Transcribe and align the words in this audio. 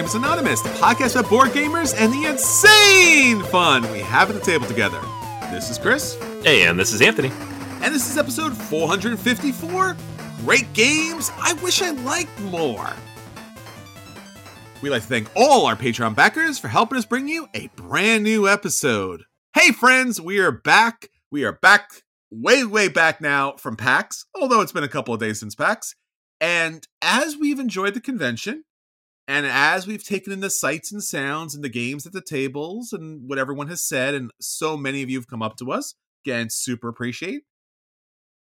Gamers 0.00 0.14
Anonymous, 0.14 0.62
the 0.62 0.70
podcast 0.70 1.14
about 1.18 1.28
board 1.28 1.50
gamers 1.50 1.94
and 1.94 2.10
the 2.10 2.24
insane 2.24 3.42
fun 3.50 3.82
we 3.92 3.98
have 3.98 4.30
at 4.30 4.34
the 4.34 4.40
table 4.40 4.64
together. 4.66 4.98
This 5.50 5.68
is 5.68 5.76
Chris, 5.76 6.14
Hey, 6.42 6.62
and 6.66 6.80
this 6.80 6.94
is 6.94 7.02
Anthony. 7.02 7.30
and 7.82 7.94
this 7.94 8.08
is 8.08 8.16
episode 8.16 8.56
454 8.56 9.96
Great 10.42 10.72
Games 10.72 11.30
I 11.36 11.52
Wish 11.62 11.82
I 11.82 11.90
Liked 11.90 12.40
More. 12.44 12.90
We'd 14.80 14.88
like 14.88 15.02
to 15.02 15.08
thank 15.08 15.28
all 15.36 15.66
our 15.66 15.76
Patreon 15.76 16.14
backers 16.14 16.58
for 16.58 16.68
helping 16.68 16.96
us 16.96 17.04
bring 17.04 17.28
you 17.28 17.48
a 17.52 17.66
brand 17.76 18.24
new 18.24 18.48
episode. 18.48 19.24
Hey, 19.52 19.70
friends, 19.70 20.18
we 20.18 20.38
are 20.38 20.50
back. 20.50 21.10
We 21.30 21.44
are 21.44 21.52
back, 21.60 21.90
way, 22.30 22.64
way 22.64 22.88
back 22.88 23.20
now 23.20 23.52
from 23.58 23.76
PAX, 23.76 24.24
although 24.34 24.62
it's 24.62 24.72
been 24.72 24.82
a 24.82 24.88
couple 24.88 25.12
of 25.12 25.20
days 25.20 25.40
since 25.40 25.54
PAX. 25.54 25.94
And 26.40 26.88
as 27.02 27.36
we've 27.36 27.58
enjoyed 27.60 27.92
the 27.92 28.00
convention, 28.00 28.64
and 29.30 29.46
as 29.46 29.86
we've 29.86 30.02
taken 30.02 30.32
in 30.32 30.40
the 30.40 30.50
sights 30.50 30.90
and 30.90 31.02
sounds 31.02 31.54
and 31.54 31.62
the 31.62 31.68
games 31.68 32.04
at 32.04 32.12
the 32.12 32.20
tables 32.20 32.92
and 32.92 33.28
what 33.28 33.38
everyone 33.38 33.68
has 33.68 33.80
said, 33.80 34.14
and 34.14 34.32
so 34.40 34.76
many 34.76 35.02
of 35.02 35.08
you 35.08 35.18
have 35.18 35.28
come 35.28 35.40
up 35.40 35.56
to 35.58 35.70
us, 35.70 35.94
again, 36.24 36.50
super 36.50 36.88
appreciate, 36.88 37.42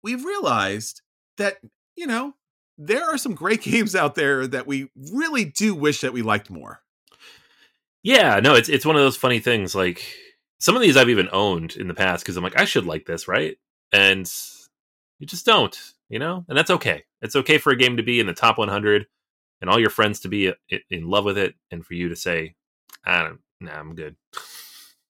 we've 0.01 0.23
realized 0.23 1.01
that, 1.37 1.57
you 1.97 2.07
know, 2.07 2.33
there 2.77 3.03
are 3.03 3.17
some 3.17 3.35
great 3.35 3.61
games 3.63 3.93
out 3.93 4.15
there 4.15 4.47
that 4.47 4.67
we 4.67 4.89
really 5.11 5.43
do 5.43 5.75
wish 5.75 5.99
that 5.99 6.13
we 6.13 6.21
liked 6.21 6.49
more. 6.49 6.81
Yeah, 8.01 8.39
no, 8.39 8.55
it's 8.55 8.69
it's 8.69 8.85
one 8.85 8.95
of 8.95 9.01
those 9.01 9.17
funny 9.17 9.39
things. 9.39 9.75
Like 9.75 10.05
some 10.61 10.77
of 10.77 10.81
these 10.81 10.95
I've 10.95 11.09
even 11.09 11.27
owned 11.33 11.75
in 11.75 11.89
the 11.89 11.93
past 11.93 12.23
because 12.23 12.37
I'm 12.37 12.43
like, 12.43 12.57
I 12.57 12.63
should 12.63 12.85
like 12.85 13.05
this, 13.05 13.27
right? 13.27 13.57
And 13.91 14.31
you 15.19 15.27
just 15.27 15.45
don't, 15.45 15.77
you 16.07 16.19
know, 16.19 16.45
and 16.47 16.57
that's 16.57 16.71
okay. 16.71 17.03
It's 17.21 17.35
okay 17.35 17.57
for 17.57 17.71
a 17.71 17.75
game 17.75 17.97
to 17.97 18.03
be 18.03 18.21
in 18.21 18.27
the 18.27 18.33
top 18.33 18.57
100 18.57 19.07
and 19.61 19.69
all 19.69 19.79
your 19.79 19.89
friends 19.89 20.19
to 20.21 20.29
be 20.29 20.53
in 20.89 21.09
love 21.09 21.25
with 21.25 21.37
it, 21.37 21.55
and 21.71 21.85
for 21.85 21.93
you 21.93 22.09
to 22.09 22.15
say, 22.15 22.55
I 23.05 23.23
don't, 23.23 23.39
nah, 23.61 23.73
I'm 23.79 23.95
good. 23.95 24.15
I 24.35 24.39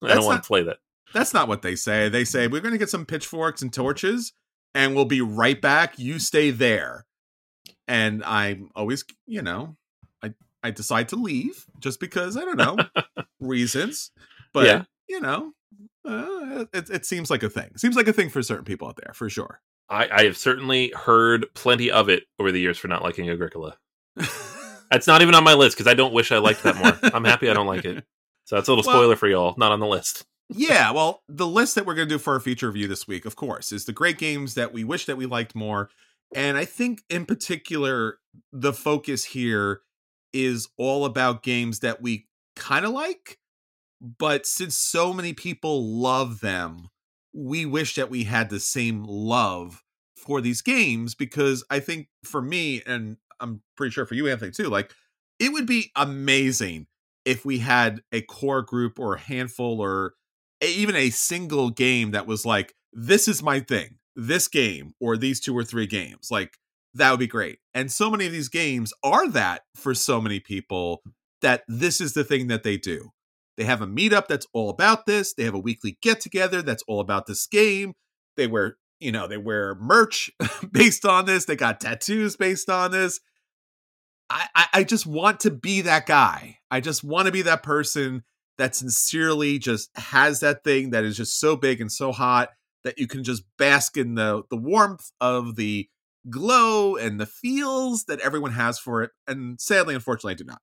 That's 0.08 0.16
don't 0.16 0.26
want 0.26 0.36
not- 0.38 0.44
to 0.44 0.48
play 0.48 0.64
that. 0.64 0.78
That's 1.14 1.34
not 1.34 1.48
what 1.48 1.64
they 1.64 1.76
say. 1.76 2.08
They 2.08 2.24
say, 2.24 2.48
we're 2.48 2.62
going 2.62 2.72
to 2.74 2.78
get 2.78 2.92
some 2.92 3.04
pitchforks 3.04 3.64
and 3.64 3.74
torches 3.74 4.32
and 4.76 4.94
we'll 4.96 5.06
be 5.06 5.22
right 5.22 5.60
back. 5.60 5.98
You 5.98 6.20
stay 6.20 6.52
there. 6.52 7.08
And 7.88 8.24
I'm 8.24 8.70
always, 8.76 9.04
you 9.26 9.42
know, 9.42 9.76
I, 10.24 10.36
I 10.62 10.70
decide 10.70 11.10
to 11.10 11.16
leave 11.16 11.66
just 11.80 12.00
because, 12.00 12.38
I 12.38 12.42
don't 12.42 12.58
know, 12.58 12.78
reasons. 13.40 14.12
But, 14.54 14.66
Yeah. 14.68 14.84
you 15.08 15.20
know, 15.20 15.54
uh, 16.06 16.66
it, 16.74 16.92
it 16.92 17.06
seems 17.08 17.32
like 17.32 17.42
a 17.42 17.50
thing. 17.50 17.72
Seems 17.76 17.96
like 17.96 18.08
a 18.08 18.14
thing 18.14 18.30
for 18.30 18.44
certain 18.44 18.66
people 18.66 18.88
out 18.88 18.98
there, 19.04 19.14
for 19.16 19.32
sure. 19.32 19.62
I, 19.90 20.08
I 20.12 20.24
have 20.26 20.38
certainly 20.38 20.94
heard 20.96 21.48
plenty 21.56 21.90
of 21.90 22.08
it 22.10 22.26
over 22.40 22.52
the 22.52 22.60
years 22.60 22.78
for 22.78 22.88
not 22.88 23.02
liking 23.02 23.28
Agricola. 23.32 23.78
It's 24.92 25.06
not 25.06 25.22
even 25.22 25.36
on 25.36 25.44
my 25.44 25.54
list 25.54 25.78
because 25.78 25.86
I 25.86 25.94
don't 25.94 26.14
wish 26.16 26.32
I 26.32 26.40
liked 26.40 26.64
that 26.64 26.76
more. 26.76 26.98
I'm 27.14 27.24
happy 27.24 27.48
I 27.48 27.54
don't 27.54 27.68
like 27.68 27.86
it. 27.86 28.04
So 28.46 28.56
that's 28.56 28.68
a 28.68 28.72
little 28.72 28.84
Well- 28.88 28.96
spoiler 28.98 29.16
for 29.16 29.28
y'all. 29.28 29.54
Not 29.56 29.72
on 29.72 29.80
the 29.80 29.86
list. 29.86 30.26
yeah, 30.50 30.90
well, 30.90 31.22
the 31.30 31.46
list 31.46 31.76
that 31.76 31.86
we're 31.86 31.94
going 31.94 32.08
to 32.08 32.16
do 32.16 32.18
for 32.18 32.34
our 32.34 32.40
feature 32.40 32.66
review 32.70 32.88
this 32.88 33.08
week, 33.08 33.26
of 33.26 33.36
course, 33.36 33.72
is 33.72 33.86
the 33.86 33.94
great 33.94 34.18
games 34.18 34.56
that 34.56 34.74
we 34.74 34.84
wish 34.84 35.06
that 35.06 35.16
we 35.16 35.28
liked 35.28 35.54
more. 35.54 35.92
And 36.34 36.58
I 36.58 36.66
think 36.66 37.04
in 37.08 37.28
particular, 37.28 38.18
the 38.52 38.74
focus 38.74 39.26
here 39.26 39.82
is 40.34 40.68
all 40.76 41.06
about 41.06 41.44
games 41.44 41.82
that 41.82 42.02
we 42.02 42.26
kind 42.56 42.84
of 42.84 42.90
like, 42.92 43.38
but 44.02 44.48
since 44.48 44.76
so 44.76 45.14
many 45.14 45.34
people 45.34 45.86
love 45.86 46.40
them, 46.40 46.90
we 47.32 47.64
wish 47.64 47.94
that 47.94 48.10
we 48.10 48.24
had 48.24 48.50
the 48.50 48.60
same 48.60 49.04
love 49.04 49.84
for 50.18 50.42
these 50.42 50.64
games 50.64 51.14
because 51.14 51.64
I 51.70 51.80
think 51.80 52.08
for 52.24 52.42
me, 52.42 52.82
and 52.88 53.18
I'm 53.40 53.62
pretty 53.78 53.92
sure 53.92 54.06
for 54.06 54.16
you, 54.16 54.28
Anthony, 54.28 54.52
too, 54.52 54.70
like 54.70 54.94
it 55.40 55.52
would 55.54 55.66
be 55.66 55.92
amazing 55.96 56.88
if 57.26 57.46
we 57.46 57.60
had 57.60 58.02
a 58.12 58.22
core 58.22 58.62
group 58.62 59.00
or 59.00 59.16
a 59.16 59.20
handful 59.20 59.80
or 59.82 60.14
a- 60.62 60.68
even 60.74 60.96
a 60.96 61.10
single 61.10 61.70
game 61.70 62.12
that 62.12 62.28
was 62.28 62.46
like, 62.46 62.74
this 62.94 63.28
is 63.28 63.44
my 63.44 63.60
thing, 63.60 63.98
this 64.16 64.48
game, 64.48 64.94
or 65.00 65.16
these 65.18 65.40
two 65.40 65.56
or 65.56 65.64
three 65.64 65.88
games. 65.88 66.30
Like, 66.32 66.58
that 66.96 67.12
would 67.12 67.20
be 67.20 67.28
great. 67.28 67.60
And 67.74 67.92
so 67.92 68.10
many 68.10 68.26
of 68.26 68.32
these 68.32 68.50
games 68.50 68.94
are 69.04 69.30
that 69.30 69.62
for 69.76 69.94
so 69.94 70.20
many 70.20 70.40
people 70.40 71.02
that 71.42 71.64
this 71.68 72.02
is 72.02 72.14
the 72.14 72.24
thing 72.24 72.48
that 72.48 72.64
they 72.64 72.78
do. 72.78 73.12
They 73.58 73.66
have 73.66 73.82
a 73.82 73.88
meetup 73.88 74.28
that's 74.28 74.48
all 74.54 74.70
about 74.70 75.06
this. 75.06 75.34
They 75.34 75.44
have 75.44 75.54
a 75.54 75.60
weekly 75.60 75.98
get 76.02 76.22
together 76.22 76.62
that's 76.62 76.84
all 76.88 77.00
about 77.00 77.28
this 77.28 77.46
game. 77.46 77.94
They 78.38 78.48
wear, 78.48 78.78
you 79.00 79.12
know, 79.12 79.28
they 79.28 79.38
wear 79.38 79.76
merch 79.76 80.32
based 80.72 81.06
on 81.06 81.26
this. 81.26 81.46
They 81.46 81.56
got 81.56 81.80
tattoos 81.80 82.36
based 82.38 82.70
on 82.70 82.92
this. 82.92 83.20
I, 84.30 84.68
I, 84.74 84.84
just 84.84 85.08
want 85.08 85.40
to 85.42 85.52
be 85.52 85.82
that 85.82 86.06
guy. 86.06 86.60
I 86.70 86.82
just 86.82 87.04
want 87.04 87.26
to 87.26 87.32
be 87.32 87.42
that 87.44 87.64
person 87.64 88.24
that 88.58 88.76
sincerely 88.76 89.58
just 89.58 89.90
has 89.98 90.42
that 90.42 90.64
thing 90.64 90.92
that 90.92 91.04
is 91.04 91.18
just 91.18 91.40
so 91.40 91.56
big 91.56 91.82
and 91.82 91.92
so 91.92 92.12
hot 92.12 92.50
that 92.84 93.00
you 93.00 93.08
can 93.08 93.24
just 93.24 93.44
bask 93.58 93.98
in 93.98 94.16
the 94.16 94.44
the 94.50 94.58
warmth 94.58 95.12
of 95.20 95.56
the 95.56 95.90
glow 96.30 96.96
and 96.96 97.20
the 97.20 97.26
feels 97.26 98.06
that 98.06 98.20
everyone 98.20 98.52
has 98.52 98.78
for 98.78 99.02
it. 99.04 99.12
And 99.28 99.60
sadly, 99.60 99.96
unfortunately, 99.96 100.34
I 100.34 100.36
do 100.36 100.44
not. 100.44 100.62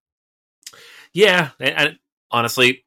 Yeah, 1.12 1.50
and, 1.58 1.74
and 1.76 1.98
honestly, 2.30 2.84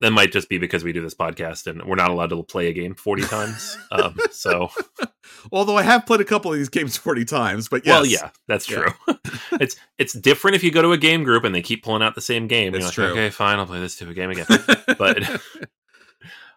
that 0.00 0.10
might 0.10 0.32
just 0.32 0.48
be 0.48 0.58
because 0.58 0.84
we 0.84 0.92
do 0.92 1.00
this 1.00 1.14
podcast 1.14 1.66
and 1.66 1.82
we're 1.84 1.96
not 1.96 2.10
allowed 2.10 2.30
to 2.30 2.42
play 2.42 2.68
a 2.68 2.72
game 2.72 2.94
40 2.94 3.22
times. 3.22 3.78
um, 3.90 4.16
so, 4.30 4.68
although 5.50 5.76
I 5.76 5.82
have 5.82 6.04
played 6.04 6.20
a 6.20 6.24
couple 6.24 6.52
of 6.52 6.58
these 6.58 6.68
games 6.68 6.96
40 6.96 7.24
times, 7.24 7.68
but 7.68 7.86
yes. 7.86 7.92
well, 7.92 8.06
yeah, 8.06 8.30
that's 8.46 8.66
true. 8.66 8.92
Yeah. 9.08 9.14
it's 9.52 9.76
it's 9.98 10.12
different 10.12 10.54
if 10.54 10.62
you 10.62 10.70
go 10.70 10.82
to 10.82 10.92
a 10.92 10.98
game 10.98 11.24
group 11.24 11.44
and 11.44 11.54
they 11.54 11.62
keep 11.62 11.82
pulling 11.82 12.02
out 12.02 12.14
the 12.14 12.20
same 12.20 12.46
game. 12.46 12.72
That's 12.72 12.86
like, 12.86 12.94
true. 12.94 13.06
Okay, 13.06 13.30
fine, 13.30 13.58
I'll 13.58 13.66
play 13.66 13.80
this 13.80 13.94
stupid 13.94 14.16
game 14.16 14.30
again. 14.30 14.46
but 14.98 15.42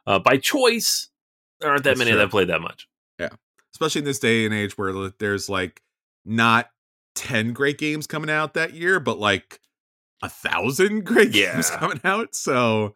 uh, 0.06 0.20
by 0.20 0.38
choice, 0.38 1.10
there 1.62 1.70
aren't 1.70 1.84
that 1.84 1.92
That's 1.92 2.00
many 2.00 2.12
true. 2.12 2.20
that 2.20 2.30
played 2.30 2.50
that 2.50 2.62
much. 2.62 2.88
Yeah, 3.20 3.30
especially 3.74 4.00
in 4.00 4.06
this 4.06 4.20
day 4.20 4.46
and 4.46 4.54
age 4.54 4.78
where 4.78 5.12
there's 5.18 5.48
like 5.50 5.82
not 6.26 6.70
10 7.16 7.54
great 7.54 7.78
games 7.78 8.06
coming 8.06 8.30
out 8.30 8.54
that 8.54 8.74
year, 8.74 9.00
but 9.00 9.18
like 9.18 9.62
a 10.22 10.30
thousand 10.30 11.06
great 11.06 11.32
games 11.32 11.70
coming 11.70 12.02
out. 12.04 12.36
So 12.36 12.96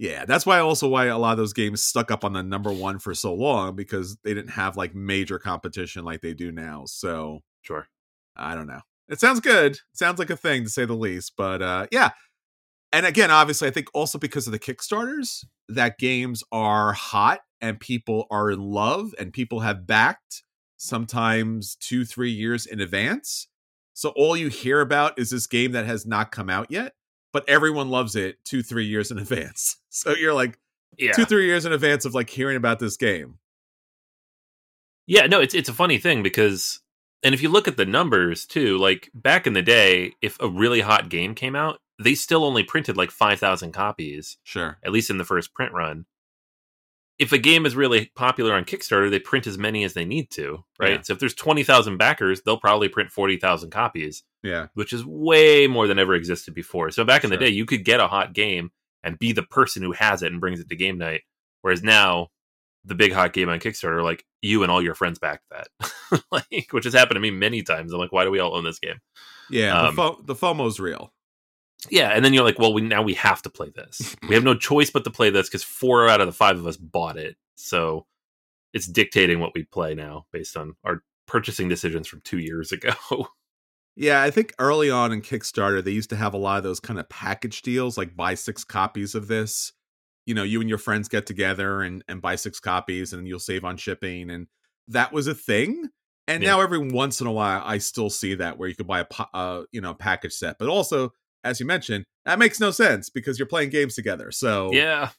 yeah, 0.00 0.24
that's 0.24 0.46
why 0.46 0.58
also 0.60 0.88
why 0.88 1.06
a 1.06 1.18
lot 1.18 1.32
of 1.32 1.36
those 1.38 1.52
games 1.52 1.84
stuck 1.84 2.10
up 2.10 2.24
on 2.24 2.32
the 2.32 2.42
number 2.42 2.72
one 2.72 2.98
for 2.98 3.14
so 3.14 3.34
long 3.34 3.76
because 3.76 4.16
they 4.24 4.32
didn't 4.32 4.52
have 4.52 4.74
like 4.78 4.94
major 4.94 5.38
competition 5.38 6.06
like 6.06 6.22
they 6.22 6.32
do 6.32 6.50
now. 6.50 6.84
So 6.86 7.40
Sure. 7.62 7.86
I 8.34 8.54
don't 8.54 8.66
know. 8.66 8.80
It 9.10 9.20
sounds 9.20 9.40
good. 9.40 9.72
It 9.72 9.80
sounds 9.92 10.18
like 10.18 10.30
a 10.30 10.36
thing 10.36 10.64
to 10.64 10.70
say 10.70 10.86
the 10.86 10.94
least. 10.94 11.34
But 11.36 11.60
uh 11.60 11.86
yeah. 11.92 12.10
And 12.92 13.04
again, 13.04 13.30
obviously, 13.30 13.68
I 13.68 13.70
think 13.72 13.88
also 13.92 14.18
because 14.18 14.46
of 14.46 14.52
the 14.52 14.58
Kickstarters, 14.58 15.44
that 15.68 15.98
games 15.98 16.42
are 16.50 16.92
hot 16.94 17.40
and 17.60 17.78
people 17.78 18.26
are 18.30 18.50
in 18.50 18.60
love 18.60 19.14
and 19.18 19.32
people 19.32 19.60
have 19.60 19.86
backed 19.86 20.42
sometimes 20.78 21.76
two, 21.76 22.06
three 22.06 22.30
years 22.32 22.64
in 22.64 22.80
advance. 22.80 23.48
So 23.92 24.14
all 24.16 24.34
you 24.36 24.48
hear 24.48 24.80
about 24.80 25.18
is 25.18 25.30
this 25.30 25.46
game 25.46 25.72
that 25.72 25.84
has 25.84 26.06
not 26.06 26.32
come 26.32 26.48
out 26.48 26.70
yet, 26.70 26.94
but 27.32 27.48
everyone 27.48 27.88
loves 27.90 28.16
it 28.16 28.44
two, 28.44 28.62
three 28.62 28.86
years 28.86 29.10
in 29.10 29.18
advance. 29.24 29.76
So 29.88 30.14
you're 30.14 30.34
like 30.34 30.58
Yeah. 30.98 31.12
two, 31.12 31.24
three 31.24 31.46
years 31.46 31.64
in 31.64 31.72
advance 31.72 32.04
of 32.04 32.14
like 32.14 32.30
hearing 32.30 32.56
about 32.56 32.78
this 32.78 32.96
game. 32.96 33.38
Yeah, 35.06 35.26
no, 35.26 35.40
it's 35.40 35.54
it's 35.54 35.68
a 35.68 35.72
funny 35.74 35.98
thing 35.98 36.22
because 36.22 36.80
and 37.22 37.34
if 37.34 37.42
you 37.42 37.48
look 37.48 37.68
at 37.68 37.76
the 37.76 37.84
numbers 37.86 38.46
too, 38.46 38.78
like 38.78 39.10
back 39.14 39.46
in 39.46 39.52
the 39.52 39.62
day, 39.62 40.12
if 40.22 40.36
a 40.40 40.48
really 40.48 40.80
hot 40.80 41.08
game 41.08 41.34
came 41.34 41.56
out, 41.56 41.78
they 42.02 42.14
still 42.14 42.44
only 42.44 42.62
printed 42.64 42.96
like 42.96 43.10
5,000 43.10 43.72
copies, 43.72 44.38
Sure. 44.42 44.78
at 44.82 44.92
least 44.92 45.10
in 45.10 45.18
the 45.18 45.24
first 45.24 45.52
print 45.52 45.72
run. 45.72 46.06
If 47.18 47.32
a 47.32 47.38
game 47.38 47.66
is 47.66 47.76
really 47.76 48.10
popular 48.14 48.54
on 48.54 48.64
Kickstarter, 48.64 49.10
they 49.10 49.18
print 49.18 49.46
as 49.46 49.58
many 49.58 49.84
as 49.84 49.92
they 49.92 50.06
need 50.06 50.30
to, 50.30 50.64
right? 50.78 50.92
Yeah. 50.92 51.02
So 51.02 51.12
if 51.12 51.18
there's 51.18 51.34
20,000 51.34 51.98
backers, 51.98 52.40
they'll 52.40 52.56
probably 52.56 52.88
print 52.88 53.10
40,000 53.10 53.68
copies, 53.70 54.22
Yeah. 54.42 54.68
which 54.74 54.92
is 54.92 55.04
way 55.04 55.66
more 55.66 55.86
than 55.86 55.98
ever 55.98 56.14
existed 56.14 56.54
before. 56.54 56.90
So 56.90 57.04
back 57.04 57.24
in 57.24 57.30
the 57.30 57.36
day, 57.36 57.48
you 57.48 57.66
could 57.66 57.84
get 57.84 58.00
a 58.00 58.08
hot 58.08 58.32
game 58.32 58.70
and 59.02 59.18
be 59.18 59.32
the 59.32 59.42
person 59.42 59.82
who 59.82 59.92
has 59.92 60.22
it 60.22 60.32
and 60.32 60.40
brings 60.40 60.60
it 60.60 60.68
to 60.68 60.76
game 60.76 60.98
night. 60.98 61.22
Whereas 61.62 61.82
now, 61.82 62.28
the 62.84 62.94
big 62.94 63.12
hot 63.12 63.32
game 63.32 63.48
on 63.48 63.58
Kickstarter, 63.58 64.02
like 64.02 64.24
you 64.40 64.62
and 64.62 64.72
all 64.72 64.82
your 64.82 64.94
friends 64.94 65.18
backed 65.18 65.44
that, 65.50 65.68
like 66.32 66.68
which 66.70 66.84
has 66.84 66.94
happened 66.94 67.16
to 67.16 67.20
me 67.20 67.30
many 67.30 67.62
times. 67.62 67.92
I'm 67.92 67.98
like, 67.98 68.12
why 68.12 68.24
do 68.24 68.30
we 68.30 68.38
all 68.38 68.56
own 68.56 68.64
this 68.64 68.78
game? 68.78 69.00
Yeah. 69.50 69.78
Um, 69.78 69.86
the, 69.86 70.02
fo- 70.02 70.22
the 70.22 70.34
FOMO's 70.34 70.80
real. 70.80 71.12
Yeah, 71.88 72.10
and 72.10 72.24
then 72.24 72.34
you're 72.34 72.44
like, 72.44 72.58
well, 72.58 72.74
we 72.74 72.82
now 72.82 73.02
we 73.02 73.14
have 73.14 73.40
to 73.42 73.50
play 73.50 73.70
this. 73.74 74.14
we 74.28 74.34
have 74.34 74.44
no 74.44 74.54
choice 74.54 74.90
but 74.90 75.04
to 75.04 75.10
play 75.10 75.30
this 75.30 75.48
because 75.48 75.62
four 75.62 76.08
out 76.08 76.20
of 76.20 76.26
the 76.26 76.32
five 76.32 76.58
of 76.58 76.66
us 76.66 76.76
bought 76.76 77.16
it, 77.16 77.36
so 77.54 78.06
it's 78.74 78.86
dictating 78.86 79.40
what 79.40 79.52
we 79.54 79.64
play 79.64 79.94
now 79.94 80.26
based 80.32 80.56
on 80.56 80.76
our 80.84 81.02
purchasing 81.26 81.68
decisions 81.68 82.06
from 82.06 82.20
two 82.22 82.38
years 82.38 82.72
ago. 82.72 82.92
Yeah, 84.00 84.22
I 84.22 84.30
think 84.30 84.54
early 84.58 84.90
on 84.90 85.12
in 85.12 85.20
Kickstarter, 85.20 85.84
they 85.84 85.90
used 85.90 86.08
to 86.08 86.16
have 86.16 86.32
a 86.32 86.38
lot 86.38 86.56
of 86.56 86.64
those 86.64 86.80
kind 86.80 86.98
of 86.98 87.06
package 87.10 87.60
deals, 87.60 87.98
like 87.98 88.16
buy 88.16 88.34
six 88.34 88.64
copies 88.64 89.14
of 89.14 89.28
this. 89.28 89.74
You 90.24 90.34
know, 90.34 90.42
you 90.42 90.58
and 90.60 90.70
your 90.70 90.78
friends 90.78 91.06
get 91.06 91.26
together 91.26 91.82
and, 91.82 92.02
and 92.08 92.22
buy 92.22 92.36
six 92.36 92.60
copies, 92.60 93.12
and 93.12 93.28
you'll 93.28 93.38
save 93.38 93.62
on 93.62 93.76
shipping. 93.76 94.30
And 94.30 94.46
that 94.88 95.12
was 95.12 95.26
a 95.26 95.34
thing. 95.34 95.90
And 96.26 96.42
Yeah. 96.42 96.52
now 96.52 96.60
every 96.62 96.78
once 96.78 97.20
in 97.20 97.26
a 97.26 97.32
while, 97.32 97.62
I 97.62 97.76
still 97.76 98.08
see 98.08 98.34
that 98.36 98.56
where 98.56 98.70
you 98.70 98.74
could 98.74 98.86
buy 98.86 99.00
a 99.00 99.06
uh, 99.36 99.64
you 99.70 99.82
know 99.82 99.92
package 99.92 100.32
set. 100.32 100.56
But 100.58 100.70
also, 100.70 101.12
as 101.44 101.60
you 101.60 101.66
mentioned, 101.66 102.06
that 102.24 102.38
makes 102.38 102.58
no 102.58 102.70
sense 102.70 103.10
because 103.10 103.38
you're 103.38 103.48
playing 103.48 103.68
games 103.68 103.96
together. 103.96 104.32
So 104.32 104.72
yeah, 104.72 105.10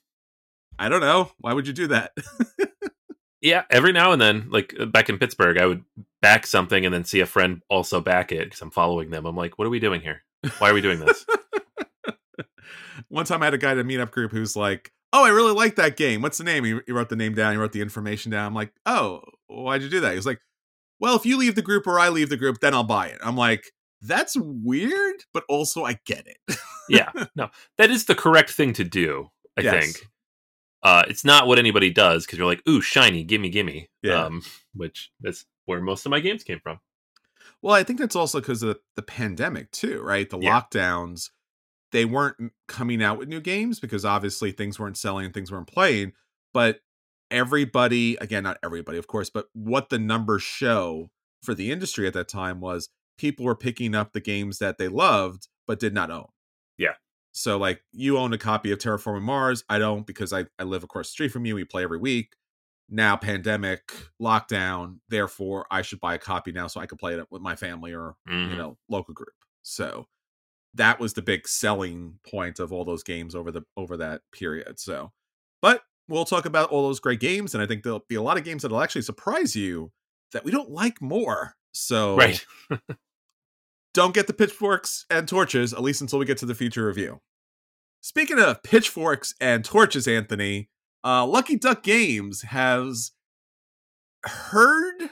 I 0.79 0.89
don't 0.89 1.01
know 1.01 1.29
why 1.37 1.53
would 1.53 1.67
you 1.67 1.73
do 1.73 1.85
that. 1.89 2.13
yeah. 3.41 3.63
Every 3.69 3.91
now 3.91 4.11
and 4.11 4.21
then, 4.21 4.47
like 4.49 4.73
uh, 4.79 4.85
back 4.85 5.09
in 5.09 5.17
Pittsburgh, 5.17 5.57
I 5.57 5.65
would 5.65 5.83
back 6.21 6.45
something 6.47 6.85
and 6.85 6.93
then 6.93 7.03
see 7.03 7.19
a 7.19 7.25
friend 7.25 7.61
also 7.69 7.99
back 8.01 8.31
it 8.31 8.45
because 8.45 8.61
I'm 8.61 8.71
following 8.71 9.09
them. 9.09 9.25
I'm 9.25 9.35
like, 9.35 9.57
what 9.57 9.65
are 9.67 9.71
we 9.71 9.79
doing 9.79 10.01
here? 10.01 10.23
Why 10.59 10.69
are 10.69 10.73
we 10.73 10.81
doing 10.81 10.99
this? 10.99 11.25
One 13.09 13.25
time 13.25 13.41
I 13.41 13.45
had 13.45 13.53
a 13.53 13.57
guy 13.57 13.71
at 13.71 13.79
a 13.79 13.83
meetup 13.83 14.11
group 14.11 14.31
who's 14.31 14.55
like, 14.55 14.91
Oh, 15.13 15.25
I 15.25 15.29
really 15.29 15.53
like 15.53 15.75
that 15.75 15.97
game. 15.97 16.21
What's 16.21 16.37
the 16.37 16.43
name? 16.45 16.63
He, 16.63 16.79
he 16.85 16.91
wrote 16.93 17.09
the 17.09 17.15
name 17.17 17.33
down, 17.35 17.51
he 17.51 17.57
wrote 17.57 17.73
the 17.73 17.81
information 17.81 18.31
down. 18.31 18.45
I'm 18.47 18.53
like, 18.55 18.71
Oh, 18.85 19.21
why'd 19.47 19.81
you 19.81 19.89
do 19.89 19.99
that? 20.01 20.11
He 20.11 20.15
was 20.15 20.25
like, 20.25 20.39
Well, 20.99 21.15
if 21.15 21.25
you 21.25 21.37
leave 21.37 21.55
the 21.55 21.61
group 21.61 21.85
or 21.87 21.99
I 21.99 22.09
leave 22.09 22.29
the 22.29 22.37
group, 22.37 22.59
then 22.61 22.73
I'll 22.73 22.83
buy 22.83 23.07
it. 23.07 23.19
I'm 23.21 23.35
like, 23.35 23.65
That's 24.01 24.35
weird, 24.37 25.23
but 25.33 25.43
also 25.49 25.83
I 25.83 25.99
get 26.05 26.25
it. 26.27 26.57
yeah, 26.89 27.11
no, 27.35 27.49
that 27.77 27.89
is 27.91 28.05
the 28.05 28.15
correct 28.15 28.51
thing 28.51 28.73
to 28.73 28.83
do. 28.83 29.29
I 29.57 29.61
Yes. 29.61 29.83
think. 29.83 30.07
Uh, 30.83 31.03
it's 31.07 31.23
not 31.23 31.47
what 31.47 31.59
anybody 31.59 31.91
does 31.91 32.25
because 32.25 32.39
you're 32.39 32.47
like, 32.47 32.67
ooh, 32.67 32.81
shiny, 32.81 33.23
gimme, 33.23 33.49
gimme. 33.49 33.89
Yeah. 34.01 34.25
Um, 34.25 34.41
which 34.73 35.11
is 35.23 35.45
where 35.65 35.81
most 35.81 36.05
of 36.05 36.09
my 36.09 36.19
games 36.19 36.43
came 36.43 36.59
from. 36.59 36.79
Well, 37.61 37.75
I 37.75 37.83
think 37.83 37.99
that's 37.99 38.15
also 38.15 38.39
because 38.39 38.63
of 38.63 38.69
the, 38.69 38.79
the 38.95 39.01
pandemic 39.03 39.71
too, 39.71 40.01
right? 40.01 40.27
The 40.29 40.39
Yeah. 40.39 40.61
lockdowns, 40.61 41.29
they 41.91 42.05
weren't 42.05 42.51
coming 42.67 43.03
out 43.03 43.19
with 43.19 43.29
new 43.29 43.41
games 43.41 43.79
because 43.79 44.03
obviously 44.05 44.51
things 44.51 44.79
weren't 44.79 44.97
selling 44.97 45.25
and 45.25 45.33
things 45.33 45.51
weren't 45.51 45.67
playing. 45.67 46.13
But 46.53 46.79
everybody, 47.29 48.15
again, 48.15 48.43
not 48.43 48.57
everybody, 48.63 48.97
of 48.97 49.07
course, 49.07 49.29
but 49.29 49.47
what 49.53 49.89
the 49.89 49.99
numbers 49.99 50.41
show 50.41 51.11
for 51.43 51.53
the 51.53 51.71
industry 51.71 52.07
at 52.07 52.13
that 52.13 52.27
time 52.27 52.59
was 52.59 52.89
people 53.17 53.45
were 53.45 53.55
picking 53.55 53.93
up 53.93 54.13
the 54.13 54.19
games 54.19 54.57
that 54.57 54.77
they 54.77 54.87
loved 54.87 55.47
but 55.67 55.79
did 55.79 55.93
not 55.93 56.09
own. 56.09 56.27
Yeah. 56.77 56.93
So 57.33 57.57
like 57.57 57.81
you 57.91 58.17
own 58.17 58.33
a 58.33 58.37
copy 58.37 58.71
of 58.71 58.79
Terraforming 58.79 59.21
Mars. 59.21 59.63
I 59.69 59.79
don't 59.79 60.05
because 60.05 60.33
I, 60.33 60.45
I 60.59 60.63
live 60.63 60.83
across 60.83 61.07
the 61.07 61.11
street 61.11 61.31
from 61.31 61.45
you. 61.45 61.55
We 61.55 61.63
play 61.63 61.83
every 61.83 61.97
week. 61.99 62.35
Now 62.89 63.15
pandemic, 63.15 63.93
lockdown, 64.21 64.97
therefore 65.09 65.65
I 65.71 65.81
should 65.81 66.01
buy 66.01 66.15
a 66.15 66.19
copy 66.19 66.51
now 66.51 66.67
so 66.67 66.81
I 66.81 66.85
can 66.87 66.97
play 66.97 67.13
it 67.17 67.25
with 67.31 67.41
my 67.41 67.55
family 67.55 67.93
or 67.93 68.15
you 68.27 68.33
Mhm. 68.33 68.57
know 68.57 68.77
local 68.89 69.13
group. 69.13 69.33
So 69.63 70.07
that 70.73 70.99
was 70.99 71.13
the 71.13 71.21
big 71.21 71.47
selling 71.47 72.19
point 72.29 72.59
of 72.59 72.71
all 72.73 72.83
those 72.85 73.03
games 73.03 73.33
over 73.35 73.51
the 73.51 73.63
over 73.77 73.97
that 73.97 74.21
period. 74.33 74.79
So, 74.79 75.11
but 75.61 75.83
we'll 76.07 76.25
talk 76.25 76.45
about 76.45 76.69
all 76.69 76.83
those 76.83 76.99
great 76.99 77.19
games, 77.21 77.53
and 77.53 77.63
I 77.63 77.67
think 77.67 77.83
there'll 77.83 78.05
be 78.09 78.15
a 78.15 78.21
lot 78.21 78.37
of 78.37 78.43
games 78.43 78.61
that'll 78.63 78.81
actually 78.81 79.03
surprise 79.03 79.55
you 79.55 79.91
that 80.33 80.43
we 80.43 80.51
don't 80.51 80.69
like 80.71 81.01
more. 81.01 81.55
So, 81.73 82.15
Right. 82.17 82.45
don't 83.93 84.13
get 84.13 84.27
the 84.27 84.33
pitchforks 84.33 85.05
and 85.09 85.27
torches 85.27 85.73
at 85.73 85.81
least 85.81 86.01
until 86.01 86.19
we 86.19 86.25
get 86.25 86.37
to 86.37 86.45
the 86.45 86.55
future 86.55 86.85
review. 86.87 87.19
Speaking 88.01 88.39
of 88.39 88.63
pitchforks 88.63 89.33
and 89.39 89.63
torches, 89.63 90.07
Anthony, 90.07 90.69
uh, 91.03 91.25
Lucky 91.25 91.55
Duck 91.57 91.83
Games 91.83 92.41
has 92.43 93.11
heard, 94.25 95.09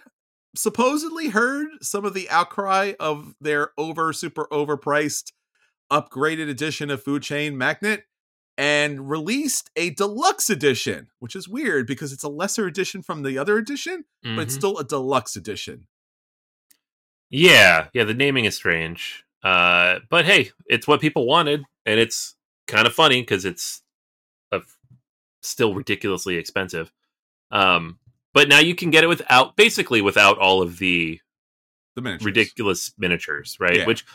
supposedly 0.56 1.30
heard, 1.30 1.68
some 1.82 2.06
of 2.06 2.14
the 2.14 2.30
outcry 2.30 2.94
of 3.00 3.34
their 3.42 3.72
over, 3.78 4.14
super 4.14 4.48
overpriced, 4.52 5.32
upgraded 5.92 6.50
edition 6.50 6.90
of 6.90 7.04
Food 7.04 7.24
Chain 7.24 7.58
Magnate 7.58 8.04
and 8.58 9.10
released 9.10 9.70
a 9.76 9.90
deluxe 9.92 10.50
edition, 10.50 11.08
which 11.20 11.36
is 11.36 11.48
weird 11.48 11.88
because 11.88 12.12
it's 12.14 12.24
a 12.24 12.30
lesser 12.30 12.66
edition 12.68 13.02
from 13.02 13.24
the 13.24 13.38
other 13.38 13.58
edition, 13.58 14.04
but 14.24 14.40
it's 14.40 14.54
Mhm. 14.56 14.58
still 14.58 14.78
a 14.78 14.84
deluxe 14.84 15.36
edition. 15.36 15.88
Yeah, 17.30 17.88
yeah, 17.94 18.04
the 18.04 18.14
naming 18.14 18.46
is 18.46 18.56
strange. 18.56 19.24
Uh, 19.44 20.00
but 20.10 20.26
hey, 20.26 20.52
it's 20.66 20.88
what 20.88 21.02
people 21.02 21.26
wanted, 21.26 21.64
and 21.86 22.00
it's 22.00 22.36
kind 22.68 22.88
of 22.88 22.94
funny 22.94 23.22
because 23.22 23.46
it's 23.46 23.82
a, 24.52 24.62
still 25.42 25.74
ridiculously 25.74 26.36
expensive. 26.36 26.92
Um, 27.52 28.00
but 28.34 28.48
now 28.50 28.60
you 28.60 28.76
can 28.76 28.90
get 28.92 29.04
it 29.04 29.08
without, 29.08 29.56
basically, 29.56 30.02
without 30.02 30.38
all 30.38 30.62
of 30.62 30.78
the 30.80 31.20
The 31.96 32.02
miniatures. 32.02 32.26
ridiculous 32.26 32.94
miniatures, 32.98 33.58
right? 33.60 33.78
Yeah. 33.78 33.86
Which, 33.86 34.06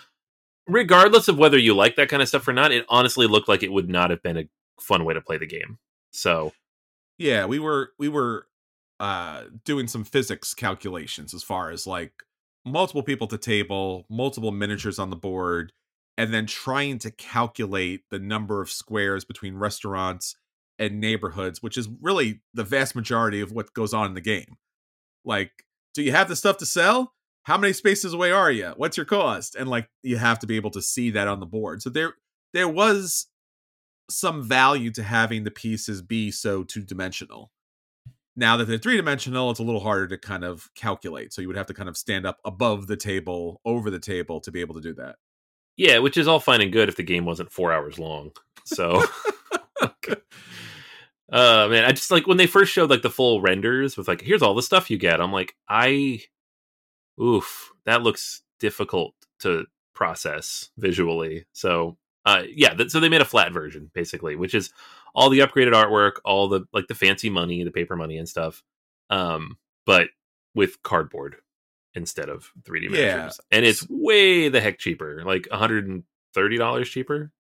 regardless 0.67 1.29
of 1.29 1.39
whether 1.39 1.59
you 1.59 1.75
like 1.75 1.97
that 1.97 2.09
kind 2.09 2.23
of 2.23 2.29
stuff 2.29 2.47
or 2.47 2.53
not, 2.53 2.73
it 2.73 2.85
honestly 2.89 3.27
looked 3.27 3.49
like 3.49 3.63
it 3.63 3.73
would 3.73 3.89
not 3.89 4.11
have 4.11 4.23
been 4.23 4.37
a 4.39 4.49
fun 4.81 5.05
way 5.05 5.15
to 5.15 5.21
play 5.21 5.39
the 5.39 5.47
game. 5.47 5.79
So, 6.13 6.53
yeah 7.17 7.45
we 7.47 7.61
were 7.61 7.93
we 7.97 8.09
were 8.09 8.47
uh 8.99 9.45
doing 9.65 9.87
some 9.87 10.03
physics 10.03 10.53
calculations 10.53 11.33
as 11.33 11.45
far 11.45 11.71
as 11.71 11.87
like 11.87 12.13
multiple 12.65 13.03
people 13.03 13.27
to 13.27 13.39
table 13.39 14.07
multiple 14.09 14.51
miniatures 14.51 14.99
on 14.99 15.11
the 15.11 15.17
board 15.17 15.73
and 16.17 16.33
then 16.33 16.47
trying 16.47 16.99
to 16.99 17.11
calculate 17.11 18.03
the 18.11 18.19
number 18.19 18.61
of 18.61 18.71
squares 18.71 19.25
between 19.25 19.57
restaurants 19.57 20.37
and 20.79 21.01
neighborhoods, 21.01 21.63
which 21.63 21.77
is 21.77 21.89
really 22.01 22.41
the 22.53 22.65
vast 22.65 22.95
majority 22.95 23.41
of 23.41 23.53
what 23.53 23.75
goes 23.75 23.93
on 23.93 24.07
in 24.07 24.15
the 24.15 24.21
game. 24.21 24.57
Like, 25.25 25.51
do 25.95 26.03
you 26.03 26.13
have 26.13 26.29
the 26.29 26.37
stuff 26.37 26.59
to 26.59 26.67
sell? 26.67 27.15
How 27.45 27.59
many 27.59 27.73
spaces 27.73 28.15
away 28.15 28.31
are 28.33 28.51
you? 28.51 28.73
What's 28.77 28.97
your 28.97 29.07
cost? 29.07 29.55
And 29.55 29.69
like, 29.69 29.89
you 30.03 30.17
have 30.17 30.39
to 30.41 30.47
be 30.47 30.57
able 30.57 30.71
to 30.71 30.83
see 30.83 31.11
that 31.11 31.29
on 31.29 31.41
the 31.41 31.47
board. 31.47 31.83
So 31.83 31.91
there, 31.91 32.15
there 32.53 32.69
was 32.69 33.27
some 34.11 34.43
value 34.43 34.91
to 34.93 35.03
having 35.03 35.45
the 35.45 35.51
pieces 35.51 36.03
be 36.03 36.31
so 36.31 36.63
two 36.65 36.83
dimensional. 36.83 37.51
Now 38.37 38.57
that 38.57 38.67
they're 38.67 38.79
three 38.79 38.97
dimensional, 38.97 39.51
it's 39.51 39.61
a 39.61 39.65
little 39.65 39.81
harder 39.81 40.09
to 40.09 40.19
kind 40.19 40.45
of 40.45 40.69
calculate. 40.75 41.33
So 41.33 41.41
you 41.41 41.49
would 41.49 41.57
have 41.57 41.69
to 41.69 41.75
kind 41.75 41.89
of 41.89 41.97
stand 41.97 42.27
up 42.27 42.41
above 42.45 42.87
the 42.89 42.97
table, 42.97 43.61
over 43.65 43.91
the 43.91 44.01
table 44.01 44.41
to 44.41 44.51
be 44.51 44.61
able 44.61 44.75
to 44.75 44.81
do 44.81 44.95
that. 44.95 45.17
Yeah, 45.77 45.99
which 45.99 46.17
is 46.17 46.29
all 46.29 46.41
fine 46.41 46.61
and 46.61 46.73
good 46.73 46.89
if 46.89 46.97
the 46.97 47.03
game 47.03 47.25
wasn't 47.25 47.53
four 47.53 47.73
hours 47.73 47.99
long. 47.99 48.31
So, 48.65 49.03
uh, 51.33 51.69
man, 51.69 51.85
I 51.85 51.93
just 51.93 52.11
like 52.11 52.27
when 52.27 52.37
they 52.37 52.47
first 52.47 52.73
showed 52.73 52.91
like 52.91 53.03
the 53.03 53.11
full 53.11 53.41
renders 53.41 53.97
with 53.97 54.09
like, 54.09 54.21
here's 54.21 54.43
all 54.43 54.55
the 54.55 54.63
stuff 54.63 54.91
you 54.91 54.99
get. 54.99 55.21
I'm 55.21 55.33
like, 55.33 55.55
I, 55.69 56.21
oof, 57.21 57.73
that 57.87 58.03
looks 58.03 58.43
difficult 58.61 59.15
to 59.41 59.67
process 59.95 60.71
visually. 60.77 61.47
So, 61.53 61.99
uh, 62.25 62.43
yeah, 62.55 62.75
th- 62.75 62.91
so 62.91 63.01
they 63.01 63.09
made 63.09 63.21
a 63.21 63.27
flat 63.27 63.53
version 63.53 63.91
basically, 63.95 64.37
which 64.37 64.55
is 64.55 64.71
all 65.15 65.31
the 65.31 65.41
upgraded 65.41 65.73
artwork, 65.73 66.15
all 66.25 66.49
the 66.49 66.65
like 66.73 66.87
the 66.89 66.95
fancy 66.95 67.31
money, 67.31 67.63
the 67.65 67.71
paper 67.71 67.97
money 67.97 68.19
and 68.19 68.29
stuff, 68.29 68.63
um, 69.11 69.59
but 69.87 70.09
with 70.55 70.83
cardboard 70.83 71.37
instead 71.95 72.29
of 72.29 72.51
3D 72.65 72.89
Yeah. 72.91 72.91
miniatures. 72.91 73.41
And 73.53 73.65
it's 73.65 73.89
way 73.89 74.49
the 74.49 74.61
heck 74.61 74.79
cheaper, 74.79 75.23
like 75.25 75.47
$130 75.53 76.91
cheaper. 76.91 77.33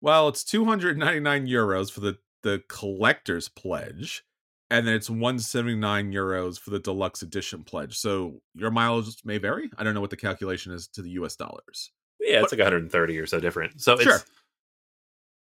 Well, 0.00 0.28
it's 0.28 0.44
299 0.44 1.46
euros 1.46 1.90
for 1.90 2.00
the 2.00 2.18
the 2.42 2.62
collector's 2.68 3.48
pledge, 3.48 4.22
and 4.70 4.86
then 4.86 4.94
it's 4.94 5.08
179 5.08 6.12
euros 6.12 6.60
for 6.60 6.70
the 6.70 6.78
deluxe 6.78 7.22
edition 7.22 7.64
pledge. 7.64 7.96
So 7.96 8.42
your 8.54 8.70
mileage 8.70 9.16
may 9.24 9.38
vary. 9.38 9.70
I 9.78 9.82
don't 9.84 9.94
know 9.94 10.02
what 10.02 10.10
the 10.10 10.16
calculation 10.18 10.72
is 10.72 10.86
to 10.88 11.00
the 11.02 11.10
US 11.12 11.36
dollars. 11.36 11.90
Yeah, 12.20 12.42
it's 12.42 12.52
like 12.52 12.58
130 12.60 13.18
or 13.18 13.26
so 13.26 13.40
different. 13.40 13.80
So 13.80 13.98
Sure. 13.98 14.16
it's 14.16 14.24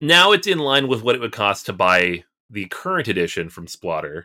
now 0.01 0.33
it's 0.33 0.47
in 0.47 0.59
line 0.59 0.89
with 0.89 1.03
what 1.03 1.15
it 1.15 1.21
would 1.21 1.33
cost 1.33 1.67
to 1.67 1.73
buy 1.73 2.25
the 2.51 2.67
current 2.67 3.09
edition 3.09 3.49
from 3.49 3.67
Splotter, 3.67 4.25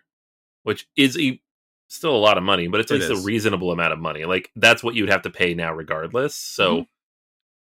which 0.63 0.87
is 0.95 1.17
a 1.17 1.41
still 1.87 2.15
a 2.15 2.17
lot 2.17 2.37
of 2.37 2.43
money, 2.43 2.67
but 2.67 2.79
it's 2.79 2.91
at 2.91 2.95
It 2.95 2.99
least 3.01 3.11
is. 3.13 3.23
a 3.23 3.25
reasonable 3.25 3.71
amount 3.71 3.93
of 3.93 3.99
money. 3.99 4.25
Like 4.25 4.51
that's 4.55 4.83
what 4.83 4.95
you'd 4.95 5.09
have 5.09 5.23
to 5.23 5.29
pay 5.29 5.53
now 5.53 5.73
regardless. 5.73 6.35
So 6.35 6.71
Mm-hmm. 6.73 6.83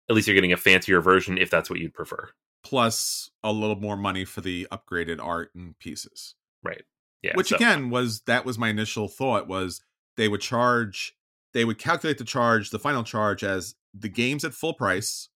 at 0.10 0.16
least 0.16 0.27
you're 0.27 0.36
getting 0.36 0.54
a 0.54 0.58
fancier 0.58 1.01
version 1.01 1.38
if 1.38 1.50
that's 1.50 1.70
what 1.70 1.80
you'd 1.80 1.94
prefer. 1.94 2.30
Plus 2.63 3.30
a 3.44 3.51
little 3.51 3.75
more 3.75 3.96
money 3.98 4.25
for 4.25 4.42
the 4.42 4.68
upgraded 4.72 5.24
art 5.24 5.51
and 5.56 5.77
pieces. 5.80 6.34
Right. 6.63 6.84
Yeah. 7.22 7.34
Which 7.36 7.50
so- 7.50 7.56
again 7.58 7.89
was 7.89 8.22
that 8.22 8.46
was 8.46 8.58
my 8.58 8.70
initial 8.70 9.08
thought 9.08 9.48
was 9.48 9.82
they 10.16 10.27
would 10.27 10.42
charge 10.42 11.16
they 11.54 11.66
would 11.66 11.77
calculate 11.77 12.18
the 12.18 12.24
charge, 12.24 12.70
the 12.72 12.80
final 12.80 13.04
charge 13.04 13.44
as 13.44 13.75
the 13.94 14.10
games 14.10 14.44
at 14.44 14.54
full 14.54 14.74
price 14.74 15.30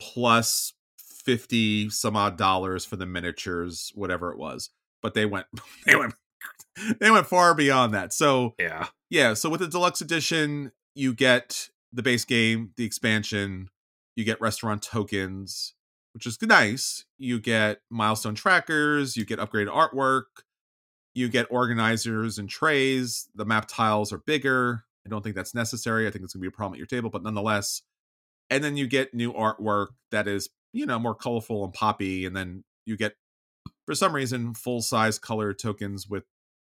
plus 0.00 0.72
50 1.28 1.90
some 1.90 2.16
odd 2.16 2.38
dollars 2.38 2.86
for 2.86 2.96
the 2.96 3.04
miniatures, 3.04 3.92
whatever 3.94 4.32
it 4.32 4.38
was. 4.38 4.70
But 5.02 5.12
they 5.12 5.26
went 5.26 5.44
they 5.86 5.94
went 5.94 6.14
they 7.00 7.10
went 7.10 7.26
far 7.26 7.54
beyond 7.54 7.92
that. 7.92 8.14
So 8.14 8.54
Yeah. 8.58 8.86
yeah, 9.10 9.34
so 9.34 9.50
with 9.50 9.60
the 9.60 9.68
deluxe 9.68 10.00
edition, 10.00 10.72
you 10.94 11.12
get 11.12 11.68
the 11.92 12.02
base 12.02 12.24
game, 12.24 12.70
the 12.78 12.84
expansion, 12.86 13.68
you 14.16 14.24
get 14.24 14.40
restaurant 14.40 14.82
tokens, 14.82 15.74
which 16.14 16.26
is 16.26 16.40
nice. 16.40 17.04
You 17.18 17.38
get 17.40 17.82
milestone 17.90 18.34
trackers, 18.34 19.14
you 19.14 19.26
get 19.26 19.38
upgraded 19.38 19.68
artwork, 19.68 20.44
you 21.12 21.28
get 21.28 21.46
organizers 21.50 22.38
and 22.38 22.48
trays. 22.48 23.28
The 23.34 23.44
map 23.44 23.66
tiles 23.68 24.14
are 24.14 24.18
bigger. 24.18 24.84
I 25.06 25.10
don't 25.10 25.22
think 25.22 25.36
that's 25.36 25.54
necessary. 25.54 26.06
I 26.06 26.10
think 26.10 26.24
it's 26.24 26.32
going 26.32 26.40
to 26.40 26.48
be 26.50 26.54
a 26.54 26.56
problem 26.56 26.72
at 26.76 26.78
your 26.78 26.86
table, 26.86 27.10
but 27.10 27.22
nonetheless. 27.22 27.82
And 28.48 28.64
then 28.64 28.78
you 28.78 28.86
get 28.86 29.12
new 29.12 29.34
artwork 29.34 29.88
that 30.10 30.26
is, 30.26 30.48
you 30.72 30.86
know, 30.86 30.98
more 30.98 31.14
colorful 31.14 31.64
and 31.64 31.72
poppy. 31.72 32.26
And 32.26 32.36
then 32.36 32.64
you 32.84 32.96
get, 32.96 33.14
for 33.86 33.94
some 33.94 34.14
reason, 34.14 34.54
full 34.54 34.82
size 34.82 35.18
color 35.18 35.52
tokens 35.52 36.08
with 36.08 36.24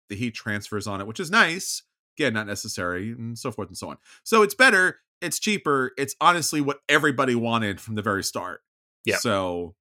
the 0.10 0.16
heat 0.16 0.34
transfers 0.34 0.88
on 0.88 1.02
it, 1.02 1.08
which 1.08 1.20
is 1.20 1.32
nice. 1.32 1.84
Again, 2.18 2.34
not 2.34 2.46
necessary, 2.46 3.12
and 3.12 3.38
so 3.38 3.52
forth 3.52 3.70
and 3.70 3.78
so 3.78 3.90
on. 3.90 3.98
So 4.24 4.44
it's 4.44 4.54
better. 4.54 5.00
It's 5.22 5.40
cheaper. 5.40 5.94
It's 5.98 6.16
honestly 6.22 6.62
what 6.62 6.80
everybody 6.88 7.34
wanted 7.34 7.82
from 7.82 7.96
the 7.96 8.02
very 8.02 8.24
start. 8.24 8.62
Yeah. 9.06 9.18
So 9.18 9.76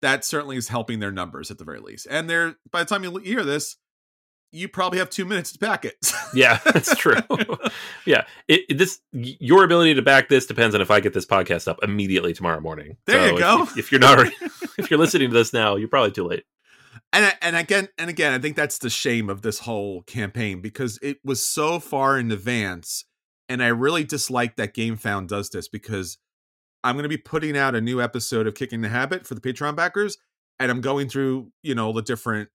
that 0.00 0.24
certainly 0.24 0.56
is 0.56 0.68
helping 0.68 1.00
their 1.00 1.12
numbers 1.12 1.50
at 1.50 1.58
the 1.58 1.64
very 1.64 1.80
least. 1.80 2.06
And 2.08 2.30
they're 2.30 2.54
by 2.70 2.84
the 2.84 2.88
time 2.88 3.04
you 3.04 3.16
hear 3.18 3.44
this, 3.44 3.76
you 4.52 4.68
probably 4.68 4.98
have 4.98 5.10
two 5.10 5.24
minutes 5.24 5.52
to 5.52 5.58
pack 5.58 5.84
it. 5.84 5.94
Yeah, 6.34 6.58
that's 6.64 6.94
true. 6.96 7.14
yeah, 8.06 8.24
it, 8.48 8.62
it- 8.68 8.78
this 8.78 9.00
your 9.12 9.64
ability 9.64 9.94
to 9.94 10.02
back 10.02 10.28
this 10.28 10.44
depends 10.46 10.74
on 10.74 10.80
if 10.82 10.90
I 10.90 11.00
get 11.00 11.14
this 11.14 11.24
podcast 11.26 11.66
up 11.68 11.78
immediately 11.82 12.34
tomorrow 12.34 12.60
morning. 12.60 12.96
There 13.06 13.28
you 13.28 13.34
if- 13.34 13.38
go. 13.40 13.62
If, 13.62 13.78
if 13.78 13.92
you're 13.92 14.00
not, 14.00 14.26
if 14.78 14.90
you're 14.90 14.98
listening 14.98 15.30
to 15.30 15.34
this 15.34 15.52
now, 15.54 15.76
you're 15.76 15.88
probably 15.88 16.10
too 16.12 16.24
late. 16.24 16.44
and 17.14 17.24
I- 17.24 17.34
and 17.40 17.56
again 17.56 17.88
and 17.96 18.10
again 18.10 18.32
i 18.34 18.38
think 18.38 18.56
that's 18.56 18.78
the 18.78 18.90
shame 18.90 19.30
of 19.30 19.40
this 19.42 19.60
whole 19.60 20.02
campaign 20.02 20.60
because 20.60 20.98
it 21.00 21.18
was 21.24 21.42
so 21.42 21.78
far 21.80 22.18
in 22.18 22.30
advance 22.30 23.04
and 23.48 23.62
i 23.62 23.68
really 23.68 24.04
dislike 24.04 24.56
that 24.56 24.74
GameFound 24.74 25.28
does 25.28 25.48
this 25.48 25.68
because 25.68 26.18
i'm 26.84 26.96
going 26.96 27.04
to 27.04 27.08
be 27.08 27.16
putting 27.16 27.56
out 27.56 27.74
a 27.74 27.80
new 27.80 28.02
episode 28.02 28.46
of 28.46 28.54
kicking 28.54 28.82
the 28.82 28.88
habit 28.90 29.26
for 29.26 29.34
the 29.34 29.40
patreon 29.40 29.74
backers 29.76 30.18
and 30.58 30.70
i'm 30.70 30.80
going 30.82 31.08
through 31.08 31.50
you 31.62 31.74
know 31.74 31.92
the 31.92 32.02
different 32.02 32.50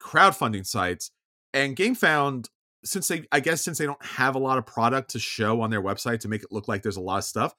crowdfunding 0.00 0.64
sites 0.66 1.10
and 1.54 1.76
gamefound 1.76 2.48
since 2.84 3.08
they 3.08 3.24
i 3.32 3.40
guess 3.40 3.62
since 3.62 3.78
they 3.78 3.86
don't 3.86 4.04
have 4.04 4.34
a 4.34 4.38
lot 4.38 4.58
of 4.58 4.66
product 4.66 5.10
to 5.10 5.18
show 5.18 5.60
on 5.60 5.70
their 5.70 5.82
website 5.82 6.20
to 6.20 6.28
make 6.28 6.42
it 6.42 6.52
look 6.52 6.68
like 6.68 6.82
there's 6.82 6.96
a 6.96 7.00
lot 7.00 7.18
of 7.18 7.24
stuff 7.24 7.54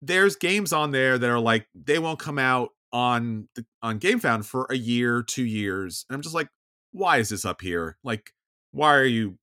there's 0.00 0.36
games 0.36 0.72
on 0.72 0.90
there 0.90 1.18
that 1.18 1.28
are 1.28 1.40
like 1.40 1.66
they 1.74 1.98
won't 1.98 2.18
come 2.18 2.38
out 2.38 2.70
on 2.92 3.48
the 3.54 3.64
on 3.82 3.98
GameFound 3.98 4.44
for 4.44 4.66
a 4.70 4.76
year, 4.76 5.22
two 5.22 5.44
years, 5.44 6.04
and 6.08 6.14
I'm 6.14 6.22
just 6.22 6.34
like, 6.34 6.48
why 6.92 7.18
is 7.18 7.28
this 7.28 7.44
up 7.44 7.60
here? 7.60 7.98
Like, 8.02 8.30
why 8.72 8.94
are 8.94 9.04
you 9.04 9.38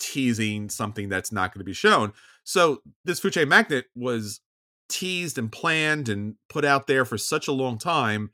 teasing 0.00 0.68
something 0.68 1.08
that's 1.08 1.32
not 1.32 1.52
going 1.52 1.60
to 1.60 1.64
be 1.64 1.72
shown? 1.72 2.12
So 2.44 2.82
this 3.04 3.20
Food 3.20 3.34
Chain 3.34 3.48
Magnate 3.48 3.86
was 3.94 4.40
teased 4.88 5.36
and 5.38 5.50
planned 5.50 6.08
and 6.08 6.36
put 6.48 6.64
out 6.64 6.86
there 6.86 7.04
for 7.04 7.18
such 7.18 7.48
a 7.48 7.52
long 7.52 7.78
time. 7.78 8.30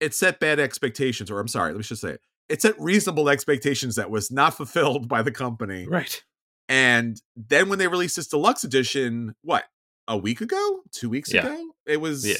It 0.00 0.12
set 0.12 0.40
bad 0.40 0.58
expectations, 0.58 1.30
or 1.30 1.40
I'm 1.40 1.48
sorry, 1.48 1.72
let 1.72 1.78
me 1.78 1.84
just 1.84 2.02
say 2.02 2.10
it. 2.10 2.20
It 2.48 2.60
set 2.62 2.78
reasonable 2.78 3.28
expectations 3.28 3.96
that 3.96 4.10
was 4.10 4.30
not 4.30 4.54
fulfilled 4.56 5.08
by 5.08 5.22
the 5.22 5.30
company. 5.32 5.86
Right. 5.88 6.22
And 6.68 7.20
then 7.36 7.68
when 7.68 7.78
they 7.78 7.88
released 7.88 8.16
this 8.16 8.28
deluxe 8.28 8.64
edition, 8.64 9.34
what 9.42 9.64
a 10.08 10.16
week 10.16 10.40
ago, 10.40 10.80
two 10.92 11.08
weeks 11.08 11.32
Yeah. 11.32 11.46
ago, 11.46 11.72
it 11.86 12.00
was. 12.00 12.26
Yeah. 12.26 12.36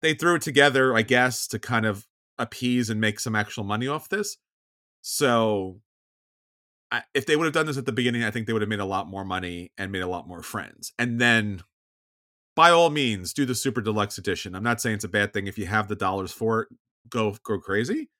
They 0.00 0.14
threw 0.14 0.34
it 0.34 0.42
together, 0.42 0.96
I 0.96 1.02
guess, 1.02 1.46
to 1.48 1.58
kind 1.60 1.86
of 1.86 2.06
appease 2.38 2.90
and 2.90 3.00
make 3.00 3.20
some 3.20 3.36
actual 3.36 3.62
money 3.62 3.86
off 3.86 4.08
this. 4.08 4.36
So, 5.00 5.80
I, 6.90 7.02
if 7.14 7.24
they 7.26 7.36
would 7.36 7.44
have 7.44 7.54
done 7.54 7.66
this 7.66 7.78
at 7.78 7.86
the 7.86 7.92
beginning, 7.92 8.24
I 8.24 8.30
think 8.30 8.46
they 8.46 8.52
would 8.52 8.62
have 8.62 8.68
made 8.68 8.80
a 8.80 8.84
lot 8.84 9.08
more 9.08 9.24
money 9.24 9.72
and 9.78 9.92
made 9.92 10.02
a 10.02 10.08
lot 10.08 10.26
more 10.28 10.42
friends. 10.42 10.92
And 10.98 11.20
then, 11.20 11.62
by 12.56 12.70
all 12.70 12.90
means, 12.90 13.32
do 13.32 13.44
the 13.46 13.54
super 13.54 13.80
deluxe 13.80 14.18
edition. 14.18 14.54
I'm 14.54 14.62
not 14.62 14.80
saying 14.80 14.96
it's 14.96 15.04
a 15.04 15.08
bad 15.08 15.32
thing 15.32 15.46
if 15.46 15.56
you 15.56 15.66
have 15.66 15.88
the 15.88 15.96
dollars 15.96 16.32
for 16.32 16.62
it. 16.62 16.68
Go 17.08 17.36
go 17.44 17.58
crazy. 17.58 18.10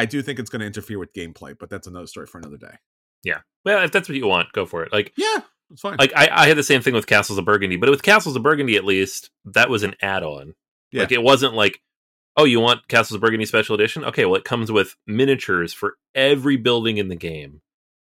I 0.00 0.06
do 0.06 0.22
think 0.22 0.38
it's 0.38 0.50
going 0.50 0.60
to 0.60 0.66
interfere 0.66 0.98
with 0.98 1.12
gameplay, 1.12 1.56
but 1.58 1.68
that's 1.70 1.86
another 1.86 2.06
story 2.06 2.26
for 2.26 2.38
another 2.38 2.56
day. 2.56 2.74
Yeah. 3.22 3.40
Well, 3.64 3.82
if 3.84 3.92
that's 3.92 4.08
what 4.08 4.16
you 4.16 4.26
want, 4.26 4.52
go 4.52 4.64
for 4.66 4.82
it. 4.82 4.92
Like, 4.92 5.12
Yeah, 5.16 5.40
it's 5.70 5.82
fine. 5.82 5.96
like 5.98 6.12
I, 6.16 6.28
I 6.32 6.48
had 6.48 6.56
the 6.56 6.62
same 6.62 6.80
thing 6.80 6.94
with 6.94 7.06
Castles 7.06 7.38
of 7.38 7.44
Burgundy, 7.44 7.76
but 7.76 7.90
with 7.90 8.02
Castles 8.02 8.34
of 8.36 8.42
Burgundy, 8.42 8.76
at 8.76 8.84
least 8.84 9.30
that 9.44 9.68
was 9.70 9.82
an 9.82 9.94
add-on. 10.00 10.54
Yeah. 10.90 11.02
Like, 11.02 11.12
it 11.12 11.22
wasn't 11.22 11.54
like, 11.54 11.80
oh, 12.36 12.44
you 12.44 12.60
want 12.60 12.88
Castles 12.88 13.14
of 13.16 13.20
Burgundy 13.20 13.44
Special 13.44 13.74
Edition? 13.74 14.04
Okay, 14.04 14.24
well, 14.24 14.36
it 14.36 14.44
comes 14.44 14.72
with 14.72 14.96
miniatures 15.06 15.72
for 15.74 15.96
every 16.14 16.56
building 16.56 16.96
in 16.96 17.08
the 17.08 17.16
game, 17.16 17.60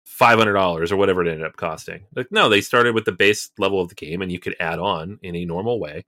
five 0.06 0.38
hundred 0.38 0.54
dollars 0.54 0.92
or 0.92 0.98
whatever 0.98 1.22
it 1.24 1.30
ended 1.30 1.46
up 1.46 1.56
costing. 1.56 2.06
Like, 2.16 2.28
no, 2.32 2.50
they 2.50 2.62
started 2.62 2.94
with 2.94 3.06
the 3.06 3.12
base 3.14 3.50
level 3.58 3.80
of 3.80 3.90
the 3.90 3.96
game, 3.96 4.22
and 4.22 4.32
you 4.32 4.40
could 4.40 4.56
add 4.60 4.80
on 4.80 5.20
in 5.24 5.36
a 5.36 5.46
normal 5.46 5.80
way. 5.80 6.06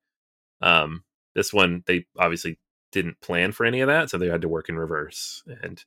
Um, 0.62 1.04
this 1.36 1.54
one 1.54 1.84
they 1.88 2.06
obviously 2.18 2.60
didn't 2.92 3.22
plan 3.22 3.52
for 3.52 3.66
any 3.66 3.82
of 3.82 3.88
that, 3.88 4.10
so 4.10 4.18
they 4.18 4.28
had 4.28 4.42
to 4.42 4.50
work 4.50 4.70
in 4.70 4.78
reverse, 4.78 5.44
and 5.64 5.84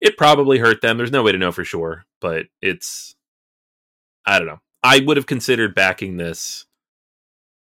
it 0.00 0.16
probably 0.16 0.58
hurt 0.58 0.80
them. 0.80 0.96
There's 0.96 1.12
no 1.12 1.22
way 1.22 1.32
to 1.32 1.38
know 1.38 1.52
for 1.52 1.64
sure, 1.64 2.04
but 2.20 2.46
it's 2.62 3.14
I 4.24 4.38
don't 4.38 4.48
know. 4.48 4.60
I 4.82 5.00
would 5.00 5.16
have 5.16 5.26
considered 5.26 5.74
backing 5.74 6.16
this 6.16 6.66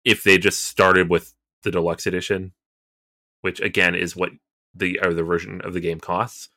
if 0.05 0.23
they 0.23 0.37
just 0.37 0.65
started 0.65 1.09
with 1.09 1.33
the 1.63 1.71
deluxe 1.71 2.07
edition, 2.07 2.53
which 3.41 3.59
again 3.59 3.95
is 3.95 4.15
what 4.15 4.31
the 4.73 4.99
or 5.03 5.13
the 5.13 5.23
version 5.23 5.61
of 5.61 5.73
the 5.73 5.81
game 5.81 5.99
costs. 5.99 6.49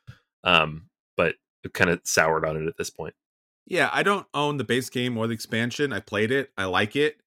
Um, 0.43 0.89
but 1.17 1.35
kind 1.73 1.89
of 1.89 2.01
soured 2.03 2.45
on 2.45 2.57
it 2.57 2.67
at 2.67 2.77
this 2.77 2.89
point. 2.89 3.15
Yeah, 3.65 3.89
I 3.91 4.03
don't 4.03 4.27
own 4.33 4.57
the 4.57 4.63
base 4.63 4.89
game 4.89 5.17
or 5.17 5.27
the 5.27 5.33
expansion. 5.33 5.91
I 5.91 5.99
played 5.99 6.31
it. 6.31 6.51
I 6.57 6.65
like 6.65 6.95
it. 6.95 7.17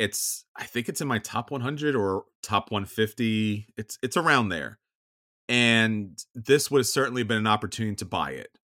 It's 0.00 0.46
I 0.56 0.64
think 0.64 0.88
it's 0.88 1.02
in 1.02 1.06
my 1.06 1.18
top 1.18 1.50
100 1.50 1.94
or 1.94 2.24
top 2.42 2.72
150. 2.72 3.66
It's 3.76 3.98
it's 4.02 4.16
around 4.16 4.48
there. 4.48 4.78
And 5.48 6.18
this 6.34 6.70
would 6.70 6.78
have 6.78 6.86
certainly 6.86 7.22
been 7.22 7.36
an 7.36 7.46
opportunity 7.46 7.96
to 7.96 8.04
buy 8.06 8.30
it. 8.30 8.56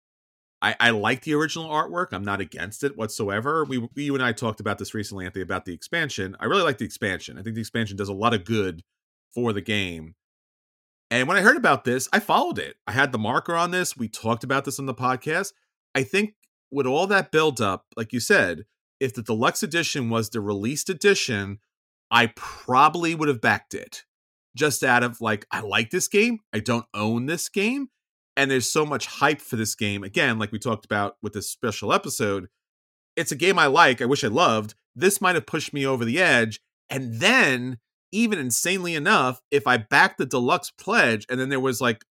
I, 0.62 0.74
I 0.80 0.90
like 0.90 1.22
the 1.22 1.34
original 1.34 1.68
artwork. 1.68 2.08
I'm 2.12 2.24
not 2.24 2.40
against 2.40 2.82
it 2.82 2.96
whatsoever. 2.96 3.64
We, 3.64 3.86
you 3.96 4.14
and 4.14 4.22
I 4.22 4.32
talked 4.32 4.60
about 4.60 4.78
this 4.78 4.94
recently, 4.94 5.26
Anthony, 5.26 5.42
about 5.42 5.66
the 5.66 5.74
expansion. 5.74 6.36
I 6.40 6.46
really 6.46 6.62
like 6.62 6.78
the 6.78 6.86
expansion. 6.86 7.38
I 7.38 7.42
think 7.42 7.56
the 7.56 7.60
expansion 7.60 7.96
does 7.96 8.08
a 8.08 8.14
lot 8.14 8.32
of 8.32 8.44
good 8.44 8.82
for 9.34 9.52
the 9.52 9.60
game. 9.60 10.14
And 11.10 11.28
when 11.28 11.36
I 11.36 11.42
heard 11.42 11.58
about 11.58 11.84
this, 11.84 12.08
I 12.12 12.20
followed 12.20 12.58
it. 12.58 12.76
I 12.86 12.92
had 12.92 13.12
the 13.12 13.18
marker 13.18 13.54
on 13.54 13.72
this. 13.72 13.96
We 13.96 14.08
talked 14.08 14.44
about 14.44 14.64
this 14.64 14.78
on 14.78 14.86
the 14.86 14.94
podcast. 14.94 15.52
I 15.94 16.02
think 16.04 16.34
with 16.70 16.86
all 16.86 17.06
that 17.08 17.30
build 17.30 17.60
up, 17.60 17.84
like 17.96 18.12
you 18.12 18.20
said, 18.20 18.64
if 19.00 19.14
the 19.14 19.22
deluxe 19.22 19.62
edition 19.62 20.10
was 20.10 20.30
the 20.30 20.40
released 20.40 20.88
edition, 20.90 21.58
I 22.10 22.32
probably 22.36 23.14
would 23.14 23.28
have 23.28 23.40
backed 23.40 23.74
it. 23.74 24.04
Just 24.56 24.82
out 24.82 25.02
of 25.02 25.20
like, 25.20 25.46
I 25.50 25.60
like 25.60 25.90
this 25.90 26.08
game. 26.08 26.40
I 26.52 26.60
don't 26.60 26.86
own 26.94 27.26
this 27.26 27.48
game. 27.48 27.88
And 28.36 28.50
there's 28.50 28.70
so 28.70 28.86
much 28.86 29.06
hype 29.06 29.40
for 29.40 29.56
this 29.56 29.74
game. 29.74 30.02
Again, 30.02 30.38
like 30.38 30.52
we 30.52 30.58
talked 30.58 30.84
about 30.84 31.16
with 31.22 31.32
this 31.32 31.50
special 31.50 31.92
episode, 31.92 32.48
it's 33.16 33.32
a 33.32 33.36
game 33.36 33.58
I 33.58 33.66
like. 33.66 34.00
I 34.00 34.06
wish 34.06 34.24
I 34.24 34.28
loved. 34.28 34.74
This 34.94 35.20
might 35.20 35.34
have 35.34 35.46
pushed 35.46 35.72
me 35.72 35.86
over 35.86 36.04
the 36.04 36.20
edge. 36.20 36.60
And 36.88 37.20
then, 37.20 37.78
even 38.12 38.38
insanely 38.38 38.94
enough, 38.94 39.40
if 39.50 39.66
I 39.66 39.78
backed 39.78 40.18
the 40.18 40.26
deluxe 40.26 40.70
pledge 40.70 41.26
and 41.28 41.40
then 41.40 41.48
there 41.48 41.60
was 41.60 41.80
like 41.80 42.04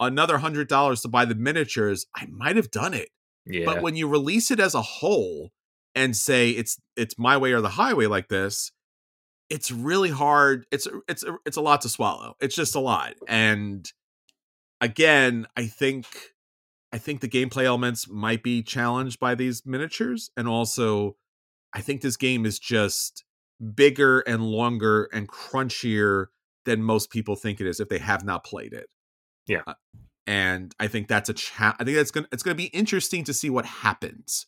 another 0.00 0.38
hundred 0.38 0.68
dollars 0.68 1.02
to 1.02 1.08
buy 1.08 1.24
the 1.24 1.34
miniatures, 1.34 2.06
I 2.16 2.26
might 2.26 2.56
have 2.56 2.70
done 2.70 2.94
it. 2.94 3.10
Yeah. 3.46 3.64
But 3.64 3.82
when 3.82 3.96
you 3.96 4.08
release 4.08 4.50
it 4.50 4.60
as 4.60 4.74
a 4.74 4.82
whole 4.82 5.52
and 5.94 6.16
say 6.16 6.50
it's 6.50 6.80
it's 6.96 7.18
my 7.18 7.36
way 7.36 7.52
or 7.52 7.60
the 7.60 7.70
highway 7.70 8.06
like 8.06 8.28
this, 8.28 8.72
it's 9.50 9.70
really 9.70 10.10
hard. 10.10 10.66
It's 10.70 10.88
it's 11.08 11.24
it's 11.44 11.56
a 11.56 11.60
lot 11.60 11.82
to 11.82 11.88
swallow. 11.88 12.34
It's 12.40 12.54
just 12.54 12.74
a 12.74 12.80
lot. 12.80 13.14
And 13.28 13.90
again, 14.80 15.46
I 15.56 15.66
think 15.66 16.06
I 16.92 16.98
think 16.98 17.20
the 17.20 17.28
gameplay 17.28 17.64
elements 17.64 18.08
might 18.08 18.42
be 18.42 18.62
challenged 18.62 19.18
by 19.18 19.34
these 19.34 19.62
miniatures 19.64 20.30
and 20.36 20.48
also 20.48 21.16
I 21.74 21.80
think 21.80 22.02
this 22.02 22.16
game 22.16 22.44
is 22.44 22.58
just 22.58 23.24
bigger 23.74 24.20
and 24.20 24.42
longer 24.42 25.08
and 25.12 25.28
crunchier 25.28 26.26
than 26.64 26.82
most 26.82 27.10
people 27.10 27.36
think 27.36 27.60
it 27.60 27.66
is 27.66 27.80
if 27.80 27.88
they 27.88 27.98
have 27.98 28.24
not 28.24 28.44
played 28.44 28.72
it. 28.72 28.86
Yeah. 29.46 29.62
Uh, 29.66 29.74
and 30.26 30.74
I 30.78 30.86
think 30.86 31.08
that's 31.08 31.28
a 31.28 31.34
cha- 31.34 31.76
I 31.78 31.84
think 31.84 31.96
that's 31.96 32.10
to 32.12 32.26
it's 32.30 32.42
going 32.42 32.56
to 32.56 32.62
be 32.62 32.68
interesting 32.68 33.24
to 33.24 33.34
see 33.34 33.50
what 33.50 33.66
happens 33.66 34.46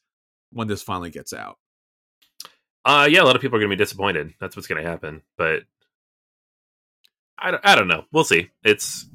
when 0.54 0.68
this 0.68 0.82
finally 0.82 1.10
gets 1.10 1.32
out. 1.32 1.58
Uh 2.84 3.08
yeah, 3.10 3.22
a 3.22 3.24
lot 3.24 3.36
of 3.36 3.42
people 3.42 3.56
are 3.56 3.60
going 3.60 3.70
to 3.70 3.76
be 3.76 3.82
disappointed. 3.82 4.34
That's 4.40 4.56
what's 4.56 4.68
going 4.68 4.82
to 4.82 4.88
happen, 4.88 5.22
but 5.36 5.62
I 7.38 7.50
don't, 7.50 7.66
I 7.66 7.74
don't 7.74 7.88
know. 7.88 8.04
We'll 8.12 8.24
see. 8.24 8.50
It's 8.62 9.06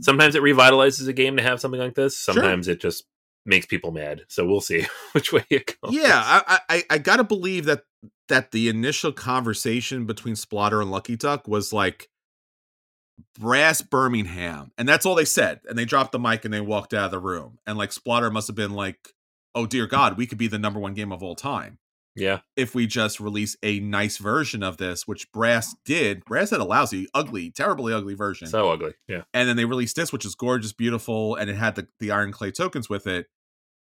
sometimes 0.00 0.34
it 0.34 0.42
revitalizes 0.42 1.08
a 1.08 1.12
game 1.12 1.36
to 1.36 1.42
have 1.42 1.60
something 1.60 1.80
like 1.80 1.94
this. 1.94 2.16
Sure. 2.18 2.34
Sometimes 2.34 2.68
it 2.68 2.80
just 2.80 3.04
makes 3.44 3.66
people 3.66 3.92
mad. 3.92 4.22
So 4.28 4.46
we'll 4.46 4.60
see 4.60 4.86
which 5.12 5.32
way 5.32 5.44
it 5.50 5.76
goes. 5.80 5.94
Yeah, 5.94 6.20
I 6.24 6.60
I, 6.68 6.84
I 6.90 6.98
got 6.98 7.16
to 7.16 7.24
believe 7.24 7.64
that 7.66 7.82
that 8.28 8.50
the 8.50 8.68
initial 8.68 9.12
conversation 9.12 10.06
between 10.06 10.34
Splotter 10.34 10.80
and 10.80 10.90
Lucky 10.90 11.16
Duck 11.16 11.46
was 11.46 11.72
like 11.72 12.08
brass 13.38 13.82
Birmingham, 13.82 14.72
and 14.76 14.88
that's 14.88 15.06
all 15.06 15.14
they 15.14 15.24
said. 15.24 15.60
And 15.68 15.78
they 15.78 15.84
dropped 15.84 16.12
the 16.12 16.18
mic 16.18 16.44
and 16.44 16.52
they 16.52 16.60
walked 16.60 16.94
out 16.94 17.06
of 17.06 17.10
the 17.10 17.18
room. 17.18 17.58
And 17.66 17.78
like 17.78 17.90
Splotter 17.90 18.32
must 18.32 18.48
have 18.48 18.56
been 18.56 18.72
like, 18.72 19.12
"Oh 19.56 19.66
dear 19.66 19.86
God, 19.88 20.16
we 20.16 20.26
could 20.26 20.38
be 20.38 20.46
the 20.46 20.58
number 20.58 20.78
one 20.78 20.94
game 20.94 21.10
of 21.10 21.22
all 21.22 21.34
time." 21.34 21.78
yeah, 22.16 22.40
if 22.56 22.74
we 22.74 22.86
just 22.86 23.20
release 23.20 23.56
a 23.62 23.78
nice 23.80 24.16
version 24.16 24.62
of 24.62 24.78
this, 24.78 25.06
which 25.06 25.30
Brass 25.32 25.76
did. 25.84 26.24
Brass 26.24 26.50
had 26.50 26.60
a 26.60 26.64
lousy, 26.64 27.06
ugly, 27.12 27.50
terribly 27.50 27.92
ugly 27.92 28.14
version. 28.14 28.48
so 28.48 28.70
ugly. 28.70 28.94
Yeah, 29.06 29.22
and 29.34 29.48
then 29.48 29.56
they 29.56 29.66
released 29.66 29.96
this, 29.96 30.12
which 30.12 30.24
is 30.24 30.34
gorgeous, 30.34 30.72
beautiful, 30.72 31.34
and 31.34 31.50
it 31.50 31.56
had 31.56 31.74
the, 31.74 31.88
the 32.00 32.10
iron 32.10 32.32
clay 32.32 32.50
tokens 32.50 32.88
with 32.88 33.06
it. 33.06 33.26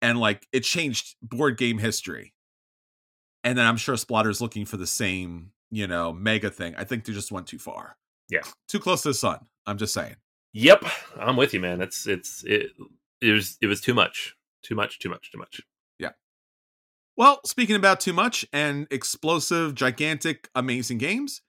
And 0.03 0.21
like 0.21 0.47
it 0.53 0.61
changed 0.61 1.17
board 1.23 1.57
game 1.57 1.79
history. 1.79 2.35
And 3.45 3.57
then 3.57 3.65
I'm 3.65 3.77
sure 3.77 3.95
Splotter's 3.95 4.41
looking 4.41 4.67
for 4.67 4.77
the 4.77 4.87
same, 4.87 5.53
you 5.71 5.87
know, 5.87 6.13
mega 6.13 6.51
thing. 6.51 6.75
I 6.77 6.85
think 6.85 7.05
they 7.05 7.13
just 7.13 7.33
went 7.33 7.47
too 7.47 7.59
far. 7.59 7.97
Yeah. 8.29 8.43
Too 8.69 8.81
close 8.81 9.03
to 9.03 9.09
the 9.09 9.15
sun. 9.15 9.47
I'm 9.67 9.79
just 9.79 9.95
saying. 9.95 10.17
Yep, 10.53 10.85
I'm 11.19 11.37
with 11.37 11.55
you, 11.55 11.61
man. 11.61 11.81
It's 11.81 12.07
it's 12.07 12.43
it, 12.45 12.73
it 13.21 13.31
was 13.31 13.57
it 13.63 13.67
was 13.67 13.81
too 13.81 13.95
much, 13.95 14.35
too 14.63 14.75
much, 14.75 14.99
too 14.99 15.09
much, 15.09 15.31
too 15.31 15.39
much. 15.39 15.61
Yeah. 15.99 16.11
Well, 17.17 17.41
speaking 17.45 17.77
about 17.77 18.01
too 18.01 18.13
much 18.13 18.47
and 18.53 18.87
explosive, 18.91 19.75
gigantic, 19.75 20.49
amazing 20.55 20.99
games, 20.99 21.43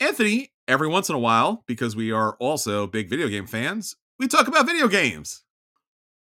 Anthony, 0.00 0.52
every 0.66 0.88
once 0.88 1.08
in 1.08 1.14
a 1.14 1.18
while, 1.18 1.64
because 1.66 1.94
we 1.94 2.10
are 2.10 2.36
also 2.38 2.86
big 2.86 3.08
video 3.08 3.28
game 3.28 3.46
fans, 3.46 3.96
we 4.18 4.28
talk 4.28 4.48
about 4.48 4.66
video 4.66 4.88
games. 4.88 5.42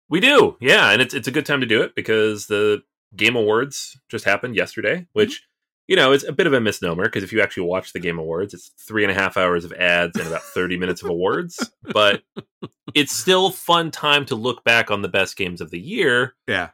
We 0.10 0.20
do, 0.20 0.58
yeah, 0.62 0.92
and 0.92 1.02
it's 1.02 1.14
it's 1.14 1.28
a 1.28 1.32
good 1.32 1.46
time 1.46 1.62
to 1.62 1.66
do 1.66 1.82
it 1.82 1.96
because 1.96 2.48
the 2.48 2.84
Game 3.16 3.36
Awards 3.36 4.00
just 4.10 4.26
happened 4.26 4.56
yesterday, 4.56 4.96
mm-hmm. 4.96 5.10
which 5.14 5.44
you 5.88 5.96
know 5.96 6.12
it's 6.12 6.24
a 6.28 6.32
bit 6.32 6.48
of 6.48 6.54
a 6.54 6.62
misnomer 6.62 7.04
because 7.06 7.24
if 7.24 7.32
you 7.34 7.42
actually 7.42 7.68
watch 7.68 7.94
the 7.94 8.00
Game 8.00 8.20
Awards, 8.20 8.54
it's 8.54 8.72
three 8.80 9.04
and 9.04 9.12
a 9.12 9.16
half 9.16 9.38
hours 9.38 9.66
of 9.66 9.74
ads 9.74 10.18
and 10.18 10.28
about 10.28 10.42
thirty 10.44 10.78
minutes 10.78 11.04
of 11.04 11.10
awards, 11.10 11.72
but 11.94 12.24
it's 12.94 13.16
still 13.16 13.50
fun 13.50 13.92
time 13.92 14.26
to 14.26 14.36
look 14.36 14.64
back 14.64 14.92
on 14.92 15.02
the 15.02 15.08
best 15.10 15.36
games 15.38 15.62
of 15.62 15.72
the 15.72 15.80
year. 15.80 16.36
Yeah. 16.48 16.70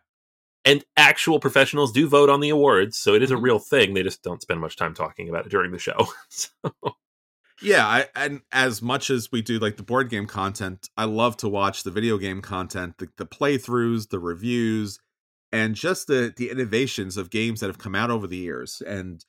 And 0.65 0.83
actual 0.97 1.39
professionals 1.39 1.91
do 1.93 2.07
vote 2.07 2.29
on 2.29 2.41
the 2.41 2.49
awards, 2.49 2.97
so 2.97 3.13
it 3.13 3.23
is 3.23 3.31
a 3.31 3.35
Mhm. 3.35 3.43
real 3.43 3.59
thing. 3.59 3.93
They 3.93 4.03
just 4.03 4.21
don't 4.23 4.41
spend 4.41 4.59
much 4.59 4.75
time 4.75 4.93
talking 4.93 5.29
about 5.29 5.45
it 5.45 5.49
during 5.49 5.71
the 5.71 5.79
show. 5.79 6.07
so, 6.29 6.51
Yeah, 7.61 7.85
I, 7.87 8.07
and 8.15 8.41
as 8.51 8.81
much 8.81 9.09
as 9.09 9.31
we 9.31 9.41
do 9.41 9.57
like 9.59 9.77
the 9.77 9.83
board 9.83 10.09
game 10.09 10.27
content, 10.27 10.89
I 10.97 11.05
love 11.05 11.37
to 11.37 11.49
watch 11.49 11.83
the 11.83 11.91
video 11.91 12.17
game 12.17 12.41
content, 12.41 12.97
the, 12.99 13.07
the 13.17 13.25
playthroughs, 13.25 14.09
the 14.09 14.19
reviews, 14.19 14.99
and 15.51 15.75
just 15.75 16.07
the 16.07 16.33
the 16.35 16.49
innovations 16.49 17.17
of 17.17 17.29
games 17.29 17.59
that 17.59 17.67
have 17.67 17.77
come 17.77 17.95
out 17.95 18.11
over 18.11 18.27
the 18.27 18.37
years. 18.37 18.81
And 18.85 19.23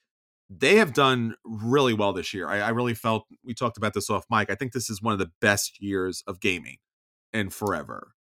they 0.49 0.77
have 0.77 0.93
done 0.93 1.37
really 1.45 1.95
well 1.95 2.13
this 2.13 2.35
year. 2.35 2.49
I, 2.49 2.59
I 2.59 2.69
really 2.71 2.95
felt 2.95 3.25
we 3.45 3.55
talked 3.55 3.77
about 3.77 3.95
this 3.95 4.11
off 4.11 4.25
mic. 4.31 4.51
I 4.51 4.57
think 4.57 4.73
this 4.73 4.91
is 4.91 5.01
one 5.01 5.13
of 5.13 5.19
the 5.21 5.31
best 5.41 5.81
years 5.81 6.23
of 6.27 6.41
gaming 6.41 6.79
in 7.33 7.51
forever. 7.51 8.15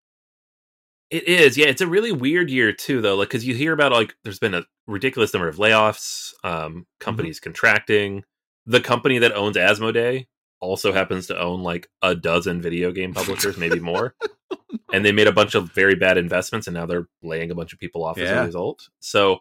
It 1.10 1.26
is, 1.26 1.58
yeah. 1.58 1.66
It's 1.66 1.80
a 1.80 1.88
really 1.88 2.12
weird 2.12 2.50
year 2.50 2.72
too, 2.72 3.00
though. 3.00 3.16
Like, 3.16 3.28
because 3.28 3.44
you 3.44 3.54
hear 3.54 3.72
about 3.72 3.90
like 3.90 4.14
there's 4.22 4.38
been 4.38 4.54
a 4.54 4.64
ridiculous 4.86 5.34
number 5.34 5.48
of 5.48 5.56
layoffs, 5.56 6.32
um, 6.44 6.86
companies 7.00 7.40
contracting. 7.40 8.22
The 8.66 8.80
company 8.80 9.18
that 9.18 9.32
owns 9.32 9.56
Asmodee 9.56 10.26
also 10.60 10.92
happens 10.92 11.26
to 11.26 11.40
own 11.40 11.62
like 11.62 11.88
a 12.02 12.14
dozen 12.14 12.62
video 12.62 12.92
game 12.92 13.12
publishers, 13.12 13.56
maybe 13.56 13.80
more. 13.80 14.14
And 14.92 15.04
they 15.04 15.12
made 15.12 15.28
a 15.28 15.32
bunch 15.32 15.54
of 15.54 15.72
very 15.72 15.94
bad 15.94 16.18
investments, 16.18 16.66
and 16.66 16.74
now 16.74 16.84
they're 16.84 17.06
laying 17.22 17.52
a 17.52 17.54
bunch 17.54 17.72
of 17.72 17.78
people 17.78 18.04
off 18.04 18.18
as 18.18 18.28
Yeah. 18.28 18.42
a 18.42 18.46
result. 18.46 18.88
So 18.98 19.38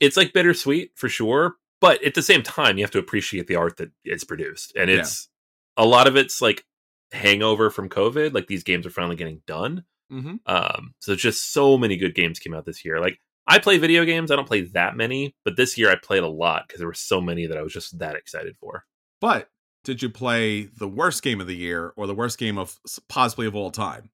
it's 0.00 0.16
like 0.16 0.32
bittersweet 0.32 0.90
for 0.96 1.08
sure, 1.08 1.54
but 1.80 2.02
at 2.04 2.14
the 2.14 2.22
same 2.22 2.42
time, 2.42 2.76
you 2.76 2.82
have 2.84 2.90
to 2.90 2.98
appreciate 2.98 3.46
the 3.46 3.54
art 3.54 3.76
that 3.76 3.90
it's 4.04 4.24
produced, 4.24 4.74
and 4.76 4.90
Yeah. 4.90 4.98
it's 4.98 5.28
a 5.76 5.86
lot 5.86 6.08
of 6.08 6.16
it's 6.16 6.42
like 6.42 6.64
hangover 7.12 7.70
from 7.70 7.88
COVID. 7.88 8.34
Like 8.34 8.48
these 8.48 8.64
games 8.64 8.86
are 8.86 8.90
finally 8.90 9.14
getting 9.16 9.40
done. 9.46 9.84
Mm-hmm. 10.12 10.36
Um, 10.46 10.94
so 10.98 11.14
just 11.14 11.52
so 11.52 11.78
many 11.78 11.96
good 11.96 12.14
games 12.14 12.38
came 12.40 12.54
out 12.54 12.64
this 12.64 12.84
year. 12.84 13.00
Like 13.00 13.20
I 13.46 13.58
play 13.60 13.78
video 13.78 14.04
games, 14.04 14.30
I 14.32 14.36
don't 14.36 14.48
play 14.48 14.62
that 14.62 14.96
many, 14.96 15.36
but 15.44 15.56
this 15.56 15.78
year 15.78 15.90
I 15.90 15.94
played 15.94 16.24
a 16.24 16.28
lot 16.28 16.64
because 16.66 16.80
there 16.80 16.88
were 16.88 16.94
so 16.94 17.20
many 17.20 17.46
that 17.46 17.56
I 17.56 17.62
was 17.62 17.72
just 17.72 17.98
that 18.00 18.16
excited 18.16 18.56
for. 18.58 18.84
But 19.20 19.48
did 19.84 20.02
you 20.02 20.10
play 20.10 20.62
the 20.64 20.88
worst 20.88 21.22
game 21.22 21.40
of 21.40 21.46
the 21.46 21.56
year 21.56 21.92
or 21.96 22.08
the 22.08 22.14
worst 22.14 22.38
game 22.38 22.58
of 22.58 22.76
possibly 23.08 23.46
of 23.46 23.54
all 23.54 23.70
time? 23.70 24.10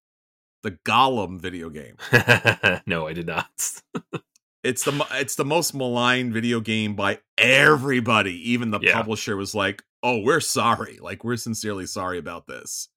The 0.62 0.72
Gollum 0.84 1.40
video 1.40 1.70
game. 1.70 1.96
no, 2.86 3.06
I 3.06 3.12
did 3.12 3.26
not. 3.26 3.50
It's 4.64 4.84
the 4.84 5.04
it's 5.14 5.34
the 5.34 5.44
most 5.44 5.74
maligned 5.74 6.32
video 6.32 6.60
game 6.60 6.94
by 6.94 7.18
everybody. 7.36 8.52
Even 8.52 8.70
the 8.70 8.78
Yeah. 8.80 8.92
publisher 8.92 9.36
was 9.36 9.56
like, 9.56 9.82
"Oh, 10.04 10.20
we're 10.20 10.38
sorry. 10.38 10.98
Like 11.00 11.24
we're 11.24 11.36
sincerely 11.36 11.84
sorry 11.86 12.16
about 12.18 12.46
this." 12.46 12.88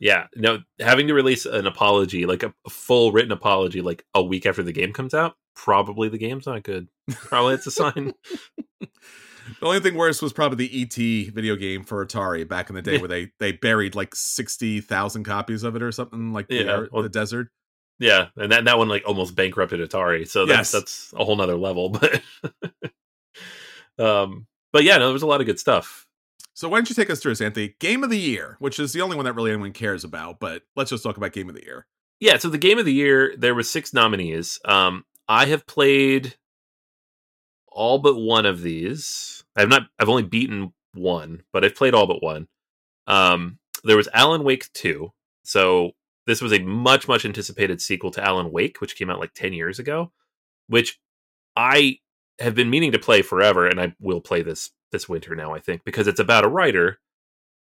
yeah, 0.00 0.26
no, 0.34 0.58
having 0.80 1.06
to 1.06 1.14
release 1.14 1.46
an 1.46 1.68
apology, 1.68 2.26
like 2.26 2.42
a, 2.42 2.52
a 2.66 2.70
full 2.70 3.12
written 3.12 3.30
apology, 3.30 3.80
like 3.80 4.04
a 4.12 4.20
week 4.20 4.44
after 4.44 4.64
the 4.64 4.72
game 4.72 4.92
comes 4.92 5.14
out, 5.14 5.36
probably 5.54 6.08
the 6.08 6.18
game's 6.18 6.46
not 6.46 6.64
good. 6.64 6.88
Probably 7.12 7.54
it's 7.54 7.68
a 7.68 7.70
sign. 7.70 8.12
The 9.60 9.66
only 9.66 9.80
thing 9.80 9.94
worse 9.94 10.20
was 10.22 10.32
probably 10.32 10.66
the 10.68 10.82
ET 10.82 11.32
video 11.32 11.56
game 11.56 11.84
for 11.84 12.04
Atari 12.04 12.46
back 12.48 12.68
in 12.68 12.74
the 12.76 12.82
day, 12.82 12.94
Yeah. 12.94 12.98
where 13.00 13.08
they 13.08 13.32
they 13.38 13.52
buried 13.52 13.94
like 13.94 14.14
sixty 14.14 14.80
thousand 14.80 15.24
copies 15.24 15.62
of 15.62 15.76
it 15.76 15.82
or 15.82 15.92
something 15.92 16.32
like 16.32 16.48
the, 16.48 16.56
Yeah, 16.56 16.70
air- 16.72 16.88
well- 16.92 17.02
the 17.02 17.08
desert. 17.08 17.48
yeah, 17.98 18.28
and 18.36 18.50
that 18.52 18.64
that 18.64 18.78
one 18.78 18.88
like 18.88 19.02
almost 19.06 19.34
bankrupted 19.34 19.80
Atari, 19.80 20.26
so 20.28 20.44
Yes. 20.44 20.70
that's 20.70 21.10
that's 21.10 21.14
a 21.20 21.24
whole 21.24 21.36
nother 21.36 21.56
level. 21.56 21.90
But 23.96 24.04
um, 24.04 24.46
but 24.72 24.84
yeah, 24.84 24.96
no, 24.98 25.06
there 25.06 25.12
was 25.12 25.22
a 25.22 25.26
lot 25.26 25.40
of 25.40 25.46
good 25.46 25.58
stuff. 25.60 26.06
So 26.54 26.68
why 26.68 26.78
don't 26.78 26.88
you 26.88 26.94
take 26.94 27.10
us 27.10 27.20
through 27.20 27.34
Anthony? 27.40 27.74
Game 27.80 28.04
of 28.04 28.10
the 28.10 28.18
year, 28.18 28.56
which 28.58 28.78
is 28.78 28.92
the 28.92 29.00
only 29.00 29.16
one 29.16 29.24
that 29.24 29.34
really 29.34 29.50
anyone 29.52 29.72
cares 29.72 30.04
about, 30.04 30.38
but 30.40 30.62
let's 30.76 30.90
just 30.90 31.02
talk 31.02 31.16
about 31.16 31.32
game 31.32 31.48
of 31.48 31.54
the 31.54 31.64
year. 31.64 31.86
Yeah, 32.20 32.36
so 32.38 32.48
the 32.48 32.58
game 32.58 32.78
of 32.78 32.84
the 32.84 32.92
year, 32.92 33.34
there 33.36 33.54
was 33.54 33.70
six 33.70 33.92
nominees. 33.92 34.58
Um, 34.64 35.04
I 35.28 35.46
have 35.46 35.66
played 35.66 36.36
all 37.74 37.98
but 37.98 38.16
one 38.16 38.46
of 38.46 38.62
these. 38.62 39.44
I've 39.56 39.68
not. 39.68 39.82
I've 39.98 40.08
only 40.08 40.22
beaten 40.22 40.72
one, 40.94 41.42
but 41.52 41.64
I've 41.64 41.74
played 41.74 41.94
all 41.94 42.06
but 42.06 42.22
one. 42.22 42.48
Um, 43.06 43.58
there 43.84 43.96
was 43.96 44.08
Alan 44.14 44.44
Wake 44.44 44.72
two. 44.72 45.12
So 45.44 45.92
this 46.26 46.40
was 46.40 46.52
a 46.52 46.60
much 46.60 47.08
much 47.08 47.24
anticipated 47.24 47.80
sequel 47.80 48.10
to 48.12 48.24
Alan 48.24 48.52
Wake, 48.52 48.80
which 48.80 48.96
came 48.96 49.10
out 49.10 49.20
like 49.20 49.34
ten 49.34 49.52
years 49.52 49.78
ago, 49.78 50.12
which 50.68 51.00
I 51.56 51.98
have 52.38 52.54
been 52.54 52.70
meaning 52.70 52.92
to 52.92 52.98
play 52.98 53.22
forever, 53.22 53.66
and 53.66 53.80
I 53.80 53.94
will 54.00 54.20
play 54.20 54.42
this 54.42 54.70
this 54.90 55.08
winter 55.08 55.34
now. 55.34 55.54
I 55.54 55.60
think 55.60 55.84
because 55.84 56.06
it's 56.06 56.20
about 56.20 56.44
a 56.44 56.48
writer 56.48 56.98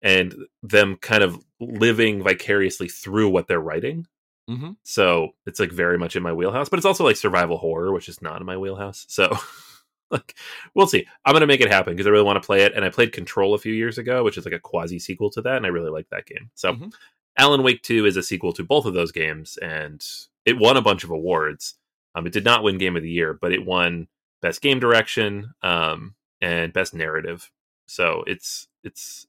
and 0.02 0.36
them 0.62 0.98
kind 1.02 1.24
of 1.24 1.44
living 1.60 2.24
vicariously 2.24 2.88
through 2.88 3.30
what 3.30 3.48
they're 3.48 3.60
writing. 3.60 4.06
Mm-hmm. 4.50 4.72
So 4.84 5.30
it's 5.46 5.60
like 5.60 5.72
very 5.72 5.98
much 5.98 6.16
in 6.16 6.24
my 6.24 6.34
wheelhouse, 6.34 6.70
but 6.70 6.78
it's 6.78 6.86
also 6.86 7.04
like 7.04 7.18
survival 7.18 7.58
horror, 7.58 7.92
which 7.92 8.08
is 8.08 8.22
not 8.22 8.40
in 8.40 8.46
my 8.46 8.58
wheelhouse. 8.58 9.06
So 9.10 9.36
like 10.12 10.36
we'll 10.74 10.88
see. 10.88 11.06
I'm 11.26 11.34
gonna 11.34 11.48
make 11.48 11.62
it 11.62 11.72
happen 11.72 11.94
because 11.94 12.08
I 12.08 12.12
really 12.12 12.24
want 12.26 12.42
to 12.42 12.46
play 12.46 12.64
it. 12.64 12.74
And 12.76 12.84
I 12.86 12.90
played 12.90 13.12
Control 13.12 13.54
a 13.54 13.60
few 13.60 13.74
years 13.74 13.98
ago, 13.98 14.24
which 14.24 14.38
is 14.38 14.46
like 14.46 14.54
a 14.54 14.60
quasi 14.60 15.00
sequel 15.00 15.30
to 15.32 15.42
that, 15.42 15.58
and 15.58 15.66
I 15.66 15.70
really 15.70 15.90
like 15.92 16.10
that 16.10 16.26
game. 16.26 16.50
So 16.56 16.74
Mhm. 16.74 16.94
Alan 17.38 17.62
Wake 17.64 17.84
2 17.84 18.06
is 18.06 18.18
a 18.18 18.24
sequel 18.24 18.52
to 18.54 18.64
both 18.64 18.86
of 18.86 18.94
those 18.94 19.12
games, 19.12 19.58
and 19.58 20.04
it 20.46 20.58
won 20.58 20.76
a 20.78 20.82
bunch 20.82 21.04
of 21.04 21.12
awards. 21.12 21.76
Um, 22.16 22.26
it 22.26 22.34
did 22.34 22.44
not 22.44 22.64
win 22.64 22.78
Game 22.80 22.96
of 22.96 23.04
the 23.04 23.12
Year, 23.12 23.34
but 23.34 23.52
it 23.52 23.64
won 23.66 24.08
Best 24.42 24.62
Game 24.62 24.80
Direction 24.80 25.54
um, 25.62 26.16
and 26.42 26.74
Best 26.74 26.94
Narrative. 26.94 27.50
So 27.88 28.24
it's 28.28 28.68
it's 28.84 29.28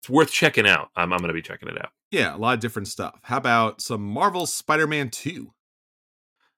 it's 0.00 0.10
worth 0.10 0.32
checking 0.32 0.66
out. 0.66 0.90
I'm 0.96 1.12
I'm 1.12 1.20
gonna 1.20 1.32
be 1.32 1.42
checking 1.42 1.68
it 1.68 1.78
out. 1.80 1.92
Yeah, 2.10 2.34
a 2.34 2.38
lot 2.38 2.54
of 2.54 2.60
different 2.60 2.88
stuff. 2.88 3.18
How 3.22 3.36
about 3.38 3.80
some 3.80 4.02
Marvel 4.02 4.44
Spider-Man 4.46 5.10
2? 5.10 5.52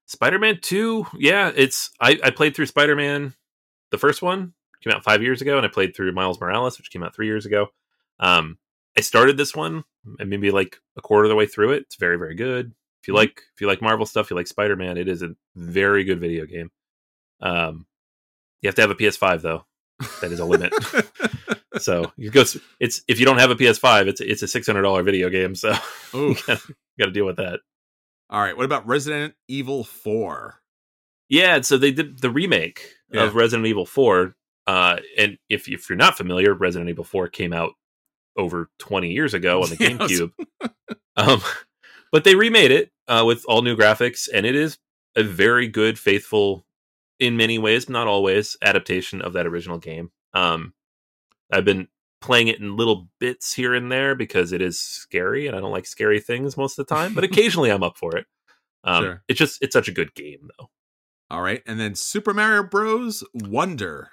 Spider-Man 0.07 0.59
2, 0.61 1.07
yeah, 1.19 1.51
it's 1.55 1.91
I, 2.01 2.19
I 2.23 2.31
played 2.31 2.55
through 2.55 2.67
Spider-Man 2.67 3.35
the 3.91 3.99
first 3.99 4.23
one, 4.23 4.53
came 4.83 4.93
out 4.93 5.05
five 5.05 5.23
years 5.23 5.41
ago, 5.41 5.57
and 5.57 5.65
I 5.65 5.69
played 5.69 5.97
through 5.97 6.13
Miles 6.13 6.41
Morales, 6.41 6.79
which 6.79 6.91
came 6.91 7.03
out 7.03 7.15
three 7.15 7.27
years 7.27 7.47
ago. 7.47 7.69
Um 8.21 8.59
I 8.97 9.01
started 9.01 9.37
this 9.37 9.57
one 9.57 9.85
and 10.19 10.31
maybe 10.31 10.51
like 10.51 10.79
a 10.97 11.03
quarter 11.03 11.25
of 11.25 11.31
the 11.31 11.35
way 11.35 11.47
through 11.47 11.73
it. 11.73 11.83
It's 11.83 11.97
very, 11.97 12.17
very 12.17 12.35
good. 12.35 12.73
If 13.03 13.09
you 13.09 13.15
like 13.15 13.43
if 13.55 13.61
you 13.61 13.67
like 13.67 13.83
Marvel 13.83 14.07
stuff, 14.07 14.31
you 14.31 14.37
like 14.37 14.47
Spider-Man, 14.47 14.97
it 14.97 15.09
is 15.09 15.23
a 15.23 15.35
very 15.57 16.05
good 16.05 16.21
video 16.21 16.47
game. 16.47 16.71
Um 17.41 17.87
you 18.61 18.69
have 18.69 18.75
to 18.77 18.83
have 18.83 18.91
a 18.91 18.95
PS5 18.95 19.43
though. 19.43 19.65
That 20.21 20.33
is 20.33 20.41
a 20.41 20.45
limit. 20.45 20.73
so 21.79 22.13
you 22.17 22.31
go 22.31 22.45
it's 22.81 23.03
if 23.09 23.19
you 23.19 23.27
don't 23.27 23.39
have 23.39 23.51
a 23.51 23.57
PS5, 23.57 24.07
it's 24.07 24.21
it's 24.21 24.43
a 24.43 24.49
six 24.49 24.67
hundred 24.67 24.83
dollar 24.83 25.03
video 25.03 25.29
game, 25.31 25.55
so 25.55 25.75
you 26.15 26.37
you 26.49 26.57
gotta 26.99 27.13
deal 27.13 27.27
with 27.27 27.37
that. 27.37 27.61
All 28.31 28.41
right, 28.41 28.57
what 28.57 28.65
about 28.65 28.87
Resident 28.87 29.35
Evil 29.49 29.85
4? 29.85 30.61
Yeah, 31.29 31.61
so 31.63 31.77
they 31.79 31.93
did 31.93 32.21
the 32.21 32.31
remake 32.31 32.91
Yeah. 33.11 33.25
of 33.25 33.35
Resident 33.35 33.67
Evil 33.67 33.87
4. 33.87 34.35
Uh, 34.67 34.97
and 35.19 35.39
if, 35.49 35.69
if 35.69 35.89
you're 35.89 35.97
not 35.97 36.17
familiar, 36.17 36.55
Resident 36.55 36.91
Evil 36.91 37.05
4 37.05 37.29
came 37.29 37.53
out 37.53 37.73
over 38.37 38.71
20 38.79 39.11
years 39.13 39.35
ago 39.35 39.63
on 39.63 39.71
the 39.71 39.77
Yes. 39.81 39.93
GameCube. 39.99 40.33
um, 41.17 41.41
but 42.13 42.25
they 42.25 42.35
remade 42.35 42.71
it 42.71 42.91
uh, 43.09 43.25
with 43.27 43.45
all 43.47 43.63
new 43.63 43.77
graphics, 43.77 44.29
and 44.33 44.47
it 44.47 44.55
is 44.55 44.79
a 45.17 45.23
very 45.23 45.69
good, 45.69 45.99
faithful, 45.99 46.67
in 47.21 47.37
many 47.37 47.59
ways, 47.59 47.89
not 47.89 48.07
always, 48.09 48.57
adaptation 48.63 49.21
of 49.23 49.35
that 49.35 49.47
original 49.47 49.79
game. 49.79 50.11
Um, 50.33 50.73
I've 51.53 51.65
been 51.65 51.89
playing 52.25 52.49
it 52.49 52.59
in 52.61 52.77
little 52.77 53.09
bits 53.21 53.53
here 53.53 53.75
and 53.75 53.91
there 53.93 54.15
because 54.15 54.53
it 54.53 54.63
is 54.63 54.81
scary, 54.81 55.47
and 55.47 55.57
I 55.57 55.61
don't 55.61 55.73
like 55.73 55.87
scary 55.87 56.21
things 56.21 56.57
most 56.57 56.79
of 56.79 56.87
the 56.87 56.95
time. 56.95 57.15
But 57.15 57.25
occasionally, 57.31 57.71
I'm 57.71 57.83
up 57.83 57.97
for 57.97 58.17
it. 58.17 58.27
Um, 58.85 59.05
Sure. 59.05 59.23
It's 59.29 59.39
just 59.39 59.63
it's 59.63 59.73
such 59.73 59.89
a 59.89 59.93
good 59.93 60.15
game, 60.15 60.49
though. 60.59 60.71
All 61.31 61.41
right, 61.43 61.63
and 61.67 61.79
then 61.81 61.95
Super 61.95 62.35
Mario 62.35 62.63
Bros. 62.63 63.25
Wonder. 63.35 64.11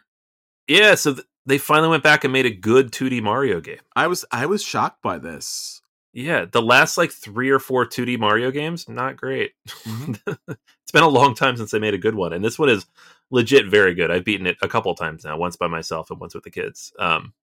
Yeah, 0.67 0.95
so 0.95 1.15
th- 1.15 1.25
they 1.45 1.57
finally 1.57 1.89
went 1.89 2.03
back 2.03 2.23
and 2.23 2.31
made 2.31 2.45
a 2.45 2.51
good 2.51 2.91
2D 2.91 3.21
Mario 3.21 3.59
game. 3.59 3.79
I 3.95 4.07
was 4.07 4.25
I 4.31 4.45
was 4.45 4.61
shocked 4.63 5.01
by 5.01 5.17
this. 5.17 5.81
Yeah, 6.13 6.45
the 6.45 6.61
last 6.61 6.97
like 6.97 7.11
three 7.11 7.49
or 7.49 7.59
four 7.59 7.85
2D 7.85 8.17
Mario 8.19 8.51
games, 8.51 8.87
not 8.89 9.15
great. 9.17 9.51
Mhm. 9.67 10.19
it's 10.47 10.91
been 10.93 11.03
a 11.03 11.07
long 11.09 11.35
time 11.35 11.55
since 11.57 11.71
they 11.71 11.79
made 11.79 11.93
a 11.93 11.97
good 11.97 12.15
one, 12.15 12.33
and 12.33 12.43
this 12.43 12.59
one 12.59 12.69
is 12.69 12.85
legit 13.29 13.67
very 13.69 13.93
good. 13.93 14.11
I've 14.11 14.25
beaten 14.25 14.45
it 14.47 14.57
a 14.61 14.67
couple 14.67 14.93
times 14.95 15.23
now, 15.23 15.37
once 15.37 15.55
by 15.55 15.67
myself 15.67 16.11
and 16.11 16.19
once 16.19 16.33
with 16.35 16.43
the 16.43 16.49
kids. 16.51 16.91
Um, 16.99 17.33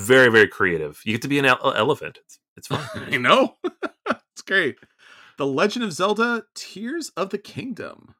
very 0.00 0.30
very 0.30 0.48
creative. 0.48 1.00
You 1.04 1.12
get 1.12 1.22
to 1.22 1.28
be 1.28 1.38
an 1.38 1.44
ele- 1.46 1.74
elephant. 1.76 2.18
It's, 2.24 2.38
it's 2.56 2.66
fun. 2.68 2.84
I 3.12 3.16
know. 3.16 3.56
it's 4.32 4.42
great. 4.46 4.76
The 5.38 5.46
Legend 5.46 5.84
of 5.84 5.92
Zelda: 5.92 6.44
Tears 6.54 7.10
of 7.16 7.30
the 7.30 7.38
Kingdom. 7.38 8.14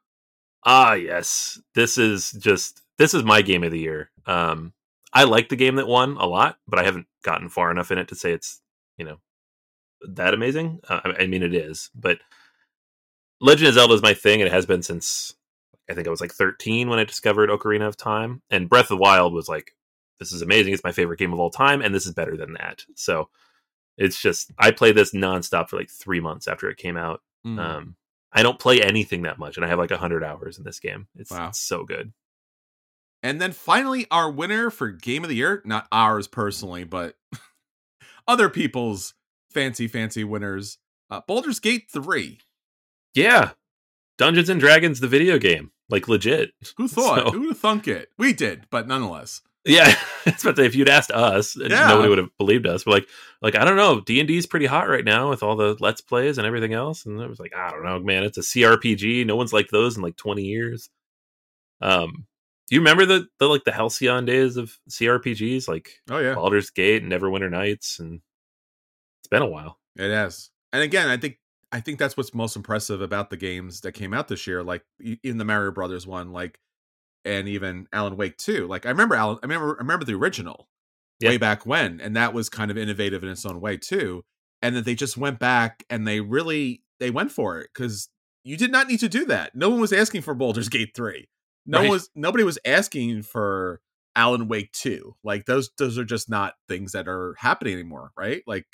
ah, 0.64 0.92
yes, 0.94 1.60
this 1.74 1.98
is 1.98 2.32
just 2.32 2.82
this 2.98 3.14
is 3.14 3.24
my 3.24 3.42
game 3.42 3.64
of 3.64 3.72
the 3.72 3.78
year. 3.78 4.10
Um, 4.26 4.72
I 5.12 5.24
like 5.24 5.48
the 5.48 5.56
game 5.56 5.76
that 5.76 5.88
won 5.88 6.16
a 6.18 6.26
lot, 6.26 6.58
but 6.68 6.78
I 6.78 6.84
haven't 6.84 7.06
gotten 7.24 7.48
far 7.48 7.70
enough 7.70 7.90
in 7.90 7.98
it 7.98 8.08
to 8.08 8.14
say 8.14 8.32
it's 8.32 8.60
you 8.96 9.04
know 9.04 9.16
that 10.14 10.34
amazing. 10.34 10.80
Uh, 10.88 11.00
I 11.04 11.22
I 11.22 11.26
mean, 11.26 11.42
it 11.42 11.54
is, 11.54 11.90
but 11.94 12.18
Legend 13.40 13.68
of 13.68 13.74
Zelda 13.74 13.94
is 13.94 14.02
my 14.02 14.14
thing, 14.14 14.40
and 14.40 14.48
it 14.48 14.52
has 14.52 14.66
been 14.66 14.82
since 14.82 15.34
I 15.90 15.94
think 15.94 16.06
I 16.06 16.10
was 16.10 16.20
like 16.20 16.32
13 16.32 16.88
when 16.88 16.98
I 16.98 17.04
discovered 17.04 17.50
Ocarina 17.50 17.86
of 17.86 17.96
Time, 17.96 18.42
and 18.50 18.68
Breath 18.68 18.84
of 18.84 18.88
the 18.90 18.96
Wild 18.98 19.32
was 19.34 19.48
like, 19.48 19.72
this 20.20 20.32
is 20.32 20.42
amazing. 20.42 20.72
It's 20.72 20.84
my 20.84 20.92
favorite 20.92 21.18
game 21.18 21.32
of 21.32 21.40
all 21.40 21.50
time, 21.50 21.82
and 21.82 21.92
this 21.94 22.06
is 22.06 22.12
better 22.14 22.36
than 22.36 22.52
that. 22.52 22.84
So 22.94 23.28
it's 23.98 24.20
just 24.20 24.52
I 24.58 24.70
played 24.70 24.94
this 24.94 25.12
nonstop 25.12 25.68
for 25.68 25.76
like 25.78 25.90
three 25.90 26.20
months 26.20 26.46
after 26.46 26.68
it 26.70 26.76
came 26.76 26.96
out. 26.96 27.22
Mm. 27.44 27.58
Um, 27.58 27.96
I 28.32 28.42
don't 28.44 28.58
play 28.60 28.80
anything 28.80 29.22
that 29.22 29.38
much, 29.38 29.56
and 29.56 29.64
I 29.66 29.68
have 29.68 29.78
like 29.80 29.90
hundred 29.90 30.22
hours 30.22 30.56
in 30.58 30.64
this 30.64 30.78
game. 30.78 31.08
It's, 31.16 31.32
Wow. 31.32 31.48
it's 31.48 31.60
so 31.60 31.82
good. 31.84 32.12
And 33.22 33.40
then 33.40 33.52
finally, 33.52 34.06
our 34.10 34.30
winner 34.30 34.70
for 34.70 34.90
Game 34.90 35.24
of 35.24 35.28
the 35.28 35.36
Year, 35.36 35.60
not 35.66 35.86
ours 35.92 36.26
personally, 36.28 36.84
but 36.84 37.16
other 38.28 38.48
people's 38.48 39.14
fancy, 39.50 39.88
fancy 39.88 40.24
winners, 40.24 40.78
uh, 41.10 41.20
Baldur's 41.26 41.58
Gate 41.60 41.90
3. 41.92 42.38
Yeah, 43.14 43.50
Dungeons 44.16 44.48
and 44.48 44.60
Dragons, 44.60 45.00
the 45.00 45.08
video 45.08 45.38
game, 45.38 45.72
like 45.90 46.08
legit. 46.08 46.52
Who 46.76 46.88
thought? 46.88 47.26
So- 47.26 47.32
Who 47.32 47.52
thunk 47.52 47.88
it? 47.88 48.10
We 48.16 48.32
did, 48.32 48.66
but 48.70 48.86
nonetheless. 48.88 49.42
Yeah, 49.64 49.94
it's 50.26 50.42
about 50.42 50.56
to 50.56 50.64
if 50.64 50.74
you'd 50.74 50.88
asked 50.88 51.10
us, 51.10 51.56
Yeah. 51.56 51.86
nobody 51.88 52.08
would 52.08 52.18
have 52.18 52.36
believed 52.38 52.66
us. 52.66 52.84
But 52.84 52.92
like, 52.92 53.08
like 53.42 53.54
I 53.56 53.64
don't 53.64 53.76
know, 53.76 54.00
D 54.00 54.18
and 54.20 54.26
D 54.28 54.36
is 54.38 54.46
pretty 54.46 54.66
hot 54.66 54.88
right 54.88 55.04
now 55.04 55.28
with 55.30 55.42
all 55.42 55.56
the 55.56 55.76
let's 55.80 56.00
plays 56.00 56.38
and 56.38 56.46
everything 56.46 56.72
else. 56.72 57.04
And 57.06 57.20
it 57.20 57.28
was 57.28 57.38
like, 57.40 57.54
I 57.54 57.70
don't 57.70 57.84
know, 57.84 57.98
man, 58.00 58.22
it's 58.24 58.38
a 58.38 58.42
CRPG. 58.42 59.26
No 59.26 59.36
one's 59.36 59.52
like 59.52 59.68
those 59.68 59.96
in 59.96 60.02
like 60.02 60.16
twenty 60.16 60.44
years. 60.44 60.88
Um, 61.82 62.26
do 62.68 62.74
you 62.76 62.80
remember 62.80 63.04
the 63.04 63.26
the 63.38 63.46
like 63.48 63.64
the 63.64 63.72
halcyon 63.72 64.24
days 64.24 64.56
of 64.56 64.76
CRPGs, 64.88 65.68
like 65.68 65.90
Oh, 66.10 66.18
yeah. 66.18 66.34
Baldur's 66.34 66.70
Gate 66.70 67.02
and 67.02 67.12
Neverwinter 67.12 67.50
Nights, 67.50 67.98
and 67.98 68.20
it's 69.20 69.28
been 69.28 69.42
a 69.42 69.46
while. 69.48 69.78
It 69.96 70.10
has. 70.10 70.50
And 70.72 70.82
again, 70.82 71.08
I 71.08 71.16
think 71.18 71.38
I 71.72 71.80
think 71.80 71.98
that's 71.98 72.16
what's 72.16 72.32
most 72.34 72.56
impressive 72.56 73.02
about 73.02 73.28
the 73.30 73.36
games 73.36 73.82
that 73.82 73.92
came 73.92 74.14
out 74.14 74.28
this 74.28 74.46
year, 74.46 74.62
like 74.62 74.84
in 75.22 75.36
the 75.38 75.44
Mario 75.44 75.70
Brothers 75.70 76.06
one, 76.06 76.32
like 76.32 76.58
and 77.24 77.48
even 77.48 77.86
Alan 77.92 78.16
Wake 78.16 78.36
2. 78.38 78.66
Like 78.66 78.86
I 78.86 78.90
remember 78.90 79.14
Alan 79.14 79.38
I 79.42 79.46
remember 79.46 79.76
I 79.76 79.82
remember 79.82 80.04
the 80.04 80.14
original 80.14 80.68
Yeah. 81.20 81.30
way 81.30 81.36
back 81.38 81.66
when, 81.66 82.00
and 82.00 82.16
that 82.16 82.32
was 82.34 82.48
kind 82.48 82.70
of 82.70 82.78
innovative 82.78 83.22
in 83.22 83.30
its 83.30 83.44
own 83.46 83.60
way 83.60 83.76
too. 83.76 84.22
And 84.62 84.76
that 84.76 84.84
they 84.84 84.94
just 84.94 85.16
went 85.16 85.38
back 85.38 85.84
and 85.90 86.06
they 86.06 86.20
really 86.20 86.82
they 86.98 87.10
went 87.10 87.32
for 87.32 87.58
it 87.60 87.70
because 87.74 88.08
you 88.44 88.56
did 88.56 88.70
not 88.72 88.88
need 88.88 89.00
to 89.00 89.08
do 89.08 89.24
that. 89.26 89.54
No 89.54 89.70
one 89.70 89.80
was 89.80 89.92
asking 89.92 90.22
for 90.22 90.34
Baldur's 90.34 90.68
Gate 90.68 90.90
3. 90.94 91.28
No 91.66 91.78
Right. 91.78 91.84
one 91.84 91.90
was 91.92 92.10
nobody 92.14 92.44
was 92.44 92.58
asking 92.64 93.22
for 93.22 93.80
Alan 94.16 94.48
Wake 94.48 94.72
2. 94.72 95.14
Like 95.24 95.46
those 95.46 95.70
those 95.78 95.96
are 95.98 96.04
just 96.04 96.28
not 96.30 96.54
things 96.68 96.92
that 96.92 97.06
are 97.08 97.34
happening 97.38 97.74
anymore, 97.74 98.10
right? 98.16 98.42
Like 98.46 98.66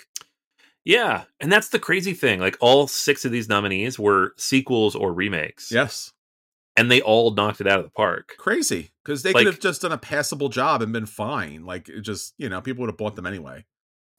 Yeah, 0.84 1.24
and 1.40 1.50
that's 1.50 1.68
the 1.70 1.78
crazy 1.80 2.14
thing. 2.14 2.38
Like 2.40 2.56
all 2.60 2.86
six 2.86 3.24
of 3.24 3.32
these 3.32 3.48
nominees 3.48 3.98
were 3.98 4.32
sequels 4.38 4.94
or 4.94 5.12
remakes. 5.12 5.70
yes. 5.72 6.12
And 6.76 6.90
they 6.90 7.00
all 7.00 7.30
knocked 7.32 7.60
it 7.60 7.66
out 7.66 7.78
of 7.78 7.84
the 7.84 7.90
park. 7.90 8.34
crazy 8.38 8.90
because 9.04 9.22
they 9.22 9.32
Like- 9.32 9.44
could 9.46 9.54
have 9.54 9.60
just 9.62 9.82
done 9.82 9.92
a 9.92 9.98
passable 9.98 10.48
job 10.48 10.82
and 10.82 10.92
been 10.92 11.06
fine. 11.06 11.64
Like 11.64 11.88
it 11.88 12.00
just 12.02 12.34
you 12.38 12.48
know 12.48 12.60
people 12.60 12.82
would 12.82 12.90
have 12.90 12.96
bought 12.98 13.16
them 13.16 13.26
anyway. 13.26 13.64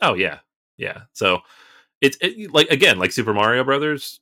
Oh 0.01 0.13
yeah, 0.13 0.39
yeah. 0.77 1.01
So 1.13 1.39
it's 2.01 2.17
it, 2.21 2.51
like 2.51 2.69
again, 2.69 2.99
like 2.99 3.11
Super 3.11 3.33
Mario 3.33 3.63
Brothers, 3.63 4.19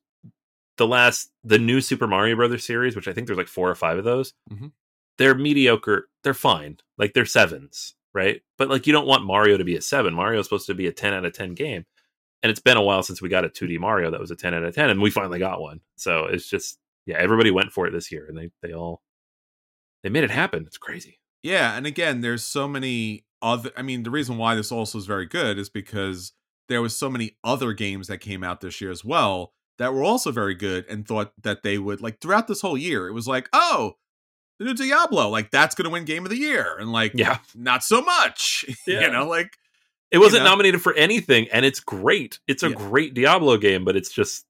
the 0.78 0.88
last, 0.88 1.32
the 1.44 1.58
new 1.60 1.82
Super 1.82 2.08
Mario 2.08 2.36
Brothers 2.36 2.66
series, 2.66 2.96
which 2.96 3.08
I 3.08 3.14
think 3.14 3.28
there's 3.28 3.38
like 3.38 3.48
four 3.48 3.70
or 3.70 3.76
five 3.76 3.98
of 3.98 4.04
those. 4.04 4.34
Mhm. 4.52 4.72
They're 5.18 5.36
mediocre. 5.36 6.10
They're 6.24 6.34
fine. 6.34 6.78
Like 6.98 7.14
they're 7.14 7.26
sevens, 7.26 7.96
right? 8.14 8.42
But 8.58 8.70
like 8.70 8.86
you 8.88 8.94
don't 8.94 9.08
want 9.08 9.26
Mario 9.26 9.58
to 9.58 9.64
be 9.64 9.76
a 9.78 9.82
seven. 9.82 10.14
Mario's 10.14 10.46
supposed 10.46 10.68
to 10.68 10.74
be 10.74 10.88
a 10.88 10.92
ten 10.92 11.14
out 11.14 11.26
of 11.26 11.34
ten 11.34 11.54
game, 11.54 11.86
and 12.44 12.50
it's 12.50 12.60
been 12.60 12.78
a 12.78 12.82
while 12.82 13.04
since 13.04 13.22
we 13.22 13.30
got 13.30 13.46
a 13.46 13.50
2D 13.50 13.78
Mario 13.80 14.12
that 14.12 14.20
was 14.20 14.32
a 14.32 14.36
ten 14.36 14.54
out 14.54 14.64
of 14.64 14.76
ten, 14.76 14.90
and 14.90 15.02
we 15.02 15.10
finally 15.12 15.40
got 15.40 15.62
one. 15.62 15.80
So 15.96 16.26
it's 16.26 16.50
just 16.50 16.80
yeah, 17.06 17.18
everybody 17.20 17.52
went 17.52 17.72
for 17.72 17.88
it 17.88 17.92
this 17.92 18.12
year, 18.12 18.26
and 18.28 18.38
they 18.38 18.50
they 18.62 18.74
all 18.74 19.02
they 20.04 20.10
made 20.10 20.24
it 20.24 20.32
happen. 20.32 20.64
It's 20.68 20.78
crazy. 20.78 21.20
Yeah, 21.44 21.76
and 21.76 21.86
again, 21.86 22.22
there's 22.22 22.44
so 22.44 22.68
many 22.68 23.26
other. 23.42 23.72
I 23.78 23.82
mean, 23.82 24.04
the 24.04 24.12
reason 24.12 24.38
why 24.38 24.56
this 24.56 24.72
also 24.72 24.98
is 24.98 25.06
very 25.06 25.26
good 25.26 25.58
is 25.60 25.70
because 25.70 26.34
there 26.70 26.82
was 26.82 26.98
so 26.98 27.10
many 27.10 27.38
other 27.44 27.74
games 27.74 28.08
that 28.08 28.18
came 28.20 28.44
out 28.44 28.62
this 28.62 28.82
year 28.82 28.90
as 28.92 29.06
well 29.06 29.54
that 29.78 29.94
were 29.94 30.04
also 30.04 30.32
very 30.32 30.56
good 30.56 30.86
and 30.90 31.08
thought 31.08 31.32
that 31.44 31.62
they 31.64 31.78
would 31.78 32.02
like 32.02 32.20
throughout 32.22 32.48
this 32.48 32.62
whole 32.62 32.78
year. 32.78 33.08
It 33.08 33.14
was 33.14 33.28
like, 33.28 33.48
oh, 33.54 33.94
the 34.58 34.66
new 34.66 34.74
Diablo, 34.74 35.30
like 35.30 35.52
that's 35.52 35.76
going 35.76 35.84
to 35.84 35.92
win 35.92 36.06
Game 36.06 36.24
of 36.26 36.32
the 36.32 36.38
Year, 36.38 36.78
and 36.80 36.92
like 36.92 37.12
Yeah. 37.14 37.40
not 37.54 37.84
so 37.84 38.02
much. 38.02 38.66
Yeah. 38.88 39.02
you 39.02 39.12
know, 39.12 39.28
like 39.28 39.52
It 40.12 40.18
wasn't 40.18 40.44
know? 40.44 40.50
nominated 40.52 40.82
for 40.82 40.94
anything, 40.94 41.48
and 41.52 41.66
it's 41.66 41.80
great. 41.82 42.40
It's 42.48 42.64
a 42.64 42.70
Yeah. 42.70 42.76
great 42.76 43.14
Diablo 43.14 43.58
game, 43.58 43.84
but 43.86 43.96
it's 43.96 44.12
just 44.12 44.46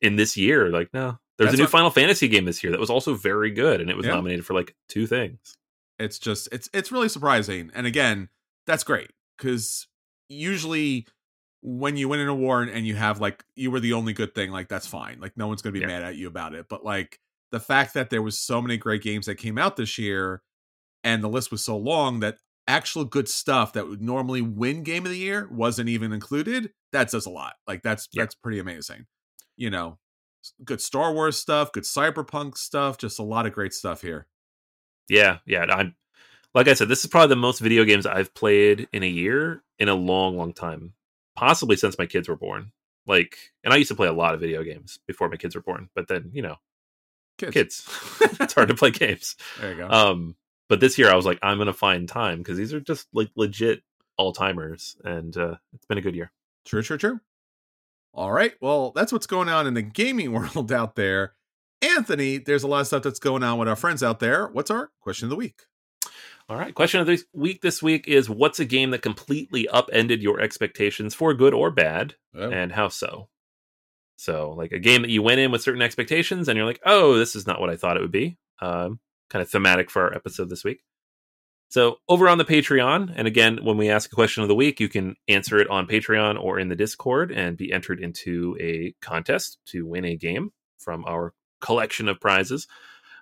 in 0.00 0.16
this 0.16 0.36
year. 0.36 0.70
Like, 0.70 0.88
no, 0.94 1.18
there's 1.40 1.48
That's 1.52 1.54
a 1.54 1.62
new 1.62 1.64
what- 1.64 1.70
Final 1.72 1.90
Fantasy 1.90 2.28
game 2.28 2.44
this 2.44 2.62
year 2.62 2.70
that 2.70 2.78
was 2.78 2.90
also 2.90 3.14
very 3.14 3.50
good, 3.50 3.80
and 3.80 3.90
it 3.90 3.96
was 3.96 4.06
Yeah. 4.06 4.12
nominated 4.14 4.46
for 4.46 4.54
like 4.54 4.76
two 4.88 5.06
things. 5.08 5.56
it's 5.98 6.18
just 6.18 6.48
it's 6.52 6.70
it's 6.72 6.90
really 6.90 7.10
surprising 7.10 7.70
and 7.74 7.86
again 7.86 8.30
that's 8.66 8.84
great 8.84 9.10
because 9.36 9.86
usually 10.30 11.06
when 11.62 11.94
you 11.96 12.08
win 12.08 12.20
an 12.20 12.28
award 12.28 12.70
and 12.70 12.86
you 12.86 12.94
have 12.94 13.20
like 13.20 13.44
you 13.54 13.70
were 13.70 13.80
the 13.80 13.92
only 13.92 14.14
good 14.14 14.34
thing 14.34 14.50
like 14.50 14.66
that's 14.68 14.86
fine 14.86 15.18
like 15.20 15.36
no 15.36 15.46
one's 15.46 15.60
gonna 15.60 15.74
be 15.74 15.80
Yeah. 15.80 15.88
mad 15.88 16.02
at 16.02 16.16
you 16.16 16.26
about 16.26 16.54
it 16.54 16.66
but 16.70 16.84
like 16.86 17.20
the 17.52 17.60
fact 17.60 17.92
that 17.94 18.08
there 18.08 18.22
was 18.22 18.38
so 18.38 18.62
many 18.62 18.78
great 18.78 19.02
games 19.02 19.26
that 19.26 19.34
came 19.34 19.58
out 19.58 19.76
this 19.76 19.98
year 19.98 20.40
and 21.04 21.22
the 21.22 21.28
list 21.28 21.50
was 21.50 21.62
so 21.62 21.76
long 21.76 22.20
that 22.20 22.38
actual 22.66 23.04
good 23.04 23.28
stuff 23.28 23.74
that 23.74 23.86
would 23.86 24.00
normally 24.00 24.40
win 24.40 24.82
game 24.82 25.04
of 25.04 25.10
the 25.10 25.18
year 25.18 25.48
wasn't 25.50 25.88
even 25.90 26.12
included 26.14 26.72
that 26.92 27.10
says 27.10 27.26
a 27.26 27.30
lot 27.30 27.56
like 27.66 27.82
that's 27.82 28.08
Yeah. 28.12 28.22
that's 28.22 28.34
pretty 28.36 28.58
amazing 28.58 29.04
you 29.58 29.68
know 29.68 29.98
good 30.64 30.80
star 30.80 31.12
wars 31.12 31.36
stuff 31.36 31.72
good 31.72 31.84
cyberpunk 31.84 32.56
stuff 32.56 32.98
just 32.98 33.18
a 33.18 33.22
lot 33.22 33.46
of 33.46 33.52
great 33.52 33.72
stuff 33.72 34.02
here 34.02 34.26
Yeah, 35.10 35.38
yeah. 35.44 35.66
I'm 35.68 35.94
like 36.54 36.68
I 36.68 36.74
said, 36.74 36.88
this 36.88 37.04
is 37.04 37.10
probably 37.10 37.28
the 37.28 37.36
most 37.36 37.58
video 37.58 37.84
games 37.84 38.06
I've 38.06 38.32
played 38.32 38.88
in 38.92 39.02
a 39.02 39.08
year 39.08 39.62
in 39.78 39.88
a 39.88 39.94
long, 39.94 40.36
long 40.36 40.52
time. 40.52 40.94
Possibly 41.36 41.76
since 41.76 41.98
my 41.98 42.06
kids 42.06 42.28
were 42.28 42.36
born. 42.36 42.72
Like, 43.06 43.36
and 43.64 43.74
I 43.74 43.76
used 43.76 43.88
to 43.88 43.94
play 43.94 44.08
a 44.08 44.12
lot 44.12 44.34
of 44.34 44.40
video 44.40 44.62
games 44.62 44.98
before 45.06 45.28
my 45.28 45.36
kids 45.36 45.54
were 45.54 45.62
born, 45.62 45.88
but 45.94 46.06
then 46.08 46.30
you 46.32 46.42
know, 46.42 46.56
kids, 47.38 47.52
kids, 47.52 47.88
it's 48.40 48.54
hard 48.54 48.68
to 48.68 48.74
play 48.74 48.90
games. 48.90 49.36
there 49.60 49.72
you 49.72 49.78
go 49.78 49.88
Um, 49.88 50.36
but 50.68 50.80
this 50.80 50.96
year 50.96 51.10
I 51.10 51.16
was 51.16 51.26
like, 51.26 51.38
I'm 51.42 51.58
gonna 51.58 51.72
find 51.72 52.08
time 52.08 52.38
because 52.38 52.56
these 52.56 52.72
are 52.72 52.80
just 52.80 53.08
like 53.12 53.30
legit 53.34 53.82
all 54.16 54.32
timers, 54.32 54.96
and 55.02 55.36
uh, 55.36 55.56
it's 55.72 55.86
been 55.86 55.98
a 55.98 56.02
good 56.02 56.14
year. 56.14 56.30
True, 56.64 56.82
true, 56.82 56.98
true. 56.98 57.20
All 58.12 58.32
right. 58.32 58.52
Well, 58.60 58.92
that's 58.94 59.12
what's 59.12 59.26
going 59.26 59.48
on 59.48 59.66
in 59.66 59.74
the 59.74 59.82
gaming 59.82 60.32
world 60.54 60.72
out 60.72 60.96
there. 60.96 61.34
Anthony, 61.82 62.38
there's 62.38 62.62
a 62.62 62.66
lot 62.68 62.80
of 62.80 62.86
stuff 62.86 63.02
that's 63.02 63.18
going 63.18 63.42
on 63.42 63.58
with 63.58 63.68
our 63.68 63.76
friends 63.76 64.02
out 64.02 64.20
there. 64.20 64.48
What's 64.48 64.70
our 64.70 64.90
question 65.00 65.26
of 65.26 65.30
the 65.30 65.36
week? 65.36 65.62
All 66.48 66.56
right. 66.56 66.74
Question 66.74 67.00
of 67.00 67.06
the 67.06 67.22
week 67.32 67.62
this 67.62 67.82
week 67.82 68.08
is: 68.08 68.28
What's 68.28 68.60
a 68.60 68.64
game 68.64 68.90
that 68.90 69.02
completely 69.02 69.68
upended 69.68 70.22
your 70.22 70.40
expectations 70.40 71.14
for 71.14 71.32
good 71.32 71.54
or 71.54 71.70
bad, 71.70 72.16
Oh, 72.34 72.50
and 72.50 72.72
how 72.72 72.88
so? 72.88 73.28
So, 74.16 74.50
like 74.50 74.72
a 74.72 74.78
game 74.78 75.02
that 75.02 75.10
you 75.10 75.22
went 75.22 75.40
in 75.40 75.52
with 75.52 75.62
certain 75.62 75.80
expectations, 75.80 76.48
and 76.48 76.56
you're 76.56 76.66
like, 76.66 76.80
"Oh, 76.84 77.16
this 77.16 77.36
is 77.36 77.46
not 77.46 77.60
what 77.60 77.70
I 77.70 77.76
thought 77.76 77.96
it 77.96 78.00
would 78.00 78.10
be." 78.12 78.36
Um, 78.60 78.98
kind 79.30 79.40
of 79.42 79.48
thematic 79.48 79.90
for 79.90 80.02
our 80.02 80.14
episode 80.14 80.50
this 80.50 80.64
week. 80.64 80.82
So, 81.70 81.98
over 82.08 82.28
on 82.28 82.38
the 82.38 82.44
Patreon, 82.44 83.12
and 83.14 83.28
again, 83.28 83.60
when 83.62 83.76
we 83.76 83.90
ask 83.90 84.10
a 84.10 84.14
question 84.14 84.42
of 84.42 84.48
the 84.48 84.56
week, 84.56 84.80
you 84.80 84.88
can 84.88 85.14
answer 85.28 85.56
it 85.58 85.70
on 85.70 85.86
Patreon 85.86 86.36
or 86.42 86.58
in 86.58 86.68
the 86.68 86.74
Discord 86.74 87.30
and 87.30 87.56
be 87.56 87.72
entered 87.72 88.00
into 88.00 88.56
a 88.60 88.92
contest 89.00 89.58
to 89.66 89.86
win 89.86 90.04
a 90.04 90.16
game 90.16 90.50
from 90.78 91.04
our 91.04 91.32
collection 91.60 92.08
of 92.08 92.20
prizes. 92.20 92.66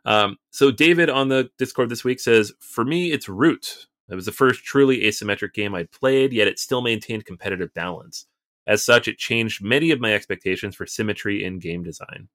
Um, 0.06 0.38
so, 0.50 0.70
David 0.70 1.10
on 1.10 1.28
the 1.28 1.50
Discord 1.58 1.90
this 1.90 2.04
week 2.04 2.20
says, 2.20 2.50
For 2.58 2.86
me, 2.86 3.12
it's 3.12 3.28
Root. 3.28 3.86
It 4.08 4.14
was 4.14 4.24
the 4.24 4.32
first 4.32 4.64
truly 4.64 5.02
asymmetric 5.02 5.52
game 5.52 5.74
I'd 5.74 5.92
played, 5.92 6.32
yet 6.32 6.48
it 6.48 6.58
still 6.58 6.80
maintained 6.80 7.26
competitive 7.26 7.74
balance. 7.74 8.24
As 8.66 8.82
such, 8.82 9.08
it 9.08 9.18
changed 9.18 9.62
many 9.62 9.90
of 9.90 10.00
my 10.00 10.14
expectations 10.14 10.74
for 10.74 10.86
symmetry 10.86 11.44
in 11.44 11.58
game 11.58 11.82
design. 11.82 12.30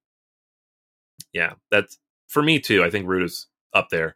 Yeah, 1.32 1.54
that's 1.72 1.98
for 2.28 2.44
me 2.44 2.60
too. 2.60 2.84
I 2.84 2.92
think 2.92 3.08
Root 3.08 3.24
is 3.24 3.48
up 3.74 3.90
there 3.90 4.16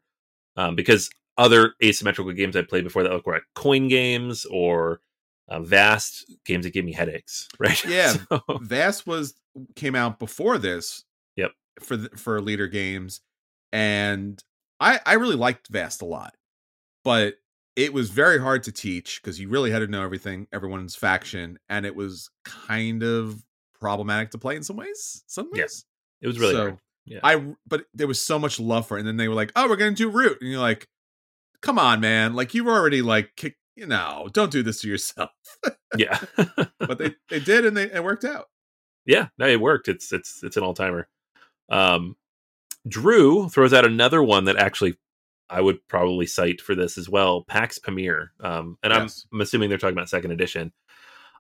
um, 0.56 0.76
because 0.76 1.10
other 1.38 1.74
asymmetrical 1.84 2.32
games 2.34 2.56
I 2.56 2.64
played 2.64 2.84
before 2.84 3.04
that 3.04 3.26
were 3.26 3.34
like 3.34 3.44
coin 3.56 3.88
games 3.88 4.46
or 4.46 5.02
uh, 5.50 5.60
vast 5.62 6.32
games 6.46 6.66
that 6.66 6.74
gave 6.74 6.86
me 6.86 6.94
headaches. 6.94 7.48
Right? 7.60 7.84
Yeah. 7.86 8.14
So- 8.30 8.42
Vast 8.62 9.06
was 9.08 9.34
came 9.76 9.96
out 9.96 10.20
before 10.20 10.58
this. 10.58 11.04
Yep. 11.36 11.52
For 11.82 11.98
the, 11.98 12.10
for 12.18 12.42
Leder 12.42 12.72
Games, 12.72 13.22
and 13.72 14.44
I 14.80 15.00
I 15.06 15.14
really 15.14 15.36
liked 15.36 15.68
Vast 15.68 16.02
a 16.02 16.06
lot, 16.06 16.36
but 17.04 17.36
it 17.76 17.94
was 17.94 18.10
very 18.10 18.40
hard 18.40 18.64
to 18.64 18.72
teach 18.72 19.22
because 19.22 19.40
you 19.40 19.50
really 19.50 19.70
had 19.70 19.80
to 19.80 19.88
know 19.88 20.02
everything, 20.04 20.48
everyone's 20.52 20.96
faction, 20.96 21.60
and 21.70 21.86
it 21.86 21.96
was 21.96 22.32
kind 22.44 23.04
of 23.04 23.44
problematic 23.80 24.32
to 24.32 24.40
play 24.40 24.56
in 24.56 24.64
some 24.64 24.76
ways. 24.78 25.24
Some 25.28 25.50
Yeah. 25.54 25.64
ways. 25.64 25.86
it 26.22 26.28
was 26.28 26.40
really 26.40 26.54
So, 26.54 26.60
hard. 26.62 26.78
Yeah. 27.06 27.20
I 27.24 27.54
but 27.68 27.86
there 27.94 28.08
was 28.08 28.20
so 28.22 28.40
much 28.40 28.60
love 28.60 28.88
for 28.88 28.98
it, 28.98 29.02
and 29.02 29.08
then 29.08 29.18
they 29.18 29.28
were 29.28 29.36
like, 29.36 29.52
"Oh, 29.56 29.70
we're 29.70 29.76
gonna 29.78 29.92
do 29.92 30.10
root," 30.10 30.40
and 30.42 30.50
you're 30.50 30.60
like, 30.60 30.88
"Come 31.68 31.78
on, 31.78 32.00
man! 32.00 32.34
Like 32.34 32.54
you've 32.54 32.66
already 32.68 33.02
like 33.02 33.32
kicked, 33.36 33.58
you 33.76 33.86
know, 33.86 34.30
don't 34.32 34.50
do 34.54 34.64
this 34.64 34.80
to 34.82 34.88
yourself." 34.88 35.32
yeah. 35.98 36.18
but 36.80 36.98
they 36.98 37.14
they 37.30 37.42
did, 37.42 37.66
and 37.66 37.76
they 37.76 37.92
it 37.92 38.06
worked 38.06 38.24
out. 38.24 38.46
yeah, 39.06 39.28
no, 39.38 39.48
it 39.48 39.60
worked. 39.60 39.90
It's 39.90 40.14
it's 40.14 40.42
it's 40.44 40.56
an 40.56 40.64
all 40.64 40.74
timer. 40.74 41.10
Um, 41.70 42.16
Drew 42.88 43.50
throws 43.50 43.74
out 43.74 43.84
another 43.84 44.24
one 44.24 44.46
that 44.46 44.56
actually 44.56 44.96
I 45.50 45.60
would 45.60 45.86
probably 45.90 46.26
cite 46.26 46.62
for 46.62 46.74
this 46.74 46.98
as 46.98 47.10
well. 47.10 47.44
PAX 47.44 47.80
Pamir, 47.80 48.30
um, 48.40 48.78
and 48.82 48.94
Yes. 48.94 49.26
I'm, 49.30 49.38
I'm 49.38 49.42
assuming 49.42 49.68
they're 49.68 49.78
talking 49.78 49.98
about 49.98 50.08
second 50.08 50.32
edition. 50.32 50.72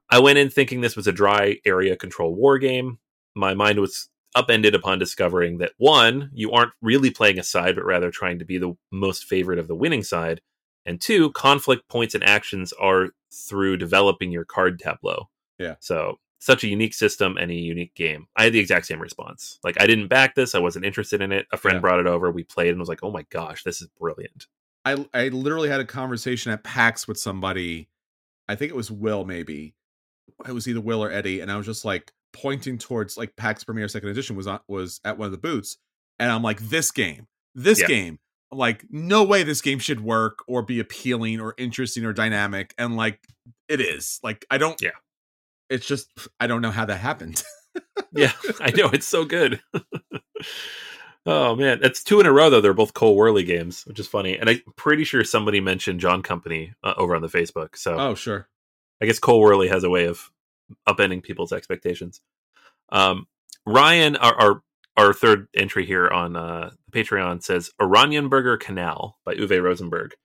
I 0.09 0.19
went 0.19 0.39
in 0.39 0.49
thinking 0.49 0.81
this 0.81 0.97
was 0.97 1.07
a 1.07 1.13
dry 1.13 1.59
area 1.65 1.95
control 1.95 2.35
war 2.35 2.57
game. 2.59 2.99
My 3.33 3.53
mind 3.53 3.79
was 3.79 4.09
upended 4.37 4.75
upon 4.75 4.99
discovering 4.99 5.57
that 5.57 5.73
one, 5.77 6.29
you 6.33 6.51
aren't 6.51 6.71
really 6.81 7.09
playing 7.11 7.39
a 7.39 7.43
side, 7.43 7.75
but 7.75 7.85
rather 7.85 8.11
trying 8.11 8.39
to 8.39 8.45
be 8.45 8.57
the 8.57 8.75
most 8.91 9.25
favorite 9.25 9.59
of 9.59 9.67
the 9.67 9.75
winning 9.75 10.03
side, 10.03 10.41
and 10.85 11.01
two, 11.01 11.31
conflict 11.31 11.87
points 11.89 12.15
and 12.15 12.23
actions 12.23 12.71
are 12.73 13.09
through 13.33 13.77
developing 13.77 14.31
your 14.31 14.45
card 14.45 14.79
tableau. 14.79 15.29
Yeah. 15.59 15.75
So 15.79 16.19
such 16.39 16.63
a 16.63 16.67
unique 16.67 16.93
system 16.93 17.35
and 17.37 17.49
a 17.51 17.55
unique 17.55 17.95
game. 17.95 18.27
I 18.35 18.43
had 18.43 18.53
the 18.53 18.59
exact 18.59 18.85
same 18.85 19.01
response. 19.01 19.59
Like 19.63 19.81
I 19.81 19.87
didn't 19.87 20.07
back 20.07 20.35
this. 20.35 20.53
I 20.55 20.59
wasn't 20.59 20.85
interested 20.85 21.19
in 21.21 21.31
it. 21.31 21.47
A 21.51 21.57
friend 21.57 21.77
Yeah. 21.77 21.81
brought 21.81 21.99
it 21.99 22.07
over. 22.07 22.29
We 22.31 22.43
played 22.43 22.69
and 22.69 22.79
was 22.79 22.87
like, 22.89 23.03
"Oh 23.03 23.11
my 23.11 23.23
gosh, 23.31 23.63
this 23.63 23.81
is 23.81 23.87
brilliant." 23.99 24.45
I 24.85 25.05
I 25.13 25.27
literally 25.29 25.67
had 25.69 25.79
a 25.81 25.85
conversation 25.85 26.51
at 26.51 26.63
PAX 26.63 27.07
with 27.07 27.19
somebody. 27.19 27.89
I 28.47 28.55
think 28.55 28.69
it 28.71 28.75
was 28.75 28.91
Will, 28.91 29.25
maybe. 29.25 29.73
It 30.47 30.51
was 30.51 30.67
either 30.67 30.79
Will 30.79 31.03
or 31.03 31.11
Eddie, 31.11 31.39
and 31.41 31.51
I 31.51 31.57
was 31.57 31.65
just 31.65 31.83
like 31.83 32.13
pointing 32.41 32.77
towards 32.77 33.17
like 33.17 33.35
PAX 33.35 33.63
Pamir 33.63 33.89
Second 33.89 34.09
Edition 34.09 34.35
was 34.35 34.47
on, 34.47 34.59
was 34.67 34.99
at 35.03 35.17
one 35.17 35.25
of 35.27 35.31
the 35.31 35.37
booths, 35.37 35.77
and 36.19 36.31
I'm 36.31 36.43
like, 36.43 36.59
this 36.61 36.91
game, 36.91 37.27
this 37.55 37.79
Yeah. 37.81 37.87
game. 37.87 38.19
I'm 38.51 38.57
like, 38.57 38.85
no 38.89 39.23
way 39.25 39.43
this 39.43 39.61
game 39.61 39.77
should 39.79 39.99
work 40.01 40.39
or 40.47 40.61
be 40.61 40.79
appealing 40.79 41.41
or 41.41 41.53
interesting 41.57 42.05
or 42.05 42.13
dynamic, 42.13 42.73
and 42.77 42.95
like 42.95 43.19
it 43.67 43.81
is. 43.81 44.19
Like 44.23 44.45
I 44.49 44.57
don't. 44.57 44.81
Yeah. 44.81 44.91
It's 45.69 45.85
just 45.85 46.09
I 46.39 46.47
don't 46.47 46.61
know 46.61 46.71
how 46.71 46.85
that 46.85 46.95
happened. 46.97 47.43
Yeah, 48.13 48.31
I 48.61 48.71
know 48.71 48.89
it's 48.93 49.05
so 49.07 49.25
good. 49.25 49.61
oh 51.25 51.55
man, 51.55 51.79
that's 51.81 52.03
two 52.03 52.19
in 52.19 52.25
a 52.25 52.31
row 52.31 52.49
though. 52.49 52.61
They're 52.61 52.73
both 52.73 52.93
Cole 52.93 53.17
Wehrle 53.17 53.45
games, 53.45 53.83
which 53.85 53.99
is 53.99 54.07
funny. 54.07 54.37
And 54.37 54.49
I'm 54.49 54.61
pretty 54.75 55.03
sure 55.03 55.23
somebody 55.23 55.59
mentioned 55.59 55.99
John 55.99 56.23
Company 56.23 56.73
uh, 56.83 56.93
over 56.97 57.15
on 57.15 57.21
the 57.21 57.27
Facebook. 57.27 57.75
So 57.75 57.95
oh 57.99 58.15
sure. 58.15 58.47
I 59.01 59.05
guess 59.05 59.19
Cole 59.19 59.43
Wehrle 59.43 59.69
has 59.69 59.83
a 59.83 59.89
way 59.89 60.05
of 60.05 60.31
upending 60.87 61.23
people's 61.23 61.53
expectations. 61.53 62.21
Um, 62.89 63.27
Ryan, 63.65 64.15
our, 64.15 64.35
our 64.35 64.61
our 64.97 65.13
third 65.13 65.47
entry 65.55 65.85
here 65.85 66.07
on 66.07 66.35
uh, 66.35 66.71
Patreon 66.91 67.43
says 67.43 67.69
Oranienburger 67.79 68.57
Kanal 68.57 69.13
by 69.23 69.35
Uwe 69.35 69.61
Rosenberg. 69.61 70.15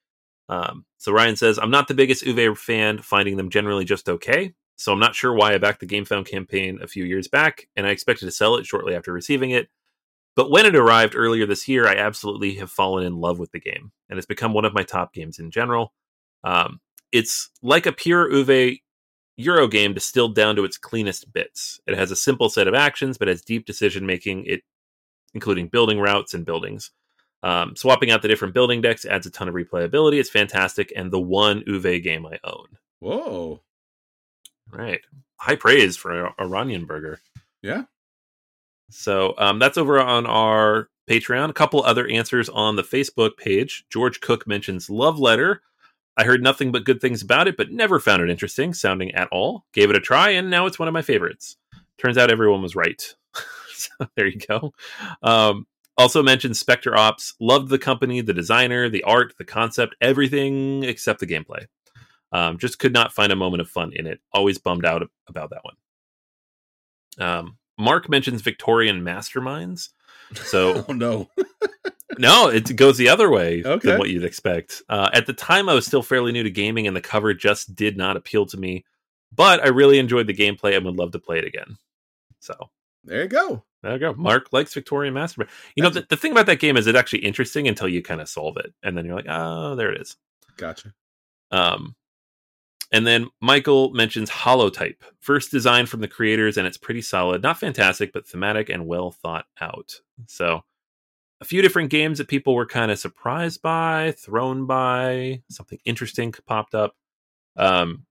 Um, 0.48 0.86
so 0.98 1.12
Ryan 1.12 1.36
says, 1.36 1.58
I'm 1.58 1.70
not 1.70 1.88
the 1.88 1.94
biggest 1.94 2.24
Uwe 2.24 2.56
fan, 2.56 2.98
finding 2.98 3.36
them 3.36 3.50
generally 3.50 3.84
just 3.84 4.08
okay. 4.08 4.54
So 4.76 4.92
I'm 4.92 4.98
not 4.98 5.14
sure 5.14 5.34
why 5.34 5.54
I 5.54 5.58
backed 5.58 5.80
the 5.80 5.86
GameFound 5.86 6.26
campaign 6.26 6.78
a 6.82 6.88
few 6.88 7.04
years 7.04 7.28
back, 7.28 7.68
and 7.76 7.86
I 7.86 7.90
expected 7.90 8.26
to 8.26 8.32
sell 8.32 8.56
it 8.56 8.66
shortly 8.66 8.94
after 8.94 9.12
receiving 9.12 9.50
it. 9.50 9.68
But 10.34 10.50
when 10.50 10.66
it 10.66 10.74
arrived 10.74 11.14
earlier 11.14 11.46
this 11.46 11.68
year, 11.68 11.86
I 11.86 11.94
absolutely 11.96 12.54
have 12.56 12.70
fallen 12.70 13.04
in 13.04 13.20
love 13.20 13.38
with 13.38 13.52
the 13.52 13.60
game, 13.60 13.92
and 14.08 14.18
it's 14.18 14.26
become 14.26 14.54
one 14.54 14.64
of 14.64 14.74
my 14.74 14.82
top 14.82 15.12
games 15.12 15.38
in 15.38 15.50
general. 15.50 15.92
Um, 16.42 16.80
it's 17.12 17.50
like 17.62 17.86
a 17.86 17.92
pure 17.92 18.30
Uwe 18.30 18.80
Euro 19.36 19.66
game 19.66 19.94
distilled 19.94 20.34
down 20.34 20.56
to 20.56 20.64
its 20.64 20.76
cleanest 20.76 21.32
bits. 21.32 21.80
It 21.86 21.96
has 21.96 22.10
a 22.10 22.16
simple 22.16 22.48
set 22.48 22.68
of 22.68 22.74
actions, 22.74 23.18
but 23.18 23.28
has 23.28 23.42
deep 23.42 23.66
decision 23.66 24.06
making, 24.06 24.44
it 24.46 24.62
including 25.34 25.68
building 25.68 25.98
routes 25.98 26.34
and 26.34 26.44
buildings. 26.44 26.90
Um, 27.42 27.74
swapping 27.74 28.10
out 28.10 28.22
the 28.22 28.28
different 28.28 28.54
building 28.54 28.80
decks 28.80 29.04
adds 29.04 29.26
a 29.26 29.30
ton 29.30 29.48
of 29.48 29.54
replayability. 29.54 30.20
It's 30.20 30.30
fantastic, 30.30 30.92
and 30.94 31.10
the 31.10 31.20
one 31.20 31.62
Uwe 31.62 32.02
game 32.02 32.26
I 32.26 32.38
own. 32.44 32.66
Whoa. 33.00 33.60
Right, 34.70 35.00
high 35.38 35.56
praise 35.56 35.96
for 35.96 36.30
Oranienburger. 36.38 37.18
Yeah. 37.62 37.84
So 38.90 39.34
um, 39.38 39.58
that's 39.58 39.78
over 39.78 40.00
on 40.00 40.26
our 40.26 40.88
Patreon. 41.08 41.50
A 41.50 41.54
couple 41.54 41.82
other 41.82 42.06
answers 42.06 42.48
on 42.48 42.76
the 42.76 42.82
Facebook 42.82 43.36
page. 43.36 43.84
George 43.90 44.20
Cook 44.20 44.46
mentions 44.46 44.88
Love 44.88 45.18
Letter. 45.18 45.62
I 46.16 46.24
heard 46.24 46.42
nothing 46.42 46.72
but 46.72 46.84
good 46.84 47.00
things 47.00 47.22
about 47.22 47.48
it, 47.48 47.56
but 47.56 47.70
never 47.70 47.98
found 47.98 48.22
it 48.22 48.30
interesting 48.30 48.74
sounding 48.74 49.12
at 49.14 49.28
all. 49.32 49.64
Gave 49.72 49.90
it 49.90 49.96
a 49.96 50.00
try, 50.00 50.30
and 50.30 50.50
now 50.50 50.66
it's 50.66 50.78
one 50.78 50.88
of 50.88 50.94
my 50.94 51.02
favorites. 51.02 51.56
Turns 51.98 52.18
out 52.18 52.30
everyone 52.30 52.62
was 52.62 52.76
right. 52.76 53.14
so 53.74 53.90
there 54.16 54.26
you 54.26 54.38
go. 54.38 54.72
Um, 55.22 55.66
also 55.96 56.22
mentioned 56.22 56.56
Specter 56.56 56.96
Ops. 56.96 57.34
Loved 57.40 57.68
the 57.68 57.78
company, 57.78 58.20
the 58.20 58.34
designer, 58.34 58.88
the 58.88 59.02
art, 59.04 59.34
the 59.38 59.44
concept, 59.44 59.94
everything 60.00 60.84
except 60.84 61.20
the 61.20 61.26
gameplay. 61.26 61.66
Um, 62.32 62.58
just 62.58 62.78
could 62.78 62.92
not 62.92 63.12
find 63.12 63.30
a 63.30 63.36
moment 63.36 63.60
of 63.60 63.68
fun 63.68 63.92
in 63.94 64.06
it. 64.06 64.20
Always 64.32 64.58
bummed 64.58 64.86
out 64.86 65.02
about 65.28 65.50
that 65.50 65.64
one. 65.64 65.76
Um, 67.18 67.58
Mark 67.78 68.08
mentions 68.08 68.42
Victorian 68.42 69.02
masterminds. 69.02 69.90
So 70.34 70.84
oh 70.88 70.92
no. 70.92 71.28
no, 72.18 72.48
it 72.48 72.74
goes 72.76 72.98
the 72.98 73.08
other 73.08 73.30
way 73.30 73.62
Okay. 73.64 73.88
than 73.90 73.98
what 73.98 74.10
you'd 74.10 74.24
expect. 74.24 74.82
Uh, 74.88 75.08
at 75.12 75.26
the 75.26 75.32
time, 75.32 75.68
I 75.68 75.74
was 75.74 75.86
still 75.86 76.02
fairly 76.02 76.32
new 76.32 76.42
to 76.42 76.50
gaming, 76.50 76.86
and 76.86 76.96
the 76.96 77.00
cover 77.00 77.32
just 77.34 77.74
did 77.74 77.96
not 77.96 78.16
appeal 78.16 78.46
to 78.46 78.56
me. 78.56 78.84
But 79.34 79.62
I 79.64 79.68
really 79.68 79.98
enjoyed 79.98 80.26
the 80.26 80.34
gameplay 80.34 80.76
and 80.76 80.84
would 80.84 80.96
love 80.96 81.12
to 81.12 81.18
play 81.18 81.38
it 81.38 81.46
again. 81.46 81.76
So 82.40 82.70
There 83.04 83.22
you 83.22 83.28
go. 83.28 83.64
there 83.82 83.92
you 83.94 83.98
go. 83.98 84.12
Mark 84.14 84.48
likes 84.52 84.74
Victorian 84.74 85.14
Mastermind. 85.14 85.50
You 85.74 85.82
know, 85.84 85.88
the, 85.90 86.04
the 86.08 86.16
thing 86.18 86.32
about 86.32 86.46
that 86.46 86.60
game 86.60 86.76
is 86.76 86.86
it's 86.86 86.98
actually 86.98 87.20
interesting 87.24 87.66
until 87.66 87.88
you 87.88 88.02
kind 88.02 88.20
of 88.20 88.28
solve 88.28 88.56
it, 88.58 88.74
and 88.82 88.96
then 88.96 89.06
you're 89.06 89.16
like, 89.16 89.26
oh, 89.28 89.74
there 89.74 89.90
it 89.90 90.00
is. 90.02 90.16
Gotcha. 90.58 90.92
Um, 91.50 91.94
and 92.92 93.06
then 93.06 93.28
Michael 93.40 93.90
mentions 93.92 94.30
Holotype, 94.30 94.98
first 95.20 95.50
design 95.50 95.86
from 95.86 96.00
the 96.00 96.08
creators, 96.08 96.56
and 96.58 96.66
it's 96.66 96.76
pretty 96.76 97.02
solid. 97.02 97.42
Not 97.42 97.58
fantastic, 97.58 98.12
but 98.12 98.26
thematic 98.26 98.68
and 98.68 98.86
well 98.86 99.10
thought 99.10 99.46
out. 99.60 100.00
So, 100.26 100.60
a 101.40 101.44
few 101.44 101.62
different 101.62 101.90
games 101.90 102.18
that 102.18 102.28
people 102.28 102.54
were 102.54 102.66
kind 102.66 102.90
of 102.90 102.98
surprised 102.98 103.62
by, 103.62 104.12
thrown 104.18 104.66
by, 104.66 105.42
something 105.50 105.78
interesting 105.84 106.32
popped 106.46 106.74
up. 106.74 106.94
Um, 107.56 108.04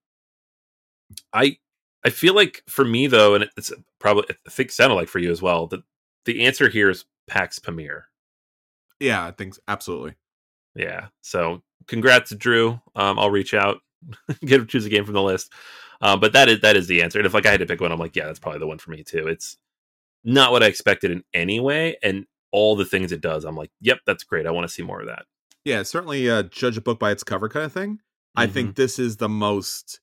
I 1.32 1.58
I 2.04 2.10
feel 2.10 2.34
like 2.34 2.64
for 2.68 2.84
me 2.84 3.08
though, 3.08 3.36
and 3.36 3.50
it's 3.58 3.72
probably 4.00 4.26
I 4.48 4.50
think 4.50 4.72
sounded 4.72 4.96
like 4.96 5.08
for 5.08 5.20
you 5.20 5.32
as 5.32 5.42
well, 5.42 5.68
that 5.68 5.82
the 6.26 6.46
answer 6.46 6.70
here 6.70 6.90
is 6.90 7.06
PAX 7.28 7.60
Pamir. 7.60 8.04
Yeah, 9.00 9.26
I 9.26 9.32
think 9.32 9.56
absolutely. 9.68 10.16
Yeah. 10.76 11.08
So 11.22 11.62
congrats 11.88 12.34
Drew. 12.36 12.80
Um, 12.96 13.20
I'll 13.20 13.30
reach 13.30 13.54
out, 13.54 13.82
get 14.46 14.58
to 14.58 14.66
choose 14.66 14.86
a 14.86 14.90
game 14.90 15.06
from 15.06 15.14
the 15.14 15.22
list. 15.22 15.52
Um, 16.02 16.20
but 16.20 16.34
that 16.34 16.50
is 16.50 16.62
that 16.62 16.76
is 16.76 16.88
the 16.88 17.04
answer. 17.04 17.20
And 17.20 17.26
if 17.26 17.34
like 17.34 17.46
I 17.46 17.52
had 17.52 17.60
to 17.60 17.66
pick 17.66 17.80
one, 17.80 17.92
I'm 17.92 18.00
like, 18.00 18.16
yeah, 18.16 18.26
that's 18.26 18.40
probably 18.40 18.60
the 18.60 18.68
one 18.68 18.80
for 18.80 18.92
me 18.92 19.04
too. 19.04 19.28
It's 19.28 19.58
not 20.24 20.52
what 20.52 20.64
I 20.64 20.68
expected 20.68 21.12
in 21.12 21.24
any 21.34 21.60
way, 21.60 21.98
and 22.04 22.26
all 22.52 22.76
the 22.76 22.86
things 22.86 23.12
it 23.12 23.22
does, 23.22 23.46
I'm 23.46 23.56
like, 23.56 23.72
yep, 23.80 24.00
that's 24.06 24.24
great. 24.24 24.46
I 24.46 24.52
want 24.52 24.68
to 24.68 24.74
see 24.74 24.84
more 24.84 25.02
of 25.02 25.08
that. 25.08 25.24
Yeah, 25.64 25.84
certainly 25.84 26.30
uh, 26.30 26.44
judge 26.44 26.78
a 26.78 26.82
book 26.82 27.00
by 27.00 27.12
its 27.12 27.24
cover 27.24 27.50
kind 27.50 27.66
of 27.66 27.74
thing. 27.74 28.00
I 28.36 28.48
think 28.48 28.76
this 28.76 28.98
is 28.98 29.18
the 29.18 29.30
most 29.30 30.00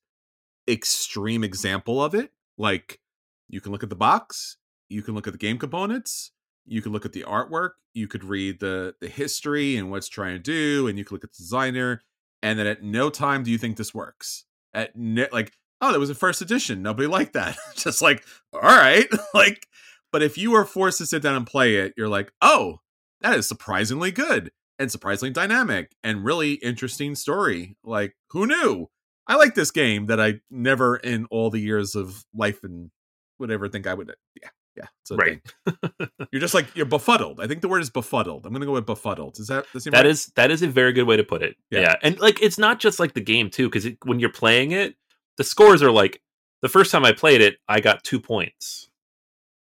extreme 0.69 1.43
example 1.43 2.01
of 2.01 2.13
it. 2.13 2.31
Like, 2.57 2.99
you 3.47 3.59
can 3.59 3.71
look 3.71 3.83
at 3.83 3.89
the 3.89 3.95
box, 3.95 4.57
you 4.87 5.01
can 5.01 5.15
look 5.15 5.27
at 5.27 5.33
the 5.33 5.39
game 5.39 5.57
components, 5.57 6.31
you 6.65 6.81
can 6.81 6.91
look 6.91 7.05
at 7.05 7.13
the 7.13 7.23
artwork, 7.23 7.71
you 7.93 8.07
could 8.07 8.23
read 8.23 8.59
the 8.59 8.95
the 9.01 9.07
history 9.07 9.75
and 9.75 9.89
what's 9.89 10.07
trying 10.07 10.35
to 10.35 10.39
do, 10.39 10.87
and 10.87 10.97
you 10.97 11.05
can 11.05 11.15
look 11.15 11.23
at 11.23 11.31
the 11.31 11.37
designer, 11.37 12.01
and 12.41 12.57
then 12.57 12.67
at 12.67 12.83
no 12.83 13.09
time 13.09 13.43
do 13.43 13.51
you 13.51 13.57
think 13.57 13.77
this 13.77 13.93
works. 13.93 14.45
At 14.73 14.95
no, 14.95 15.27
like, 15.31 15.53
oh, 15.81 15.91
that 15.91 15.99
was 15.99 16.09
a 16.09 16.15
first 16.15 16.41
edition. 16.41 16.81
Nobody 16.81 17.07
liked 17.07 17.33
that. 17.33 17.57
Just 17.75 18.01
like, 18.01 18.23
all 18.53 18.61
right, 18.61 19.07
like. 19.33 19.65
But 20.11 20.23
if 20.23 20.39
you 20.39 20.55
are 20.55 20.65
forced 20.65 20.97
to 20.97 21.05
sit 21.05 21.21
down 21.21 21.35
and 21.35 21.45
play 21.45 21.75
it, 21.75 21.93
you're 21.95 22.09
like, 22.09 22.33
oh, 22.41 22.79
that 23.21 23.37
is 23.37 23.47
surprisingly 23.47 24.11
good 24.11 24.51
and 24.79 24.91
surprisingly 24.91 25.31
dynamic 25.31 25.91
and 26.03 26.25
really 26.25 26.53
interesting 26.53 27.13
story. 27.13 27.77
Like, 27.83 28.15
who 28.31 28.47
knew? 28.47 28.87
I 29.27 29.35
like 29.35 29.53
this 29.53 29.69
game 29.69 30.07
that 30.07 30.19
I 30.19 30.39
never 30.49 30.95
in 30.95 31.27
all 31.29 31.51
the 31.51 31.59
years 31.59 31.93
of 31.93 32.25
life 32.33 32.63
and 32.63 32.89
would 33.37 33.51
ever 33.51 33.69
think 33.69 33.85
I 33.85 33.93
would. 33.93 34.15
Yeah, 34.41 34.49
yeah. 34.79 35.15
Right. 35.17 35.41
You're 36.31 36.39
just 36.39 36.53
like 36.53 36.67
you're 36.75 36.85
befuddled. 36.85 37.39
I 37.39 37.47
think 37.47 37.61
the 37.61 37.67
word 37.67 37.81
is 37.81 37.89
befuddled. 37.89 38.45
I'm 38.45 38.53
gonna 38.53 38.65
go 38.65 38.73
with 38.73 38.85
befuddled. 38.85 39.39
Is 39.39 39.47
that 39.47 39.65
the 39.73 39.81
same? 39.81 39.91
That 39.91 40.05
is 40.05 40.27
that 40.35 40.51
is 40.51 40.61
a 40.61 40.67
very 40.67 40.93
good 40.93 41.05
way 41.05 41.17
to 41.17 41.23
put 41.23 41.41
it. 41.41 41.55
Yeah. 41.71 41.81
Yeah, 41.81 41.95
and 42.03 42.19
like 42.19 42.41
it's 42.41 42.57
not 42.57 42.79
just 42.79 42.99
like 42.99 43.13
the 43.13 43.21
game 43.21 43.49
too, 43.49 43.69
because 43.69 43.87
when 44.03 44.19
you're 44.19 44.31
playing 44.31 44.71
it, 44.71 44.95
the 45.37 45.43
scores 45.43 45.81
are 45.81 45.91
like 45.91 46.21
the 46.61 46.69
first 46.69 46.91
time 46.91 47.05
I 47.05 47.11
played 47.11 47.41
it, 47.41 47.57
I 47.67 47.79
got 47.79 48.03
two 48.03 48.19
points, 48.19 48.89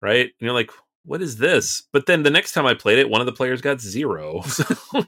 right? 0.03 0.27
And 0.27 0.33
you're 0.41 0.53
like, 0.53 0.71
what 1.05 1.23
is 1.23 1.37
this? 1.37 1.85
But 1.93 2.07
then 2.07 2.25
the 2.25 2.31
next 2.31 2.53
time 2.53 2.67
I 2.67 2.75
played 2.75 2.99
it, 2.99 3.09
one 3.09 3.21
of 3.21 3.27
the 3.27 3.33
players 3.33 3.61
got 3.61 3.81
zero. 3.81 4.43
So 4.47 4.65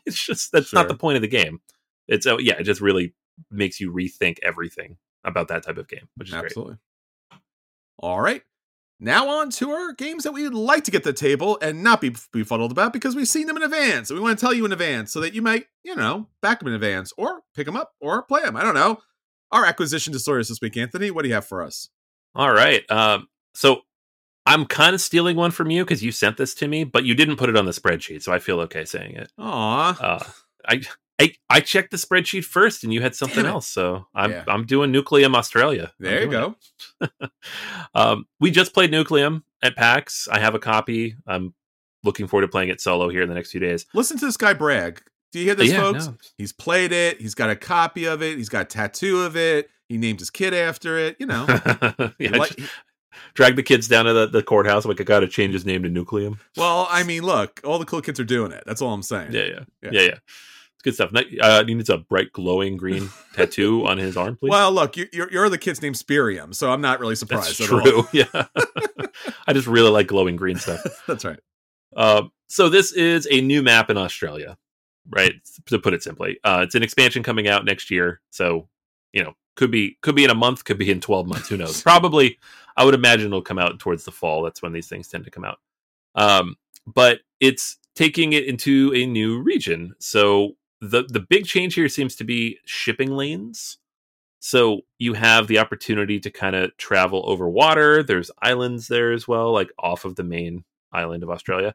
it's 0.06 0.24
just 0.24 0.52
that's 0.52 0.72
not 0.72 0.88
the 0.88 0.96
point 0.96 1.16
of 1.16 1.22
the 1.22 1.28
game. 1.28 1.60
It's 2.06 2.26
oh 2.26 2.38
yeah, 2.38 2.54
it 2.58 2.64
just 2.64 2.80
really 2.80 3.14
makes 3.50 3.80
you 3.80 3.92
rethink 3.92 4.38
everything 4.42 4.96
about 5.24 5.48
that 5.48 5.64
type 5.64 5.78
of 5.78 5.88
game, 5.88 6.08
which 6.16 6.28
is 6.28 6.34
great. 6.34 6.52
All 7.98 8.20
right. 8.20 8.42
Now 9.00 9.28
on 9.28 9.50
to 9.50 9.70
our 9.70 9.92
games 9.92 10.24
that 10.24 10.32
we'd 10.32 10.48
like 10.48 10.82
to 10.84 10.90
get 10.90 11.04
to 11.04 11.10
the 11.10 11.18
table 11.18 11.56
and 11.62 11.84
not 11.84 12.00
be 12.00 12.14
befuddled 12.32 12.72
about 12.72 12.92
because 12.92 13.14
we've 13.14 13.28
seen 13.28 13.46
them 13.46 13.56
in 13.56 13.62
advance 13.62 14.10
and 14.10 14.18
we 14.18 14.22
want 14.22 14.36
to 14.38 14.44
tell 14.44 14.52
you 14.52 14.64
in 14.64 14.72
advance 14.72 15.12
so 15.12 15.20
that 15.20 15.34
you 15.34 15.42
might, 15.42 15.66
you 15.84 15.94
know, 15.94 16.26
back 16.42 16.58
them 16.58 16.68
in 16.68 16.74
advance 16.74 17.12
or 17.16 17.42
pick 17.54 17.66
them 17.66 17.76
up 17.76 17.92
or 18.00 18.22
play 18.22 18.42
them. 18.42 18.56
I 18.56 18.62
don't 18.62 18.74
know. 18.74 18.98
Our 19.52 19.64
acquisition 19.64 20.12
disorders 20.12 20.48
this 20.48 20.60
week, 20.60 20.76
Anthony. 20.76 21.10
What 21.10 21.22
do 21.22 21.28
you 21.28 21.34
have 21.34 21.46
for 21.46 21.62
us? 21.62 21.88
All 22.34 22.52
right. 22.52 22.82
Um, 22.90 23.28
so 23.54 23.82
I'm 24.44 24.66
kind 24.66 24.94
of 24.94 25.00
stealing 25.00 25.36
one 25.36 25.52
from 25.52 25.70
you 25.70 25.84
because 25.84 26.02
you 26.02 26.10
sent 26.10 26.36
this 26.36 26.54
to 26.54 26.68
me, 26.68 26.82
but 26.84 27.04
you 27.04 27.14
didn't 27.14 27.36
put 27.36 27.48
it 27.48 27.56
on 27.56 27.66
the 27.66 27.72
spreadsheet, 27.72 28.22
so 28.22 28.32
I 28.32 28.40
feel 28.40 28.60
okay 28.60 28.84
saying 28.84 29.14
it. 29.14 29.30
Aw. 29.38 29.98
Uh, 30.00 30.24
I, 30.66 30.80
I 31.20 31.34
I 31.50 31.60
checked 31.60 31.90
the 31.90 31.96
spreadsheet 31.96 32.44
first, 32.44 32.84
and 32.84 32.92
you 32.92 33.00
had 33.02 33.14
something 33.14 33.44
else. 33.46 33.66
So 33.66 34.06
I'm 34.14 34.30
Yeah. 34.30 34.44
I'm 34.46 34.64
doing 34.66 34.92
Nucleum 34.92 35.34
Australia. 35.34 35.92
There 35.98 36.22
you 36.22 36.30
go. 36.30 36.54
um, 37.94 38.26
we 38.40 38.50
just 38.50 38.72
played 38.74 38.90
Nucleum 38.92 39.42
at 39.62 39.76
PAX. 39.76 40.28
I 40.30 40.38
have 40.38 40.54
a 40.54 40.58
copy. 40.58 41.16
I'm 41.26 41.54
looking 42.04 42.26
forward 42.26 42.42
to 42.42 42.48
playing 42.48 42.68
it 42.68 42.80
solo 42.80 43.08
here 43.08 43.22
in 43.22 43.28
the 43.28 43.34
next 43.34 43.50
few 43.50 43.60
days. 43.60 43.86
Listen 43.94 44.18
to 44.18 44.26
this 44.26 44.36
guy 44.36 44.52
brag. 44.54 45.02
Do 45.32 45.38
you 45.40 45.44
hear 45.44 45.54
this, 45.54 45.70
Yeah, 45.70 45.80
folks? 45.80 46.06
no. 46.06 46.14
He's 46.38 46.52
played 46.52 46.92
it. 46.92 47.20
He's 47.20 47.34
got 47.34 47.50
a 47.50 47.56
copy 47.56 48.06
of 48.06 48.22
it. 48.22 48.38
He's 48.38 48.48
got 48.48 48.62
a 48.62 48.64
tattoo 48.64 49.20
of 49.22 49.36
it. 49.36 49.68
He 49.88 49.98
named 49.98 50.20
his 50.20 50.30
kid 50.30 50.54
after 50.54 50.96
it. 50.98 51.16
You 51.18 51.26
know, 51.26 51.44
yeah, 51.48 52.10
He 52.18 52.28
li- 52.28 52.38
just 52.56 52.70
drag 53.34 53.56
the 53.56 53.62
kids 53.62 53.88
down 53.88 54.04
to 54.06 54.12
the, 54.14 54.26
the 54.26 54.42
courthouse. 54.42 54.84
Like 54.86 55.00
I 55.00 55.04
got 55.04 55.20
to 55.20 55.28
change 55.28 55.52
his 55.52 55.66
name 55.66 55.82
to 55.82 55.90
Nucleum. 55.90 56.38
well, 56.56 56.86
I 56.90 57.02
mean, 57.02 57.24
look, 57.24 57.60
all 57.64 57.78
the 57.78 57.84
cool 57.84 58.00
kids 58.00 58.18
are 58.20 58.24
doing 58.24 58.52
it. 58.52 58.62
That's 58.66 58.80
all 58.80 58.94
I'm 58.94 59.02
saying. 59.02 59.32
Yeah, 59.32 59.44
yeah, 59.44 59.60
Yeah. 59.82 59.90
yeah, 59.92 60.00
yeah. 60.02 60.14
It's 60.78 60.84
good 60.84 60.94
stuff. 60.94 61.10
Uh, 61.40 61.64
he 61.64 61.74
needs 61.74 61.90
a 61.90 61.98
bright 61.98 62.32
glowing 62.32 62.76
green 62.76 63.10
tattoo 63.34 63.84
on 63.84 63.98
his 63.98 64.16
arm, 64.16 64.36
please. 64.36 64.50
Well, 64.50 64.70
look, 64.70 64.96
you, 64.96 65.08
you're, 65.12 65.30
you're 65.32 65.48
the 65.48 65.58
kid's 65.58 65.82
named 65.82 65.96
Spirium, 65.96 66.52
so 66.52 66.70
I'm 66.70 66.80
not 66.80 67.00
really 67.00 67.16
surprised. 67.16 67.58
That's 67.58 67.72
at 67.72 67.72
all. 67.72 67.80
true. 67.80 68.08
Yeah, 68.12 68.46
I 69.48 69.52
just 69.52 69.66
really 69.66 69.90
like 69.90 70.06
glowing 70.06 70.36
green 70.36 70.56
stuff. 70.56 70.80
That's 71.08 71.24
right. 71.24 71.40
Um, 71.96 72.30
so 72.46 72.68
this 72.68 72.92
is 72.92 73.26
a 73.28 73.40
new 73.40 73.60
map 73.60 73.90
in 73.90 73.96
Australia, 73.96 74.56
right? 75.10 75.32
To 75.66 75.80
put 75.80 75.94
it 75.94 76.02
simply, 76.04 76.38
uh, 76.44 76.60
it's 76.62 76.76
an 76.76 76.84
expansion 76.84 77.24
coming 77.24 77.48
out 77.48 77.64
next 77.64 77.90
year. 77.90 78.20
So 78.30 78.68
you 79.12 79.24
know, 79.24 79.34
could 79.56 79.72
be 79.72 79.98
could 80.02 80.14
be 80.14 80.22
in 80.22 80.30
a 80.30 80.34
month, 80.34 80.64
could 80.64 80.78
be 80.78 80.92
in 80.92 81.00
twelve 81.00 81.26
months. 81.26 81.48
Who 81.48 81.56
knows? 81.56 81.82
Probably, 81.82 82.38
I 82.76 82.84
would 82.84 82.94
imagine 82.94 83.26
it'll 83.26 83.42
come 83.42 83.58
out 83.58 83.80
towards 83.80 84.04
the 84.04 84.12
fall. 84.12 84.44
That's 84.44 84.62
when 84.62 84.72
these 84.72 84.86
things 84.86 85.08
tend 85.08 85.24
to 85.24 85.30
come 85.32 85.44
out. 85.44 85.58
Um, 86.14 86.54
but 86.86 87.18
it's 87.40 87.78
taking 87.96 88.32
it 88.32 88.44
into 88.44 88.92
a 88.94 89.06
new 89.06 89.42
region. 89.42 89.92
So 89.98 90.52
the 90.80 91.04
the 91.04 91.20
big 91.20 91.46
change 91.46 91.74
here 91.74 91.88
seems 91.88 92.14
to 92.16 92.24
be 92.24 92.58
shipping 92.64 93.12
lanes. 93.12 93.78
So 94.40 94.82
you 94.98 95.14
have 95.14 95.48
the 95.48 95.58
opportunity 95.58 96.20
to 96.20 96.30
kind 96.30 96.54
of 96.54 96.76
travel 96.76 97.24
over 97.28 97.48
water. 97.48 98.02
There's 98.02 98.30
islands 98.40 98.86
there 98.86 99.12
as 99.12 99.26
well, 99.26 99.52
like 99.52 99.70
off 99.78 100.04
of 100.04 100.14
the 100.14 100.22
main 100.22 100.64
island 100.92 101.24
of 101.24 101.30
Australia, 101.30 101.74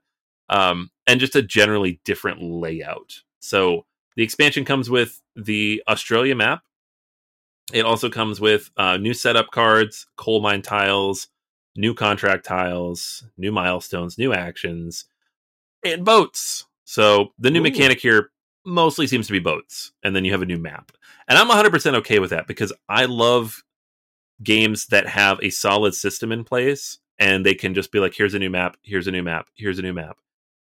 um, 0.50 0.90
and 1.06 1.20
just 1.20 1.36
a 1.36 1.42
generally 1.42 2.00
different 2.06 2.42
layout. 2.42 3.22
So 3.40 3.86
the 4.16 4.24
expansion 4.24 4.64
comes 4.64 4.90
with 4.90 5.22
the 5.36 5.84
Australia 5.90 6.36
map. 6.36 6.64
It 7.74 7.86
also 7.86 8.10
comes 8.10 8.40
with 8.40 8.72
uh, 8.78 8.98
new 8.98 9.14
setup 9.14 9.52
cards, 9.52 10.08
coal 10.16 10.42
mine 10.42 10.62
tiles, 10.62 11.28
new 11.76 11.94
contract 11.94 12.46
tiles, 12.46 13.26
new 13.38 13.52
milestones, 13.52 14.18
new 14.18 14.34
actions, 14.34 15.06
and 15.84 16.06
boats. 16.06 16.66
So 16.86 17.34
the 17.40 17.52
new 17.52 17.60
Ooh. 17.60 17.64
mechanic 17.64 18.00
here 18.00 18.32
mostly 18.66 19.08
seems 19.08 19.28
to 19.28 19.34
be 19.34 19.40
boats, 19.40 19.92
and 20.04 20.16
then 20.16 20.26
you 20.26 20.32
have 20.32 20.42
a 20.42 20.48
new 20.48 20.58
map. 20.58 20.92
And 21.28 21.38
I'm 21.38 21.50
100% 21.50 21.96
okay 21.96 22.20
with 22.20 22.32
that 22.32 22.48
because 22.48 22.74
I 22.90 23.06
love 23.06 23.64
games 24.42 24.88
that 24.88 25.08
have 25.08 25.40
a 25.42 25.50
solid 25.50 25.94
system 25.96 26.32
in 26.32 26.44
place 26.44 27.00
and 27.20 27.46
they 27.46 27.54
can 27.54 27.74
just 27.74 27.92
be 27.92 28.00
like, 28.00 28.14
here's 28.16 28.34
a 28.34 28.40
new 28.40 28.50
map, 28.50 28.78
here's 28.82 29.08
a 29.08 29.12
new 29.12 29.24
map, 29.24 29.48
here's 29.56 29.80
a 29.80 29.84
new 29.84 29.94
map. 29.94 30.18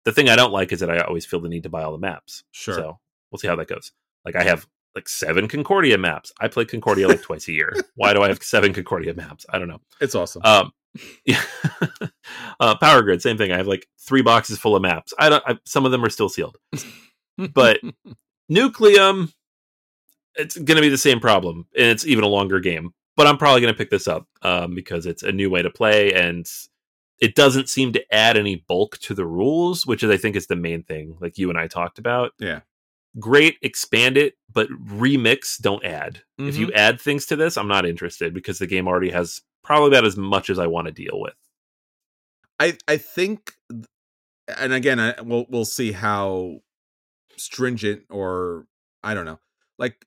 The 0.05 0.13
thing 0.13 0.29
I 0.29 0.37
don't 0.37 0.53
like 0.53 0.73
is 0.73 0.81
that 0.81 0.91
I 0.91 1.01
always 1.01 1.27
feel 1.27 1.41
the 1.41 1.49
need 1.49 1.65
to 1.65 1.69
buy 1.69 1.83
all 1.83 1.93
the 1.93 1.99
maps. 1.99 2.43
Sure. 2.51 2.75
So 2.75 2.99
we'll 3.31 3.39
see 3.39 3.49
how 3.49 3.57
that 3.57 3.69
goes. 3.69 3.93
Like 4.25 4.35
I 4.35 4.45
have 4.45 4.67
like 4.95 5.09
seven 5.09 5.47
Concordia 5.47 5.99
maps. 5.99 6.33
I 6.41 6.49
play 6.49 6.65
Concordia 6.65 7.07
like 7.07 7.23
twice 7.23 7.49
a 7.49 7.53
year. 7.53 7.75
Why 7.95 8.13
do 8.15 8.23
I 8.23 8.29
have 8.29 8.43
seven 8.43 8.73
Concordia 8.73 9.15
maps? 9.15 9.47
I 9.49 9.59
don't 9.59 9.69
know. 9.69 9.81
It's 10.01 10.15
awesome. 10.15 10.43
Um, 10.45 10.73
yeah. 11.25 11.43
uh, 12.61 12.77
Power 12.77 13.03
Grid, 13.03 13.23
same 13.23 13.37
thing. 13.39 13.53
I 13.53 13.57
have 13.59 13.67
like 13.67 13.87
three 13.99 14.23
boxes 14.23 14.59
full 14.59 14.75
of 14.75 14.83
maps. 14.83 15.15
I 15.19 15.29
don't. 15.29 15.43
I, 15.47 15.59
some 15.65 15.85
of 15.85 15.93
them 15.93 16.05
are 16.05 16.11
still 16.11 16.29
sealed, 16.29 16.57
but 17.55 17.81
Nucleum, 18.51 19.33
it's 20.37 20.57
going 20.57 20.77
to 20.77 20.83
be 20.83 20.89
the 20.89 20.99
same 20.99 21.21
problem, 21.21 21.67
and 21.77 21.87
it's 21.89 22.07
even 22.07 22.25
a 22.25 22.29
longer 22.29 22.61
game. 22.61 22.93
But 23.17 23.27
I'm 23.27 23.37
probably 23.39 23.61
going 23.61 23.73
to 23.75 23.79
pick 23.79 23.91
this 23.91 24.09
up 24.09 24.27
um, 24.43 24.75
because 24.75 25.07
it's 25.07 25.23
a 25.23 25.33
new 25.33 25.51
way 25.51 25.63
to 25.63 25.71
play, 25.71 26.13
and 26.15 26.47
it 27.21 27.35
doesn't 27.35 27.69
seem 27.69 27.93
to 27.93 28.15
add 28.15 28.37
any 28.37 28.57
bulk 28.57 28.99
to 28.99 29.15
the 29.15 29.27
rules, 29.27 29.87
which 29.87 30.03
is 30.03 30.11
I 30.11 30.17
think 30.17 30.37
is 30.37 30.47
the 30.47 30.57
main 30.57 30.83
thing. 30.83 31.17
Like 31.21 31.37
you 31.39 31.51
and 31.51 31.59
I 31.59 31.67
talked 31.67 31.99
about. 31.99 32.33
Yeah. 32.39 32.61
Great, 33.19 33.57
expand 33.61 34.17
it, 34.17 34.35
but 34.53 34.69
remix, 34.71 35.61
don't 35.61 35.85
add. 35.85 36.23
If 36.39 36.55
Mm-hmm. 36.55 36.61
you 36.63 36.73
add 36.73 37.01
things 37.01 37.27
to 37.27 37.37
this, 37.37 37.57
I'm 37.59 37.67
not 37.69 37.85
interested 37.85 38.33
because 38.33 38.59
the 38.59 38.69
game 38.69 38.87
already 38.87 39.11
has 39.11 39.43
probably 39.65 39.89
about 39.89 40.07
as 40.07 40.17
much 40.17 40.49
as 40.49 40.59
I 40.61 40.69
want 40.69 40.87
to 40.87 40.93
deal 40.93 41.21
with. 41.21 41.35
I 42.61 42.79
I 42.87 42.97
think, 42.99 43.53
and 44.59 44.73
again, 44.73 45.01
I, 45.01 45.21
we'll 45.23 45.45
we'll 45.49 45.65
see 45.65 45.91
how 45.93 46.61
stringent 47.41 48.03
or 48.11 48.67
I 49.03 49.15
don't 49.15 49.25
know, 49.25 49.39
like 49.79 50.05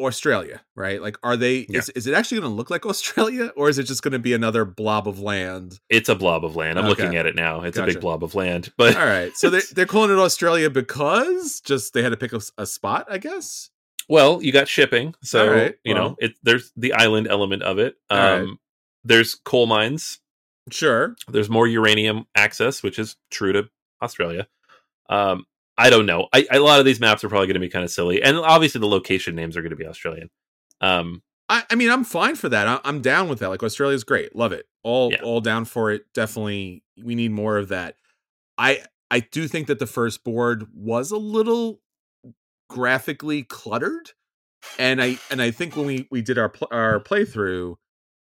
Australia, 0.00 0.62
right? 0.74 1.00
Like, 1.00 1.16
are 1.22 1.36
they? 1.36 1.66
Yeah. 1.68 1.78
Is 1.78 1.88
is 1.90 2.06
it 2.06 2.14
actually 2.14 2.40
going 2.40 2.50
to 2.50 2.56
look 2.56 2.70
like 2.70 2.84
Australia, 2.92 3.52
or 3.56 3.68
is 3.68 3.78
it 3.78 3.84
just 3.84 4.02
going 4.02 4.12
to 4.12 4.18
be 4.18 4.32
another 4.32 4.64
blob 4.64 5.06
of 5.06 5.20
land? 5.20 5.78
It's 5.88 6.08
a 6.08 6.14
blob 6.16 6.44
of 6.44 6.56
land. 6.56 6.78
I'm 6.78 6.86
Okay. 6.86 7.02
looking 7.02 7.16
at 7.16 7.26
it 7.26 7.36
now. 7.36 7.62
It's 7.62 7.78
a 7.78 7.84
big 7.86 8.00
blob 8.00 8.24
of 8.24 8.34
land. 8.34 8.72
But 8.78 8.96
All 8.96 9.04
right, 9.06 9.32
so 9.36 9.50
they 9.50 9.60
they're 9.74 9.86
calling 9.86 10.10
it 10.10 10.18
Australia 10.18 10.70
because 10.70 11.60
just 11.60 11.92
they 11.94 12.02
had 12.02 12.08
to 12.10 12.16
pick 12.16 12.32
a 12.32 12.66
spot, 12.66 13.06
I 13.10 13.18
guess. 13.18 13.70
well, 14.08 14.42
you 14.42 14.50
got 14.50 14.66
shipping, 14.66 15.14
so 15.22 15.52
right, 15.52 15.74
you 15.84 15.94
well. 15.94 16.10
know 16.10 16.16
it. 16.18 16.34
There's 16.42 16.72
the 16.76 16.94
island 16.94 17.28
element 17.28 17.62
of 17.62 17.78
it. 17.78 17.96
Um, 18.10 18.18
right. 18.18 18.48
There's 19.04 19.34
coal 19.34 19.66
mines. 19.66 20.18
Sure. 20.70 21.14
There's 21.28 21.50
more 21.50 21.66
uranium 21.68 22.26
access, 22.34 22.82
which 22.82 22.98
is 22.98 23.16
true 23.30 23.52
to 23.52 23.68
Australia. 24.00 24.48
Um, 25.08 25.44
I 25.78 25.90
don't 25.90 26.06
know. 26.06 26.28
I, 26.32 26.46
a 26.50 26.58
lot 26.60 26.80
of 26.80 26.84
these 26.86 27.00
maps 27.00 27.24
are 27.24 27.28
probably 27.28 27.46
going 27.46 27.54
to 27.54 27.60
be 27.60 27.68
kind 27.68 27.84
of 27.84 27.90
silly, 27.90 28.22
and 28.22 28.36
obviously 28.36 28.80
the 28.80 28.86
location 28.88 29.34
names 29.34 29.56
are 29.56 29.62
going 29.62 29.70
to 29.70 29.76
be 29.76 29.86
Australian. 29.86 30.28
Um, 30.80 31.22
I, 31.48 31.64
I 31.70 31.74
mean, 31.74 31.90
I'm 31.90 32.04
fine 32.04 32.34
for 32.36 32.48
that. 32.50 32.68
I, 32.68 32.80
I'm 32.84 33.00
down 33.00 33.28
with 33.28 33.38
that. 33.40 33.48
Like 33.48 33.62
Australia's 33.62 34.04
great, 34.04 34.36
love 34.36 34.52
it. 34.52 34.66
All 34.82 35.12
Yeah. 35.12 35.22
all 35.22 35.40
down 35.40 35.64
for 35.64 35.90
it. 35.90 36.04
Definitely, 36.14 36.82
we 37.02 37.14
need 37.14 37.30
more 37.32 37.56
of 37.58 37.68
that. 37.68 37.96
I 38.58 38.82
I 39.10 39.20
do 39.20 39.48
think 39.48 39.66
that 39.68 39.78
the 39.78 39.86
first 39.86 40.24
board 40.24 40.66
was 40.74 41.10
a 41.10 41.16
little 41.18 41.80
graphically 42.68 43.42
cluttered, 43.42 44.10
and 44.78 45.02
I 45.02 45.18
and 45.30 45.40
I 45.42 45.50
think 45.50 45.76
when 45.76 45.86
we 45.86 46.08
we 46.10 46.22
did 46.22 46.38
our 46.38 46.48
pl- 46.48 46.68
our 46.70 47.00
playthrough, 47.00 47.76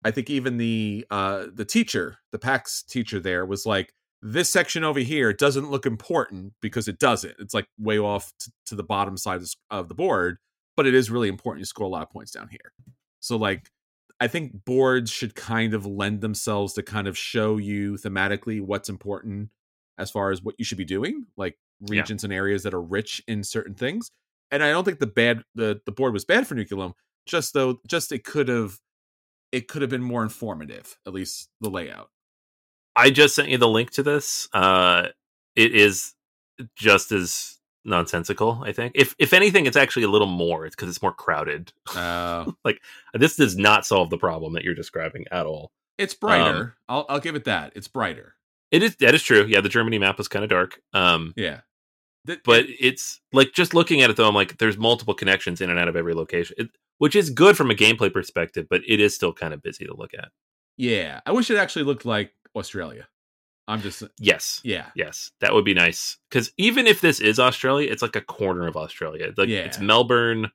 I 0.05 0.11
think 0.11 0.30
even 0.30 0.57
the 0.57 1.07
uh 1.11 1.47
the 1.53 1.64
teacher, 1.64 2.18
the 2.32 2.38
PAX 2.38 2.82
teacher 2.82 3.18
there 3.20 3.45
was 3.47 3.64
like. 3.66 3.93
This 4.23 4.51
section 4.51 4.85
over 4.85 5.01
here 5.01 5.33
doesn't 5.33 5.71
look 5.71 5.87
important 5.87 6.53
because 6.61 6.89
it 6.89 6.99
doesn't. 6.99 7.35
It's 7.39 7.55
like 7.55 7.66
way 7.79 7.99
off 7.99 8.33
t- 8.39 8.53
to 8.66 8.75
the 8.75 8.83
bottom 8.83 9.16
side 9.16 9.37
of 9.37 9.41
the 9.43 9.47
s- 9.47 9.57
of 9.71 9.89
the 9.89 9.95
board, 9.95 10.39
but 10.77 10.87
it 10.87 10.95
is 10.95 11.11
really 11.11 11.29
important. 11.29 11.61
You 11.61 11.64
score 11.66 11.87
a 11.87 11.91
lot 11.91 12.03
of 12.03 12.11
points 12.11 12.31
down 12.33 12.49
here. 12.49 12.73
So 13.21 13.37
like 13.37 13.71
I 14.21 14.29
think 14.29 14.64
boards 14.66 15.11
should 15.11 15.35
kind 15.35 15.73
of 15.73 15.87
lend 15.87 16.21
themselves 16.21 16.75
to 16.75 16.83
kind 16.83 17.09
of 17.09 17.16
show 17.16 17.57
you 17.57 17.95
thematically 17.95 18.61
what's 18.61 18.91
important 18.91 19.49
as 19.97 20.11
far 20.11 20.31
as 20.31 20.43
what 20.43 20.55
you 20.59 20.64
should 20.66 20.77
be 20.79 20.85
doing, 20.85 21.27
like 21.39 21.59
Yeah. 21.81 22.01
regions 22.01 22.23
and 22.25 22.33
areas 22.33 22.62
that 22.64 22.75
are 22.75 22.83
rich 22.83 23.23
in 23.27 23.43
certain 23.43 23.75
things. 23.75 24.11
And 24.51 24.62
I 24.62 24.71
don't 24.71 24.85
think 24.85 24.99
the 24.99 25.07
bad 25.07 25.45
the 25.55 25.81
the 25.87 25.93
board 25.93 26.12
was 26.12 26.27
bad 26.27 26.47
for 26.47 26.55
Nucleum, 26.55 26.93
just 27.25 27.55
though 27.55 27.81
just 27.87 28.12
it 28.12 28.25
could 28.25 28.49
have 28.49 28.79
it 29.53 29.66
could 29.68 29.81
have 29.83 29.91
been 29.91 30.03
more 30.03 30.23
informative, 30.23 30.99
at 31.07 31.14
least 31.14 31.49
the 31.62 31.71
layout. 31.71 32.11
I 32.97 33.11
just 33.11 33.34
sent 33.34 33.49
you 33.49 33.59
the 33.59 33.68
link 33.68 33.91
to 33.93 34.03
this. 34.03 34.49
Uh, 34.53 35.09
it 35.57 35.74
is 35.74 36.14
just 36.76 37.12
as 37.12 37.59
nonsensical. 37.84 38.62
I 38.64 38.72
think, 38.72 38.93
if 38.95 39.14
if 39.18 39.32
anything, 39.32 39.66
it's 39.66 39.76
actually 39.76 40.03
a 40.05 40.09
little 40.11 40.26
more. 40.28 40.66
It's 40.66 40.76
because 40.76 40.88
it's 40.88 41.03
more 41.03 41.12
crowded. 41.14 41.72
Like 42.64 42.80
This 43.14 43.36
does 43.36 43.57
not 43.57 43.86
solve 43.86 44.11
the 44.11 44.18
problem 44.18 44.53
that 44.55 44.64
you're 44.64 44.74
describing 44.74 45.24
at 45.30 45.47
all. 45.47 45.72
it's 45.99 46.14
brighter. 46.14 46.76
I'll 46.88 47.07
I'll 47.09 47.20
give 47.20 47.34
it 47.34 47.45
that. 47.45 47.72
It's 47.76 47.88
brighter. 47.88 48.34
It 48.70 48.82
is 48.82 48.97
that 48.97 49.14
is 49.14 49.22
true. 49.22 49.45
Yeah, 49.49 49.61
the 49.61 49.68
Germany 49.68 49.99
map 49.99 50.18
was 50.18 50.28
kind 50.28 50.45
of 50.45 50.51
dark. 50.51 50.80
Um, 50.93 51.32
Yeah. 51.36 51.61
Th- 52.26 52.41
but 52.45 52.66
it's 52.68 53.20
like 53.32 53.53
just 53.55 53.72
looking 53.74 54.03
at 54.03 54.11
it 54.11 54.16
though, 54.16 54.28
I'm 54.28 54.34
like, 54.34 54.59
there's 54.59 54.76
multiple 54.76 55.14
connections 55.14 55.61
in 55.61 55.70
and 55.70 55.78
out 55.78 55.88
of 55.88 55.97
every 55.97 56.14
location, 56.14 56.55
it, 56.59 56.68
which 56.99 57.16
is 57.16 57.30
good 57.30 57.57
from 57.57 57.70
a 57.70 57.74
gameplay 57.74 58.12
perspective, 58.12 58.66
but 58.68 58.82
it 58.86 59.01
is 59.01 59.14
still 59.14 59.32
kind 59.32 59.55
of 59.55 59.62
busy 59.62 59.86
to 59.86 59.95
look 59.97 60.12
at. 60.14 60.28
yeah, 60.76 61.20
I 61.26 61.32
wish 61.32 61.51
it 61.51 61.57
actually 61.57 61.84
looked 61.86 62.05
like 62.05 62.32
Australia. 62.57 63.09
I'm 63.68 63.80
just 63.82 64.03
Yes, 64.18 64.61
yeah. 64.64 64.86
yes, 64.96 65.30
that 65.40 65.55
would 65.55 65.64
be 65.64 65.74
nice. 65.74 66.18
Because 66.28 66.53
even 66.57 66.86
if 66.86 67.01
this 67.01 67.20
is 67.20 67.38
Australia, 67.38 67.88
it's 67.90 68.03
like 68.03 68.16
a 68.16 68.20
corner 68.20 68.66
of 68.66 68.76
Australia. 68.76 69.26
It's 69.28 69.38
Like 69.38 69.48
Yeah. 69.48 69.61
it's 69.61 69.78
Melbourne 69.78 70.51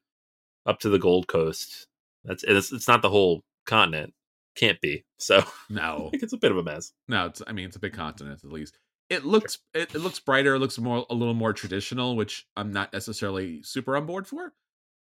up 0.65 0.79
to 0.81 0.89
the 0.89 0.99
Gold 0.99 1.27
Coast. 1.27 1.87
That's 2.25 2.43
it's, 2.43 2.73
it's 2.73 2.87
not 2.87 3.01
the 3.01 3.09
whole 3.09 3.43
continent. 3.65 4.13
Can't 4.55 4.81
be. 4.81 5.05
So 5.17 5.39
I 5.39 5.45
No. 5.69 6.09
think 6.11 6.23
it's 6.23 6.33
a 6.33 6.37
bit 6.37 6.51
of 6.51 6.57
a 6.57 6.63
mess. 6.63 6.91
No, 7.07 7.27
it's 7.27 7.41
I 7.47 7.53
mean 7.53 7.65
it's 7.67 7.75
a 7.75 7.79
big 7.79 7.93
mm-hmm. 7.93 8.01
continent 8.01 8.41
at 8.43 8.51
least. 8.51 8.77
It 9.09 9.23
looks 9.23 9.59
it, 9.73 9.93
it 9.95 9.99
looks 9.99 10.19
brighter, 10.19 10.55
it 10.55 10.59
looks 10.59 10.77
more 10.79 11.05
a 11.09 11.13
little 11.13 11.33
more 11.35 11.53
traditional, 11.53 12.15
which 12.15 12.47
I'm 12.57 12.71
not 12.73 12.91
necessarily 12.91 13.61
super 13.63 13.95
on 13.95 14.05
board 14.07 14.27
for. 14.27 14.53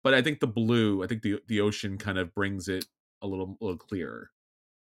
But 0.03 0.13
I 0.13 0.21
think 0.21 0.39
the 0.41 0.47
blue, 0.47 1.03
I 1.03 1.07
think 1.07 1.21
the 1.21 1.39
the 1.47 1.61
ocean 1.61 1.97
kind 1.97 2.17
of 2.17 2.35
brings 2.35 2.67
it 2.67 2.85
a 3.21 3.27
little 3.27 3.57
a 3.59 3.63
little 3.63 3.77
clearer. 3.77 4.31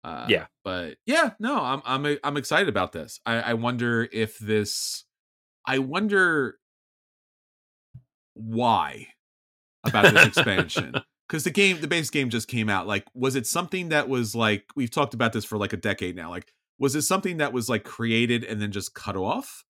Uh, 0.05 0.27
Yeah. 0.29 0.47
But 0.65 0.97
yeah, 1.07 1.31
no, 1.39 1.61
I'm 1.61 1.83
I'm 1.85 2.19
I'm 2.25 2.37
excited 2.37 2.69
about 2.69 2.93
this. 2.93 3.21
I, 3.27 3.35
I 3.41 3.55
wonder 3.55 4.09
if 4.13 4.39
this 4.39 5.05
I 5.67 5.79
wonder 5.79 6.59
why 8.35 9.09
about 9.85 10.13
this 10.13 10.27
expansion. 10.27 10.95
Because 11.29 11.45
the 11.45 11.51
game, 11.51 11.81
the 11.81 11.89
base 11.89 12.11
game 12.11 12.29
just 12.29 12.47
came 12.47 12.69
out. 12.69 12.87
Like, 12.87 13.07
was 13.15 13.37
it 13.37 13.47
something 13.47 13.89
that 13.89 14.07
was 14.07 14.35
like 14.35 14.67
we've 14.77 14.91
talked 14.91 15.15
about 15.15 15.33
this 15.33 15.47
for 15.47 15.57
like 15.57 15.73
a 15.73 15.79
decade 15.79 16.15
now? 16.15 16.29
Like, 16.29 16.53
was 16.79 16.95
it 16.95 17.03
something 17.03 17.39
that 17.39 17.55
was 17.55 17.71
like 17.71 17.85
created 17.85 18.45
and 18.45 18.61
then 18.61 18.71
just 18.71 18.93
cut 18.93 19.17
off? 19.17 19.65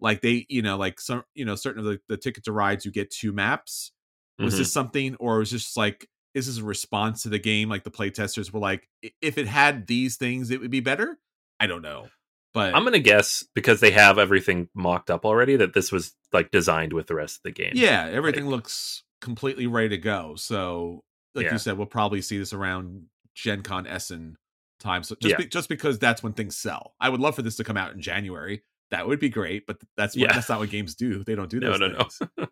Like 0.00 0.22
they, 0.22 0.46
you 0.48 0.62
know, 0.62 0.78
like 0.78 0.98
some, 1.02 1.22
you 1.34 1.44
know, 1.44 1.54
certain 1.54 1.80
of 1.80 1.84
the, 1.84 2.00
the 2.08 2.16
ticket 2.16 2.44
to 2.44 2.52
rides, 2.52 2.86
you 2.86 2.92
get 2.92 3.10
two 3.10 3.30
maps. 3.30 3.92
Was 4.38 4.54
Mhm. 4.54 4.58
this 4.58 4.72
something, 4.72 5.14
or 5.16 5.40
was 5.40 5.50
this 5.50 5.64
just 5.64 5.76
like 5.76 6.08
is 6.34 6.46
this 6.46 6.58
a 6.58 6.64
response 6.64 7.22
to 7.22 7.28
the 7.28 7.38
game? 7.38 7.68
Like 7.68 7.84
the 7.84 7.90
playtesters 7.90 8.52
were 8.52 8.60
like, 8.60 8.88
if 9.20 9.38
it 9.38 9.46
had 9.46 9.86
these 9.86 10.16
things, 10.16 10.50
it 10.50 10.60
would 10.60 10.70
be 10.70 10.80
better. 10.80 11.18
I 11.60 11.66
don't 11.66 11.82
know, 11.82 12.08
but 12.54 12.74
I'm 12.74 12.84
gonna 12.84 12.98
guess 12.98 13.44
because 13.54 13.80
they 13.80 13.90
have 13.92 14.18
everything 14.18 14.68
mocked 14.74 15.10
up 15.10 15.24
already 15.24 15.56
that 15.56 15.74
this 15.74 15.92
was 15.92 16.14
like 16.32 16.50
designed 16.50 16.92
with 16.92 17.06
the 17.06 17.14
rest 17.14 17.36
of 17.36 17.42
the 17.44 17.52
game. 17.52 17.72
yeah, 17.74 18.08
everything 18.10 18.46
looks 18.48 19.02
completely 19.20 19.66
ready 19.66 19.90
to 19.90 19.98
go. 19.98 20.34
So, 20.36 21.04
like 21.34 21.46
Yeah. 21.46 21.52
you 21.52 21.58
said, 21.58 21.76
we'll 21.78 21.86
probably 21.86 22.20
see 22.22 22.38
this 22.38 22.52
around 22.52 23.06
Gen 23.34 23.62
Con 23.62 23.86
Essen 23.86 24.36
time. 24.80 25.04
So 25.04 25.14
just 25.20 25.30
Yeah. 25.30 25.36
be, 25.36 25.46
just 25.46 25.68
because 25.68 25.98
that's 25.98 26.22
when 26.22 26.32
things 26.32 26.56
sell. 26.56 26.94
I 26.98 27.08
would 27.08 27.20
love 27.20 27.36
for 27.36 27.42
this 27.42 27.54
to 27.56 27.64
come 27.64 27.76
out 27.76 27.92
in 27.92 28.00
January. 28.00 28.62
That 28.92 29.08
would 29.08 29.18
be 29.18 29.28
great, 29.28 29.66
but 29.66 29.78
that's 29.96 30.14
what, 30.14 30.20
Yeah. 30.22 30.32
that's 30.34 30.48
not 30.48 30.60
what 30.60 30.70
games 30.70 30.94
do. 30.94 31.24
They 31.24 31.34
don't 31.34 31.50
do 31.50 31.58
No, 31.58 31.70
those 31.70 31.80
no, 31.80 31.88
no. 31.88 32.04
things. 32.04 32.20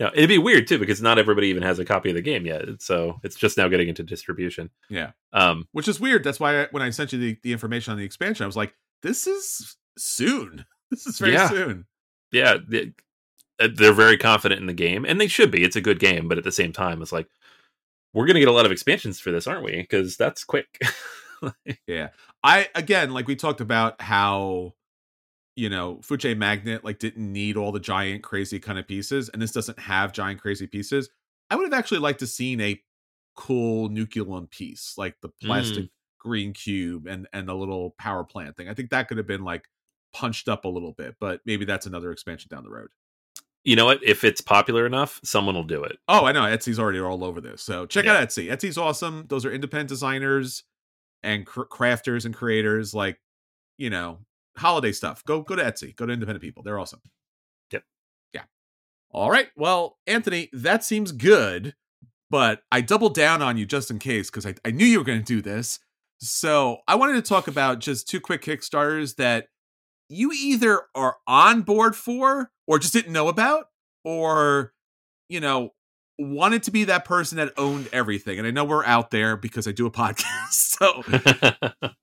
no, 0.00 0.10
it'd 0.14 0.28
be 0.28 0.38
weird 0.38 0.66
too 0.66 0.78
because 0.78 1.02
not 1.02 1.18
everybody 1.18 1.48
even 1.48 1.62
has 1.62 1.78
a 1.78 1.84
copy 1.84 2.08
of 2.08 2.14
the 2.14 2.22
game 2.22 2.46
yet. 2.46 2.80
So 2.80 3.20
it's 3.22 3.36
just 3.36 3.58
now 3.58 3.68
getting 3.68 3.88
into 3.88 4.02
distribution. 4.02 4.70
Yeah, 4.88 5.10
Um, 5.34 5.68
which 5.72 5.88
is 5.88 6.00
weird. 6.00 6.24
That's 6.24 6.40
why 6.40 6.62
I, 6.62 6.68
when 6.70 6.82
I 6.82 6.88
sent 6.90 7.12
you 7.12 7.18
the, 7.18 7.36
the 7.42 7.52
information 7.52 7.92
on 7.92 7.98
the 7.98 8.04
expansion, 8.04 8.44
I 8.44 8.46
was 8.46 8.56
like, 8.56 8.74
"This 9.02 9.26
is 9.26 9.76
soon. 9.98 10.64
This 10.90 11.06
is 11.06 11.18
very 11.18 11.32
Yeah. 11.32 11.48
soon." 11.50 11.86
yeah, 12.32 12.56
they- 12.66 12.92
uh, 13.60 13.68
they're 13.74 13.92
very 13.92 14.16
confident 14.16 14.60
in 14.60 14.66
the 14.66 14.72
game, 14.72 15.04
and 15.04 15.20
they 15.20 15.28
should 15.28 15.50
be. 15.50 15.62
It's 15.62 15.76
a 15.76 15.80
good 15.80 15.98
game, 16.00 16.26
but 16.28 16.38
at 16.38 16.44
the 16.44 16.52
same 16.52 16.72
time, 16.72 17.02
it's 17.02 17.12
like 17.12 17.28
we're 18.14 18.26
gonna 18.26 18.38
get 18.40 18.48
a 18.48 18.52
lot 18.52 18.66
of 18.66 18.72
expansions 18.72 19.18
for 19.20 19.30
this, 19.32 19.46
aren't 19.46 19.64
we? 19.64 19.76
Because 19.76 20.16
that's 20.16 20.44
quick. 20.44 20.80
Yeah. 21.88 22.10
I 22.44 22.68
again, 22.76 23.10
like 23.12 23.26
we 23.26 23.34
talked 23.34 23.60
about 23.60 24.00
how 24.00 24.74
you 25.56 25.68
know, 25.68 26.00
Food 26.02 26.20
Chain 26.20 26.38
Magnate 26.38 26.84
like 26.84 26.98
didn't 26.98 27.30
need 27.32 27.56
all 27.56 27.72
the 27.72 27.80
giant 27.80 28.22
crazy 28.22 28.58
kind 28.58 28.78
of 28.78 28.86
pieces, 28.88 29.28
and 29.28 29.40
this 29.40 29.52
doesn't 29.52 29.78
have 29.78 30.12
giant 30.12 30.40
crazy 30.40 30.66
pieces. 30.66 31.10
I 31.50 31.56
would 31.56 31.64
have 31.64 31.78
actually 31.78 32.00
liked 32.00 32.20
to 32.20 32.26
seen 32.26 32.60
a 32.60 32.80
cool 33.36 33.88
nucleum 33.90 34.50
piece, 34.50 34.94
like 34.96 35.16
the 35.20 35.28
plastic 35.42 35.84
mm. 35.84 35.90
green 36.18 36.52
cube 36.52 37.06
and 37.06 37.26
and 37.32 37.48
the 37.48 37.54
little 37.54 37.90
power 37.98 38.24
plant 38.24 38.56
thing. 38.56 38.68
I 38.68 38.74
think 38.74 38.90
that 38.90 39.08
could 39.08 39.18
have 39.18 39.26
been 39.26 39.44
like 39.44 39.68
punched 40.12 40.48
up 40.48 40.64
a 40.64 40.68
little 40.68 40.92
bit, 40.92 41.16
but 41.20 41.40
maybe 41.46 41.64
that's 41.64 41.86
another 41.86 42.12
expansion 42.12 42.48
down 42.50 42.64
the 42.64 42.70
road. 42.70 42.88
you 43.64 43.76
know 43.76 43.84
what? 43.86 44.02
If 44.02 44.24
it's 44.24 44.40
popular 44.40 44.86
enough, 44.86 45.20
someone 45.22 45.54
will 45.54 45.62
do 45.62 45.84
it. 45.84 45.96
Oh, 46.08 46.24
I 46.26 46.32
know. 46.32 46.42
Etsy's 46.42 46.78
already 46.80 47.00
all 47.00 47.22
over 47.24 47.40
this. 47.40 47.62
So 47.62 47.86
check 47.86 48.04
Yeah. 48.06 48.16
out 48.16 48.28
Etsy. 48.28 48.50
Etsy's 48.50 48.76
awesome. 48.76 49.26
Those 49.28 49.44
are 49.44 49.52
independent 49.52 49.88
designers 49.88 50.64
and 51.22 51.46
cr- 51.46 51.62
crafters 51.62 52.24
and 52.24 52.34
creators 52.34 52.92
like, 52.92 53.20
you 53.78 53.88
know, 53.88 54.18
holiday 54.56 54.92
stuff. 54.92 55.24
Go 55.24 55.42
go 55.42 55.56
to 55.56 55.62
Etsy. 55.62 55.94
Go 55.96 56.06
to 56.06 56.12
independent 56.12 56.42
people. 56.42 56.62
They're 56.62 56.78
awesome. 56.78 57.00
Yep. 57.70 57.84
Yeah. 58.32 58.42
All 59.10 59.30
right. 59.30 59.48
Well, 59.56 59.98
Anthony, 60.06 60.48
that 60.52 60.84
seems 60.84 61.12
good, 61.12 61.74
but 62.30 62.62
I 62.70 62.80
doubled 62.80 63.14
down 63.14 63.42
on 63.42 63.56
you 63.56 63.66
just 63.66 63.90
in 63.90 63.98
case 63.98 64.30
because 64.30 64.46
I, 64.46 64.54
I 64.64 64.70
knew 64.70 64.86
you 64.86 64.98
were 64.98 65.04
going 65.04 65.20
to 65.20 65.24
do 65.24 65.42
this. 65.42 65.78
So 66.18 66.78
I 66.86 66.94
wanted 66.94 67.14
to 67.14 67.22
talk 67.22 67.48
about 67.48 67.80
just 67.80 68.08
two 68.08 68.20
quick 68.20 68.42
Kickstarters 68.42 69.16
that 69.16 69.46
you 70.08 70.30
either 70.32 70.82
are 70.94 71.16
on 71.26 71.62
board 71.62 71.96
for 71.96 72.50
or 72.66 72.78
just 72.78 72.92
didn't 72.92 73.12
know 73.12 73.28
about 73.28 73.66
or 74.04 74.72
you 75.28 75.40
know 75.40 75.70
wanted 76.18 76.62
to 76.64 76.70
be 76.70 76.84
that 76.84 77.04
person 77.04 77.38
that 77.38 77.52
owned 77.56 77.88
everything 77.92 78.38
and 78.38 78.46
i 78.46 78.50
know 78.50 78.64
we're 78.64 78.84
out 78.84 79.10
there 79.10 79.36
because 79.36 79.66
i 79.66 79.72
do 79.72 79.86
a 79.86 79.90
podcast 79.90 80.52
so 80.52 81.02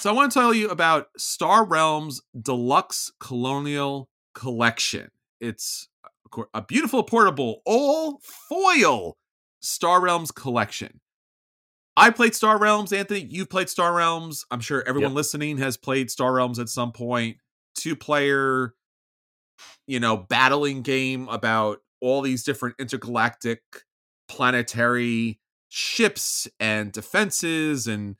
So 0.00 0.08
I 0.08 0.14
want 0.14 0.32
to 0.32 0.38
tell 0.38 0.54
you 0.54 0.70
about 0.70 1.08
Star 1.18 1.62
Realms 1.62 2.22
Deluxe 2.40 3.12
Colonial 3.20 4.08
Collection. 4.34 5.10
It's 5.42 5.88
a 6.54 6.62
beautiful 6.62 7.02
portable 7.02 7.60
all 7.66 8.18
foil 8.22 9.18
Star 9.60 10.00
Realms 10.00 10.30
collection. 10.30 11.00
I 11.98 12.08
played 12.08 12.34
Star 12.34 12.58
Realms, 12.58 12.94
Anthony. 12.94 13.26
You 13.28 13.44
played 13.44 13.68
Star 13.68 13.92
Realms. 13.92 14.46
I'm 14.50 14.60
sure 14.60 14.82
everyone 14.86 15.10
Yep. 15.10 15.16
listening 15.16 15.58
has 15.58 15.76
played 15.76 16.10
Star 16.10 16.32
Realms 16.32 16.58
at 16.58 16.70
some 16.70 16.92
point. 16.92 17.36
Two 17.74 17.94
player, 17.94 18.74
you 19.86 20.00
know, 20.00 20.16
battling 20.16 20.80
game 20.80 21.28
about 21.28 21.80
all 22.00 22.22
these 22.22 22.42
different 22.42 22.76
intergalactic 22.78 23.60
planetary 24.28 25.40
ships 25.68 26.48
and 26.58 26.90
defenses 26.90 27.86
and 27.86 28.16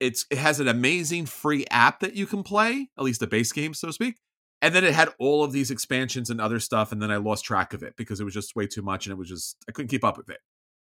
it's 0.00 0.26
it 0.30 0.38
has 0.38 0.60
an 0.60 0.68
amazing 0.68 1.26
free 1.26 1.66
app 1.70 2.00
that 2.00 2.14
you 2.14 2.26
can 2.26 2.42
play, 2.42 2.88
at 2.98 3.04
least 3.04 3.20
the 3.20 3.26
base 3.26 3.52
game, 3.52 3.74
so 3.74 3.88
to 3.88 3.92
speak. 3.92 4.16
And 4.60 4.74
then 4.74 4.84
it 4.84 4.92
had 4.94 5.10
all 5.20 5.44
of 5.44 5.52
these 5.52 5.70
expansions 5.70 6.30
and 6.30 6.40
other 6.40 6.58
stuff, 6.60 6.90
and 6.92 7.00
then 7.00 7.10
I 7.12 7.16
lost 7.16 7.44
track 7.44 7.72
of 7.74 7.82
it 7.82 7.94
because 7.96 8.20
it 8.20 8.24
was 8.24 8.34
just 8.34 8.56
way 8.56 8.66
too 8.66 8.82
much, 8.82 9.06
and 9.06 9.12
it 9.12 9.16
was 9.18 9.28
just 9.28 9.56
I 9.68 9.72
couldn't 9.72 9.88
keep 9.88 10.04
up 10.04 10.16
with 10.16 10.28
it. 10.30 10.40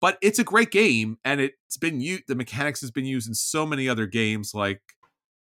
But 0.00 0.18
it's 0.20 0.38
a 0.38 0.44
great 0.44 0.70
game, 0.70 1.18
and 1.24 1.40
it's 1.40 1.76
been 1.78 2.00
used. 2.00 2.24
The 2.28 2.34
mechanics 2.34 2.80
has 2.82 2.90
been 2.90 3.06
used 3.06 3.26
in 3.28 3.34
so 3.34 3.64
many 3.66 3.88
other 3.88 4.06
games, 4.06 4.52
like 4.54 4.82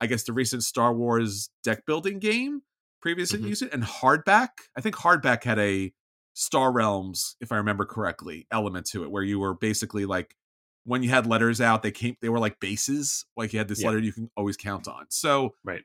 I 0.01 0.07
guess 0.07 0.24
the 0.24 0.34
recent 0.34 0.64
Star 0.64 0.93
Wars 0.93 1.49
deck 1.64 1.86
building 1.86 2.20
game 2.20 2.62
previously 3.01 3.39
Mhm. 3.39 3.47
used 3.47 3.62
it, 3.64 3.74
and 3.74 3.84
Hardback. 3.84 4.49
I 4.78 4.82
think 4.82 4.95
Hardback 4.95 5.43
had 5.43 5.60
a 5.60 5.93
Star 6.34 6.72
Realms, 6.72 7.36
if 7.41 7.51
I 7.51 7.57
remember 7.57 7.86
correctly, 7.86 8.47
element 8.51 8.86
to 8.88 9.03
it, 9.03 9.12
where 9.12 9.24
you 9.24 9.39
were 9.39 9.53
basically 9.53 10.05
like 10.05 10.36
when 10.86 11.03
you 11.03 11.09
had 11.09 11.27
letters 11.27 11.61
out, 11.61 11.84
they 11.84 11.91
came 11.91 12.15
they 12.21 12.30
were 12.30 12.39
like 12.39 12.59
bases, 12.59 13.25
like 13.38 13.53
you 13.53 13.59
had 13.59 13.67
this 13.67 13.82
Yeah. 13.82 13.88
letter 13.88 13.99
you 13.99 14.13
can 14.13 14.30
always 14.36 14.57
count 14.57 14.88
on. 14.88 15.05
So 15.09 15.55
Right. 15.63 15.84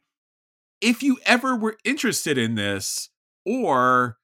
if 0.81 1.03
you 1.03 1.19
ever 1.25 1.57
were 1.57 1.77
interested 1.85 2.39
in 2.39 2.55
this 2.55 3.11
or 3.47 4.19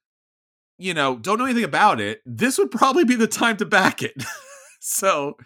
you 0.79 0.95
know 0.95 1.17
don't 1.19 1.39
know 1.39 1.45
anything 1.45 1.65
about 1.65 2.01
it 2.01 2.23
this 2.25 2.57
would 2.59 2.71
probably 2.71 3.05
be 3.05 3.15
the 3.17 3.27
time 3.27 3.57
to 3.57 3.67
back 3.67 4.03
it 4.03 4.15
so 4.81 5.37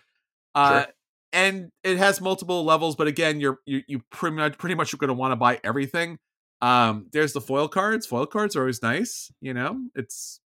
uh 0.54 0.84
Sure. 0.84 0.86
and 1.32 1.70
it 1.82 1.98
has 1.98 2.20
multiple 2.20 2.64
levels 2.64 2.94
but 2.96 3.06
again 3.08 3.40
you're 3.40 3.58
you, 3.66 3.82
you 3.88 4.02
pretty 4.10 4.36
much 4.36 4.56
pretty 4.58 4.76
much 4.76 4.96
going 4.96 5.08
to 5.08 5.14
want 5.14 5.32
to 5.32 5.36
buy 5.36 5.58
everything 5.64 6.18
um 6.62 7.06
there's 7.12 7.32
the 7.32 7.40
foil 7.40 7.66
cards 7.68 8.06
foil 8.06 8.26
cards 8.26 8.54
are 8.54 8.60
always 8.60 8.80
nice 8.82 9.32
you 9.40 9.52
know 9.52 9.80
it's 9.96 10.40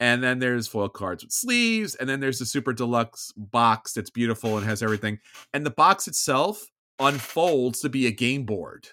and 0.00 0.22
then 0.22 0.38
there's 0.38 0.68
foil 0.68 0.88
cards 0.88 1.24
with 1.24 1.32
sleeves 1.32 1.94
and 1.96 2.08
then 2.08 2.20
there's 2.20 2.38
the 2.38 2.46
super 2.46 2.72
deluxe 2.72 3.32
box 3.36 3.92
that's 3.92 4.10
beautiful 4.10 4.56
and 4.56 4.66
has 4.66 4.82
everything 4.82 5.18
and 5.52 5.64
the 5.66 5.70
box 5.70 6.06
itself 6.08 6.64
unfolds 7.00 7.80
to 7.80 7.88
be 7.88 8.06
a 8.06 8.10
game 8.10 8.44
board 8.44 8.88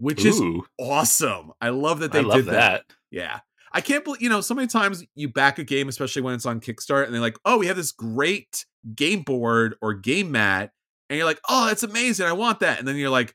which 0.00 0.24
is 0.24 0.40
awesome. 0.80 1.52
I 1.60 1.68
love 1.68 2.00
that 2.00 2.10
they 2.10 2.20
I 2.20 2.22
love 2.22 2.36
did 2.38 2.46
that. 2.46 2.84
that. 2.88 2.94
Yeah. 3.10 3.40
I 3.72 3.82
can't 3.82 4.02
believe, 4.02 4.22
you 4.22 4.30
know, 4.30 4.40
so 4.40 4.54
many 4.54 4.66
times 4.66 5.04
you 5.14 5.28
back 5.28 5.58
a 5.58 5.64
game, 5.64 5.88
especially 5.88 6.22
when 6.22 6.34
it's 6.34 6.46
on 6.46 6.60
kickstarter 6.60 7.04
and 7.04 7.14
they're 7.14 7.20
like, 7.20 7.38
oh, 7.44 7.58
we 7.58 7.66
have 7.66 7.76
this 7.76 7.92
great 7.92 8.64
game 8.94 9.22
board 9.22 9.76
or 9.82 9.92
game 9.92 10.32
mat. 10.32 10.72
And 11.08 11.18
you're 11.18 11.26
like, 11.26 11.40
oh, 11.48 11.66
that's 11.66 11.82
amazing. 11.82 12.26
I 12.26 12.32
want 12.32 12.60
that. 12.60 12.78
And 12.78 12.88
then 12.88 12.96
you're 12.96 13.10
like, 13.10 13.34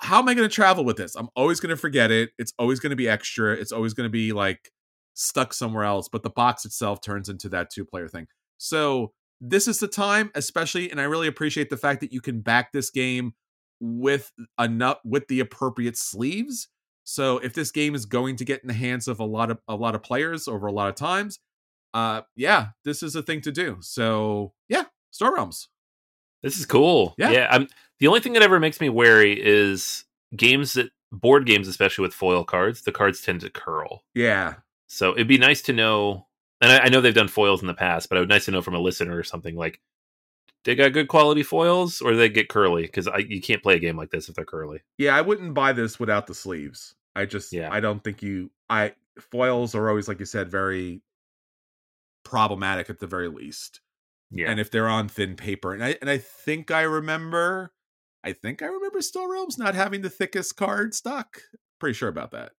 how 0.00 0.18
am 0.18 0.28
I 0.28 0.34
going 0.34 0.48
to 0.48 0.54
travel 0.54 0.84
with 0.84 0.96
this? 0.96 1.14
I'm 1.16 1.28
always 1.36 1.60
going 1.60 1.70
to 1.70 1.76
forget 1.76 2.10
it. 2.10 2.30
It's 2.38 2.54
always 2.58 2.80
going 2.80 2.90
to 2.90 2.96
be 2.96 3.08
extra. 3.08 3.52
It's 3.52 3.72
always 3.72 3.92
going 3.92 4.06
to 4.06 4.10
be 4.10 4.32
like 4.32 4.72
stuck 5.16 5.52
somewhere 5.52 5.84
else. 5.84 6.08
But 6.08 6.22
the 6.22 6.30
box 6.30 6.64
itself 6.64 7.00
turns 7.00 7.28
into 7.28 7.48
that 7.48 7.70
two 7.70 7.84
player 7.84 8.08
thing. 8.08 8.28
So 8.58 9.12
this 9.40 9.66
is 9.66 9.80
the 9.80 9.88
time, 9.88 10.30
especially, 10.34 10.90
and 10.90 11.00
I 11.00 11.04
really 11.04 11.26
appreciate 11.26 11.70
the 11.70 11.76
fact 11.76 12.00
that 12.00 12.12
you 12.12 12.20
can 12.20 12.40
back 12.40 12.72
this 12.72 12.90
game 12.90 13.34
with 13.80 14.32
enough 14.58 14.98
with 15.04 15.28
the 15.28 15.40
appropriate 15.40 15.96
sleeves. 15.96 16.68
So 17.04 17.38
if 17.38 17.52
this 17.52 17.70
game 17.70 17.94
is 17.94 18.06
going 18.06 18.36
to 18.36 18.44
get 18.44 18.62
in 18.62 18.68
the 18.68 18.74
hands 18.74 19.08
of 19.08 19.20
a 19.20 19.24
lot 19.24 19.50
of 19.50 19.58
a 19.68 19.76
lot 19.76 19.94
of 19.94 20.02
players 20.02 20.48
over 20.48 20.66
a 20.66 20.72
lot 20.72 20.88
of 20.88 20.94
times, 20.94 21.38
uh 21.92 22.22
yeah, 22.36 22.68
this 22.84 23.02
is 23.02 23.14
a 23.14 23.22
thing 23.22 23.40
to 23.42 23.52
do. 23.52 23.78
So 23.80 24.52
yeah, 24.68 24.84
Star 25.10 25.34
Realms. 25.34 25.68
This 26.42 26.58
is 26.58 26.66
cool. 26.66 27.14
Yeah. 27.18 27.30
Yeah. 27.30 27.48
I'm 27.50 27.68
the 27.98 28.06
only 28.08 28.20
thing 28.20 28.34
that 28.34 28.42
ever 28.42 28.60
makes 28.60 28.80
me 28.80 28.88
wary 28.88 29.38
is 29.40 30.04
games 30.34 30.74
that 30.74 30.90
board 31.12 31.46
games, 31.46 31.68
especially 31.68 32.02
with 32.02 32.14
foil 32.14 32.44
cards, 32.44 32.82
the 32.82 32.92
cards 32.92 33.20
tend 33.20 33.40
to 33.40 33.50
curl. 33.50 34.04
Yeah. 34.14 34.54
So 34.88 35.12
it'd 35.12 35.28
be 35.28 35.38
nice 35.38 35.62
to 35.62 35.72
know, 35.72 36.26
and 36.60 36.70
I, 36.72 36.84
I 36.84 36.88
know 36.88 37.00
they've 37.00 37.14
done 37.14 37.28
foils 37.28 37.60
in 37.60 37.66
the 37.66 37.74
past, 37.74 38.08
but 38.08 38.16
it 38.16 38.20
would 38.20 38.28
be 38.28 38.34
nice 38.34 38.44
to 38.46 38.50
know 38.50 38.62
from 38.62 38.74
a 38.74 38.80
listener 38.80 39.16
or 39.16 39.24
something 39.24 39.56
like, 39.56 39.80
they 40.64 40.74
got 40.74 40.92
good 40.92 41.06
quality 41.06 41.44
foils 41.44 42.00
or 42.00 42.16
they 42.16 42.28
get 42.28 42.48
curly 42.48 42.82
because 42.82 43.08
you 43.28 43.40
can't 43.40 43.62
play 43.62 43.76
a 43.76 43.78
game 43.78 43.96
like 43.96 44.10
this 44.10 44.28
if 44.28 44.34
they're 44.34 44.44
curly. 44.44 44.80
Yeah, 44.98 45.16
I 45.16 45.20
wouldn't 45.20 45.54
buy 45.54 45.72
this 45.72 46.00
without 46.00 46.26
the 46.26 46.34
sleeves. 46.34 46.96
I 47.14 47.24
just 47.24 47.52
Yeah. 47.52 47.72
I 47.72 47.78
don't 47.78 48.02
think 48.02 48.20
you 48.20 48.50
I 48.68 48.94
foils 49.18 49.76
are 49.76 49.88
always 49.88 50.08
like 50.08 50.18
you 50.18 50.26
said 50.26 50.50
very 50.50 51.02
problematic 52.24 52.90
at 52.90 52.98
the 52.98 53.06
very 53.06 53.28
least. 53.28 53.80
Yeah, 54.32 54.50
And 54.50 54.58
if 54.58 54.72
they're 54.72 54.88
on 54.88 55.08
thin 55.08 55.36
paper 55.36 55.72
and 55.72 55.84
I 55.84 55.96
and 56.00 56.10
I 56.10 56.18
think 56.18 56.72
I 56.72 56.82
remember 56.82 57.72
I 58.24 58.32
think 58.32 58.60
I 58.60 58.66
remember 58.66 59.00
Star 59.02 59.30
Realms 59.30 59.56
not 59.56 59.76
having 59.76 60.02
the 60.02 60.10
thickest 60.10 60.56
card 60.56 60.94
stock. 60.94 61.42
Pretty 61.78 61.94
sure 61.94 62.08
about 62.08 62.32
that. 62.32 62.50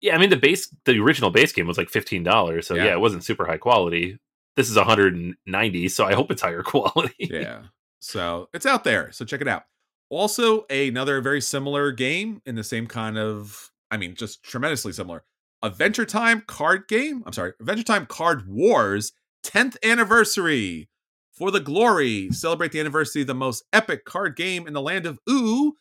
Yeah. 0.00 0.14
I 0.14 0.18
mean, 0.18 0.30
the 0.30 0.36
base, 0.36 0.68
the 0.84 0.98
original 1.00 1.30
base 1.30 1.52
game 1.52 1.66
was 1.66 1.78
like 1.78 1.88
fifteen 1.90 2.22
dollars, 2.22 2.66
so 2.66 2.74
Yeah. 2.74 2.84
yeah. 2.86 2.92
it 2.92 3.00
wasn't 3.00 3.24
super 3.24 3.46
high 3.46 3.58
quality. 3.58 4.18
This 4.56 4.70
is 4.70 4.76
190, 4.76 5.88
so 5.88 6.06
I 6.06 6.14
hope 6.14 6.30
it's 6.30 6.40
higher 6.42 6.62
quality. 6.64 7.14
yeah. 7.18 7.64
So 7.98 8.48
it's 8.54 8.64
out 8.64 8.84
there. 8.84 9.12
So 9.12 9.24
check 9.24 9.40
it 9.42 9.48
out. 9.48 9.64
Also, 10.08 10.64
another 10.70 11.20
very 11.20 11.40
similar 11.42 11.92
game 11.92 12.40
in 12.46 12.54
the 12.54 12.64
same 12.64 12.86
kind 12.86 13.18
of, 13.18 13.70
I 13.90 13.96
mean, 13.98 14.14
just 14.14 14.42
tremendously 14.42 14.92
similar. 14.92 15.24
Adventure 15.62 16.06
Time 16.06 16.42
card 16.46 16.86
game. 16.88 17.22
I'm 17.26 17.32
sorry, 17.32 17.52
Adventure 17.60 17.82
Time 17.82 18.06
Card 18.06 18.46
Wars 18.48 19.12
10th 19.44 19.76
anniversary. 19.84 20.88
For 21.32 21.50
the 21.50 21.60
glory, 21.60 22.30
celebrate 22.30 22.72
the 22.72 22.80
anniversary 22.80 23.20
of 23.22 23.26
the 23.28 23.34
most 23.34 23.64
epic 23.72 24.06
card 24.06 24.36
game 24.36 24.66
in 24.66 24.72
the 24.72 24.80
land 24.80 25.04
of 25.04 25.18
Ooh 25.28 25.74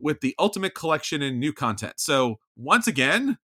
with 0.00 0.20
the 0.22 0.34
ultimate 0.38 0.74
collection 0.74 1.20
and 1.20 1.38
new 1.38 1.52
content. 1.52 1.94
So, 1.98 2.38
once 2.56 2.86
again, 2.86 3.36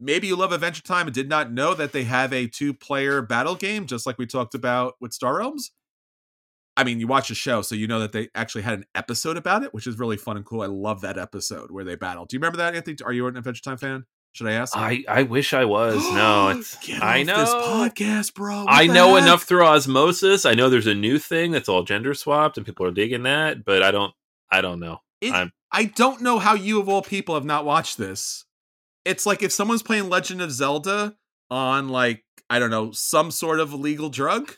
maybe 0.00 0.26
you 0.26 0.36
love 0.36 0.52
Adventure 0.52 0.82
Time 0.82 1.06
and 1.06 1.14
did 1.14 1.28
not 1.28 1.52
know 1.52 1.74
that 1.74 1.92
they 1.92 2.04
have 2.04 2.32
a 2.32 2.46
two 2.46 2.72
player 2.74 3.22
battle 3.22 3.54
game, 3.54 3.86
just 3.86 4.06
like 4.06 4.18
we 4.18 4.26
talked 4.26 4.54
about 4.54 4.94
with 5.00 5.12
Star 5.12 5.36
Realms. 5.38 5.70
I 6.76 6.84
mean, 6.84 6.98
you 7.00 7.06
watch 7.06 7.28
the 7.28 7.34
show, 7.34 7.62
so 7.62 7.74
you 7.74 7.86
know 7.86 8.00
that 8.00 8.12
they 8.12 8.28
actually 8.34 8.62
had 8.62 8.78
an 8.78 8.84
episode 8.94 9.36
about 9.36 9.62
it, 9.64 9.74
which 9.74 9.86
is 9.86 9.98
really 9.98 10.16
fun 10.16 10.36
and 10.36 10.46
cool. 10.46 10.62
I 10.62 10.66
love 10.66 11.02
that 11.02 11.18
episode 11.18 11.70
where 11.70 11.84
they 11.84 11.94
battle. 11.96 12.24
Do 12.24 12.34
you 12.36 12.40
remember 12.40 12.58
that, 12.58 12.74
Anthony? 12.74 12.96
Are 13.04 13.12
you 13.12 13.26
an 13.26 13.36
Adventure 13.36 13.62
Time 13.62 13.76
fan? 13.76 14.04
Should 14.32 14.46
I 14.46 14.52
ask? 14.52 14.76
I 14.76 15.04
I 15.08 15.24
wish 15.24 15.52
I 15.52 15.64
was. 15.64 15.96
No, 16.12 16.48
it's 16.56 16.78
I 17.02 17.24
know 17.24 17.36
this 17.38 17.50
podcast, 17.52 18.34
bro. 18.34 18.64
What 18.64 18.72
I 18.72 18.86
know 18.86 19.14
heck? 19.16 19.24
enough 19.24 19.42
through 19.42 19.66
osmosis. 19.66 20.46
I 20.46 20.54
know 20.54 20.70
there's 20.70 20.86
a 20.86 20.94
new 20.94 21.18
thing 21.18 21.50
that's 21.50 21.68
all 21.68 21.82
gender 21.82 22.14
swapped 22.14 22.56
and 22.56 22.64
people 22.64 22.86
are 22.86 22.92
digging 22.92 23.24
that, 23.24 23.64
but 23.64 23.82
I 23.82 23.90
don't 23.90 24.14
I 24.50 24.60
don't 24.60 24.78
know. 24.80 24.98
It- 25.20 25.32
I'm- 25.32 25.52
I 25.72 25.84
don't 25.84 26.20
know 26.20 26.38
how 26.40 26.54
you 26.54 26.80
of 26.80 26.88
all 26.88 27.00
people 27.02 27.34
have 27.36 27.44
not 27.44 27.64
watched 27.64 27.96
this. 27.96 28.44
It's 29.04 29.26
like 29.26 29.42
if 29.42 29.52
someone's 29.52 29.82
playing 29.82 30.08
Legend 30.08 30.42
of 30.42 30.50
Zelda 30.52 31.16
on 31.50 31.88
like 31.88 32.24
I 32.48 32.58
don't 32.58 32.70
know 32.70 32.90
some 32.92 33.30
sort 33.30 33.60
of 33.60 33.72
illegal 33.72 34.08
drug. 34.10 34.54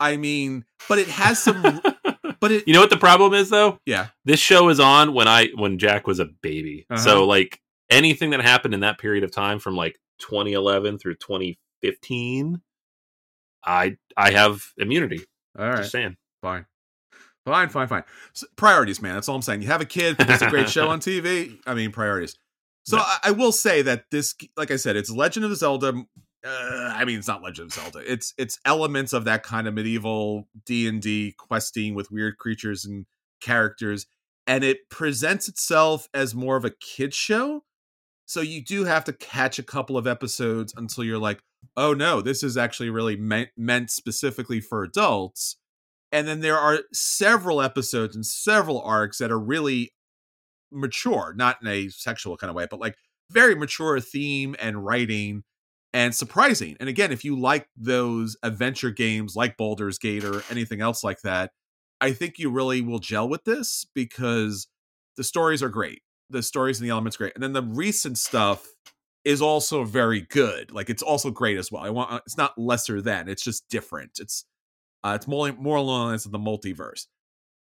I 0.00 0.16
mean, 0.16 0.64
but 0.88 0.98
it 0.98 1.08
has 1.08 1.42
some. 1.42 1.62
but 2.40 2.50
it, 2.52 2.66
You 2.66 2.74
know 2.74 2.80
what 2.80 2.90
the 2.90 2.96
problem 2.96 3.32
is 3.34 3.50
though? 3.50 3.78
yeah, 3.86 4.08
This 4.24 4.40
show 4.40 4.68
is 4.68 4.80
on 4.80 5.14
when 5.14 5.28
I 5.28 5.48
when 5.54 5.78
Jack 5.78 6.06
was 6.06 6.18
a 6.18 6.24
baby. 6.26 6.86
Uh-huh. 6.90 7.00
So 7.00 7.26
like 7.26 7.60
anything 7.90 8.30
that 8.30 8.40
happened 8.40 8.74
in 8.74 8.80
that 8.80 8.98
period 8.98 9.24
of 9.24 9.30
time 9.30 9.58
from 9.58 9.76
like 9.76 9.98
2011 10.18 10.98
through 10.98 11.14
2015, 11.16 12.60
I 13.64 13.96
I 14.16 14.30
have 14.32 14.72
immunity. 14.76 15.20
all 15.58 15.66
right. 15.68 15.76
Just 15.78 15.92
saying. 15.92 16.16
Fine. 16.42 16.66
Fine, 17.46 17.68
fine, 17.68 17.88
fine. 17.88 18.04
So, 18.32 18.46
priorities, 18.56 19.02
man. 19.02 19.14
That's 19.14 19.28
all 19.28 19.36
I'm 19.36 19.42
saying. 19.42 19.60
You 19.60 19.68
have 19.68 19.82
a 19.82 19.86
kid, 19.86 20.16
it's 20.18 20.42
a 20.42 20.48
great 20.48 20.70
show 20.70 20.88
on 20.90 21.00
TV. 21.00 21.58
I 21.66 21.74
mean, 21.74 21.92
priorities. 21.92 22.36
So 22.84 22.96
Yeah. 22.96 23.02
I, 23.04 23.18
I 23.24 23.30
will 23.32 23.52
say 23.52 23.82
that 23.82 24.04
this, 24.10 24.34
like 24.56 24.70
I 24.70 24.76
said, 24.76 24.96
it's 24.96 25.10
Legend 25.10 25.44
of 25.46 25.56
Zelda. 25.56 26.04
Uh, 26.46 26.92
I 26.94 27.04
mean, 27.04 27.18
it's 27.18 27.28
not 27.28 27.42
Legend 27.42 27.68
of 27.68 27.72
Zelda. 27.72 28.00
It's 28.10 28.34
it's 28.36 28.58
elements 28.64 29.12
of 29.12 29.24
that 29.24 29.42
kind 29.42 29.66
of 29.66 29.74
medieval 29.74 30.48
D 30.66 30.86
and 30.86 31.00
D 31.00 31.34
questing 31.38 31.94
with 31.94 32.10
weird 32.10 32.36
creatures 32.38 32.84
and 32.84 33.06
characters, 33.40 34.06
and 34.46 34.62
it 34.62 34.90
presents 34.90 35.48
itself 35.48 36.08
as 36.12 36.34
more 36.34 36.56
of 36.56 36.64
a 36.64 36.70
kid 36.70 37.14
show. 37.14 37.64
So 38.26 38.40
you 38.40 38.62
do 38.62 38.84
have 38.84 39.04
to 39.04 39.12
catch 39.12 39.58
a 39.58 39.62
couple 39.62 39.96
of 39.96 40.06
episodes 40.06 40.72
until 40.76 41.04
you're 41.04 41.18
like, 41.18 41.42
oh 41.76 41.94
no, 41.94 42.20
this 42.20 42.42
is 42.42 42.56
actually 42.56 42.90
really 42.90 43.16
meant 43.16 43.50
meant 43.56 43.90
specifically 43.90 44.60
for 44.60 44.82
adults. 44.82 45.56
And 46.12 46.28
then 46.28 46.40
there 46.40 46.58
are 46.58 46.80
several 46.92 47.60
episodes 47.60 48.14
and 48.14 48.24
several 48.24 48.80
arcs 48.82 49.18
that 49.18 49.32
are 49.32 49.38
really 49.38 49.92
mature, 50.74 51.34
not 51.36 51.58
in 51.62 51.68
a 51.68 51.88
sexual 51.88 52.36
kind 52.36 52.50
of 52.50 52.56
way, 52.56 52.66
but 52.70 52.80
like 52.80 52.96
very 53.30 53.54
mature 53.54 54.00
theme 54.00 54.56
and 54.60 54.84
writing 54.84 55.44
and 55.92 56.14
surprising. 56.14 56.76
And 56.80 56.88
again, 56.88 57.12
if 57.12 57.24
you 57.24 57.38
like 57.38 57.68
those 57.76 58.36
adventure 58.42 58.90
games 58.90 59.36
like 59.36 59.56
Baldur's 59.56 59.98
Gate 59.98 60.24
or 60.24 60.42
anything 60.50 60.80
else 60.80 61.04
like 61.04 61.22
that, 61.22 61.52
I 62.00 62.12
think 62.12 62.38
you 62.38 62.50
really 62.50 62.80
will 62.82 62.98
gel 62.98 63.28
with 63.28 63.44
this 63.44 63.86
because 63.94 64.66
The 65.16 65.24
stories 65.24 65.62
are 65.62 65.68
great. 65.68 66.02
The 66.30 66.42
stories 66.42 66.80
and 66.80 66.86
the 66.86 66.90
elements 66.92 67.16
great. 67.16 67.34
And 67.34 67.42
then 67.42 67.52
the 67.52 67.62
recent 67.62 68.18
stuff 68.18 68.66
is 69.24 69.40
also 69.40 69.84
very 69.84 70.20
good. 70.22 70.72
Like 70.72 70.90
it's 70.90 71.02
also 71.02 71.30
great 71.30 71.58
as 71.58 71.70
well. 71.72 71.82
I 71.82 71.90
want 71.90 72.22
it's 72.26 72.36
not 72.36 72.58
lesser 72.58 73.00
than. 73.00 73.28
It's 73.28 73.44
just 73.44 73.68
different. 73.68 74.12
It's 74.20 74.44
uh, 75.04 75.12
it's 75.16 75.28
more 75.28 75.52
more 75.52 75.76
along 75.76 76.00
the 76.00 76.08
lines 76.10 76.26
of 76.26 76.32
the 76.32 76.38
multiverse. 76.38 77.06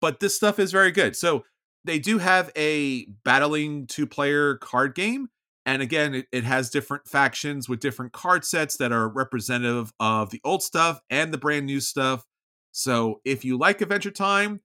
But 0.02 0.20
this 0.20 0.36
stuff 0.36 0.60
is 0.60 0.72
very 0.72 0.92
good. 0.92 1.16
So 1.16 1.44
they 1.86 2.00
do 2.00 2.18
have 2.18 2.52
a 2.58 3.06
battling 3.24 3.88
two 3.88 4.08
player 4.08 4.56
card 4.56 4.96
game. 4.96 5.30
And 5.66 5.82
again, 5.82 6.14
it, 6.14 6.28
it 6.32 6.44
has 6.44 6.70
different 6.70 7.08
factions 7.08 7.70
with 7.70 7.80
different 7.80 8.12
card 8.12 8.44
sets 8.44 8.78
that 8.78 8.92
are 8.92 9.08
representative 9.08 9.94
of 10.00 10.30
the 10.30 10.42
old 10.44 10.62
stuff 10.62 11.00
and 11.10 11.34
the 11.34 11.38
brand 11.38 11.66
new 11.66 11.80
stuff. 11.80 12.26
So 12.72 13.22
if 13.24 13.46
you 13.46 13.58
like 13.58 13.82
Adventure 13.82 14.12
Time 14.12 14.62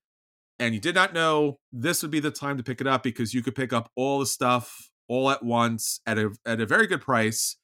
and 0.59 0.75
you 0.75 0.81
did 0.81 0.95
not 0.95 1.13
know, 1.13 1.59
this 1.73 2.03
would 2.03 2.11
be 2.11 2.21
the 2.21 2.31
time 2.31 2.57
to 2.57 2.63
pick 2.63 2.81
it 2.81 2.87
up 2.87 3.03
because 3.03 3.33
you 3.33 3.43
could 3.43 3.55
pick 3.55 3.73
up 3.73 3.91
all 3.95 4.19
the 4.19 4.27
stuff 4.27 4.91
all 5.09 5.31
at 5.31 5.43
once 5.43 6.01
at 6.07 6.19
a 6.19 6.31
at 6.45 6.61
a 6.61 6.67
very 6.67 6.87
good 6.87 7.01
price, 7.01 7.57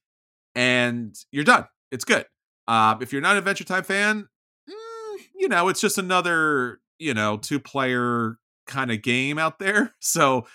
and 0.55 1.15
you're 1.31 1.45
done. 1.45 1.67
It's 1.91 2.05
good. 2.05 2.27
Um, 2.67 3.03
if 3.03 3.13
you're 3.13 3.23
not 3.23 3.33
an 3.33 3.39
Adventure 3.39 3.65
Time 3.65 3.85
fan, 3.85 4.29
mm, 4.69 5.17
you 5.35 5.49
know 5.49 5.69
it's 5.69 5.81
just 5.81 5.99
another 5.99 6.81
you 6.99 7.15
know 7.15 7.37
two 7.37 7.61
player 7.61 8.39
kind 8.67 8.91
of 8.91 9.03
game 9.03 9.39
out 9.39 9.59
there. 9.59 9.95
So 10.01 10.47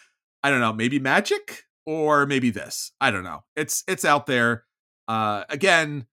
I 0.44 0.50
don't 0.50 0.62
know, 0.62 0.72
maybe 0.74 1.00
Magic 1.00 1.64
or 1.86 2.26
maybe 2.26 2.50
this. 2.50 2.92
I 3.02 3.12
don't 3.12 3.24
know. 3.24 3.44
It's 3.56 3.84
it's 3.88 4.06
out 4.06 4.26
there. 4.26 4.64
Uh, 5.08 5.44
again, 5.50 6.06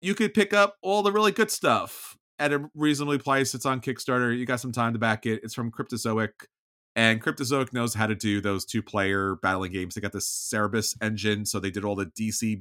you 0.00 0.14
could 0.14 0.34
pick 0.34 0.52
up 0.52 0.76
all 0.82 1.02
the 1.02 1.10
really 1.10 1.32
good 1.32 1.50
stuff 1.50 2.16
at 2.38 2.52
a 2.52 2.68
reasonably 2.74 3.18
price. 3.18 3.54
It's 3.54 3.66
on 3.66 3.80
Kickstarter. 3.80 4.36
You 4.36 4.46
got 4.46 4.60
some 4.60 4.72
time 4.72 4.92
to 4.92 4.98
back 4.98 5.26
it. 5.26 5.40
It's 5.42 5.54
from 5.54 5.72
Cryptozoic, 5.72 6.30
and 6.94 7.22
Cryptozoic 7.22 7.72
knows 7.72 7.94
how 7.94 8.06
to 8.06 8.14
do 8.14 8.40
those 8.40 8.64
two 8.64 8.82
player 8.82 9.36
battling 9.42 9.72
games. 9.72 9.94
They 9.94 10.00
got 10.00 10.12
the 10.12 10.20
Cerberus 10.20 10.94
engine, 11.00 11.46
so 11.46 11.58
they 11.58 11.70
did 11.70 11.84
all 11.84 11.96
the 11.96 12.06
DC 12.06 12.60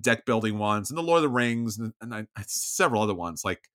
deck 0.00 0.24
building 0.24 0.58
ones 0.58 0.90
and 0.90 0.98
the 0.98 1.02
Lord 1.02 1.18
of 1.18 1.22
the 1.22 1.28
Rings 1.28 1.78
and, 1.78 1.92
and 2.00 2.14
I, 2.14 2.26
several 2.46 3.02
other 3.02 3.14
ones 3.14 3.42
like 3.44 3.68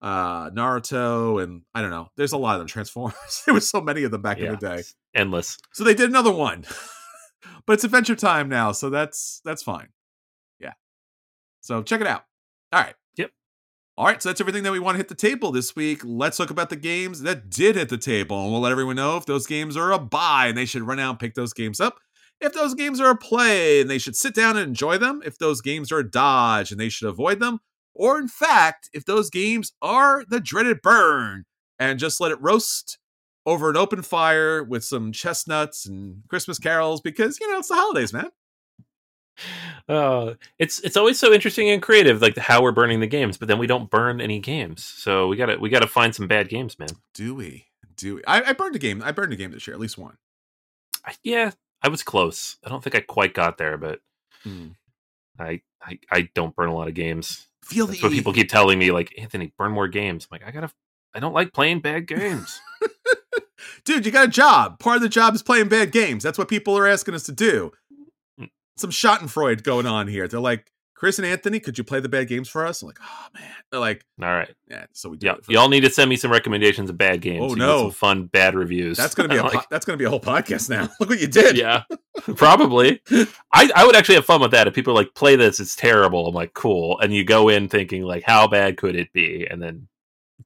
uh 0.00 0.50
Naruto 0.50 1.42
and 1.42 1.62
I 1.74 1.80
don't 1.80 1.90
know. 1.90 2.08
There's 2.16 2.32
a 2.32 2.38
lot 2.38 2.54
of 2.54 2.60
them. 2.60 2.68
Transformers. 2.68 3.42
there 3.46 3.54
was 3.54 3.68
so 3.68 3.80
many 3.80 4.04
of 4.04 4.10
them 4.10 4.22
back 4.22 4.38
yeah, 4.38 4.46
in 4.46 4.50
the 4.52 4.56
day. 4.58 4.82
Endless. 5.14 5.58
So 5.72 5.84
they 5.84 5.94
did 5.94 6.10
another 6.10 6.32
one. 6.32 6.64
but 7.66 7.74
it's 7.74 7.84
Adventure 7.84 8.16
Time 8.16 8.48
now, 8.48 8.72
so 8.72 8.90
that's 8.90 9.40
that's 9.44 9.62
fine. 9.62 9.88
Yeah. 10.58 10.72
So 11.60 11.82
check 11.82 12.00
it 12.00 12.06
out. 12.06 12.24
All 12.72 12.80
right. 12.80 12.94
Yep. 13.16 13.30
All 13.96 14.06
right, 14.06 14.22
so 14.22 14.30
that's 14.30 14.40
everything 14.40 14.62
that 14.62 14.72
we 14.72 14.78
want 14.78 14.94
to 14.94 14.98
hit 14.98 15.08
the 15.08 15.14
table 15.14 15.52
this 15.52 15.76
week. 15.76 16.00
Let's 16.04 16.38
talk 16.38 16.50
about 16.50 16.70
the 16.70 16.76
games 16.76 17.22
that 17.22 17.50
did 17.50 17.76
hit 17.76 17.90
the 17.90 17.98
table, 17.98 18.42
and 18.42 18.50
we'll 18.50 18.62
let 18.62 18.72
everyone 18.72 18.96
know 18.96 19.16
if 19.18 19.26
those 19.26 19.46
games 19.46 19.76
are 19.76 19.92
a 19.92 19.98
buy 19.98 20.46
and 20.46 20.56
they 20.56 20.64
should 20.64 20.82
run 20.82 20.98
out 20.98 21.10
and 21.10 21.18
pick 21.18 21.34
those 21.34 21.52
games 21.52 21.80
up. 21.80 21.98
If 22.40 22.54
those 22.54 22.74
games 22.74 23.00
are 23.00 23.10
a 23.10 23.16
play 23.16 23.80
and 23.80 23.88
they 23.88 23.98
should 23.98 24.16
sit 24.16 24.34
down 24.34 24.56
and 24.56 24.66
enjoy 24.66 24.98
them. 24.98 25.22
If 25.24 25.38
those 25.38 25.60
games 25.60 25.92
are 25.92 25.98
a 25.98 26.10
dodge 26.10 26.72
and 26.72 26.80
they 26.80 26.88
should 26.88 27.08
avoid 27.08 27.38
them. 27.38 27.60
Or, 27.94 28.18
in 28.18 28.28
fact, 28.28 28.88
if 28.92 29.04
those 29.04 29.30
games 29.30 29.72
are 29.82 30.24
the 30.28 30.40
dreaded 30.40 30.82
burn 30.82 31.44
and 31.78 31.98
just 31.98 32.20
let 32.20 32.32
it 32.32 32.40
roast 32.40 32.98
over 33.44 33.68
an 33.68 33.76
open 33.76 34.02
fire 34.02 34.62
with 34.62 34.84
some 34.84 35.12
chestnuts 35.12 35.86
and 35.86 36.22
Christmas 36.28 36.58
carols 36.58 37.00
because, 37.00 37.38
you 37.40 37.50
know, 37.50 37.58
it's 37.58 37.68
the 37.68 37.74
holidays, 37.74 38.12
man 38.12 38.30
uh, 39.88 40.34
it's 40.58 40.80
it's 40.80 40.96
always 40.96 41.18
so 41.18 41.32
interesting 41.32 41.70
and 41.70 41.82
creative, 41.82 42.22
like 42.22 42.36
how 42.36 42.62
we're 42.62 42.72
burning 42.72 43.00
the 43.00 43.06
games, 43.06 43.36
but 43.36 43.48
then 43.48 43.58
we 43.58 43.66
don't 43.66 43.90
burn 43.90 44.20
any 44.20 44.38
games. 44.38 44.84
So 44.84 45.28
we 45.28 45.36
gotta 45.36 45.58
we 45.58 45.70
gotta 45.70 45.86
find 45.86 46.14
some 46.14 46.28
bad 46.28 46.48
games, 46.48 46.78
man. 46.78 46.90
Do 47.14 47.34
we? 47.34 47.66
Do 47.96 48.16
we? 48.16 48.24
I, 48.26 48.42
I 48.42 48.52
burned 48.52 48.76
a 48.76 48.78
game. 48.78 49.02
I 49.02 49.12
burned 49.12 49.32
a 49.32 49.36
game 49.36 49.52
this 49.52 49.66
year, 49.66 49.74
at 49.74 49.80
least 49.80 49.98
one. 49.98 50.16
I, 51.04 51.14
yeah, 51.22 51.50
I 51.82 51.88
was 51.88 52.02
close. 52.02 52.56
I 52.64 52.68
don't 52.68 52.82
think 52.82 52.94
I 52.94 53.00
quite 53.00 53.34
got 53.34 53.58
there, 53.58 53.76
but 53.76 54.00
hmm. 54.42 54.68
I, 55.38 55.62
I 55.82 55.98
I 56.10 56.28
don't 56.34 56.54
burn 56.54 56.68
a 56.68 56.74
lot 56.74 56.88
of 56.88 56.94
games. 56.94 57.48
Feel 57.64 57.86
That's 57.86 58.00
the 58.00 58.06
what 58.06 58.12
people 58.12 58.32
keep 58.32 58.48
telling 58.48 58.78
me, 58.78 58.90
like 58.90 59.14
Anthony, 59.18 59.52
burn 59.56 59.72
more 59.72 59.88
games. 59.88 60.26
I'm 60.30 60.38
like, 60.38 60.46
I 60.46 60.50
gotta. 60.50 60.70
I 61.14 61.20
don't 61.20 61.34
like 61.34 61.52
playing 61.52 61.80
bad 61.80 62.06
games. 62.06 62.60
Dude, 63.84 64.06
you 64.06 64.12
got 64.12 64.28
a 64.28 64.30
job. 64.30 64.78
Part 64.78 64.96
of 64.96 65.02
the 65.02 65.08
job 65.08 65.34
is 65.34 65.42
playing 65.42 65.68
bad 65.68 65.92
games. 65.92 66.22
That's 66.22 66.38
what 66.38 66.48
people 66.48 66.76
are 66.76 66.86
asking 66.86 67.14
us 67.14 67.24
to 67.24 67.32
do 67.32 67.72
mm. 68.40 68.48
some 68.76 68.90
Schadenfreude 68.90 69.62
going 69.62 69.86
on 69.86 70.08
here. 70.08 70.26
They're 70.26 70.40
like, 70.40 70.71
Chris 71.02 71.18
and 71.18 71.26
Anthony, 71.26 71.58
could 71.58 71.76
you 71.76 71.82
play 71.82 71.98
the 71.98 72.08
bad 72.08 72.28
games 72.28 72.48
for 72.48 72.64
us? 72.64 72.80
I'm 72.80 72.86
like, 72.86 73.00
oh 73.02 73.26
man. 73.34 73.50
They're 73.72 73.80
like, 73.80 74.04
all 74.22 74.28
right, 74.28 74.54
yeah. 74.70 74.86
So 74.92 75.08
we. 75.08 75.18
Yeah, 75.20 75.34
y'all 75.48 75.68
need 75.68 75.80
to 75.80 75.90
send 75.90 76.08
me 76.08 76.14
some 76.14 76.30
recommendations 76.30 76.88
of 76.90 76.96
bad 76.96 77.20
games. 77.20 77.42
Oh 77.42 77.54
no, 77.54 77.78
Some 77.78 77.90
fun 77.90 78.26
bad 78.26 78.54
reviews. 78.54 78.98
That's 78.98 79.12
gonna 79.12 79.28
be 79.28 79.36
a 79.38 79.42
like, 79.42 79.68
that's 79.68 79.84
gonna 79.84 79.96
be 79.96 80.04
a 80.04 80.08
whole 80.08 80.20
podcast 80.20 80.70
now. 80.70 80.82
Look 81.00 81.08
what 81.08 81.20
you 81.20 81.26
did. 81.26 81.56
Yeah, 81.56 81.82
probably. 82.36 83.02
I 83.52 83.68
I 83.74 83.84
would 83.84 83.96
actually 83.96 84.14
have 84.14 84.24
fun 84.24 84.40
with 84.40 84.52
that 84.52 84.68
if 84.68 84.74
people 84.74 84.94
like 84.94 85.12
play 85.16 85.34
this. 85.34 85.58
It's 85.58 85.74
terrible. 85.74 86.28
I'm 86.28 86.36
like, 86.36 86.54
cool, 86.54 87.00
and 87.00 87.12
you 87.12 87.24
go 87.24 87.48
in 87.48 87.68
thinking 87.68 88.04
like, 88.04 88.22
how 88.22 88.46
bad 88.46 88.76
could 88.76 88.94
it 88.94 89.12
be, 89.12 89.44
and 89.50 89.60
then 89.60 89.88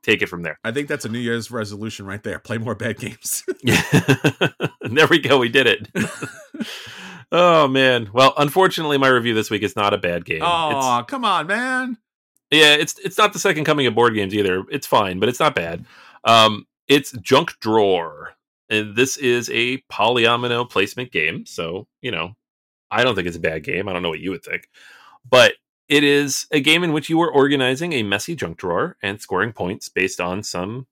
take 0.03 0.23
it 0.23 0.31
from 0.31 0.43
there. 0.43 0.59
I 0.65 0.73
think 0.73 0.89
that's 0.89 1.05
a 1.05 1.11
New 1.11 1.19
Year's 1.19 1.51
resolution 1.51 2.07
right 2.07 2.23
there. 2.23 2.39
Play 2.39 2.57
more 2.57 2.75
bad 2.75 2.97
games. 2.99 3.45
yeah. 3.63 3.83
there 4.81 5.07
we 5.07 5.19
go. 5.19 5.37
We 5.37 5.51
did 5.51 5.67
it. 5.67 5.89
Oh 7.33 7.69
man. 7.69 8.11
Well, 8.13 8.35
unfortunately, 8.37 8.99
my 8.99 9.09
review 9.09 9.35
this 9.35 9.51
week 9.51 9.63
is 9.63 9.77
not 9.77 9.95
a 9.95 9.99
bad 9.99 10.25
game. 10.25 10.43
Oh, 10.43 11.05
come 11.07 11.25
on, 11.25 11.47
man. 11.47 11.99
Yeah, 12.51 12.75
it's 12.75 12.99
it's 13.01 13.19
not 13.19 13.33
the 13.33 13.39
second 13.39 13.65
coming 13.65 13.87
of 13.87 13.95
board 13.95 14.15
games 14.15 14.35
either. 14.35 14.65
It's 14.71 14.87
fine, 14.87 15.19
but 15.19 15.29
it's 15.29 15.41
not 15.41 15.55
bad. 15.55 15.85
Um, 16.25 16.67
it's 16.87 17.13
Junk 17.13 17.59
Drawer, 17.61 18.35
and 18.71 18.95
this 18.95 19.17
is 19.17 19.51
a 19.53 19.79
polyomino 19.91 20.69
placement 20.69 21.11
game. 21.11 21.45
So 21.47 21.89
you 22.01 22.13
know, 22.13 22.37
I 22.91 23.03
don't 23.03 23.17
think 23.17 23.27
it's 23.27 23.37
a 23.37 23.41
bad 23.41 23.65
game. 23.65 23.89
I 23.89 23.93
don't 23.93 24.03
know 24.03 24.11
what 24.11 24.21
you 24.21 24.31
would 24.31 24.45
think, 24.45 24.69
but 25.29 25.55
it 25.89 26.05
is 26.05 26.47
a 26.51 26.61
game 26.61 26.85
in 26.85 26.93
which 26.93 27.11
you 27.11 27.21
are 27.23 27.31
organizing 27.31 27.93
a 27.93 28.03
messy 28.03 28.35
junk 28.37 28.59
drawer 28.59 28.97
and 29.03 29.21
scoring 29.21 29.53
points 29.53 29.89
based 29.89 30.21
on 30.21 30.43
some 30.43 30.87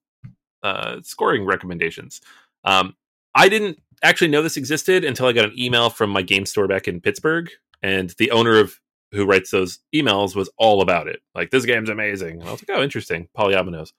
uh, 0.62 0.98
scoring 1.02 1.44
recommendations. 1.44 2.20
Um, 2.64 2.96
I 3.34 3.48
didn't 3.48 3.78
actually 4.04 4.28
know 4.28 4.42
this 4.42 4.56
existed 4.56 5.04
until 5.04 5.26
I 5.26 5.32
got 5.32 5.46
an 5.46 5.58
email 5.58 5.90
from 5.90 6.10
my 6.10 6.22
game 6.22 6.46
store 6.46 6.68
back 6.68 6.86
in 6.88 7.00
Pittsburgh, 7.00 7.50
and 7.82 8.10
the 8.18 8.30
owner 8.30 8.58
of 8.58 8.80
who 9.12 9.26
writes 9.26 9.50
those 9.50 9.78
emails 9.94 10.34
was 10.34 10.50
all 10.58 10.82
about 10.82 11.08
it. 11.08 11.20
Like 11.34 11.50
this 11.50 11.64
game's 11.64 11.88
amazing. 11.88 12.40
And 12.40 12.48
I 12.48 12.52
was 12.52 12.62
like, 12.66 12.76
oh, 12.76 12.82
interesting, 12.82 13.28
polyominoes. 13.36 13.92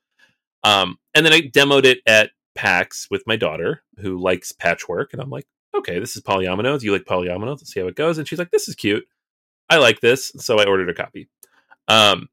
Um, 0.64 0.98
and 1.14 1.26
then 1.26 1.34
I 1.34 1.42
demoed 1.42 1.86
it 1.86 2.00
at 2.06 2.32
PAX 2.56 3.08
with 3.10 3.24
my 3.26 3.36
daughter, 3.36 3.84
who 4.00 4.18
likes 4.18 4.52
patchwork, 4.52 5.14
and 5.14 5.22
I'm 5.22 5.30
like, 5.30 5.48
okay, 5.76 6.00
this 6.00 6.16
is 6.16 6.22
polyominoes. 6.22 6.84
You 6.84 6.92
like 6.92 7.06
polyominoes? 7.06 7.58
Let's 7.58 7.74
see 7.74 7.80
how 7.80 7.88
it 7.88 7.96
goes. 7.96 8.18
And 8.18 8.28
she's 8.28 8.40
like, 8.40 8.52
this 8.52 8.68
is 8.68 8.76
cute. 8.76 9.06
I 9.70 9.78
like 9.78 10.00
this, 10.02 10.32
so 10.38 10.60
I 10.60 10.66
ordered 10.66 10.90
a 10.90 10.94
copy. 10.94 11.28
Um, 11.88 12.30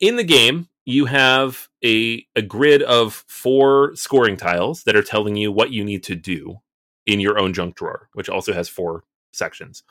in 0.00 0.16
the 0.16 0.24
game, 0.24 0.68
you 0.84 1.06
have 1.06 1.68
a 1.84 2.26
a 2.36 2.42
grid 2.42 2.82
of 2.82 3.24
four 3.28 3.94
scoring 3.96 4.36
tiles 4.36 4.84
that 4.84 4.96
are 4.96 5.02
telling 5.02 5.36
you 5.36 5.50
what 5.50 5.70
you 5.70 5.84
need 5.84 6.02
to 6.04 6.14
do 6.14 6.60
in 7.06 7.20
your 7.20 7.38
own 7.38 7.52
junk 7.52 7.76
drawer, 7.76 8.08
which 8.14 8.28
also 8.28 8.52
has 8.52 8.68
four 8.68 9.04
sections. 9.32 9.82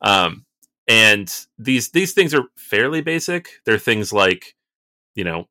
Um, 0.00 0.44
and 0.88 1.32
these 1.58 1.90
these 1.90 2.12
things 2.12 2.34
are 2.34 2.44
fairly 2.56 3.00
basic. 3.00 3.60
They're 3.64 3.78
things 3.78 4.12
like, 4.12 4.54
you 5.14 5.24
know, 5.24 5.48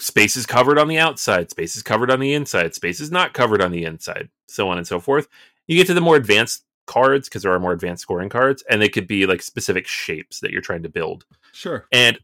space 0.00 0.36
is 0.36 0.46
covered 0.46 0.78
on 0.78 0.88
the 0.88 0.98
outside, 0.98 1.50
space 1.50 1.76
is 1.76 1.82
covered 1.82 2.10
on 2.10 2.20
the 2.20 2.32
inside, 2.32 2.74
space 2.74 3.00
is 3.00 3.10
not 3.10 3.34
covered 3.34 3.60
on 3.60 3.70
the 3.70 3.84
inside, 3.84 4.28
so 4.48 4.68
on 4.68 4.78
and 4.78 4.86
so 4.86 4.98
forth. 4.98 5.28
You 5.66 5.76
get 5.76 5.86
to 5.88 5.94
the 5.94 6.00
more 6.00 6.16
advanced 6.16 6.64
cards 6.86 7.28
because 7.28 7.42
there 7.42 7.52
are 7.52 7.60
more 7.60 7.72
advanced 7.72 8.02
scoring 8.02 8.28
cards, 8.28 8.64
and 8.68 8.80
they 8.80 8.88
could 8.88 9.06
be 9.06 9.26
like 9.26 9.42
specific 9.42 9.86
shapes 9.86 10.40
that 10.40 10.50
you're 10.50 10.60
trying 10.60 10.82
to 10.82 10.88
build. 10.88 11.24
Sure. 11.52 11.86
And 11.92 12.18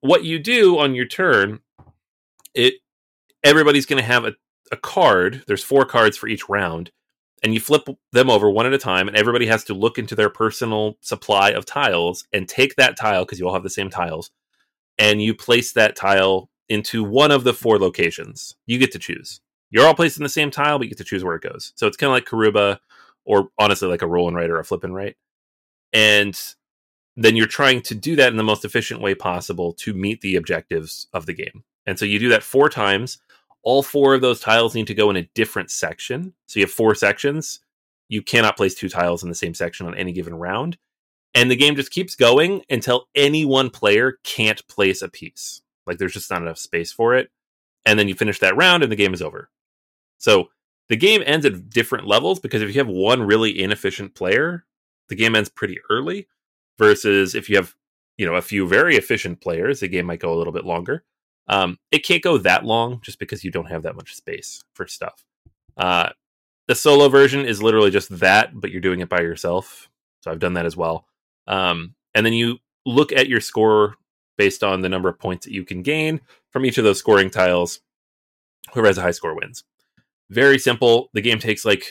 what 0.00 0.24
you 0.24 0.38
do 0.38 0.78
on 0.78 0.94
your 0.94 1.06
turn, 1.06 1.60
it 2.54 2.74
everybody's 3.44 3.86
going 3.86 4.00
to 4.00 4.06
have 4.06 4.24
a 4.24 4.34
a 4.70 4.76
card. 4.76 5.44
There's 5.46 5.64
four 5.64 5.84
cards 5.84 6.16
for 6.16 6.28
each 6.28 6.48
round, 6.48 6.90
and 7.42 7.54
you 7.54 7.60
flip 7.60 7.88
them 8.12 8.30
over 8.30 8.50
one 8.50 8.66
at 8.66 8.72
a 8.72 8.78
time, 8.78 9.08
and 9.08 9.16
everybody 9.16 9.46
has 9.46 9.64
to 9.64 9.74
look 9.74 9.98
into 9.98 10.14
their 10.14 10.30
personal 10.30 10.96
supply 11.00 11.50
of 11.50 11.66
tiles 11.66 12.26
and 12.32 12.48
take 12.48 12.76
that 12.76 12.96
tile 12.96 13.24
because 13.24 13.38
you 13.38 13.46
all 13.46 13.54
have 13.54 13.62
the 13.62 13.70
same 13.70 13.90
tiles, 13.90 14.30
and 14.98 15.22
you 15.22 15.34
place 15.34 15.72
that 15.72 15.96
tile 15.96 16.50
into 16.68 17.02
one 17.02 17.30
of 17.30 17.44
the 17.44 17.54
four 17.54 17.78
locations. 17.78 18.56
You 18.66 18.78
get 18.78 18.92
to 18.92 18.98
choose. 18.98 19.40
You're 19.70 19.86
all 19.86 19.94
placed 19.94 20.16
in 20.16 20.22
the 20.22 20.28
same 20.28 20.50
tile, 20.50 20.78
but 20.78 20.84
you 20.84 20.90
get 20.90 20.98
to 20.98 21.04
choose 21.04 21.24
where 21.24 21.36
it 21.36 21.42
goes. 21.42 21.72
So 21.76 21.86
it's 21.86 21.96
kind 21.96 22.08
of 22.08 22.14
like 22.14 22.26
Karuba, 22.26 22.78
or 23.24 23.48
honestly, 23.58 23.88
like 23.88 24.02
a 24.02 24.06
roll 24.06 24.28
and 24.28 24.36
write 24.36 24.50
or 24.50 24.58
a 24.58 24.64
flip 24.64 24.84
and 24.84 24.94
write. 24.94 25.16
And 25.92 26.40
then 27.16 27.36
you're 27.36 27.46
trying 27.46 27.82
to 27.82 27.94
do 27.94 28.16
that 28.16 28.30
in 28.30 28.36
the 28.36 28.42
most 28.42 28.64
efficient 28.64 29.00
way 29.00 29.14
possible 29.14 29.72
to 29.74 29.92
meet 29.92 30.20
the 30.20 30.36
objectives 30.36 31.08
of 31.12 31.26
the 31.26 31.34
game. 31.34 31.64
And 31.86 31.98
so 31.98 32.04
you 32.04 32.18
do 32.18 32.28
that 32.28 32.42
four 32.42 32.68
times 32.68 33.18
all 33.62 33.82
four 33.82 34.14
of 34.14 34.20
those 34.20 34.40
tiles 34.40 34.74
need 34.74 34.86
to 34.86 34.94
go 34.94 35.10
in 35.10 35.16
a 35.16 35.28
different 35.34 35.70
section. 35.70 36.34
So 36.46 36.60
you 36.60 36.66
have 36.66 36.72
four 36.72 36.94
sections. 36.94 37.60
You 38.08 38.22
cannot 38.22 38.56
place 38.56 38.74
two 38.74 38.88
tiles 38.88 39.22
in 39.22 39.28
the 39.28 39.34
same 39.34 39.54
section 39.54 39.86
on 39.86 39.94
any 39.94 40.12
given 40.12 40.34
round. 40.34 40.78
And 41.34 41.50
the 41.50 41.56
game 41.56 41.76
just 41.76 41.92
keeps 41.92 42.16
going 42.16 42.62
until 42.68 43.06
any 43.14 43.44
one 43.44 43.70
player 43.70 44.18
can't 44.24 44.66
place 44.66 45.02
a 45.02 45.08
piece. 45.08 45.62
Like 45.86 45.98
there's 45.98 46.12
just 46.12 46.30
not 46.30 46.42
enough 46.42 46.58
space 46.58 46.92
for 46.92 47.14
it. 47.14 47.30
And 47.86 47.98
then 47.98 48.08
you 48.08 48.14
finish 48.14 48.40
that 48.40 48.56
round 48.56 48.82
and 48.82 48.90
the 48.90 48.96
game 48.96 49.14
is 49.14 49.22
over. 49.22 49.50
So 50.18 50.48
the 50.88 50.96
game 50.96 51.22
ends 51.24 51.46
at 51.46 51.70
different 51.70 52.06
levels 52.06 52.40
because 52.40 52.62
if 52.62 52.74
you 52.74 52.80
have 52.80 52.88
one 52.88 53.22
really 53.22 53.60
inefficient 53.60 54.14
player, 54.14 54.64
the 55.08 55.14
game 55.14 55.36
ends 55.36 55.48
pretty 55.48 55.78
early. 55.88 56.26
Versus 56.78 57.34
if 57.34 57.50
you 57.50 57.56
have, 57.56 57.74
you 58.16 58.24
know, 58.24 58.34
a 58.34 58.42
few 58.42 58.66
very 58.66 58.96
efficient 58.96 59.42
players, 59.42 59.80
the 59.80 59.88
game 59.88 60.06
might 60.06 60.20
go 60.20 60.32
a 60.32 60.38
little 60.38 60.52
bit 60.52 60.64
longer. 60.64 61.04
Um, 61.48 61.78
it 61.90 62.04
can't 62.04 62.22
go 62.22 62.38
that 62.38 62.64
long 62.64 63.00
just 63.02 63.18
because 63.18 63.42
you 63.42 63.50
don't 63.50 63.70
have 63.70 63.82
that 63.82 63.96
much 63.96 64.14
space 64.14 64.62
for 64.74 64.86
stuff. 64.86 65.24
Uh, 65.76 66.10
the 66.68 66.74
solo 66.74 67.08
version 67.08 67.44
is 67.44 67.62
literally 67.62 67.90
just 67.90 68.20
that, 68.20 68.60
but 68.60 68.70
you're 68.70 68.80
doing 68.80 69.00
it 69.00 69.08
by 69.08 69.20
yourself. 69.20 69.88
So 70.22 70.30
I've 70.30 70.38
done 70.38 70.54
that 70.54 70.66
as 70.66 70.76
well. 70.76 71.06
Um, 71.48 71.94
and 72.14 72.24
then 72.24 72.32
you 72.32 72.58
look 72.86 73.12
at 73.12 73.28
your 73.28 73.40
score 73.40 73.96
based 74.38 74.62
on 74.62 74.80
the 74.80 74.88
number 74.88 75.08
of 75.08 75.18
points 75.18 75.46
that 75.46 75.52
you 75.52 75.64
can 75.64 75.82
gain 75.82 76.20
from 76.50 76.64
each 76.64 76.78
of 76.78 76.84
those 76.84 76.98
scoring 76.98 77.30
tiles. 77.30 77.80
Whoever 78.72 78.86
has 78.86 78.98
a 78.98 79.02
high 79.02 79.10
score 79.10 79.34
wins. 79.34 79.64
Very 80.30 80.58
simple. 80.58 81.10
The 81.12 81.20
game 81.20 81.38
takes 81.38 81.64
like 81.64 81.84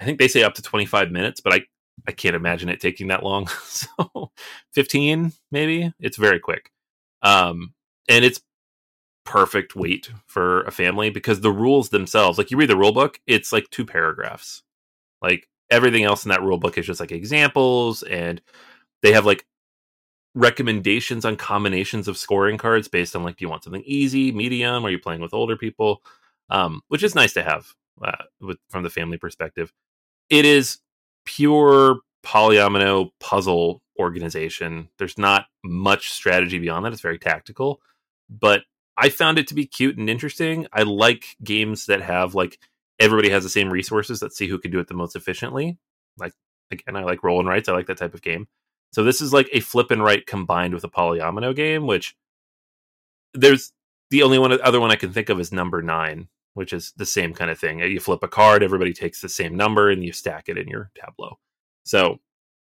I 0.00 0.04
think 0.04 0.18
they 0.18 0.28
say 0.28 0.42
up 0.42 0.54
to 0.54 0.62
25 0.62 1.10
minutes, 1.10 1.40
but 1.40 1.52
I 1.52 1.60
I 2.06 2.12
can't 2.12 2.36
imagine 2.36 2.68
it 2.68 2.80
taking 2.80 3.08
that 3.08 3.22
long. 3.22 3.46
so 3.64 4.30
15 4.72 5.32
maybe. 5.50 5.92
It's 6.00 6.16
very 6.16 6.40
quick. 6.40 6.70
Um 7.22 7.74
and 8.08 8.24
it's 8.24 8.40
perfect 9.26 9.76
weight 9.76 10.10
for 10.26 10.62
a 10.62 10.70
family 10.70 11.10
because 11.10 11.40
the 11.40 11.52
rules 11.52 11.90
themselves, 11.90 12.38
like 12.38 12.50
you 12.50 12.56
read 12.56 12.70
the 12.70 12.76
rule 12.76 12.92
book, 12.92 13.20
it's 13.26 13.52
like 13.52 13.68
two 13.70 13.84
paragraphs. 13.84 14.62
Like 15.20 15.48
everything 15.70 16.04
else 16.04 16.24
in 16.24 16.30
that 16.30 16.42
rule 16.42 16.58
book 16.58 16.78
is 16.78 16.86
just 16.86 17.00
like 17.00 17.12
examples 17.12 18.02
and 18.04 18.40
they 19.02 19.12
have 19.12 19.26
like 19.26 19.44
recommendations 20.34 21.24
on 21.24 21.36
combinations 21.36 22.08
of 22.08 22.16
scoring 22.16 22.58
cards 22.58 22.88
based 22.88 23.16
on 23.16 23.22
like 23.22 23.36
do 23.36 23.44
you 23.44 23.48
want 23.48 23.64
something 23.64 23.82
easy 23.86 24.30
medium 24.32 24.84
are 24.84 24.90
you 24.90 24.98
playing 24.98 25.20
with 25.20 25.34
older 25.34 25.56
people? 25.56 26.02
Um, 26.48 26.80
which 26.88 27.02
is 27.02 27.14
nice 27.14 27.32
to 27.34 27.42
have 27.42 27.66
uh, 28.02 28.24
with, 28.40 28.58
from 28.68 28.84
the 28.84 28.90
family 28.90 29.18
perspective. 29.18 29.72
It 30.30 30.44
is 30.44 30.78
pure 31.24 32.00
polyomino 32.24 33.10
puzzle 33.20 33.82
organization. 33.98 34.88
There's 34.98 35.18
not 35.18 35.46
much 35.64 36.10
strategy 36.10 36.58
beyond 36.58 36.84
that. 36.84 36.92
It's 36.92 37.02
very 37.02 37.18
tactical 37.18 37.80
but 38.28 38.62
i 38.96 39.08
found 39.08 39.38
it 39.38 39.46
to 39.46 39.54
be 39.54 39.66
cute 39.66 39.98
and 39.98 40.10
interesting 40.10 40.66
i 40.72 40.82
like 40.82 41.36
games 41.42 41.86
that 41.86 42.00
have 42.00 42.34
like 42.34 42.58
everybody 42.98 43.30
has 43.30 43.42
the 43.42 43.50
same 43.50 43.70
resources 43.70 44.22
let's 44.22 44.36
see 44.36 44.48
who 44.48 44.58
can 44.58 44.70
do 44.70 44.78
it 44.78 44.88
the 44.88 44.94
most 44.94 45.16
efficiently 45.16 45.78
like 46.18 46.32
again 46.70 46.96
i 46.96 47.04
like 47.04 47.22
roll 47.22 47.40
and 47.40 47.48
writes 47.48 47.68
i 47.68 47.72
like 47.72 47.86
that 47.86 47.98
type 47.98 48.14
of 48.14 48.22
game 48.22 48.46
so 48.92 49.04
this 49.04 49.20
is 49.20 49.32
like 49.32 49.48
a 49.52 49.60
flip 49.60 49.90
and 49.90 50.02
right 50.02 50.24
combined 50.26 50.74
with 50.74 50.84
a 50.84 50.88
polyomino 50.88 51.54
game, 51.54 51.86
which 51.86 52.16
there's 53.34 53.72
the 54.10 54.22
only 54.22 54.38
one 54.38 54.58
other 54.62 54.80
one 54.80 54.90
I 54.90 54.96
can 54.96 55.12
think 55.12 55.28
of 55.28 55.38
is 55.38 55.52
number 55.52 55.82
nine, 55.82 56.28
which 56.54 56.72
is 56.72 56.94
the 56.96 57.04
same 57.04 57.34
kind 57.34 57.50
of 57.50 57.58
thing. 57.58 57.80
You 57.80 58.00
flip 58.00 58.22
a 58.22 58.28
card, 58.28 58.62
everybody 58.62 58.94
takes 58.94 59.20
the 59.20 59.28
same 59.28 59.54
number, 59.54 59.90
and 59.90 60.02
you 60.02 60.12
stack 60.12 60.48
it 60.48 60.56
in 60.56 60.68
your 60.68 60.90
tableau. 60.94 61.38
So 61.84 62.20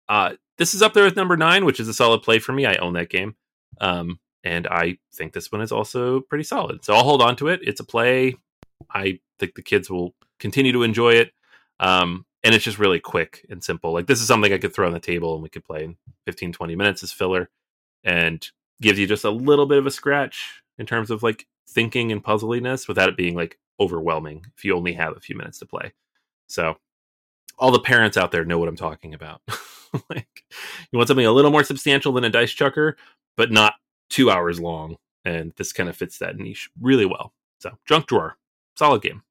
uh, 0.09 0.33
this 0.57 0.73
is 0.73 0.81
up 0.81 0.93
there 0.93 1.05
with 1.05 1.15
number 1.15 1.37
nine, 1.37 1.63
which 1.63 1.79
is 1.79 1.87
a 1.87 1.93
solid 1.93 2.21
play 2.21 2.39
for 2.39 2.51
me. 2.51 2.65
I 2.65 2.75
own 2.75 2.93
that 2.93 3.09
game, 3.09 3.35
um, 3.79 4.19
and 4.45 4.67
I 4.67 4.99
think 5.11 5.33
this 5.33 5.51
one 5.51 5.61
is 5.61 5.71
also 5.71 6.21
pretty 6.21 6.43
solid. 6.43 6.85
So 6.85 6.93
I'll 6.93 7.03
hold 7.03 7.23
on 7.23 7.35
to 7.37 7.47
it. 7.47 7.61
It's 7.63 7.79
a 7.79 7.83
play. 7.83 8.35
I 8.93 9.19
think 9.39 9.55
the 9.55 9.63
kids 9.63 9.89
will 9.89 10.13
continue 10.39 10.71
to 10.71 10.83
enjoy 10.83 11.13
it. 11.13 11.31
Um, 11.79 12.25
and 12.43 12.53
it's 12.53 12.63
just 12.63 12.77
really 12.77 12.99
quick 12.99 13.43
and 13.49 13.63
simple. 13.63 13.91
Like 13.91 14.05
this 14.05 14.21
is 14.21 14.27
something 14.27 14.53
I 14.53 14.59
could 14.59 14.73
throw 14.73 14.85
on 14.85 14.93
the 14.93 14.99
table 14.99 15.33
and 15.33 15.41
we 15.41 15.49
could 15.49 15.65
play 15.65 15.83
in 15.83 15.97
15 16.27 16.53
20 16.53 16.75
minutes 16.75 17.01
as 17.01 17.11
filler 17.11 17.49
and 18.03 18.47
gives 18.79 18.99
you 18.99 19.07
just 19.07 19.25
a 19.25 19.31
little 19.31 19.65
bit 19.65 19.79
of 19.79 19.87
a 19.87 19.91
scratch 19.91 20.61
in 20.77 20.85
terms 20.85 21.09
of 21.09 21.23
like 21.23 21.47
thinking 21.67 22.11
and 22.11 22.23
puzzliness 22.23 22.87
without 22.87 23.09
it 23.09 23.17
being 23.17 23.35
like 23.35 23.57
overwhelming 23.79 24.45
if 24.55 24.63
you 24.63 24.75
only 24.75 24.93
have 24.93 25.17
a 25.17 25.19
few 25.19 25.35
minutes 25.35 25.57
to 25.57 25.65
play. 25.65 25.91
So 26.45 26.77
all 27.57 27.71
the 27.71 27.79
parents 27.79 28.15
out 28.15 28.31
there 28.31 28.45
know 28.45 28.59
what 28.59 28.69
I'm 28.69 28.75
talking 28.75 29.15
about. 29.15 29.41
like 30.09 30.43
you 30.91 30.97
want 30.97 31.07
something 31.07 31.25
a 31.25 31.31
little 31.31 31.51
more 31.51 31.63
substantial 31.63 32.13
than 32.13 32.25
a 32.25 32.29
dice 32.29 32.51
chucker, 32.51 32.95
but 33.35 33.51
not 33.51 33.73
2 34.09 34.29
hours 34.29 34.59
long 34.59 34.97
and 35.25 35.51
this 35.57 35.73
kind 35.73 35.89
of 35.89 35.97
fits 35.97 36.19
that 36.19 36.37
niche 36.37 36.69
really 36.79 37.05
well. 37.05 37.33
So, 37.59 37.71
junk 37.85 38.07
drawer, 38.07 38.37
solid 38.77 39.01
game. 39.01 39.23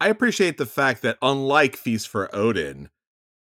I 0.00 0.08
appreciate 0.08 0.58
the 0.58 0.66
fact 0.66 1.02
that 1.02 1.18
unlike 1.22 1.76
Feast 1.76 2.08
for 2.08 2.34
Odin, 2.34 2.88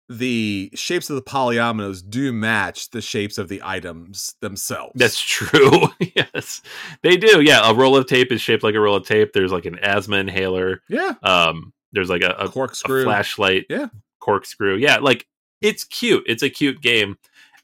the 0.09 0.71
shapes 0.73 1.09
of 1.09 1.15
the 1.17 1.21
polyominoes 1.21 2.01
do 2.07 2.31
match 2.31 2.91
the 2.91 3.01
shapes 3.01 3.37
of 3.37 3.49
the 3.49 3.61
items 3.63 4.35
themselves. 4.41 4.93
That's 4.95 5.19
true. 5.19 5.89
yes, 6.15 6.61
they 7.03 7.17
do. 7.17 7.41
Yeah, 7.41 7.69
a 7.69 7.73
roll 7.73 7.97
of 7.97 8.07
tape 8.07 8.31
is 8.31 8.41
shaped 8.41 8.63
like 8.63 8.75
a 8.75 8.79
roll 8.79 8.95
of 8.95 9.05
tape. 9.05 9.33
There's 9.33 9.51
like 9.51 9.65
an 9.65 9.79
asthma 9.79 10.17
inhaler. 10.17 10.81
Yeah. 10.89 11.13
Um. 11.23 11.73
There's 11.93 12.09
like 12.09 12.21
a, 12.21 12.31
a 12.31 12.49
corkscrew, 12.49 13.01
a 13.01 13.03
flashlight. 13.05 13.65
Yeah. 13.69 13.87
Corkscrew. 14.19 14.77
Yeah. 14.77 14.97
Like 14.97 15.25
it's 15.61 15.83
cute. 15.83 16.23
It's 16.27 16.43
a 16.43 16.49
cute 16.49 16.81
game, 16.81 17.17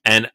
and 0.03 0.30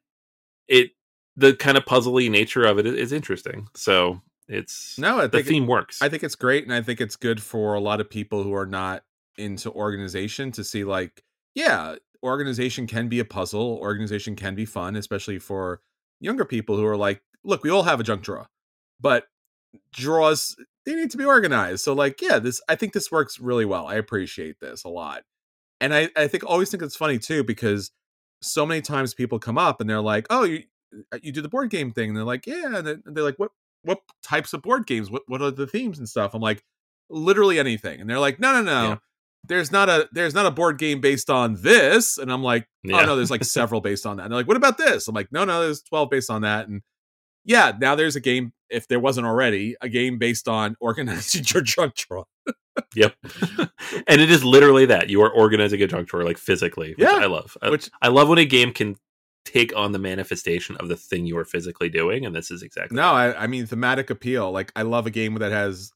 it 0.69 0.91
the 1.39 1.55
kind 1.55 1.77
of 1.77 1.85
puzzly 1.85 2.29
nature 2.29 2.65
of 2.65 2.79
it 2.79 2.87
is 2.87 3.13
interesting. 3.13 3.69
So 3.75 4.21
it's 4.49 4.99
no, 4.99 5.21
I 5.21 5.27
the 5.29 5.43
theme 5.43 5.65
it, 5.65 5.69
works. 5.69 6.03
I 6.03 6.09
think 6.09 6.25
it's 6.25 6.35
great, 6.35 6.65
and 6.65 6.75
I 6.75 6.83
think 6.83 7.01
it's 7.01 7.17
good 7.17 7.41
for 7.41 7.75
a 7.75 7.81
lot 7.81 8.01
of 8.01 8.11
people 8.11 8.43
who 8.43 8.53
are 8.55 8.67
not 8.67 9.05
into 9.37 9.71
organization 9.71 10.51
to 10.53 10.65
see 10.65 10.83
like, 10.83 11.23
yeah, 11.55 11.95
organization 12.25 12.89
can 12.89 13.09
be 13.09 13.21
a 13.21 13.25
puzzle. 13.25 13.79
Organization 13.81 14.35
can 14.35 14.57
be 14.57 14.65
fun, 14.65 14.97
especially 14.97 15.39
for 15.39 15.81
younger 16.21 16.45
people 16.45 16.77
who 16.77 16.85
are 16.85 16.97
like, 16.97 17.23
look, 17.45 17.63
we 17.63 17.71
all 17.71 17.85
have 17.85 18.01
a 18.01 18.05
junk 18.05 18.23
drawer, 18.23 18.49
but 19.01 19.29
draws 19.93 20.57
they 20.85 20.95
need 20.95 21.11
to 21.13 21.19
be 21.19 21.25
organized. 21.25 21.85
So 21.85 21.93
like, 21.93 22.21
yeah, 22.21 22.41
this 22.41 22.61
I 22.69 22.75
think 22.75 22.95
this 22.95 23.13
works 23.13 23.39
really 23.39 23.65
well. 23.65 23.87
I 23.87 23.95
appreciate 23.95 24.59
this 24.59 24.83
a 24.83 24.89
lot. 24.89 25.23
And 25.81 25.95
I, 25.95 26.09
I 26.17 26.27
think 26.27 26.43
always 26.45 26.71
think 26.71 26.83
it's 26.83 26.97
funny 26.97 27.19
too, 27.19 27.45
because 27.45 27.93
so 28.43 28.67
many 28.67 28.81
times 28.81 29.15
people 29.15 29.39
come 29.39 29.59
up 29.59 29.81
and 29.81 29.89
they're 29.89 30.01
like, 30.01 30.27
Oh, 30.31 30.43
you 30.43 30.65
Uh, 31.13 31.19
you 31.23 31.33
do 31.33 31.43
the 31.43 31.49
board 31.49 31.71
game 31.71 31.93
thing, 31.93 32.09
and 32.09 32.17
they're 32.17 32.25
like, 32.25 32.47
Yeah, 32.47 32.77
and 32.79 33.03
they're 33.05 33.25
like, 33.25 33.39
What 33.39 33.53
what 33.83 34.01
types 34.23 34.53
of 34.53 34.63
board 34.63 34.87
games? 34.87 35.11
What 35.11 35.23
what 35.27 35.43
are 35.43 35.51
the 35.51 35.67
themes 35.67 35.99
and 35.99 36.09
stuff? 36.09 36.35
I'm 36.35 36.43
like, 36.43 36.63
literally 37.11 37.59
anything. 37.59 38.01
And 38.01 38.09
they're 38.09 38.19
like, 38.19 38.41
no, 38.41 38.53
no, 38.53 38.63
no. 38.63 38.89
Yeah. 38.89 38.97
There's 39.45 39.71
not 39.71 39.89
a 39.89 40.09
there's 40.13 40.35
not 40.35 40.47
a 40.47 40.51
board 40.51 40.79
game 40.79 41.01
based 41.01 41.31
on 41.31 41.55
this. 41.63 42.19
And 42.19 42.31
I'm 42.31 42.43
like, 42.43 42.65
oh 42.87 42.91
yeah. 42.91 43.05
no, 43.05 43.17
there's 43.17 43.31
like 43.31 43.45
several 43.45 43.81
based 43.81 44.05
on 44.05 44.17
that. 44.17 44.25
And 44.25 44.33
they're 44.33 44.41
like, 44.41 44.49
what 44.49 44.57
about 44.57 44.79
this? 44.79 45.09
I'm 45.09 45.15
like, 45.15 45.33
no, 45.33 45.45
no, 45.45 45.63
there's 45.63 45.83
12 45.83 46.11
based 46.11 46.31
on 46.31 46.43
that. 46.43 46.69
And 46.69 46.83
yeah, 47.45 47.73
now 47.79 47.95
there's 47.95 48.17
a 48.17 48.21
game, 48.21 48.53
if 48.69 48.89
there 48.89 49.01
wasn't 49.01 49.27
already, 49.27 49.77
a 49.81 49.89
game 49.89 50.19
based 50.19 50.49
on 50.49 50.77
organizing 50.81 51.45
your 51.55 51.63
junk 51.63 51.95
drawer. 51.95 52.27
yep. 52.95 53.15
and 54.07 54.21
it 54.21 54.31
is 54.31 54.45
literally 54.45 54.87
that. 54.87 55.09
You 55.09 55.23
are 55.23 55.31
organizing 55.31 55.81
a 55.81 55.87
junk 55.87 56.09
drawer 56.09 56.25
like 56.25 56.37
physically, 56.37 56.91
which 56.91 57.09
yeah. 57.09 57.17
I 57.17 57.27
love. 57.27 57.57
Which 57.63 57.91
I 58.03 58.09
love 58.09 58.29
when 58.29 58.39
a 58.39 58.45
game 58.45 58.73
can 58.73 58.97
take 59.49 59.75
on 59.75 59.93
the 59.93 59.99
manifestation 59.99 60.77
of 60.77 60.89
the 60.89 60.97
thing 60.97 61.25
you 61.25 61.39
are 61.39 61.45
physically 61.45 61.89
doing 61.89 62.27
and 62.27 62.35
this 62.35 62.51
is 62.51 62.63
exactly 62.63 62.95
no 62.95 63.09
I, 63.13 63.45
I, 63.45 63.47
mean 63.47 63.65
thematic 63.65 64.11
appeal 64.11 64.53
like 64.53 64.71
i 64.77 64.83
love 64.83 65.07
a 65.07 65.11
game 65.11 65.35
that 65.37 65.53
has 65.53 65.91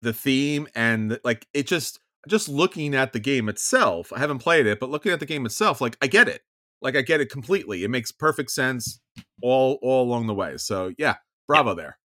the 0.00 0.14
theme 0.14 0.68
and 0.74 1.20
like 1.22 1.46
it 1.52 1.66
just 1.66 2.00
just 2.26 2.48
looking 2.48 2.94
at 2.94 3.12
the 3.12 3.20
game 3.20 3.48
itself 3.50 4.10
i 4.14 4.18
haven't 4.18 4.38
played 4.38 4.66
it 4.66 4.80
but 4.80 4.88
looking 4.88 5.12
at 5.12 5.20
the 5.20 5.26
game 5.26 5.44
itself 5.44 5.80
like 5.80 5.98
i 6.00 6.06
get 6.06 6.28
it. 6.28 6.40
Like 6.80 6.96
i 6.96 7.02
get 7.02 7.20
it 7.20 7.30
completely. 7.30 7.82
It 7.82 7.90
makes 7.90 8.12
perfect 8.12 8.50
sense 8.50 9.00
all 9.42 9.78
all 9.82 10.04
along 10.04 10.28
the 10.28 10.34
way. 10.34 10.56
So 10.56 10.92
yeah 10.96 11.16
bravo 11.46 11.70
yep. 11.70 11.76
there. 11.76 11.98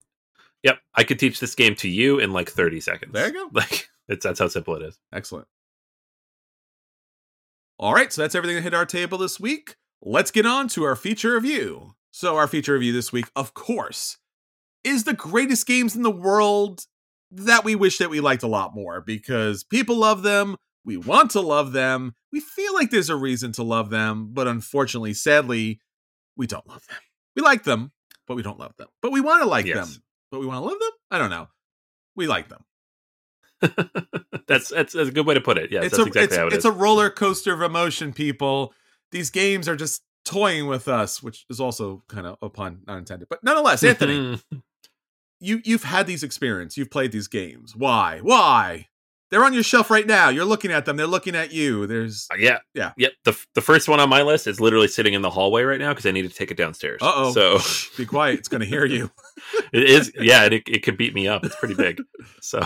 Yep 0.64 0.80
i 0.96 1.04
could 1.04 1.20
teach 1.20 1.40
this 1.40 1.56
game 1.56 1.76
to 1.76 1.90
you 1.90 2.20
in 2.20 2.32
like 2.32 2.50
30 2.50 2.80
seconds. 2.80 3.12
There 3.14 3.28
you 3.28 3.34
go. 3.34 3.50
Like 3.54 3.90
it's 4.08 4.24
that's 4.24 4.40
how 4.40 4.48
simple 4.48 4.76
it 4.76 4.84
is. 4.84 4.98
Excellent. 5.14 5.48
All 7.78 7.94
right 7.94 8.12
so 8.12 8.22
that's 8.22 8.36
everything 8.36 8.56
that 8.56 8.64
hit 8.64 8.74
our 8.74 8.86
table 8.86 9.18
this 9.18 9.40
week 9.40 9.76
let's 10.02 10.32
get 10.32 10.46
on 10.46 10.68
to 10.70 10.84
our 10.84 10.96
feature 10.96 11.36
review. 11.36 11.96
So, 12.12 12.36
our 12.36 12.48
feature 12.48 12.74
review 12.74 12.92
this 12.92 13.14
week, 13.14 13.28
of 13.36 13.54
course, 13.54 14.18
is 14.84 15.04
the 15.04 15.14
greatest 15.14 15.66
games 15.66 15.96
in 15.96 16.02
the 16.02 16.12
world 16.12 16.86
that 17.32 17.64
we 17.64 17.76
wish 17.76 17.98
that 18.00 18.10
we 18.10 18.20
liked 18.20 18.44
a 18.44 18.48
lot 18.48 18.76
more 18.76 19.00
because 19.00 19.64
people 19.64 19.98
love 19.98 20.22
them. 20.24 20.58
We 20.84 20.98
want 20.98 21.32
to 21.32 21.42
love 21.42 21.72
them. 21.72 22.14
We 22.34 22.42
feel 22.42 22.74
like 22.74 22.90
there's 22.90 23.10
a 23.10 23.16
reason 23.16 23.54
to 23.54 23.64
love 23.64 23.90
them, 23.90 24.30
but 24.34 24.48
unfortunately, 24.48 25.14
sadly, 25.14 25.80
we 26.36 26.48
don't 26.48 26.68
love 26.68 26.86
them. 26.88 26.98
We 27.36 27.44
like 27.44 27.64
them, 27.64 27.92
but 28.28 28.36
we 28.36 28.44
don't 28.44 28.60
love 28.60 28.76
them. 28.78 28.88
But 29.02 29.12
we 29.12 29.22
want 29.22 29.44
to 29.44 29.48
like 29.48 29.66
yes. 29.66 29.94
them, 29.94 30.04
but 30.32 30.42
we 30.42 30.48
want 30.48 30.64
to 30.64 30.70
love 30.70 30.80
them. 30.80 30.92
I 31.12 31.18
don't 31.18 31.30
know. 31.30 31.48
We 32.16 32.28
like 32.28 32.50
them. 32.50 32.66
that's, 34.48 34.70
that's, 34.70 34.94
that's 34.94 35.10
a 35.10 35.12
good 35.12 35.26
way 35.26 35.36
to 35.36 35.42
put 35.42 35.58
it. 35.58 35.72
Yeah, 35.72 35.82
it's 35.84 35.96
that's 35.96 36.04
a, 36.04 36.08
exactly 36.08 36.24
it's, 36.24 36.36
how 36.36 36.48
it 36.48 36.54
it's 36.54 36.66
a 36.66 36.72
roller 36.72 37.10
coaster 37.10 37.54
of 37.54 37.62
emotion, 37.62 38.12
people 38.12 38.74
these 39.12 39.30
games 39.30 39.68
are 39.68 39.76
just 39.76 40.02
toying 40.26 40.68
with 40.68 40.88
us, 40.88 41.22
which 41.22 41.46
is 41.50 41.60
also 41.60 42.04
kind 42.08 42.28
of 42.28 42.38
a 42.42 42.50
pun, 42.50 42.82
not 42.88 42.98
intended. 42.98 43.28
But 43.30 43.44
nonetheless, 43.44 43.84
Anthony, 43.84 44.40
you 45.40 45.62
you've 45.64 45.84
had 45.84 46.08
these 46.08 46.24
experiences. 46.24 46.78
You've 46.78 46.92
played 46.92 47.12
these 47.12 47.28
games. 47.28 47.76
Why? 47.76 48.20
Why? 48.22 48.88
They're 49.30 49.46
on 49.46 49.54
your 49.54 49.64
shelf 49.64 49.90
right 49.90 50.06
now. 50.06 50.28
You're 50.28 50.46
looking 50.46 50.72
at 50.72 50.84
them. 50.84 50.98
They're 50.98 51.08
looking 51.08 51.36
at 51.36 51.54
you. 51.54 51.88
There's 51.88 52.28
uh, 52.34 52.36
yeah, 52.38 52.58
yeah, 52.74 52.92
yep. 52.98 53.14
The 53.24 53.38
the 53.56 53.62
first 53.62 53.88
one 53.88 54.02
on 54.02 54.10
my 54.10 54.24
list 54.24 54.46
is 54.46 54.60
literally 54.60 54.90
sitting 54.90 55.14
in 55.14 55.22
the 55.22 55.30
hallway 55.30 55.64
right 55.64 55.80
now 55.80 55.90
because 55.90 56.06
I 56.06 56.12
need 56.12 56.30
to 56.30 56.36
take 56.36 56.52
it 56.52 56.58
downstairs. 56.58 57.00
Uh 57.02 57.14
oh. 57.16 57.32
So 57.32 57.60
be 57.98 58.06
quiet. 58.06 58.40
It's 58.40 58.50
going 58.50 58.60
to 58.62 58.68
hear 58.68 58.86
you. 58.86 59.10
it 59.74 59.90
is. 59.90 60.12
Yeah, 60.20 60.44
it 60.46 60.54
it 60.68 60.84
could 60.84 60.98
beat 60.98 61.14
me 61.14 61.30
up. 61.30 61.46
It's 61.46 61.56
pretty 61.56 61.76
big. 61.76 62.02
So 62.42 62.62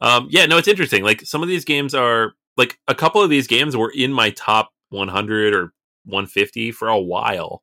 um, 0.00 0.28
yeah, 0.30 0.46
no, 0.46 0.58
it's 0.58 0.68
interesting. 0.68 1.02
Like 1.02 1.22
some 1.22 1.42
of 1.42 1.48
these 1.48 1.64
games 1.64 1.94
are 1.94 2.34
like 2.58 2.78
a 2.86 2.94
couple 2.94 3.22
of 3.22 3.30
these 3.30 3.46
games 3.46 3.76
were 3.76 3.92
in 3.94 4.12
my 4.12 4.30
top 4.30 4.70
100 4.90 5.54
or 5.54 5.72
150 6.04 6.72
for 6.72 6.88
a 6.88 6.98
while, 6.98 7.62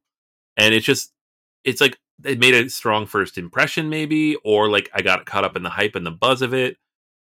and 0.57 0.73
it's 0.73 0.85
just 0.85 1.13
it's 1.63 1.81
like 1.81 1.97
it 2.23 2.39
made 2.39 2.53
a 2.53 2.69
strong 2.69 3.05
first 3.05 3.37
impression, 3.37 3.89
maybe, 3.89 4.35
or 4.43 4.69
like 4.69 4.89
I 4.93 5.01
got 5.01 5.25
caught 5.25 5.43
up 5.45 5.55
in 5.55 5.63
the 5.63 5.69
hype 5.69 5.95
and 5.95 6.05
the 6.05 6.11
buzz 6.11 6.41
of 6.41 6.53
it, 6.53 6.77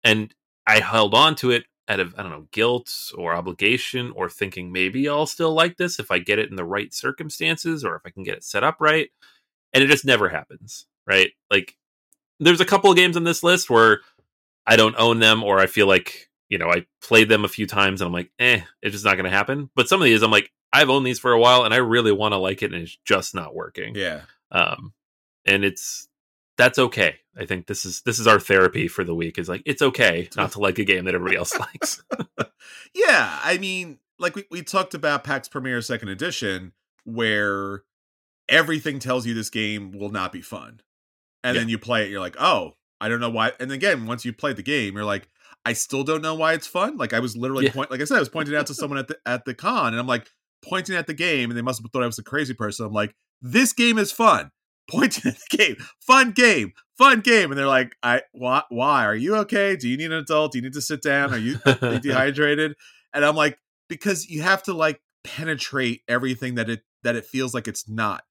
and 0.03 0.33
I 0.67 0.79
held 0.79 1.13
on 1.15 1.35
to 1.35 1.51
it 1.51 1.65
out 1.87 1.99
of 1.99 2.15
I 2.17 2.23
don't 2.23 2.31
know 2.31 2.47
guilt 2.51 2.91
or 3.17 3.35
obligation 3.35 4.11
or 4.15 4.29
thinking 4.29 4.71
maybe 4.71 5.07
I'll 5.07 5.27
still 5.27 5.53
like 5.53 5.77
this 5.77 5.99
if 5.99 6.11
I 6.11 6.19
get 6.19 6.39
it 6.39 6.49
in 6.49 6.55
the 6.55 6.65
right 6.65 6.93
circumstances 6.93 7.83
or 7.85 7.95
if 7.95 8.01
I 8.05 8.09
can 8.09 8.23
get 8.23 8.35
it 8.35 8.43
set 8.43 8.63
up 8.63 8.77
right, 8.79 9.09
and 9.73 9.83
it 9.83 9.87
just 9.87 10.05
never 10.05 10.29
happens, 10.29 10.87
right? 11.07 11.31
Like 11.51 11.75
there's 12.39 12.61
a 12.61 12.65
couple 12.65 12.91
of 12.91 12.97
games 12.97 13.17
on 13.17 13.23
this 13.23 13.43
list 13.43 13.69
where 13.69 14.01
I 14.67 14.75
don't 14.75 14.95
own 14.97 15.19
them 15.19 15.43
or 15.43 15.59
I 15.59 15.67
feel 15.67 15.87
like 15.87 16.29
you 16.49 16.57
know 16.57 16.69
I 16.71 16.85
played 17.01 17.29
them 17.29 17.45
a 17.45 17.49
few 17.49 17.67
times 17.67 18.01
and 18.01 18.07
I'm 18.07 18.13
like 18.13 18.31
eh, 18.39 18.61
it's 18.81 18.93
just 18.93 19.05
not 19.05 19.13
going 19.15 19.25
to 19.25 19.29
happen. 19.31 19.69
But 19.75 19.87
some 19.89 20.01
of 20.01 20.05
these 20.05 20.21
I'm 20.21 20.31
like 20.31 20.51
I've 20.73 20.89
owned 20.89 21.05
these 21.05 21.19
for 21.19 21.31
a 21.31 21.39
while 21.39 21.63
and 21.63 21.73
I 21.73 21.77
really 21.77 22.11
want 22.11 22.33
to 22.33 22.37
like 22.37 22.61
it 22.61 22.73
and 22.73 22.83
it's 22.83 22.97
just 23.05 23.33
not 23.33 23.55
working. 23.55 23.95
Yeah. 23.95 24.21
Um, 24.51 24.93
and 25.45 25.63
it's 25.63 26.07
that's 26.57 26.79
okay. 26.79 27.17
I 27.37 27.45
think 27.45 27.67
this 27.67 27.85
is 27.85 28.01
this 28.01 28.19
is 28.19 28.27
our 28.27 28.39
therapy 28.39 28.87
for 28.87 29.03
the 29.03 29.15
week. 29.15 29.37
Is 29.37 29.49
like 29.49 29.61
it's 29.65 29.81
okay 29.81 30.29
not 30.37 30.51
to 30.53 30.59
like 30.59 30.79
a 30.79 30.83
game 30.85 31.05
that 31.05 31.15
everybody 31.15 31.37
else 31.37 31.57
likes. 31.59 32.03
yeah, 32.93 33.39
I 33.43 33.57
mean, 33.57 33.99
like 34.19 34.35
we, 34.35 34.45
we 34.49 34.61
talked 34.61 34.93
about 34.93 35.23
PAX 35.23 35.47
Pamir 35.49 35.81
Second 35.81 36.09
Edition, 36.09 36.73
where 37.03 37.83
everything 38.47 38.99
tells 38.99 39.25
you 39.25 39.33
this 39.33 39.49
game 39.49 39.91
will 39.91 40.09
not 40.11 40.31
be 40.31 40.41
fun, 40.41 40.81
and 41.43 41.55
Yeah. 41.55 41.61
then 41.61 41.69
you 41.69 41.77
play 41.77 42.03
it, 42.05 42.09
you're 42.09 42.19
like, 42.21 42.35
oh, 42.39 42.73
I 43.01 43.09
don't 43.09 43.19
know 43.19 43.29
why. 43.29 43.51
And 43.59 43.71
again, 43.71 44.05
once 44.05 44.23
you 44.25 44.31
play 44.33 44.53
the 44.53 44.63
game, 44.63 44.95
you're 44.95 45.03
like, 45.03 45.27
I 45.65 45.73
still 45.73 46.03
don't 46.03 46.21
know 46.21 46.35
why 46.35 46.53
it's 46.53 46.67
fun. 46.67 46.97
Like 46.97 47.13
I 47.13 47.19
was 47.19 47.35
literally 47.35 47.65
Yeah. 47.65 47.71
point, 47.73 47.91
like 47.91 48.01
I 48.01 48.05
said, 48.05 48.17
I 48.17 48.19
was 48.19 48.29
pointing 48.29 48.55
out 48.55 48.67
to 48.67 48.73
someone 48.75 48.99
at 48.99 49.07
the 49.07 49.17
at 49.25 49.45
the 49.45 49.53
con, 49.53 49.87
and 49.93 49.99
I'm 49.99 50.07
like 50.07 50.29
pointing 50.63 50.95
at 50.95 51.07
the 51.07 51.13
game, 51.13 51.49
and 51.49 51.57
they 51.57 51.61
must 51.61 51.81
have 51.81 51.91
thought 51.91 52.03
I 52.03 52.07
was 52.07 52.19
a 52.19 52.23
crazy 52.23 52.53
person. 52.53 52.85
I'm 52.85 52.93
like, 52.93 53.15
this 53.41 53.73
game 53.73 53.97
is 53.97 54.11
fun. 54.11 54.51
Pointing 54.91 55.31
at 55.31 55.39
the 55.49 55.57
game, 55.57 55.77
fun 55.99 56.31
game, 56.31 56.71
fun 56.95 57.21
game, 57.21 57.49
and 57.51 57.57
they're 57.57 57.65
like, 57.65 57.95
I 58.03 58.21
why 58.33 58.61
why 58.69 59.05
are 59.05 59.15
you 59.15 59.35
okay? 59.37 59.75
Do 59.75 59.89
you 59.89 59.97
need 59.97 60.11
an 60.11 60.19
adult? 60.19 60.51
Do 60.51 60.59
you 60.59 60.61
need 60.61 60.73
to 60.73 60.81
sit 60.81 61.01
down? 61.01 61.33
Are 61.33 61.39
you 61.39 61.57
are 61.65 61.93
you 61.93 61.99
dehydrated? 62.03 62.75
And 63.11 63.25
I'm 63.25 63.35
like, 63.35 63.57
because 63.89 64.29
you 64.29 64.43
have 64.43 64.61
to 64.63 64.73
like 64.73 65.01
penetrate 65.23 66.01
everything 66.07 66.53
that 66.55 66.69
it 66.69 66.83
that 67.01 67.15
it 67.15 67.25
feels 67.25 67.55
like 67.55 67.67
it's 67.67 67.89
not. 67.89 68.23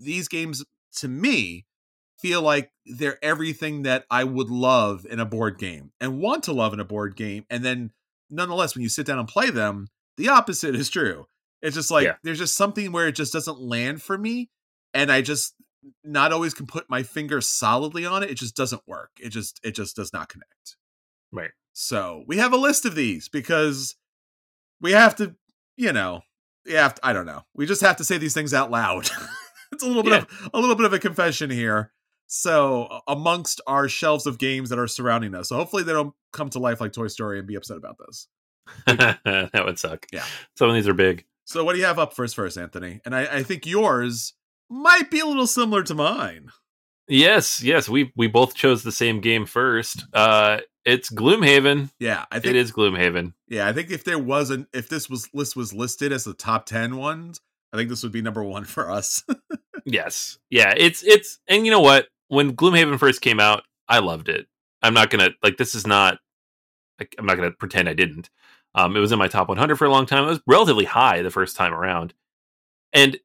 These 0.00 0.26
games 0.26 0.64
to 0.96 1.06
me 1.06 1.66
feel 2.20 2.42
like 2.42 2.70
they're 2.86 3.22
everything 3.24 3.82
that 3.82 4.04
I 4.10 4.24
would 4.24 4.50
love 4.50 5.06
in 5.08 5.20
a 5.20 5.24
board 5.24 5.58
game 5.58 5.92
and 6.00 6.18
want 6.20 6.42
to 6.44 6.52
love 6.52 6.72
in 6.72 6.80
a 6.80 6.84
board 6.84 7.16
game. 7.16 7.44
And 7.50 7.64
then 7.64 7.90
nonetheless, 8.30 8.74
when 8.74 8.82
you 8.82 8.88
sit 8.88 9.06
down 9.06 9.18
and 9.18 9.28
play 9.28 9.50
them, 9.50 9.88
the 10.16 10.28
opposite 10.28 10.74
is 10.76 10.90
true. 10.90 11.26
It's 11.62 11.76
just 11.76 11.90
like 11.90 12.04
Yeah. 12.06 12.16
there's 12.22 12.38
just 12.38 12.56
something 12.56 12.92
where 12.92 13.08
it 13.08 13.12
just 13.14 13.32
doesn't 13.32 13.60
land 13.60 14.02
for 14.02 14.16
me. 14.18 14.50
And 14.94 15.10
I 15.12 15.20
just 15.22 15.54
not 16.04 16.32
always 16.32 16.52
can 16.54 16.66
put 16.66 16.90
my 16.90 17.02
finger 17.02 17.40
solidly 17.40 18.04
on 18.04 18.22
it. 18.22 18.30
It 18.30 18.36
just 18.36 18.56
doesn't 18.56 18.82
work. 18.86 19.10
It 19.18 19.30
just 19.30 19.60
it 19.62 19.74
just 19.74 19.96
does 19.96 20.12
not 20.12 20.28
connect. 20.28 20.76
right. 21.32 21.50
So 21.72 22.24
we 22.26 22.36
have 22.38 22.52
a 22.52 22.56
list 22.58 22.84
of 22.84 22.94
these 22.96 23.28
because 23.28 23.94
we 24.80 24.92
have 24.92 25.14
to, 25.16 25.36
you 25.76 25.92
know, 25.92 26.22
we 26.66 26.72
have 26.72 26.96
to, 26.96 27.06
I 27.06 27.12
don't 27.12 27.24
know. 27.26 27.42
We 27.54 27.64
just 27.64 27.80
have 27.80 27.96
to 27.98 28.04
say 28.04 28.18
these 28.18 28.34
things 28.34 28.52
out 28.52 28.70
loud. 28.70 29.08
it's 29.72 29.82
a 29.82 29.86
little 29.86 30.02
bit 30.02 30.14
of 30.24 30.50
a 30.52 30.58
little 30.58 30.74
bit 30.76 30.84
of 30.86 30.92
a 30.92 30.98
confession 30.98 31.48
here. 31.48 31.92
So 32.32 33.00
amongst 33.08 33.60
our 33.66 33.88
shelves 33.88 34.24
of 34.24 34.38
games 34.38 34.70
that 34.70 34.78
are 34.78 34.86
surrounding 34.86 35.34
us, 35.34 35.48
so 35.48 35.56
hopefully 35.56 35.82
they 35.82 35.92
don't 35.92 36.14
come 36.32 36.48
to 36.50 36.60
life 36.60 36.80
like 36.80 36.92
Toy 36.92 37.08
Story 37.08 37.40
and 37.40 37.48
be 37.48 37.56
upset 37.56 37.76
about 37.76 37.96
this. 38.06 38.28
that 38.86 39.62
would 39.64 39.80
suck. 39.80 40.06
Yeah. 40.12 40.24
Some 40.56 40.68
of 40.68 40.76
these 40.76 40.86
are 40.86 40.94
big. 40.94 41.24
So 41.44 41.64
what 41.64 41.72
do 41.72 41.80
you 41.80 41.86
have 41.86 41.98
up 41.98 42.14
first, 42.14 42.36
first, 42.36 42.56
Anthony? 42.56 43.00
And 43.04 43.16
I, 43.16 43.38
I 43.38 43.42
think 43.42 43.66
yours 43.66 44.34
might 44.68 45.10
be 45.10 45.18
a 45.18 45.26
little 45.26 45.48
similar 45.48 45.82
to 45.82 45.94
mine. 45.96 46.50
Yes, 47.08 47.64
yes. 47.64 47.88
We 47.88 48.12
we 48.14 48.28
both 48.28 48.54
chose 48.54 48.84
the 48.84 48.92
same 48.92 49.20
game 49.20 49.44
first. 49.44 50.04
Uh 50.12 50.58
it's 50.84 51.10
Gloomhaven. 51.10 51.90
Yeah, 51.98 52.26
I 52.30 52.38
think 52.38 52.54
is 52.54 52.70
Gloomhaven. 52.70 53.34
Yeah, 53.48 53.66
I 53.66 53.72
think 53.72 53.90
if 53.90 54.04
there 54.04 54.20
was 54.20 54.50
an 54.50 54.68
if 54.72 54.88
this 54.88 55.10
was 55.10 55.28
list 55.34 55.56
was 55.56 55.74
listed 55.74 56.12
as 56.12 56.22
the 56.22 56.34
top 56.34 56.66
ten 56.66 56.96
ones, 56.96 57.40
I 57.72 57.76
think 57.76 57.88
this 57.88 58.04
would 58.04 58.12
be 58.12 58.22
number 58.22 58.44
one 58.44 58.64
for 58.64 58.88
us. 58.88 59.24
Yes. 59.84 60.38
Yeah, 60.50 60.74
it's 60.76 61.02
it's 61.02 61.38
and 61.48 61.64
you 61.64 61.72
know 61.72 61.80
what? 61.80 62.06
When 62.30 62.54
Gloomhaven 62.54 62.98
first 62.98 63.20
came 63.20 63.40
out, 63.40 63.64
I 63.88 63.98
loved 63.98 64.28
it. 64.28 64.46
I'm 64.82 64.94
not 64.94 65.10
going 65.10 65.28
to 65.28 65.34
like 65.42 65.56
this 65.56 65.74
is 65.74 65.86
not 65.86 66.18
like, 66.98 67.14
I'm 67.18 67.26
not 67.26 67.34
to 67.34 67.50
pretend 67.50 67.88
I 67.88 67.94
didn't. 67.94 68.30
Um 68.74 68.96
it 68.96 69.00
was 69.00 69.10
in 69.10 69.18
my 69.18 69.26
top 69.26 69.48
100 69.48 69.76
for 69.76 69.84
a 69.84 69.90
long 69.90 70.06
time. 70.06 70.24
It 70.24 70.28
was 70.28 70.40
relatively 70.46 70.84
high 70.84 71.22
the 71.22 71.30
first 71.30 71.56
time 71.56 71.74
around. 71.74 72.14
And 72.92 73.18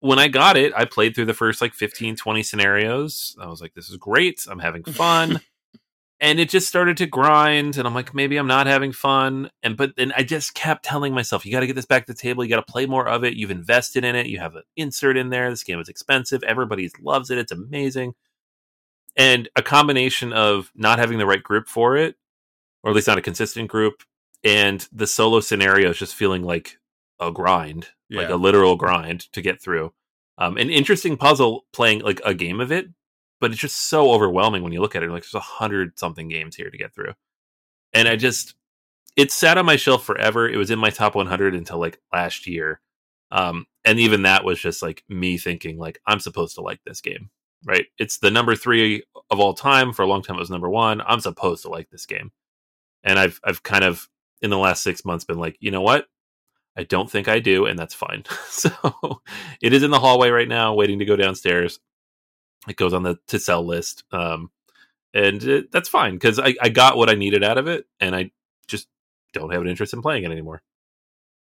when 0.00 0.18
I 0.18 0.28
got 0.28 0.56
it, 0.56 0.72
I 0.76 0.84
played 0.84 1.14
through 1.14 1.26
the 1.26 1.34
first 1.34 1.60
like 1.60 1.74
15 1.74 2.16
20 2.16 2.42
scenarios. 2.44 3.36
I 3.40 3.46
was 3.48 3.60
like 3.60 3.74
this 3.74 3.90
is 3.90 3.96
great. 3.96 4.46
I'm 4.48 4.60
having 4.60 4.84
fun. 4.84 5.40
and 6.22 6.38
it 6.38 6.48
just 6.48 6.68
started 6.68 6.96
to 6.96 7.06
grind 7.06 7.76
and 7.76 7.86
i'm 7.86 7.94
like 7.94 8.14
maybe 8.14 8.36
i'm 8.36 8.46
not 8.46 8.66
having 8.66 8.92
fun 8.92 9.50
and 9.62 9.76
but 9.76 9.94
then 9.96 10.12
i 10.16 10.22
just 10.22 10.54
kept 10.54 10.84
telling 10.84 11.12
myself 11.12 11.44
you 11.44 11.52
got 11.52 11.60
to 11.60 11.66
get 11.66 11.76
this 11.76 11.84
back 11.84 12.06
to 12.06 12.12
the 12.12 12.18
table 12.18 12.42
you 12.42 12.48
got 12.48 12.64
to 12.64 12.72
play 12.72 12.86
more 12.86 13.06
of 13.06 13.24
it 13.24 13.34
you've 13.34 13.50
invested 13.50 14.04
in 14.04 14.14
it 14.14 14.26
you 14.26 14.38
have 14.38 14.54
an 14.54 14.62
insert 14.76 15.18
in 15.18 15.28
there 15.28 15.50
this 15.50 15.64
game 15.64 15.80
is 15.80 15.88
expensive 15.88 16.42
everybody 16.44 16.88
loves 17.02 17.30
it 17.30 17.38
it's 17.38 17.52
amazing 17.52 18.14
and 19.16 19.48
a 19.56 19.62
combination 19.62 20.32
of 20.32 20.70
not 20.74 20.98
having 20.98 21.18
the 21.18 21.26
right 21.26 21.42
group 21.42 21.68
for 21.68 21.96
it 21.96 22.16
or 22.82 22.90
at 22.90 22.96
least 22.96 23.08
not 23.08 23.18
a 23.18 23.22
consistent 23.22 23.68
group 23.68 24.02
and 24.44 24.88
the 24.92 25.06
solo 25.06 25.40
scenario 25.40 25.90
is 25.90 25.98
just 25.98 26.14
feeling 26.14 26.42
like 26.42 26.78
a 27.20 27.30
grind 27.30 27.88
like 28.10 28.28
a 28.28 28.36
literal 28.36 28.76
grind 28.76 29.20
to 29.32 29.40
get 29.40 29.60
through 29.60 29.92
um, 30.38 30.56
an 30.56 30.70
interesting 30.70 31.16
puzzle 31.16 31.64
playing 31.72 32.00
like 32.00 32.20
a 32.24 32.34
game 32.34 32.60
of 32.60 32.72
it 32.72 32.88
but 33.42 33.50
it's 33.50 33.60
just 33.60 33.76
so 33.76 34.12
overwhelming 34.12 34.62
when 34.62 34.72
you 34.72 34.80
look 34.80 34.94
at 34.94 35.02
it. 35.02 35.10
Like 35.10 35.24
there's 35.24 35.34
a 35.34 35.40
hundred 35.40 35.98
something 35.98 36.28
games 36.28 36.54
here 36.54 36.70
to 36.70 36.78
get 36.78 36.94
through, 36.94 37.12
and 37.92 38.06
I 38.06 38.14
just 38.14 38.54
it 39.16 39.32
sat 39.32 39.58
on 39.58 39.66
my 39.66 39.74
shelf 39.74 40.04
forever. 40.04 40.48
It 40.48 40.56
was 40.56 40.70
in 40.70 40.78
my 40.78 40.90
top 40.90 41.16
100 41.16 41.54
until 41.56 41.78
like 41.78 42.00
last 42.12 42.46
year, 42.46 42.80
um, 43.32 43.66
and 43.84 43.98
even 43.98 44.22
that 44.22 44.44
was 44.44 44.60
just 44.60 44.80
like 44.80 45.02
me 45.08 45.38
thinking 45.38 45.76
like 45.76 46.00
I'm 46.06 46.20
supposed 46.20 46.54
to 46.54 46.60
like 46.60 46.78
this 46.86 47.00
game, 47.00 47.30
right? 47.64 47.86
It's 47.98 48.18
the 48.18 48.30
number 48.30 48.54
three 48.56 49.02
of 49.30 49.40
all 49.40 49.54
time. 49.54 49.92
For 49.92 50.02
a 50.02 50.06
long 50.06 50.22
time, 50.22 50.36
it 50.36 50.40
was 50.40 50.50
number 50.50 50.70
one. 50.70 51.00
I'm 51.06 51.20
supposed 51.20 51.62
to 51.62 51.68
like 51.68 51.90
this 51.90 52.06
game, 52.06 52.32
and 53.04 53.18
I've 53.18 53.40
I've 53.44 53.62
kind 53.62 53.84
of 53.84 54.08
in 54.40 54.50
the 54.50 54.58
last 54.58 54.82
six 54.82 55.04
months 55.04 55.24
been 55.24 55.38
like, 55.38 55.56
you 55.60 55.70
know 55.70 55.82
what? 55.82 56.06
I 56.76 56.84
don't 56.84 57.10
think 57.10 57.28
I 57.28 57.38
do, 57.38 57.66
and 57.66 57.78
that's 57.78 57.94
fine. 57.94 58.24
so 58.48 58.70
it 59.60 59.72
is 59.72 59.82
in 59.82 59.90
the 59.90 60.00
hallway 60.00 60.30
right 60.30 60.48
now, 60.48 60.74
waiting 60.74 60.98
to 60.98 61.04
go 61.04 61.16
downstairs 61.16 61.78
it 62.68 62.76
goes 62.76 62.92
on 62.92 63.02
the 63.02 63.18
to 63.26 63.38
sell 63.38 63.64
list 63.64 64.04
um 64.12 64.50
and 65.14 65.42
it, 65.42 65.72
that's 65.72 65.88
fine 65.88 66.14
because 66.14 66.38
I, 66.38 66.54
I 66.62 66.68
got 66.68 66.96
what 66.96 67.10
i 67.10 67.14
needed 67.14 67.42
out 67.42 67.58
of 67.58 67.66
it 67.66 67.86
and 68.00 68.14
i 68.14 68.30
just 68.68 68.88
don't 69.32 69.52
have 69.52 69.62
an 69.62 69.68
interest 69.68 69.92
in 69.92 70.02
playing 70.02 70.24
it 70.24 70.30
anymore 70.30 70.62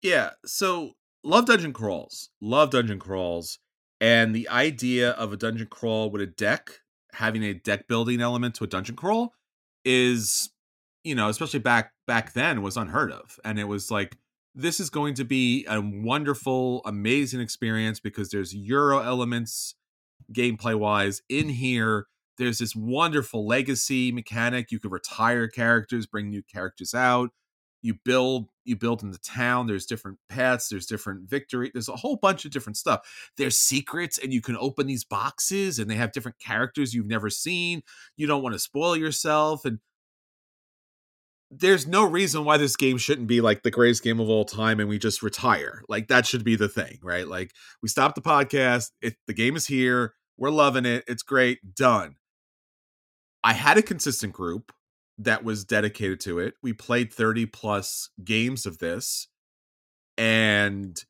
Yeah, 0.03 0.31
so 0.47 0.93
love 1.23 1.47
dungeon 1.47 1.75
crawls. 1.75 2.31
Love 2.41 2.71
dungeon 2.71 2.99
crawls. 2.99 3.59
And 4.01 4.35
the 4.35 4.49
idea 4.49 5.11
of 5.11 5.33
a 5.33 5.37
dungeon 5.37 5.69
crawl 5.71 6.11
with 6.11 6.23
a 6.23 6.27
deck, 6.27 6.81
having 7.13 7.43
a 7.43 7.55
deck 7.55 7.87
building 7.87 8.21
element 8.21 8.55
to 8.57 8.65
a 8.65 8.67
dungeon 8.67 8.97
crawl 8.97 9.35
is, 9.85 10.51
you 11.05 11.15
know, 11.15 11.29
especially 11.29 11.61
back 11.61 11.93
back 12.07 12.33
then 12.33 12.63
was 12.63 12.77
unheard 12.77 13.13
of. 13.13 13.39
And 13.45 13.59
it 13.59 13.65
was 13.65 13.91
like 13.91 14.17
this 14.55 14.81
is 14.81 14.91
going 14.91 15.15
to 15.15 15.25
be 15.25 15.67
a 15.69 15.81
wonderful, 15.81 16.83
amazing 16.85 17.41
experience 17.41 18.01
because 18.01 18.31
there's 18.31 18.55
euro 18.55 19.01
elements 19.01 19.75
gameplay 20.33 20.75
wise 20.75 21.23
in 21.29 21.51
here. 21.51 22.07
There's 22.39 22.59
this 22.59 22.75
wonderful 22.75 23.47
legacy 23.47 24.13
mechanic. 24.13 24.73
You 24.73 24.81
can 24.81 24.91
retire 24.91 25.47
characters, 25.47 26.07
bring 26.07 26.31
new 26.31 26.43
characters 26.43 26.95
out 26.95 27.31
you 27.83 27.95
build 28.05 28.49
you 28.71 28.77
build 28.77 29.03
in 29.03 29.11
the 29.11 29.19
town 29.19 29.67
there's 29.67 29.85
different 29.85 30.19
paths 30.31 30.69
there's 30.69 30.87
different 30.87 31.29
victory 31.29 31.71
there's 31.73 31.89
a 31.89 31.97
whole 31.97 32.17
bunch 32.17 32.45
of 32.45 32.51
different 32.51 32.77
stuff. 32.77 33.31
There's 33.37 33.59
secrets 33.59 34.19
and 34.19 34.33
you 34.33 34.41
can 34.41 34.57
open 34.57 34.87
these 34.87 35.05
boxes 35.05 35.79
and 35.79 35.91
they 35.91 35.95
have 35.97 36.13
different 36.13 36.39
characters 36.39 36.95
you've 36.95 37.07
never 37.07 37.31
seen. 37.31 37.83
You 38.17 38.27
don't 38.27 38.43
want 38.43 38.55
to 38.55 38.59
spoil 38.59 38.97
yourself 38.97 39.65
and 39.65 39.79
there's 41.51 41.87
no 41.87 42.05
reason 42.05 42.45
why 42.45 42.57
this 42.57 42.77
game 42.77 42.97
shouldn't 42.97 43.27
be 43.27 43.41
like 43.41 43.63
the 43.63 43.73
greatest 43.73 44.05
game 44.05 44.21
of 44.21 44.29
all 44.29 44.45
time 44.45 44.79
and 44.79 44.89
we 44.89 44.99
just 44.99 45.23
retire. 45.23 45.83
Like 45.89 46.09
that 46.09 46.27
should 46.27 46.45
be 46.45 46.57
the 46.57 46.69
thing 46.69 46.99
right? 47.03 47.27
Like 47.27 47.53
we 47.83 47.89
stop 47.89 48.15
the 48.15 48.23
podcast 48.23 48.91
it, 49.03 49.17
the 49.27 49.35
game 49.35 49.57
is 49.57 49.67
here 49.67 50.15
we're 50.37 50.51
loving 50.51 50.87
it 50.87 51.05
it's 51.07 51.23
great 51.23 51.75
done. 51.75 52.17
I 53.43 53.55
had 53.55 53.79
a 53.79 53.83
consistent 53.83 54.33
group 54.35 54.73
that 55.21 55.45
was 55.45 55.65
dedicated 55.65 56.21
to 56.21 56.39
it. 56.39 56.55
We 56.63 56.73
played 56.73 57.13
30 57.13 57.47
plus 57.47 58.11
games 58.25 58.67
of 58.67 58.79
this 58.79 59.29
and 60.17 61.03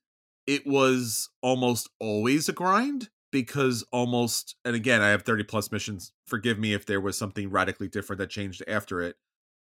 it 0.47 0.67
was 0.67 1.31
almost 1.43 1.89
always 2.01 2.49
a 2.49 2.53
grind 2.53 3.09
because 3.31 3.85
almost 3.93 4.57
and 4.65 4.75
again 4.75 5.01
I 5.01 5.09
have 5.09 5.23
30 5.23 5.45
plus 5.45 5.71
missions. 5.71 6.13
Forgive 6.27 6.59
me 6.59 6.75
if 6.75 6.87
there 6.87 7.01
was 7.01 7.17
something 7.17 7.51
radically 7.51 7.89
different 7.89 8.19
that 8.19 8.31
changed 8.31 8.63
after 8.67 9.01
it. 9.01 9.17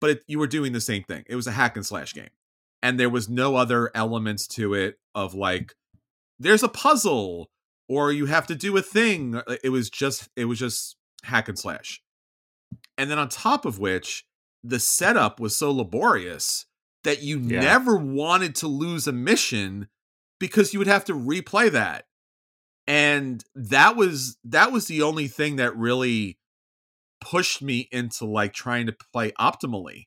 but 0.00 0.10
it, 0.10 0.22
you 0.26 0.38
were 0.38 0.46
doing 0.46 0.72
the 0.72 0.80
same 0.80 1.02
thing. 1.04 1.24
It 1.28 1.36
was 1.36 1.46
a 1.46 1.52
hack 1.52 1.76
and 1.76 1.84
slash 1.84 2.14
game, 2.14 2.30
and 2.82 2.98
there 2.98 3.10
was 3.10 3.28
no 3.28 3.56
other 3.56 3.90
elements 3.94 4.46
to 4.48 4.74
it 4.74 4.98
of 5.14 5.34
like 5.34 5.74
there's 6.38 6.62
a 6.62 6.68
puzzle 6.68 7.50
or 7.88 8.12
you 8.12 8.26
have 8.26 8.46
to 8.46 8.54
do 8.54 8.76
a 8.76 8.82
thing. 8.82 9.40
It 9.62 9.70
was 9.70 9.90
just 9.90 10.28
it 10.36 10.46
was 10.46 10.58
just 10.58 10.96
hack 11.24 11.48
and 11.48 11.58
slash, 11.58 12.02
and 12.96 13.10
then 13.10 13.18
on 13.18 13.28
top 13.28 13.66
of 13.66 13.78
which 13.78 14.24
the 14.62 14.78
setup 14.78 15.40
was 15.40 15.56
so 15.56 15.70
laborious 15.70 16.66
that 17.04 17.22
you 17.22 17.38
Yeah. 17.38 17.60
never 17.60 17.96
wanted 17.96 18.54
to 18.56 18.66
lose 18.68 19.06
a 19.06 19.12
mission 19.12 19.88
because 20.38 20.72
you 20.72 20.78
would 20.78 20.86
have 20.88 21.04
to 21.06 21.14
replay 21.14 21.70
that. 21.70 22.06
And 22.86 23.44
that 23.54 23.96
was 23.96 24.36
that 24.44 24.72
was 24.72 24.86
the 24.86 25.02
only 25.02 25.28
thing 25.28 25.56
that 25.56 25.76
really 25.76 26.38
pushed 27.20 27.62
me 27.62 27.88
into 27.92 28.24
like 28.24 28.52
trying 28.52 28.86
to 28.86 28.96
play 29.12 29.30
optimally 29.32 30.06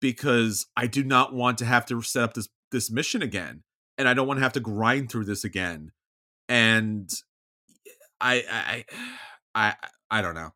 because 0.00 0.66
I 0.76 0.86
do 0.86 1.04
not 1.04 1.34
want 1.34 1.58
to 1.58 1.64
have 1.64 1.86
to 1.86 2.02
set 2.02 2.22
up 2.24 2.34
this 2.34 2.48
this 2.72 2.90
mission 2.90 3.22
again 3.22 3.62
and 3.98 4.08
I 4.08 4.14
don't 4.14 4.26
want 4.26 4.38
to 4.38 4.42
have 4.42 4.54
to 4.54 4.60
grind 4.60 5.10
through 5.10 5.26
this 5.26 5.44
again. 5.44 5.92
And 6.48 7.08
I 8.20 8.42
I 8.50 8.84
I 8.84 8.84
I, 9.54 9.74
I 10.10 10.22
don't 10.22 10.34
know 10.34 10.52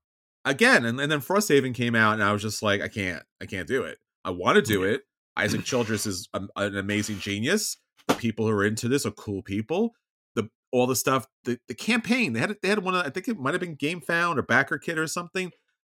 again 0.48 0.84
and, 0.84 1.00
and 1.00 1.10
then 1.10 1.20
Frosthaven 1.20 1.74
came 1.74 1.94
out 1.94 2.14
and 2.14 2.22
I 2.22 2.32
was 2.32 2.42
just 2.42 2.62
like 2.62 2.80
I 2.80 2.88
can't 2.88 3.22
I 3.40 3.46
can't 3.46 3.68
do 3.68 3.82
it. 3.82 3.98
I 4.24 4.30
want 4.30 4.56
to 4.56 4.62
do 4.62 4.82
it. 4.82 5.02
Isaac 5.36 5.60
Childres 5.62 6.06
is 6.06 6.28
a, 6.34 6.42
an 6.56 6.76
amazing 6.76 7.18
genius. 7.18 7.76
The 8.08 8.14
people 8.14 8.46
who 8.46 8.52
are 8.52 8.64
into 8.64 8.88
this 8.88 9.06
are 9.06 9.10
cool 9.10 9.42
people. 9.42 9.92
The 10.34 10.48
all 10.72 10.86
the 10.86 10.96
stuff 10.96 11.26
the, 11.44 11.58
the 11.68 11.74
campaign 11.74 12.32
they 12.32 12.40
had 12.40 12.56
they 12.62 12.68
had 12.68 12.80
one 12.80 12.94
of, 12.94 13.06
I 13.06 13.10
think 13.10 13.28
it 13.28 13.38
might 13.38 13.54
have 13.54 13.60
been 13.60 13.76
GameFound 13.76 14.36
or 14.38 14.42
BackerKit 14.42 14.96
or 14.96 15.06
something 15.06 15.52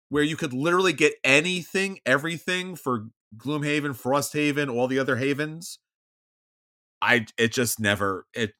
where 0.10 0.24
you 0.24 0.36
could 0.36 0.54
literally 0.54 0.94
get 0.94 1.14
anything 1.24 2.00
everything 2.06 2.76
for 2.76 3.08
Gloomhaven 3.38 4.00
Frosthaven 4.00 4.74
all 4.74 4.88
the 4.88 5.00
other 5.00 5.18
havens. 5.18 5.80
I 7.02 7.26
it 7.38 7.52
just 7.54 7.80
never 7.80 8.26
it 8.34 8.54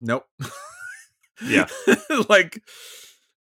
nope. 0.00 0.26
Yeah. 1.40 1.66
like 2.28 2.62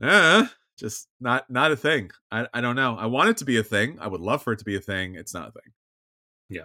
uh 0.03 0.47
just 0.77 1.09
not 1.21 1.49
not 1.51 1.73
a 1.73 1.77
thing 1.77 2.11
I, 2.31 2.47
I 2.53 2.61
don't 2.61 2.77
know 2.77 2.97
I 2.97 3.07
want 3.07 3.31
it 3.31 3.39
to 3.39 3.45
be 3.45 3.59
a 3.59 3.63
thing 3.63 3.99
I 4.01 4.09
would 4.09 4.21
love 4.21 4.43
for 4.43 4.53
it 4.53 4.59
to 4.61 4.65
be 4.65 4.77
a 4.77 4.81
thing 4.81 5.15
it's 5.15 5.35
not 5.35 5.49
a 5.49 5.53
thing 5.53 5.73
Yeah. 6.49 6.65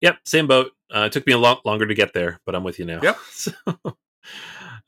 Yep, 0.00 0.18
same 0.26 0.46
boat. 0.46 0.72
Uh, 0.94 1.04
it 1.06 1.12
took 1.12 1.26
me 1.26 1.32
a 1.32 1.38
lot 1.38 1.64
longer 1.64 1.86
to 1.86 1.94
get 1.94 2.12
there, 2.12 2.38
but 2.44 2.54
I'm 2.54 2.62
with 2.62 2.78
you 2.78 2.84
now. 2.84 3.00
Yep. 3.02 3.18
So, 3.32 3.52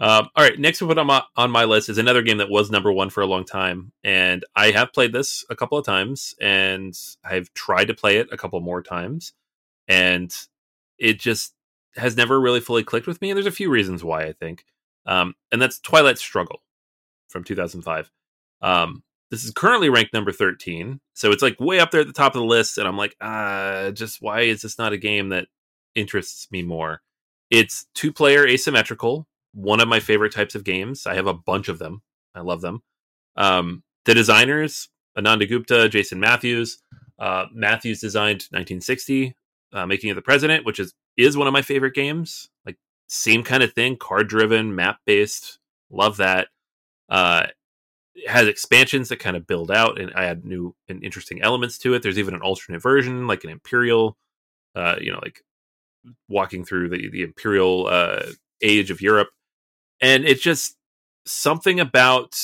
um, 0.00 0.28
all 0.34 0.44
right, 0.44 0.58
next 0.58 0.82
one 0.82 0.98
on 0.98 1.06
my, 1.06 1.22
on 1.36 1.50
my 1.50 1.64
list 1.64 1.88
is 1.88 1.98
another 1.98 2.22
game 2.22 2.38
that 2.38 2.50
was 2.50 2.70
number 2.70 2.92
one 2.92 3.10
for 3.10 3.22
a 3.22 3.26
long 3.26 3.44
time, 3.44 3.92
and 4.04 4.44
I 4.54 4.70
have 4.70 4.92
played 4.92 5.12
this 5.12 5.44
a 5.50 5.56
couple 5.56 5.78
of 5.78 5.86
times, 5.86 6.34
and 6.40 6.94
I've 7.24 7.52
tried 7.54 7.86
to 7.86 7.94
play 7.94 8.18
it 8.18 8.28
a 8.32 8.36
couple 8.36 8.60
more 8.60 8.82
times, 8.82 9.32
and 9.88 10.34
it 10.98 11.18
just 11.18 11.54
has 11.96 12.16
never 12.16 12.38
really 12.38 12.60
fully 12.60 12.84
clicked 12.84 13.06
with 13.06 13.22
me. 13.22 13.30
And 13.30 13.36
there's 13.36 13.46
a 13.46 13.50
few 13.50 13.70
reasons 13.70 14.04
why 14.04 14.24
I 14.24 14.32
think, 14.32 14.64
um, 15.06 15.34
and 15.50 15.62
that's 15.62 15.78
Twilight 15.78 16.18
Struggle 16.18 16.60
from 17.28 17.44
2005. 17.44 18.10
Um, 18.62 19.02
this 19.30 19.44
is 19.44 19.50
currently 19.50 19.88
ranked 19.88 20.12
number 20.12 20.30
13 20.30 21.00
so 21.14 21.32
it's 21.32 21.42
like 21.42 21.58
way 21.58 21.80
up 21.80 21.90
there 21.90 22.00
at 22.00 22.06
the 22.06 22.12
top 22.12 22.34
of 22.36 22.40
the 22.40 22.46
list 22.46 22.78
and 22.78 22.86
i'm 22.86 22.96
like 22.96 23.16
uh 23.20 23.90
just 23.90 24.22
why 24.22 24.42
is 24.42 24.62
this 24.62 24.78
not 24.78 24.92
a 24.92 24.96
game 24.96 25.30
that 25.30 25.48
interests 25.96 26.46
me 26.52 26.62
more? 26.62 27.00
It's 27.50 27.86
two 27.94 28.12
player 28.12 28.46
asymmetrical 28.46 29.26
one 29.52 29.80
of 29.80 29.88
my 29.88 30.00
favorite 30.00 30.34
types 30.34 30.54
of 30.54 30.64
games. 30.64 31.06
I 31.06 31.14
have 31.14 31.26
a 31.26 31.32
bunch 31.32 31.68
of 31.68 31.78
them. 31.78 32.02
I 32.34 32.42
love 32.42 32.60
them. 32.60 32.82
Um 33.34 33.82
the 34.04 34.14
designers 34.14 34.88
ananda 35.16 35.46
gupta 35.46 35.88
jason 35.88 36.20
matthews 36.20 36.78
uh 37.18 37.46
matthews 37.52 38.00
designed 38.00 38.42
1960 38.50 39.34
uh, 39.72 39.86
making 39.86 40.10
of 40.10 40.16
the 40.16 40.22
president 40.22 40.64
which 40.66 40.78
is 40.78 40.94
is 41.16 41.36
one 41.36 41.46
of 41.46 41.52
my 41.52 41.62
favorite 41.62 41.94
games. 41.94 42.50
Like 42.64 42.76
same 43.08 43.42
kind 43.42 43.62
of 43.62 43.72
thing 43.72 43.96
card 43.96 44.28
driven 44.28 44.74
map 44.74 44.98
based 45.06 45.58
love 45.90 46.18
that 46.18 46.48
uh 47.08 47.46
has 48.26 48.48
expansions 48.48 49.08
that 49.10 49.18
kind 49.18 49.36
of 49.36 49.46
build 49.46 49.70
out 49.70 50.00
and 50.00 50.14
add 50.16 50.44
new 50.44 50.74
and 50.88 51.04
interesting 51.04 51.42
elements 51.42 51.78
to 51.78 51.94
it. 51.94 52.02
There's 52.02 52.18
even 52.18 52.34
an 52.34 52.40
alternate 52.40 52.82
version, 52.82 53.26
like 53.26 53.44
an 53.44 53.50
imperial, 53.50 54.16
uh, 54.74 54.96
you 55.00 55.12
know, 55.12 55.20
like 55.22 55.42
walking 56.28 56.64
through 56.64 56.88
the 56.88 57.10
the 57.10 57.22
imperial 57.22 57.86
uh, 57.86 58.22
age 58.62 58.90
of 58.90 59.00
Europe, 59.00 59.28
and 60.00 60.24
it's 60.24 60.42
just 60.42 60.76
something 61.26 61.80
about 61.80 62.38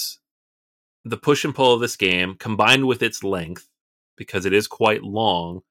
the 1.05 1.17
push 1.17 1.45
and 1.45 1.55
pull 1.55 1.75
of 1.75 1.81
this 1.81 1.97
game, 1.97 2.35
combined 2.35 2.87
with 2.87 3.03
its 3.03 3.25
length, 3.25 3.69
because 4.17 4.45
it 4.47 4.53
is 4.53 4.67
quite 4.67 5.03
long, 5.03 5.63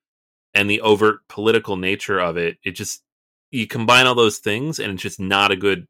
and 0.53 0.69
the 0.69 0.81
overt 0.81 1.19
political 1.27 1.77
nature 1.77 2.19
of 2.19 2.37
it. 2.37 2.57
It 2.63 2.71
just 2.71 3.03
you 3.51 3.67
combine 3.67 4.07
all 4.07 4.15
those 4.15 4.39
things, 4.39 4.79
and 4.79 4.91
it's 4.93 5.03
just 5.03 5.19
not 5.19 5.51
a 5.51 5.55
good 5.55 5.87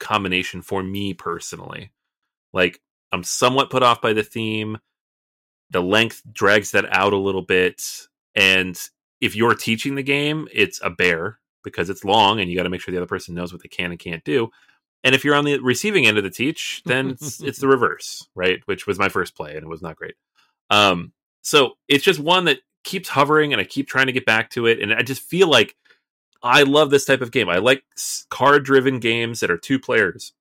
combination 0.00 0.62
for 0.62 0.82
me 0.82 1.14
personally. 1.14 1.90
Like 2.54 2.80
I'm 3.12 3.24
somewhat 3.24 3.70
put 3.70 3.82
off 3.82 4.00
by 4.00 4.12
the 4.12 4.22
theme. 4.22 4.78
The 5.70 5.82
length 5.82 6.22
drags 6.32 6.70
that 6.70 6.86
out 6.94 7.12
a 7.12 7.18
little 7.18 7.42
bit. 7.42 7.82
And 8.34 8.80
if 9.20 9.36
you're 9.36 9.54
teaching 9.54 9.94
the 9.94 10.02
game, 10.02 10.48
it's 10.52 10.80
a 10.82 10.90
bear 10.90 11.38
because 11.62 11.90
it's 11.90 12.04
long 12.04 12.40
and 12.40 12.50
you 12.50 12.56
got 12.56 12.64
to 12.64 12.70
make 12.70 12.80
sure 12.80 12.92
the 12.92 12.98
other 12.98 13.06
person 13.06 13.34
knows 13.34 13.52
what 13.52 13.62
they 13.62 13.68
can 13.68 13.90
and 13.90 13.98
can't 13.98 14.24
do. 14.24 14.50
And 15.02 15.14
if 15.14 15.24
you're 15.24 15.34
on 15.34 15.44
the 15.44 15.58
receiving 15.58 16.06
end 16.06 16.16
of 16.16 16.24
the 16.24 16.30
teach, 16.30 16.82
then 16.86 17.10
it's, 17.10 17.40
it's 17.42 17.58
the 17.58 17.68
reverse, 17.68 18.26
right? 18.34 18.60
Which 18.66 18.86
was 18.86 18.98
my 18.98 19.08
first 19.08 19.36
play 19.36 19.54
and 19.54 19.64
it 19.64 19.68
was 19.68 19.82
not 19.82 19.96
great. 19.96 20.14
Um, 20.70 21.12
so 21.42 21.72
it's 21.88 22.04
just 22.04 22.20
one 22.20 22.46
that 22.46 22.60
keeps 22.84 23.08
hovering 23.08 23.52
and 23.52 23.60
I 23.60 23.64
keep 23.64 23.88
trying 23.88 24.06
to 24.06 24.12
get 24.12 24.26
back 24.26 24.50
to 24.50 24.66
it. 24.66 24.80
And 24.80 24.92
I 24.94 25.02
just 25.02 25.22
feel 25.22 25.48
like 25.48 25.76
I 26.42 26.62
love 26.62 26.90
this 26.90 27.04
type 27.04 27.20
of 27.20 27.32
game. 27.32 27.48
I 27.48 27.58
like 27.58 27.84
card 28.30 28.64
driven 28.64 28.98
games 28.98 29.40
that 29.40 29.50
are 29.50 29.58
two 29.58 29.78
players. 29.78 30.32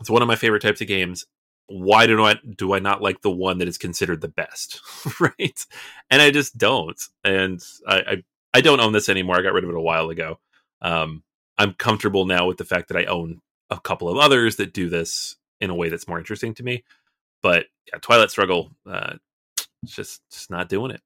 It's 0.00 0.10
one 0.10 0.22
of 0.22 0.28
my 0.28 0.36
favorite 0.36 0.62
types 0.62 0.80
of 0.80 0.88
games 0.88 1.26
why 1.72 2.06
do 2.06 2.22
I 2.22 2.36
do 2.56 2.74
I 2.74 2.78
not 2.78 3.02
like 3.02 3.22
the 3.22 3.30
one 3.30 3.58
that 3.58 3.68
is 3.68 3.78
considered 3.78 4.20
the 4.20 4.28
best, 4.28 4.80
right? 5.20 5.66
And 6.10 6.20
I 6.20 6.30
just 6.30 6.58
don't, 6.58 7.00
and 7.24 7.62
I, 7.86 7.96
I 7.96 8.22
I 8.54 8.60
don't 8.60 8.80
own 8.80 8.92
this 8.92 9.08
anymore. 9.08 9.38
I 9.38 9.42
got 9.42 9.54
rid 9.54 9.64
of 9.64 9.70
it 9.70 9.76
a 9.76 9.80
while 9.80 10.10
ago. 10.10 10.38
Um, 10.82 11.22
I'm 11.56 11.74
comfortable 11.74 12.26
now 12.26 12.46
with 12.46 12.58
the 12.58 12.64
fact 12.64 12.88
that 12.88 12.96
I 12.96 13.04
own 13.04 13.40
a 13.70 13.80
couple 13.80 14.08
of 14.08 14.18
others 14.18 14.56
that 14.56 14.74
do 14.74 14.88
this 14.88 15.36
in 15.60 15.70
a 15.70 15.74
way 15.74 15.88
that's 15.88 16.08
more 16.08 16.18
interesting 16.18 16.54
to 16.54 16.62
me. 16.62 16.84
But 17.42 17.66
yeah, 17.86 17.98
Twilight 18.00 18.30
Struggle, 18.30 18.70
uh, 18.86 19.14
just 19.84 20.20
just 20.30 20.50
not 20.50 20.68
doing 20.68 20.90
it. 20.90 21.00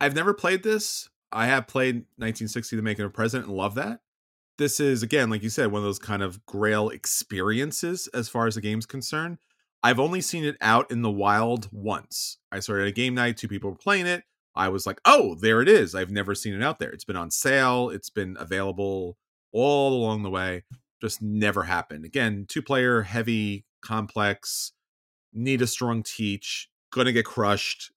I've 0.00 0.14
never 0.14 0.34
played 0.34 0.62
this. 0.62 1.08
I 1.32 1.46
have 1.46 1.66
played 1.66 1.96
1960 2.16 2.76
The 2.76 2.82
Making 2.82 3.06
of 3.06 3.12
President 3.12 3.48
and 3.48 3.56
love 3.56 3.74
that. 3.76 4.00
This 4.56 4.78
is 4.78 5.02
again, 5.02 5.30
like 5.30 5.42
you 5.42 5.50
said, 5.50 5.72
one 5.72 5.80
of 5.80 5.84
those 5.84 5.98
kind 5.98 6.22
of 6.22 6.44
grail 6.46 6.88
experiences 6.88 8.08
as 8.14 8.28
far 8.28 8.46
as 8.46 8.54
the 8.54 8.60
game's 8.60 8.86
concerned. 8.86 9.38
I've 9.82 10.00
only 10.00 10.20
seen 10.20 10.44
it 10.44 10.56
out 10.60 10.90
in 10.90 11.02
the 11.02 11.10
wild 11.10 11.68
once. 11.72 12.38
I 12.52 12.60
started 12.60 12.86
a 12.86 12.92
game 12.92 13.14
night, 13.14 13.36
two 13.36 13.48
people 13.48 13.70
were 13.70 13.76
playing 13.76 14.06
it. 14.06 14.22
I 14.54 14.68
was 14.68 14.86
like, 14.86 15.00
oh, 15.04 15.34
there 15.34 15.60
it 15.60 15.68
is. 15.68 15.94
I've 15.94 16.10
never 16.12 16.34
seen 16.34 16.54
it 16.54 16.62
out 16.62 16.78
there. 16.78 16.90
It's 16.90 17.04
been 17.04 17.16
on 17.16 17.30
sale, 17.30 17.90
it's 17.90 18.10
been 18.10 18.36
available 18.38 19.18
all 19.52 19.92
along 19.92 20.22
the 20.22 20.30
way. 20.30 20.62
Just 21.02 21.20
never 21.20 21.64
happened. 21.64 22.04
Again, 22.04 22.46
two 22.48 22.62
player, 22.62 23.02
heavy, 23.02 23.66
complex, 23.82 24.72
need 25.32 25.60
a 25.60 25.66
strong 25.66 26.02
teach, 26.04 26.70
gonna 26.92 27.12
get 27.12 27.24
crushed. 27.24 27.92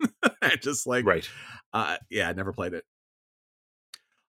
just 0.60 0.86
like, 0.86 1.04
Right. 1.04 1.28
uh, 1.72 1.96
yeah, 2.08 2.28
I 2.28 2.32
never 2.32 2.52
played 2.52 2.72
it. 2.74 2.84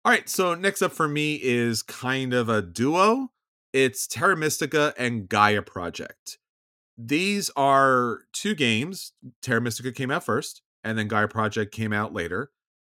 All 0.06 0.12
right, 0.12 0.28
so 0.28 0.54
next 0.54 0.82
up 0.82 0.92
for 0.92 1.08
me 1.08 1.34
is 1.42 1.82
kind 1.82 2.32
of 2.32 2.48
a 2.48 2.62
duo. 2.62 3.32
It's 3.72 4.06
Terra 4.06 4.36
Mystica 4.36 4.94
and 4.96 5.28
Gaia 5.28 5.60
Project 5.60 6.38
these 6.98 7.50
are 7.56 8.20
two 8.32 8.54
games. 8.54 9.12
Terra 9.42 9.60
Mystica 9.60 9.92
came 9.92 10.10
out 10.10 10.24
first, 10.24 10.62
and 10.82 10.96
then 10.96 11.08
Gaia 11.08 11.28
Project 11.28 11.74
came 11.74 11.92
out 11.92 12.12
later. 12.12 12.50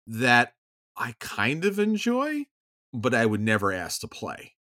That 0.07 0.53
I 0.97 1.13
kind 1.19 1.63
of 1.65 1.79
enjoy, 1.79 2.45
but 2.93 3.13
I 3.13 3.25
would 3.25 3.41
never 3.41 3.71
ask 3.71 4.01
to 4.01 4.07
play. 4.07 4.53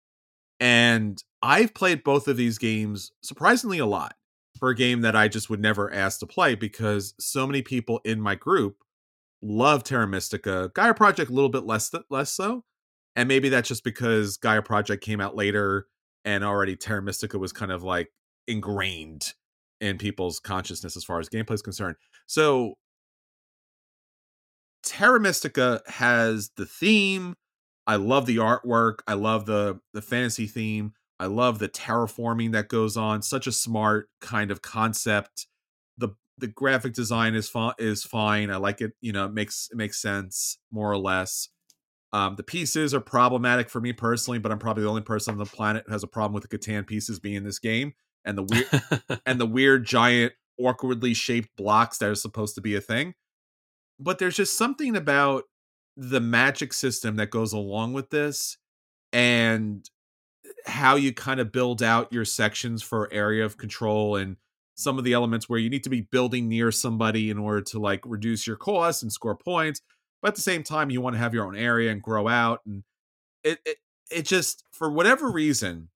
And 0.59 1.23
I've 1.41 1.73
played 1.73 2.03
both 2.03 2.27
of 2.27 2.35
these 2.35 2.57
games 2.57 3.11
surprisingly 3.23 3.79
a 3.79 3.85
lot 3.85 4.15
for 4.57 4.69
a 4.69 4.75
game 4.75 5.01
that 5.01 5.15
I 5.15 5.29
just 5.29 5.49
would 5.49 5.61
never 5.61 5.91
ask 5.93 6.19
to 6.19 6.27
play 6.27 6.55
because 6.55 7.13
so 7.17 7.47
many 7.47 7.61
people 7.61 8.01
in 8.03 8.19
my 8.19 8.35
group 8.35 8.83
love 9.41 9.83
Terra 9.83 10.07
Mystica. 10.07 10.71
Gaia 10.73 10.93
Project 10.93 11.29
a 11.29 11.33
little 11.33 11.49
bit 11.49 11.65
less 11.65 11.91
less 12.09 12.31
so, 12.31 12.63
and 13.15 13.27
maybe 13.27 13.49
that's 13.49 13.67
just 13.67 13.83
because 13.83 14.37
Gaia 14.37 14.61
Project 14.61 15.03
came 15.03 15.21
out 15.21 15.35
later 15.35 15.87
and 16.25 16.43
already 16.43 16.75
Terra 16.75 17.01
Mystica 17.01 17.37
was 17.37 17.53
kind 17.53 17.71
of 17.71 17.83
like 17.83 18.09
ingrained 18.47 19.33
in 19.81 19.97
people's 19.97 20.39
consciousness 20.39 20.97
as 20.97 21.03
far 21.03 21.19
as 21.19 21.29
gameplay 21.29 21.53
is 21.53 21.61
concerned. 21.61 21.95
So 22.27 22.75
Terra 24.83 25.19
Mystica 25.19 25.81
has 25.87 26.51
the 26.57 26.65
theme. 26.65 27.35
I 27.87 27.95
love 27.95 28.25
the 28.25 28.37
artwork. 28.37 28.99
I 29.07 29.13
love 29.13 29.45
the 29.45 29.79
the 29.93 30.01
fantasy 30.01 30.47
theme. 30.47 30.93
I 31.19 31.25
love 31.25 31.59
the 31.59 31.69
terraforming 31.69 32.53
that 32.53 32.69
goes 32.69 32.95
on. 32.95 33.21
Such 33.21 33.45
a 33.47 33.51
smart 33.51 34.09
kind 34.21 34.51
of 34.51 34.61
concept. 34.61 35.47
The 36.39 36.47
graphic 36.47 36.93
design 36.93 37.35
is 37.35 37.49
fine 37.49 37.73
is 37.77 38.03
fine. 38.03 38.49
I 38.49 38.57
like 38.57 38.81
it, 38.81 38.93
you 39.01 39.11
know, 39.11 39.25
it 39.25 39.33
makes 39.33 39.69
it 39.71 39.77
makes 39.77 40.01
sense 40.01 40.57
more 40.71 40.91
or 40.91 40.97
less. 40.97 41.49
Um, 42.11 42.35
the 42.35 42.43
pieces 42.43 42.93
are 42.93 43.01
problematic 43.01 43.69
for 43.69 43.79
me 43.79 43.93
personally, 43.93 44.39
but 44.39 44.51
I'm 44.51 44.57
probably 44.57 44.83
the 44.83 44.89
only 44.89 45.01
person 45.01 45.33
on 45.33 45.37
the 45.37 45.45
planet 45.45 45.83
who 45.85 45.93
has 45.93 46.03
a 46.03 46.07
problem 46.07 46.33
with 46.33 46.49
the 46.49 46.57
Catan 46.57 46.87
pieces 46.87 47.19
being 47.19 47.35
in 47.35 47.43
this 47.43 47.59
game 47.59 47.93
and 48.25 48.37
the 48.37 48.43
weird 48.43 49.21
and 49.25 49.39
the 49.39 49.45
weird 49.45 49.85
giant 49.85 50.33
awkwardly 50.59 51.13
shaped 51.13 51.49
blocks 51.55 51.97
that 51.99 52.09
are 52.09 52.15
supposed 52.15 52.55
to 52.55 52.61
be 52.61 52.75
a 52.75 52.81
thing. 52.81 53.13
But 53.99 54.19
there's 54.19 54.35
just 54.35 54.57
something 54.57 54.95
about 54.95 55.43
the 55.97 56.21
magic 56.21 56.73
system 56.73 57.17
that 57.17 57.29
goes 57.29 57.53
along 57.53 57.93
with 57.93 58.09
this 58.09 58.57
and 59.11 59.87
how 60.65 60.95
you 60.95 61.13
kind 61.13 61.39
of 61.39 61.51
build 61.51 61.83
out 61.83 62.11
your 62.13 62.25
sections 62.25 62.81
for 62.81 63.11
area 63.11 63.43
of 63.43 63.57
control 63.57 64.15
and 64.15 64.37
some 64.79 64.97
of 64.97 65.03
the 65.03 65.11
elements 65.13 65.49
where 65.49 65.59
you 65.59 65.69
need 65.69 65.83
to 65.83 65.89
be 65.89 66.01
building 66.01 66.47
near 66.47 66.71
somebody 66.71 67.29
in 67.29 67.37
order 67.37 67.61
to 67.61 67.79
like 67.79 68.01
reduce 68.05 68.47
your 68.47 68.55
costs 68.55 69.03
and 69.03 69.11
score 69.11 69.35
points 69.35 69.81
but 70.21 70.29
at 70.29 70.35
the 70.35 70.41
same 70.41 70.63
time 70.63 70.89
you 70.89 71.01
want 71.01 71.13
to 71.13 71.19
have 71.19 71.33
your 71.33 71.45
own 71.45 71.55
area 71.55 71.91
and 71.91 72.01
grow 72.01 72.27
out 72.27 72.61
and 72.65 72.83
it, 73.43 73.59
it 73.65 73.77
it 74.09 74.25
just 74.25 74.63
for 74.71 74.89
whatever 74.89 75.29
reason 75.29 75.89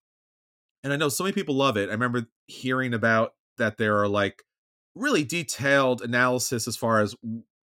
and 0.84 0.92
i 0.92 0.98
know 0.98 1.08
so 1.08 1.24
many 1.24 1.34
people 1.34 1.56
love 1.56 1.78
it 1.78 1.90
i 1.90 1.94
remember 1.94 2.28
hearing 2.48 2.94
about 2.94 3.34
that 3.58 3.78
there 3.78 4.00
are 4.00 4.08
like 4.08 4.44
really 4.96 5.24
detailed 5.24 6.02
analysis 6.02 6.68
as 6.68 6.76
far 6.76 7.00
as 7.00 7.16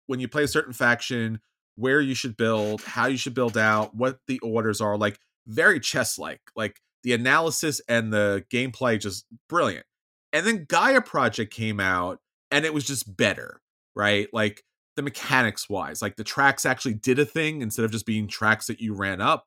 when 0.06 0.18
you 0.18 0.26
play 0.26 0.42
a 0.42 0.48
certain 0.48 0.72
faction 0.72 1.40
where 1.76 2.00
you 2.00 2.14
should 2.14 2.36
build 2.36 2.82
how 2.82 3.06
you 3.06 3.16
should 3.16 3.34
build 3.34 3.56
out 3.56 3.94
what 3.94 4.18
the 4.26 4.40
orders 4.40 4.80
are 4.80 4.98
like 4.98 5.20
very 5.46 5.78
chess 5.78 6.18
like 6.18 6.40
like 6.56 6.80
the 7.04 7.12
analysis 7.12 7.80
and 7.88 8.12
the 8.12 8.44
gameplay 8.52 9.00
just 9.00 9.24
brilliant 9.48 9.86
and 10.36 10.46
then 10.46 10.66
gaia 10.68 11.00
project 11.00 11.52
came 11.52 11.80
out 11.80 12.20
and 12.50 12.64
it 12.64 12.74
was 12.74 12.86
just 12.86 13.16
better 13.16 13.62
right 13.94 14.28
like 14.32 14.62
the 14.96 15.02
mechanics 15.02 15.68
wise. 15.68 16.02
Like 16.02 16.16
the 16.16 16.24
tracks 16.24 16.66
actually 16.66 16.94
did 16.94 17.18
a 17.18 17.24
thing 17.24 17.62
instead 17.62 17.84
of 17.84 17.90
just 17.92 18.06
being 18.06 18.26
tracks 18.26 18.66
that 18.66 18.80
you 18.80 18.94
ran 18.94 19.20
up. 19.20 19.46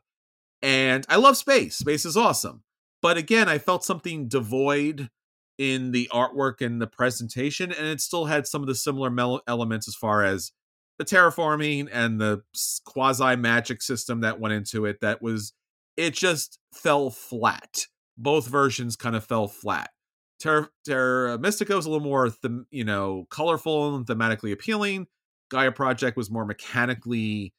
And 0.62 1.06
I 1.10 1.18
love 1.18 1.38
space. 1.38 1.76
Space 1.76 2.06
is 2.06 2.16
awesome. 2.16 2.64
But 3.02 3.18
again, 3.18 3.50
I 3.50 3.58
felt 3.58 3.84
something 3.84 4.28
devoid 4.28 5.10
in 5.58 5.92
the 5.92 6.10
artwork 6.14 6.62
and 6.62 6.82
the 6.82 6.88
presentation, 6.88 7.72
and 7.72 7.88
it 7.88 8.02
still 8.02 8.26
had 8.26 8.48
some 8.48 8.62
of 8.62 8.68
the 8.68 8.76
similar 8.76 9.10
mel- 9.10 9.42
elements 9.48 9.88
as 9.88 9.96
far 9.96 10.24
as 10.24 10.52
the 10.98 11.06
terraforming 11.06 11.88
and 11.92 12.20
the 12.20 12.44
quasi 12.86 13.36
magic 13.36 13.82
system 13.82 14.22
that 14.22 14.40
went 14.40 14.54
into 14.54 14.86
it. 14.86 15.02
That 15.02 15.22
was, 15.22 15.54
it 15.98 16.14
just 16.14 16.60
fell 16.74 17.10
flat. 17.10 17.86
Both 18.18 18.48
versions 18.48 18.96
kind 18.96 19.16
of 19.16 19.24
fell 19.24 19.48
flat. 19.48 19.92
Terra, 20.40 20.70
Terra 20.86 21.38
Mystica 21.38 21.76
was 21.76 21.86
a 21.86 21.90
little 21.90 22.06
more, 22.06 22.30
them, 22.42 22.66
you 22.72 22.84
know, 22.84 23.28
colorful 23.30 23.96
and 23.96 24.06
thematically 24.06 24.52
appealing. 24.52 25.08
Gaia 25.50 25.72
Project 25.72 26.16
was 26.18 26.30
more 26.30 26.46
mechanically 26.46 27.54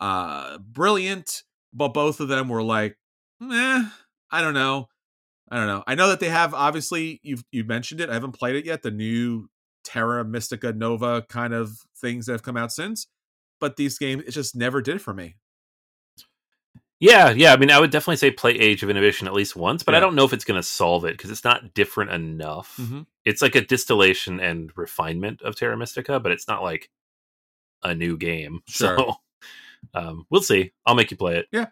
uh 0.00 0.58
brilliant, 0.58 1.42
but 1.72 1.88
both 1.88 2.20
of 2.20 2.28
them 2.28 2.48
were 2.48 2.62
like, 2.62 2.98
eh, 3.42 3.88
I 4.30 4.40
don't 4.40 4.54
know. 4.54 4.88
I 5.50 5.56
don't 5.56 5.66
know. 5.68 5.84
I 5.86 5.94
know 5.94 6.08
that 6.08 6.20
they 6.20 6.28
have 6.28 6.54
obviously 6.54 7.20
you've 7.22 7.44
you 7.52 7.64
mentioned 7.64 8.00
it. 8.00 8.10
I 8.10 8.14
haven't 8.14 8.32
played 8.32 8.56
it 8.56 8.64
yet. 8.64 8.82
The 8.82 8.90
new 8.90 9.48
Terra 9.84 10.24
Mystica 10.24 10.72
Nova 10.72 11.22
kind 11.28 11.54
of 11.54 11.78
things 11.96 12.26
that 12.26 12.32
have 12.32 12.42
come 12.42 12.56
out 12.56 12.72
since, 12.72 13.06
but 13.60 13.76
these 13.76 13.98
games 13.98 14.24
it 14.26 14.32
just 14.32 14.56
never 14.56 14.82
did 14.82 15.00
for 15.00 15.14
me. 15.14 15.36
Yeah, 16.98 17.30
yeah. 17.30 17.52
I 17.52 17.56
mean, 17.56 17.70
I 17.70 17.78
would 17.78 17.90
definitely 17.90 18.16
say 18.16 18.30
play 18.30 18.52
Age 18.52 18.82
of 18.82 18.90
Innovation 18.90 19.26
at 19.26 19.34
least 19.34 19.54
once, 19.54 19.82
but 19.82 19.92
yeah. 19.92 19.98
I 19.98 20.00
don't 20.00 20.14
know 20.14 20.24
if 20.24 20.32
it's 20.32 20.44
going 20.44 20.58
to 20.58 20.66
solve 20.66 21.04
it 21.04 21.12
because 21.12 21.30
it's 21.30 21.44
not 21.44 21.74
different 21.74 22.10
enough. 22.10 22.76
Mm-hmm. 22.80 23.02
It's 23.24 23.42
like 23.42 23.54
a 23.54 23.60
distillation 23.60 24.40
and 24.40 24.70
refinement 24.76 25.42
of 25.42 25.56
Terra 25.56 25.76
Mystica, 25.76 26.20
but 26.20 26.32
it's 26.32 26.48
not 26.48 26.62
like 26.62 26.90
a 27.82 27.94
new 27.94 28.16
game. 28.16 28.62
Sure. 28.68 28.96
So 28.96 29.14
um, 29.94 30.26
we'll 30.30 30.42
see. 30.42 30.72
I'll 30.84 30.94
make 30.94 31.10
you 31.10 31.16
play 31.16 31.36
it. 31.36 31.46
Yeah, 31.52 31.66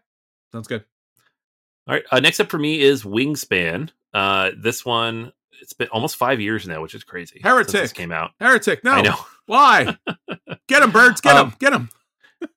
sounds 0.53 0.69
good. 0.69 0.85
All 1.87 1.95
right. 1.95 2.05
Uh, 2.11 2.21
next 2.21 2.41
up 2.41 2.51
for 2.51 2.59
me 2.59 2.81
is 2.81 3.03
Wingspan. 3.03 3.91
Uh, 4.13 4.51
this 4.57 4.85
one 4.85 5.33
it's 5.61 5.73
been 5.73 5.89
almost 5.89 6.17
five 6.17 6.41
years 6.41 6.67
now, 6.67 6.83
which 6.83 6.95
is 6.95 7.05
crazy. 7.05 7.41
Heretic 7.43 7.95
came 7.95 8.13
out. 8.13 8.33
Heretic. 8.41 8.85
No, 8.85 8.93
I 8.93 9.03
know. 9.03 9.17
Why? 9.47 9.97
get 10.69 10.83
him, 10.83 10.91
birds. 10.91 11.21
Get 11.21 11.37
um, 11.37 11.49
him. 11.49 11.57
Get 11.59 11.73
him. 11.73 11.89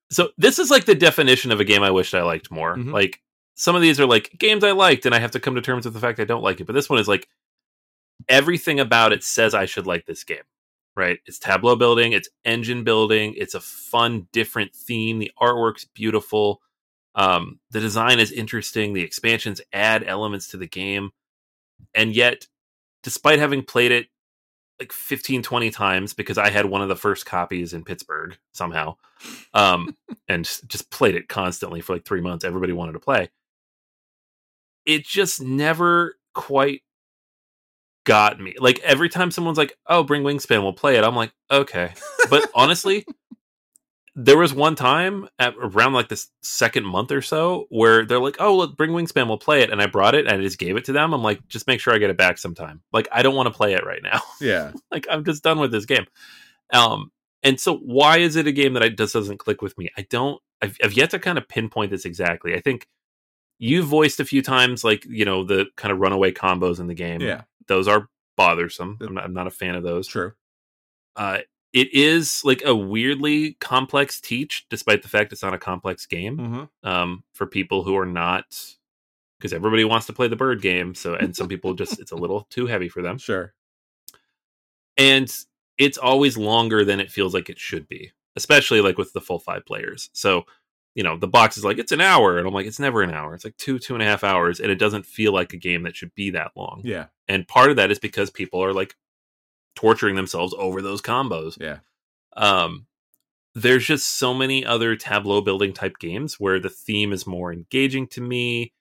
So 0.10 0.30
this 0.38 0.60
is 0.60 0.70
like 0.70 0.86
the 0.86 0.96
definition 0.96 1.52
of 1.52 1.60
a 1.60 1.66
game 1.66 1.84
I 1.84 1.92
wished 1.92 2.14
I 2.14 2.24
liked 2.24 2.52
more. 2.52 2.76
Mm-hmm. 2.76 2.92
Like 2.92 3.22
some 3.56 3.76
of 3.76 3.82
these 3.82 4.00
are 4.00 4.06
like 4.06 4.36
games 4.38 4.64
I 4.64 4.72
liked, 4.72 5.06
and 5.06 5.14
I 5.14 5.20
have 5.20 5.32
to 5.32 5.40
come 5.40 5.56
to 5.56 5.62
terms 5.62 5.86
with 5.86 5.94
the 5.94 6.00
fact 6.00 6.20
I 6.20 6.26
don't 6.26 6.44
like 6.44 6.60
it. 6.60 6.66
But 6.66 6.74
this 6.74 6.90
one 6.90 7.00
is 7.00 7.08
like 7.08 7.28
everything 8.28 8.80
about 8.80 9.14
it 9.14 9.24
says 9.24 9.54
I 9.54 9.66
should 9.66 9.88
like 9.88 10.06
this 10.06 10.24
game 10.24 10.44
right? 10.98 11.20
It's 11.28 11.38
tableau 11.38 11.76
building, 11.76 12.12
it's 12.12 12.28
engine 12.44 12.84
building, 12.84 13.36
it's 13.38 13.54
a 13.54 13.62
fun, 13.62 14.28
different 14.34 14.76
theme. 14.76 15.20
The 15.20 15.32
artwork's 15.40 15.86
beautiful. 15.86 16.60
Um, 17.14 17.60
the 17.70 17.80
design 17.80 18.20
is 18.20 18.32
interesting. 18.32 18.94
The 18.94 19.04
expansions 19.04 19.62
add 19.72 20.04
elements 20.04 20.50
to 20.50 20.58
the 20.58 20.68
game. 20.68 21.12
And 21.94 22.16
yet, 22.16 22.48
despite 23.04 23.38
having 23.38 23.64
played 23.64 23.92
it 23.92 24.08
like 24.80 24.92
15, 24.92 25.42
20 25.44 25.70
times, 25.72 26.14
because 26.14 26.38
I 26.38 26.50
had 26.50 26.66
one 26.66 26.82
of 26.82 26.90
the 26.90 26.96
first 26.96 27.26
copies 27.26 27.74
in 27.74 27.84
Pittsburgh 27.84 28.38
somehow, 28.54 28.96
um, 29.54 29.96
and 30.28 30.46
just 30.68 30.90
played 30.92 31.16
it 31.16 31.28
constantly 31.28 31.82
for 31.82 31.94
like 31.94 32.06
three 32.06 32.22
months, 32.22 32.46
everybody 32.46 32.74
wanted 32.74 32.94
to 32.94 33.00
play. 33.00 33.30
It 34.86 35.06
just 35.06 35.42
never 35.42 36.16
quite 36.34 36.82
got 38.06 38.40
me. 38.40 38.56
Like 38.58 38.80
every 38.80 39.10
time 39.10 39.32
someone's 39.32 39.58
like, 39.58 39.78
"Oh, 39.86 40.02
bring 40.04 40.24
Wingspan, 40.24 40.64
we'll 40.64 40.74
play 40.74 40.96
it." 40.96 41.04
I'm 41.04 41.16
like, 41.16 41.34
"Okay." 41.52 41.94
But 42.30 42.50
honestly, 42.56 43.06
there 44.20 44.38
was 44.38 44.52
one 44.52 44.74
time 44.74 45.30
at 45.38 45.54
around 45.62 45.94
like 45.94 46.10
the 46.10 46.26
second 46.42 46.86
month 46.86 47.12
or 47.12 47.22
so 47.22 47.68
where 47.70 48.04
they're 48.04 48.20
like, 48.20 48.38
"Oh, 48.40 48.58
let 48.58 48.76
bring 48.76 48.90
Wingspan, 48.90 49.28
we'll 49.28 49.38
play 49.38 49.62
it." 49.62 49.70
And 49.70 49.80
I 49.80 49.86
brought 49.86 50.16
it 50.16 50.26
and 50.26 50.36
I 50.36 50.42
just 50.42 50.58
gave 50.58 50.76
it 50.76 50.86
to 50.86 50.92
them. 50.92 51.14
I'm 51.14 51.22
like, 51.22 51.48
"Just 51.48 51.68
make 51.68 51.80
sure 51.80 51.94
I 51.94 52.00
get 52.00 52.10
it 52.10 52.18
back 52.18 52.40
sometime." 52.40 52.82
Like 52.92 53.08
I 53.12 53.22
don't 53.22 53.36
want 53.36 53.48
to 53.48 53.54
play 53.54 53.74
it 53.74 53.86
right 53.86 54.02
now. 54.02 54.20
Yeah. 54.42 54.72
like 54.92 55.06
I'm 55.10 55.24
just 55.24 55.44
done 55.44 55.60
with 55.60 55.72
this 55.72 55.86
game. 55.86 56.06
Um 56.74 57.12
and 57.44 57.60
so 57.60 57.78
why 57.78 58.18
is 58.18 58.36
it 58.36 58.48
a 58.48 58.52
game 58.52 58.74
that 58.74 58.84
I, 58.84 58.90
just 58.90 59.14
doesn't 59.14 59.38
click 59.38 59.62
with 59.62 59.78
me? 59.78 59.90
I 59.98 60.08
don't 60.10 60.42
I've, 60.62 60.78
I've 60.84 60.94
yet 60.94 61.12
to 61.12 61.20
kind 61.20 61.38
of 61.38 61.48
pinpoint 61.48 61.92
this 61.92 62.06
exactly. 62.06 62.56
I 62.56 62.60
think 62.60 62.88
you 63.60 63.84
voiced 63.84 64.20
a 64.20 64.26
few 64.26 64.42
times 64.42 64.84
like 64.84 65.06
you 65.06 65.26
know 65.26 65.44
the 65.44 65.68
kind 65.76 65.92
of 65.92 66.00
runaway 66.00 66.32
combos 66.32 66.80
in 66.80 66.88
the 66.88 66.94
game 66.94 67.22
yeah 67.22 67.44
those 67.68 67.88
are 67.88 68.10
bothersome. 68.36 68.98
I'm 69.02 69.14
not, 69.14 69.24
I'm 69.26 69.34
not 69.34 69.48
a 69.48 69.52
fan 69.52 69.76
of 69.76 69.84
those. 69.84 70.08
True. 70.08 70.34
Uh, 71.16 71.40
it 71.74 71.94
is 71.94 72.42
like 72.44 72.62
a 72.66 72.76
weirdly 72.76 73.54
complex 73.60 74.20
teach, 74.22 74.66
despite 74.70 75.02
the 75.02 75.10
fact 75.10 75.34
it's 75.34 75.44
not 75.44 75.54
a 75.54 75.60
complex 75.60 76.06
game. 76.06 76.38
Mm-hmm. 76.38 76.90
Um, 76.90 77.24
for 77.34 77.46
people 77.46 77.84
who 77.84 77.98
are 77.98 78.06
not, 78.06 78.58
because 79.38 79.54
everybody 79.54 79.84
wants 79.84 80.08
to 80.08 80.14
play 80.14 80.28
the 80.28 80.36
bird 80.36 80.62
game. 80.62 80.96
So, 80.96 81.14
and 81.14 81.36
some 81.36 81.48
people 81.48 81.74
just 81.74 82.00
it's 82.00 82.12
a 82.12 82.16
little 82.16 82.48
too 82.50 82.68
heavy 82.68 82.90
for 82.90 83.02
them. 83.02 83.18
Sure. 83.18 83.54
And 84.98 85.32
it's 85.78 85.98
always 85.98 86.38
longer 86.38 86.84
than 86.84 87.00
it 87.00 87.12
feels 87.12 87.34
like 87.34 87.50
it 87.50 87.60
should 87.60 87.88
be, 87.88 88.12
especially 88.36 88.82
like 88.82 88.98
with 88.98 89.14
the 89.14 89.22
full 89.22 89.40
five 89.40 89.66
players. 89.66 90.10
So 90.14 90.46
you 90.98 91.04
know, 91.04 91.16
the 91.16 91.28
box 91.28 91.58
is 91.60 91.64
like, 91.64 91.78
it's 91.78 91.92
an 91.92 92.02
hour. 92.02 92.40
And 92.40 92.48
I'm 92.48 92.54
like, 92.56 92.66
it's 92.66 92.80
never 92.80 93.04
an 93.04 93.14
hour. 93.14 93.36
It's 93.36 93.46
like 93.46 93.56
two, 93.58 93.78
two 93.78 93.94
and 93.94 94.02
a 94.02 94.06
half 94.08 94.24
hours. 94.24 94.60
And 94.60 94.72
it 94.72 94.80
doesn't 94.80 95.06
feel 95.06 95.32
like 95.32 95.54
a 95.54 95.58
game 95.58 95.84
that 95.84 95.96
should 95.96 96.14
be 96.16 96.32
that 96.32 96.54
long. 96.56 96.82
Yeah. 96.84 97.06
And 97.28 97.48
part 97.48 97.70
of 97.70 97.76
that 97.76 97.92
is 97.92 98.00
because 98.00 98.32
people 98.32 98.64
are 98.64 98.74
like 98.74 98.96
torturing 99.78 100.16
themselves 100.16 100.54
over 100.58 100.82
those 100.82 101.02
combos. 101.02 101.56
Yeah. 101.62 101.78
Um, 102.36 102.88
there's 103.54 103.86
just 103.86 104.18
so 104.18 104.34
many 104.34 104.66
other 104.66 104.96
tableau 104.96 105.40
building 105.42 105.72
type 105.72 105.98
games 106.00 106.40
where 106.40 106.60
the 106.60 106.70
theme 106.70 107.14
is 107.14 107.26
more 107.28 107.54
engaging 107.54 108.08
to 108.08 108.22
me. 108.22 108.74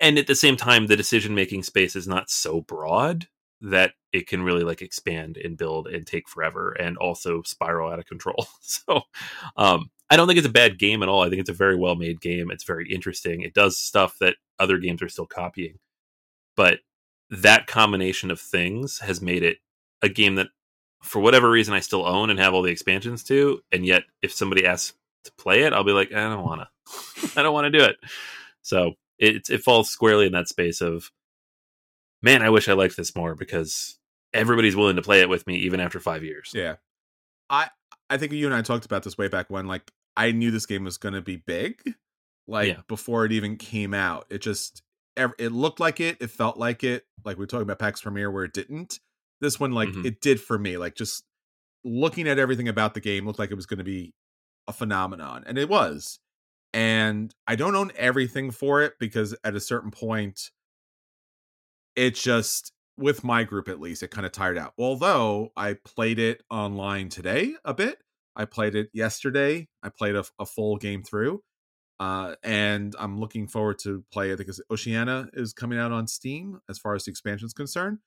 And 0.00 0.18
at 0.18 0.26
the 0.26 0.34
same 0.34 0.56
time, 0.56 0.86
the 0.86 0.96
decision 0.96 1.34
making 1.34 1.62
space 1.62 1.96
is 1.96 2.06
not 2.06 2.30
so 2.30 2.60
broad 2.60 3.26
that 3.60 3.92
it 4.12 4.28
can 4.28 4.42
really 4.42 4.62
like 4.62 4.82
expand 4.82 5.36
and 5.36 5.56
build 5.58 5.88
and 5.88 6.06
take 6.06 6.28
forever 6.28 6.72
and 6.72 6.96
also 6.98 7.42
spiral 7.42 7.90
out 7.90 7.98
of 7.98 8.06
control. 8.06 8.46
so, 8.60 9.00
um, 9.56 9.90
I 10.10 10.16
don't 10.16 10.26
think 10.26 10.38
it's 10.38 10.46
a 10.46 10.50
bad 10.50 10.78
game 10.78 11.02
at 11.02 11.08
all. 11.08 11.22
I 11.22 11.28
think 11.28 11.40
it's 11.40 11.50
a 11.50 11.54
very 11.54 11.76
well 11.76 11.96
made 11.96 12.20
game. 12.20 12.50
It's 12.50 12.64
very 12.64 12.90
interesting. 12.92 13.42
It 13.42 13.54
does 13.54 13.78
stuff 13.78 14.16
that 14.20 14.36
other 14.58 14.78
games 14.78 15.02
are 15.02 15.08
still 15.08 15.26
copying. 15.26 15.78
But 16.56 16.80
that 17.30 17.66
combination 17.66 18.30
of 18.30 18.40
things 18.40 19.00
has 19.00 19.20
made 19.20 19.42
it 19.42 19.58
a 20.02 20.08
game 20.08 20.36
that, 20.36 20.48
for 21.02 21.20
whatever 21.20 21.50
reason, 21.50 21.74
I 21.74 21.80
still 21.80 22.06
own 22.06 22.30
and 22.30 22.38
have 22.38 22.54
all 22.54 22.62
the 22.62 22.72
expansions 22.72 23.22
to. 23.24 23.60
And 23.72 23.86
yet, 23.86 24.02
if 24.22 24.32
somebody 24.32 24.66
asks 24.66 24.94
to 25.24 25.32
play 25.32 25.62
it, 25.62 25.72
I'll 25.72 25.84
be 25.84 25.92
like, 25.92 26.12
I 26.12 26.28
don't 26.28 26.44
want 26.44 26.62
to. 26.62 27.30
I 27.36 27.42
don't 27.42 27.54
want 27.54 27.66
to 27.72 27.78
do 27.78 27.84
it. 27.84 27.96
So 28.62 28.94
it 29.18 29.48
it 29.50 29.62
falls 29.62 29.90
squarely 29.90 30.26
in 30.26 30.32
that 30.32 30.48
space 30.48 30.80
of, 30.80 31.10
man, 32.22 32.42
I 32.42 32.50
wish 32.50 32.68
I 32.68 32.72
liked 32.72 32.96
this 32.96 33.14
more 33.14 33.34
because 33.34 33.98
everybody's 34.32 34.76
willing 34.76 34.96
to 34.96 35.02
play 35.02 35.20
it 35.20 35.28
with 35.28 35.46
me 35.46 35.56
even 35.56 35.80
after 35.80 36.00
five 36.00 36.24
years. 36.24 36.52
Yeah. 36.54 36.76
I 37.50 37.70
I 38.10 38.16
think 38.16 38.32
you 38.32 38.46
and 38.46 38.54
I 38.54 38.62
talked 38.62 38.86
about 38.86 39.02
this 39.02 39.18
way 39.18 39.28
back 39.28 39.50
when. 39.50 39.66
Like 39.66 39.90
I 40.16 40.32
knew 40.32 40.50
this 40.50 40.66
game 40.66 40.84
was 40.84 40.98
going 40.98 41.14
to 41.14 41.20
be 41.20 41.36
big, 41.36 41.94
like 42.46 42.68
yeah. 42.68 42.80
before 42.88 43.24
it 43.24 43.32
even 43.32 43.56
came 43.56 43.94
out. 43.94 44.26
It 44.30 44.38
just 44.38 44.82
it 45.16 45.52
looked 45.52 45.80
like 45.80 46.00
it, 46.00 46.16
it 46.20 46.30
felt 46.30 46.58
like 46.58 46.84
it. 46.84 47.04
Like 47.24 47.38
we 47.38 47.44
are 47.44 47.46
talking 47.46 47.62
about 47.62 47.78
PAX 47.78 48.00
Pamir 48.00 48.30
where 48.30 48.44
it 48.44 48.52
didn't. 48.52 49.00
This 49.40 49.60
one, 49.60 49.72
like 49.72 49.88
mm-hmm. 49.90 50.06
it 50.06 50.20
did 50.20 50.40
for 50.40 50.58
me. 50.58 50.76
Like 50.76 50.94
just 50.94 51.24
looking 51.84 52.28
at 52.28 52.38
everything 52.38 52.68
about 52.68 52.94
the 52.94 53.00
game 53.00 53.26
looked 53.26 53.38
like 53.38 53.50
it 53.50 53.56
was 53.56 53.66
going 53.66 53.78
to 53.78 53.84
be 53.84 54.12
a 54.66 54.72
phenomenon 54.72 55.42
and 55.46 55.56
it 55.56 55.68
was 55.68 56.20
and 56.74 57.34
i 57.46 57.56
don't 57.56 57.74
own 57.74 57.90
everything 57.96 58.50
for 58.50 58.82
it 58.82 58.94
because 59.00 59.34
at 59.42 59.54
a 59.54 59.60
certain 59.60 59.90
point 59.90 60.50
it 61.96 62.14
just 62.14 62.72
with 62.98 63.24
my 63.24 63.44
group 63.44 63.68
at 63.68 63.80
least 63.80 64.02
it 64.02 64.10
kind 64.10 64.26
of 64.26 64.32
tired 64.32 64.58
out 64.58 64.74
although 64.78 65.50
i 65.56 65.74
played 65.84 66.18
it 66.18 66.42
online 66.50 67.08
today 67.08 67.54
a 67.64 67.72
bit 67.72 67.98
i 68.36 68.44
played 68.44 68.74
it 68.74 68.90
yesterday 68.92 69.66
i 69.82 69.88
played 69.88 70.14
a, 70.14 70.24
a 70.38 70.44
full 70.44 70.76
game 70.76 71.02
through 71.02 71.42
uh, 72.00 72.36
and 72.44 72.94
i'm 72.98 73.18
looking 73.18 73.48
forward 73.48 73.78
to 73.78 74.04
play 74.12 74.32
i 74.32 74.36
think 74.36 74.50
oceania 74.70 75.28
is 75.32 75.52
coming 75.54 75.78
out 75.78 75.92
on 75.92 76.06
steam 76.06 76.60
as 76.68 76.78
far 76.78 76.94
as 76.94 77.04
the 77.04 77.10
expansion 77.10 77.46
is 77.46 77.54
concerned 77.54 77.98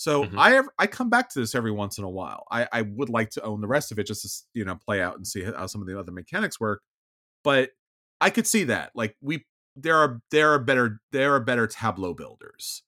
so 0.00 0.24
Mhm. 0.24 0.38
I 0.38 0.52
have, 0.52 0.66
I 0.78 0.86
come 0.86 1.10
back 1.10 1.28
to 1.30 1.40
this 1.40 1.54
every 1.54 1.70
once 1.72 1.98
in 1.98 2.04
a 2.04 2.08
while. 2.08 2.44
I, 2.50 2.66
I 2.72 2.82
would 2.82 3.10
like 3.10 3.28
to 3.30 3.42
own 3.42 3.60
the 3.60 3.68
rest 3.68 3.92
of 3.92 3.98
it 3.98 4.06
just 4.06 4.22
to 4.22 4.48
you 4.54 4.64
know 4.64 4.76
play 4.76 5.02
out 5.02 5.16
and 5.16 5.26
see 5.26 5.42
how 5.44 5.66
some 5.66 5.82
of 5.82 5.86
the 5.86 5.98
other 5.98 6.12
mechanics 6.12 6.58
work. 6.58 6.82
But 7.44 7.70
I 8.20 8.30
could 8.30 8.46
see 8.46 8.64
that 8.64 8.92
like 8.94 9.16
we 9.22 9.46
there 9.76 9.96
are 9.96 10.20
there 10.30 10.50
are 10.52 10.58
better 10.58 11.00
there 11.12 11.34
are 11.34 11.40
better 11.40 11.66
tableau 11.66 12.14
builders, 12.14 12.82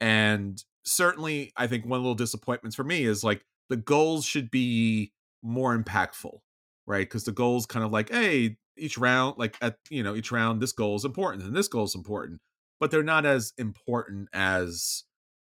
and 0.00 0.62
certainly 0.84 1.52
I 1.56 1.66
think 1.66 1.84
one 1.86 2.00
little 2.00 2.14
disappointments 2.14 2.76
for 2.76 2.84
me 2.84 3.04
is 3.04 3.24
like 3.24 3.44
the 3.70 3.76
goals 3.76 4.24
should 4.24 4.50
be 4.50 5.12
more 5.42 5.76
impactful, 5.76 6.38
right? 6.86 7.06
Because 7.06 7.24
the 7.24 7.32
goals 7.32 7.66
kind 7.66 7.84
of 7.84 7.92
like 7.92 8.10
hey 8.10 8.58
each 8.78 8.98
round 8.98 9.38
like 9.38 9.56
at 9.62 9.78
you 9.90 10.02
know 10.02 10.14
each 10.14 10.32
round 10.32 10.60
this 10.62 10.72
goal 10.72 10.96
is 10.96 11.04
important 11.04 11.44
and 11.44 11.56
this 11.56 11.68
goal 11.68 11.84
is 11.84 11.94
important, 11.94 12.40
but 12.80 12.90
they're 12.90 13.02
not 13.02 13.26
as 13.26 13.52
important 13.58 14.28
as 14.32 15.04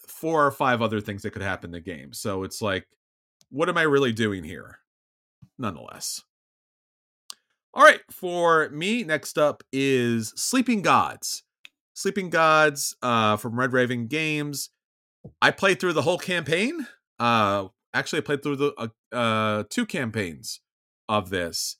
four 0.08 0.46
or 0.46 0.50
five 0.50 0.82
other 0.82 1.00
things 1.00 1.22
that 1.22 1.30
could 1.30 1.42
happen 1.42 1.68
in 1.68 1.72
the 1.72 1.80
game. 1.80 2.12
So 2.12 2.42
it's 2.42 2.60
like, 2.60 2.86
what 3.50 3.68
am 3.68 3.78
I 3.78 3.82
really 3.82 4.12
doing 4.12 4.44
here? 4.44 4.78
Nonetheless. 5.58 6.22
All 7.74 7.84
right, 7.84 8.00
for 8.10 8.68
me, 8.70 9.04
next 9.04 9.38
up 9.38 9.62
is 9.72 10.30
Sleeping 10.36 10.82
Gods. 10.82 11.44
Sleeping 11.94 12.30
Gods 12.30 12.96
uh, 13.02 13.36
from 13.36 13.58
Red 13.58 13.72
Raven 13.72 14.06
Games. 14.06 14.70
I 15.42 15.50
played 15.50 15.80
through 15.80 15.92
the 15.92 16.02
whole 16.02 16.18
campaign. 16.18 16.86
Uh, 17.18 17.68
actually, 17.92 18.20
I 18.20 18.22
played 18.22 18.42
through 18.42 18.56
the 18.56 18.72
uh, 18.78 19.14
uh, 19.14 19.64
two 19.68 19.84
campaigns 19.84 20.60
of 21.08 21.30
this, 21.30 21.76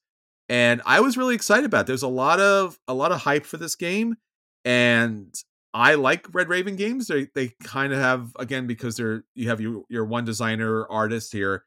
and 0.49 0.83
I 0.85 1.01
was 1.01 1.17
really 1.17 1.35
excited 1.35 1.65
about. 1.65 1.83
It. 1.83 1.87
There's 1.87 2.03
a 2.03 2.09
lot 2.09 2.41
of 2.41 2.79
a 2.89 2.95
lot 2.95 3.13
of 3.13 3.21
hype 3.21 3.47
for 3.47 3.57
this 3.57 3.77
game, 3.77 4.17
and 4.65 5.35
I 5.75 5.95
like 5.95 6.27
Red 6.35 6.49
Raven 6.49 6.77
games. 6.77 7.09
They 7.09 7.29
they 7.35 7.53
kind 7.63 7.93
of 7.93 7.99
have 7.99 8.33
again 8.39 8.67
because 8.67 8.97
they're 8.97 9.25
you 9.35 9.49
have 9.49 9.61
your 9.61 9.83
your 9.89 10.05
one 10.05 10.25
designer 10.25 10.87
artist 10.89 11.33
here. 11.33 11.65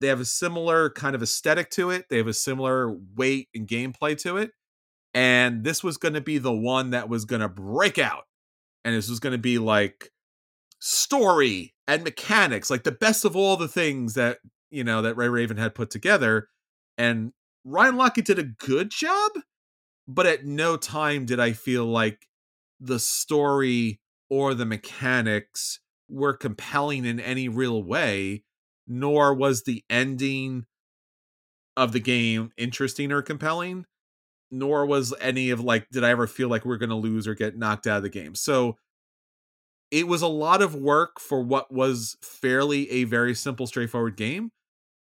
They 0.00 0.08
have 0.08 0.20
a 0.20 0.24
similar 0.24 0.90
kind 0.90 1.14
of 1.14 1.22
aesthetic 1.22 1.70
to 1.70 1.90
it. 1.90 2.06
They 2.08 2.18
have 2.18 2.28
a 2.28 2.34
similar 2.34 2.94
weight 3.16 3.48
and 3.54 3.66
gameplay 3.66 4.16
to 4.18 4.36
it. 4.36 4.52
And 5.14 5.64
this 5.64 5.82
was 5.82 5.96
going 5.96 6.14
to 6.14 6.20
be 6.20 6.38
the 6.38 6.52
one 6.52 6.90
that 6.90 7.08
was 7.08 7.24
going 7.24 7.40
to 7.40 7.48
break 7.48 7.98
out. 7.98 8.24
And 8.84 8.94
this 8.94 9.08
was 9.08 9.18
going 9.18 9.32
to 9.32 9.38
be 9.38 9.58
like 9.58 10.10
story 10.80 11.74
and 11.88 12.04
mechanics, 12.04 12.70
like 12.70 12.84
the 12.84 12.92
best 12.92 13.24
of 13.24 13.34
all 13.34 13.56
the 13.56 13.66
things 13.66 14.14
that, 14.14 14.38
you 14.70 14.84
know, 14.84 15.02
that 15.02 15.16
Red 15.16 15.30
Raven 15.30 15.56
had 15.56 15.74
put 15.74 15.90
together. 15.90 16.48
And 16.96 17.32
Ryan 17.64 17.96
Laukat 17.96 18.24
did 18.24 18.38
a 18.38 18.44
good 18.44 18.90
job, 18.90 19.32
but 20.06 20.26
at 20.26 20.44
no 20.44 20.76
time 20.76 21.26
did 21.26 21.40
I 21.40 21.52
feel 21.52 21.84
like 21.86 22.28
the 22.80 22.98
story 22.98 24.00
or 24.30 24.54
the 24.54 24.66
mechanics 24.66 25.80
were 26.08 26.34
compelling 26.34 27.04
in 27.04 27.20
any 27.20 27.48
real 27.48 27.82
way, 27.82 28.44
nor 28.86 29.34
was 29.34 29.64
the 29.64 29.84
ending 29.90 30.64
of 31.76 31.92
the 31.92 32.00
game 32.00 32.50
interesting 32.56 33.12
or 33.12 33.22
compelling, 33.22 33.84
nor 34.50 34.86
was 34.86 35.14
any 35.20 35.50
of 35.50 35.60
like, 35.60 35.88
did 35.90 36.04
I 36.04 36.10
ever 36.10 36.26
feel 36.26 36.48
like 36.48 36.64
we 36.64 36.74
are 36.74 36.78
going 36.78 36.88
to 36.90 36.96
lose 36.96 37.28
or 37.28 37.34
get 37.34 37.56
knocked 37.56 37.86
out 37.86 37.98
of 37.98 38.02
the 38.02 38.08
game? 38.08 38.34
So 38.34 38.76
it 39.90 40.06
was 40.06 40.22
a 40.22 40.28
lot 40.28 40.62
of 40.62 40.74
work 40.74 41.20
for 41.20 41.42
what 41.42 41.72
was 41.72 42.16
fairly 42.22 42.90
a 42.90 43.04
very 43.04 43.34
simple, 43.34 43.66
straightforward 43.66 44.16
game. 44.16 44.50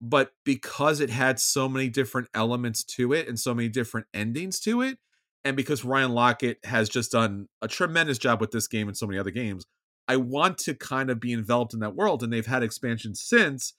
But 0.04 0.32
because 0.46 1.00
it 1.00 1.12
had 1.12 1.40
so 1.40 1.70
many 1.70 1.88
different 1.88 2.28
elements 2.34 2.84
to 2.86 3.14
it 3.14 3.28
and 3.28 3.40
so 3.40 3.54
many 3.54 3.70
different 3.70 4.08
endings 4.14 4.60
to 4.62 4.82
it, 4.82 4.98
and 5.44 5.58
because 5.58 5.84
Ryan 5.84 6.12
Laukat 6.12 6.58
has 6.66 6.90
just 6.90 7.12
done 7.12 7.48
a 7.62 7.68
tremendous 7.68 8.18
job 8.18 8.40
with 8.40 8.52
this 8.52 8.68
game 8.68 8.88
and 8.88 8.96
so 8.96 9.08
many 9.08 9.20
other 9.20 9.32
games, 9.32 9.66
I 10.08 10.18
want 10.18 10.58
to 10.60 10.74
kind 10.74 11.10
of 11.10 11.20
be 11.20 11.34
enveloped 11.34 11.74
in 11.74 11.80
that 11.80 11.96
world. 11.96 12.24
And 12.24 12.32
they've 12.32 12.46
had 12.46 12.64
expansions 12.64 13.22
since. 13.22 13.74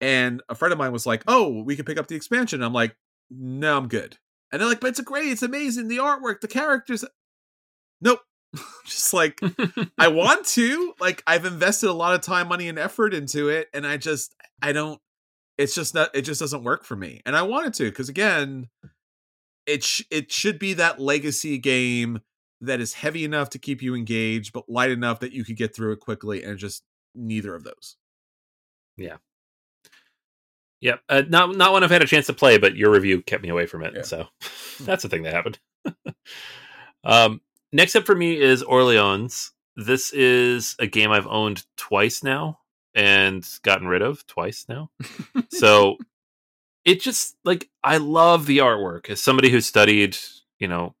And 0.00 0.42
a 0.48 0.54
friend 0.54 0.72
of 0.72 0.78
mine 0.78 0.92
was 0.92 1.06
like, 1.06 1.22
"Oh, 1.26 1.62
we 1.62 1.76
could 1.76 1.86
pick 1.86 1.98
up 1.98 2.08
the 2.08 2.16
expansion." 2.16 2.62
I'm 2.62 2.72
like, 2.72 2.96
"No, 3.30 3.76
I'm 3.76 3.88
good." 3.88 4.18
And 4.52 4.60
they're 4.60 4.68
like, 4.68 4.80
"But 4.80 4.88
it's 4.88 5.00
great. 5.00 5.28
It's 5.28 5.42
amazing. 5.42 5.88
The 5.88 5.98
artwork, 5.98 6.40
the 6.40 6.48
characters." 6.48 7.04
Nope. 8.00 8.20
just 8.84 9.14
like 9.14 9.40
I 9.98 10.08
want 10.08 10.46
to. 10.48 10.94
Like 11.00 11.22
I've 11.26 11.44
invested 11.44 11.88
a 11.88 11.92
lot 11.92 12.14
of 12.14 12.20
time, 12.20 12.48
money, 12.48 12.68
and 12.68 12.78
effort 12.78 13.14
into 13.14 13.48
it, 13.48 13.68
and 13.72 13.86
I 13.86 13.96
just 13.96 14.34
I 14.60 14.72
don't. 14.72 15.00
It's 15.56 15.74
just 15.74 15.94
not. 15.94 16.10
It 16.14 16.22
just 16.22 16.40
doesn't 16.40 16.64
work 16.64 16.84
for 16.84 16.96
me. 16.96 17.20
And 17.24 17.36
I 17.36 17.42
wanted 17.42 17.74
to 17.74 17.84
because 17.84 18.08
again, 18.08 18.68
it 19.66 19.84
sh- 19.84 20.02
it 20.10 20.30
should 20.30 20.58
be 20.58 20.74
that 20.74 21.00
legacy 21.00 21.58
game 21.58 22.20
that 22.60 22.80
is 22.80 22.94
heavy 22.94 23.24
enough 23.24 23.50
to 23.50 23.58
keep 23.58 23.82
you 23.82 23.94
engaged, 23.94 24.52
but 24.52 24.68
light 24.68 24.90
enough 24.90 25.20
that 25.20 25.32
you 25.32 25.44
could 25.44 25.56
get 25.56 25.74
through 25.74 25.92
it 25.92 26.00
quickly. 26.00 26.42
And 26.42 26.58
just 26.58 26.82
neither 27.14 27.54
of 27.54 27.64
those. 27.64 27.96
yeah 28.96 29.16
Yep. 30.84 31.00
Uh, 31.08 31.22
not 31.28 31.56
not 31.56 31.72
one 31.72 31.82
I've 31.82 31.90
had 31.90 32.02
a 32.02 32.06
chance 32.06 32.26
to 32.26 32.34
play, 32.34 32.58
but 32.58 32.76
your 32.76 32.90
review 32.90 33.22
kept 33.22 33.42
me 33.42 33.48
away 33.48 33.64
from 33.64 33.82
it. 33.82 33.94
Yeah. 33.96 34.02
So 34.02 34.26
that's 34.80 35.02
the 35.02 35.08
thing 35.08 35.22
that 35.22 35.32
happened. 35.32 35.58
um, 37.04 37.40
next 37.72 37.96
up 37.96 38.04
for 38.04 38.14
me 38.14 38.38
is 38.38 38.62
Orleans. 38.62 39.52
This 39.76 40.12
is 40.12 40.76
a 40.78 40.86
game 40.86 41.10
I've 41.10 41.26
owned 41.26 41.64
twice 41.78 42.22
now 42.22 42.58
and 42.94 43.48
gotten 43.62 43.88
rid 43.88 44.02
of 44.02 44.26
twice 44.26 44.66
now. 44.68 44.90
so 45.48 45.96
it 46.84 47.00
just 47.00 47.36
like 47.44 47.68
I 47.82 47.96
love 47.98 48.46
the 48.46 48.58
artwork. 48.58 49.10
As 49.10 49.20
somebody 49.22 49.50
who 49.50 49.60
studied, 49.60 50.16
you 50.58 50.68
know, 50.68 50.94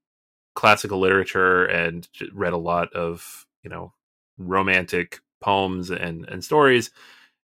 classical 0.54 1.00
literature 1.00 1.64
and 1.64 2.08
read 2.32 2.52
a 2.52 2.58
lot 2.58 2.92
of, 2.92 3.46
you 3.62 3.70
know, 3.70 3.92
romantic 4.38 5.20
poems 5.40 5.90
and 5.90 6.28
and 6.28 6.44
stories 6.44 6.90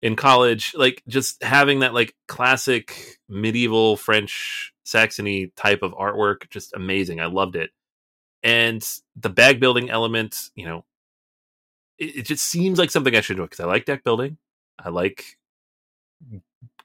in 0.02 0.14
college, 0.16 0.74
like 0.76 1.02
just 1.08 1.42
having 1.42 1.80
that 1.80 1.94
like 1.94 2.14
classic 2.28 3.18
medieval 3.28 3.96
French 3.96 4.72
Saxony 4.84 5.52
type 5.56 5.82
of 5.82 5.92
artwork, 5.92 6.48
just 6.50 6.74
amazing. 6.74 7.20
I 7.20 7.26
loved 7.26 7.56
it. 7.56 7.70
And 8.42 8.88
the 9.16 9.30
bag 9.30 9.58
building 9.60 9.90
element, 9.90 10.50
you 10.54 10.64
know, 10.66 10.84
it, 11.98 12.18
it 12.18 12.26
just 12.26 12.44
seems 12.46 12.78
like 12.78 12.90
something 12.90 13.14
I 13.16 13.20
should 13.20 13.36
do 13.36 13.42
because 13.42 13.60
I 13.60 13.64
like 13.66 13.84
deck 13.84 14.04
building. 14.04 14.38
I 14.78 14.90
like 14.90 15.36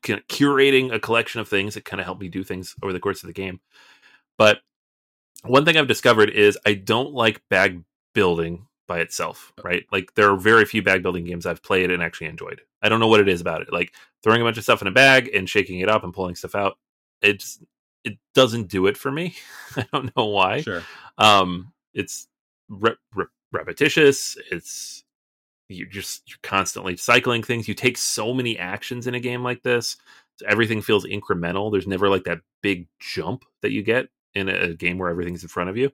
curating 0.04 0.94
a 0.94 1.00
collection 1.00 1.42
of 1.42 1.48
things 1.48 1.74
that 1.74 1.86
kind 1.86 2.00
of 2.00 2.06
help 2.06 2.20
me 2.20 2.30
do 2.30 2.44
things 2.44 2.76
over 2.84 2.94
the 2.94 3.00
course 3.00 3.24
of 3.24 3.28
the 3.28 3.34
game. 3.34 3.60
But 4.38 4.60
one 5.44 5.66
thing 5.66 5.78
I've 5.78 5.88
discovered 5.88 6.30
is 6.30 6.58
I 6.66 6.74
don't 6.74 7.14
like 7.14 7.42
bag 7.50 7.84
building 8.14 8.68
by 8.88 9.00
itself, 9.00 9.54
right? 9.64 9.86
Like 9.92 10.14
there 10.16 10.30
are 10.30 10.36
very 10.38 10.66
few 10.66 10.84
bag 10.84 11.04
building 11.04 11.26
games 11.26 11.46
I've 11.46 11.64
played 11.64 11.92
and 11.92 12.04
actually 12.04 12.28
enjoyed. 12.28 12.62
I 12.82 12.90
don't 12.90 13.00
know 13.00 13.08
what 13.08 13.20
it 13.20 13.30
is 13.30 13.42
about 13.42 13.62
it. 13.62 13.72
Like 13.72 13.94
throwing 14.24 14.42
a 14.42 14.44
bunch 14.44 14.58
of 14.58 14.64
stuff 14.64 14.82
in 14.82 14.88
a 14.88 14.92
bag 14.92 15.30
and 15.34 15.50
shaking 15.50 15.80
it 15.80 15.90
up 15.90 16.04
and 16.04 16.14
pulling 16.14 16.36
stuff 16.36 16.56
out. 16.56 16.78
It's 17.22 17.60
it 18.04 18.18
doesn't 18.36 18.68
do 18.68 18.88
it 18.88 18.98
for 18.98 19.12
me. 19.12 19.36
I 19.76 19.86
don't 19.94 20.16
know 20.16 20.26
why. 20.26 20.62
Sure. 20.62 20.84
Um, 21.18 21.72
it's 21.94 22.28
re- 22.70 22.96
re- 23.16 23.26
repetitious. 23.52 24.38
It's 24.52 25.03
you 25.74 25.86
just 25.86 26.30
you're 26.30 26.38
constantly 26.44 26.98
cycling 26.98 27.44
things. 27.44 27.68
You 27.68 27.74
take 27.74 27.98
so 27.98 28.34
many 28.34 28.58
actions 28.58 29.08
in 29.08 29.16
a 29.16 29.20
game 29.20 29.44
like 29.44 29.64
this. 29.64 29.98
So 30.38 30.46
everything 30.48 30.82
feels 30.82 31.06
incremental. 31.06 31.72
There's 31.72 31.88
never 31.88 32.10
like 32.10 32.24
that 32.24 32.40
big 32.62 32.88
jump 33.00 33.46
that 33.62 33.72
you 33.72 33.84
get 33.84 34.08
in 34.34 34.50
a, 34.50 34.54
a 34.54 34.74
game 34.74 34.98
where 34.98 35.10
everything's 35.10 35.44
in 35.44 35.50
front 35.50 35.70
of 35.70 35.78
you. 35.78 35.92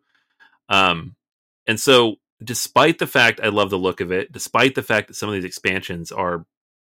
Um, 0.69 1.15
and 1.68 1.80
so 1.80 2.15
despite 2.43 2.99
the 2.99 3.07
fact 3.07 3.41
I 3.43 3.49
love 3.49 3.69
the 3.69 3.77
look 3.77 4.01
of 4.01 4.11
it, 4.11 4.31
despite 4.31 4.76
the 4.76 4.84
fact 4.84 5.07
that 5.07 5.15
some 5.15 5.30
of 5.30 5.35
these 5.35 5.43
expansions 5.43 6.11
are 6.11 6.45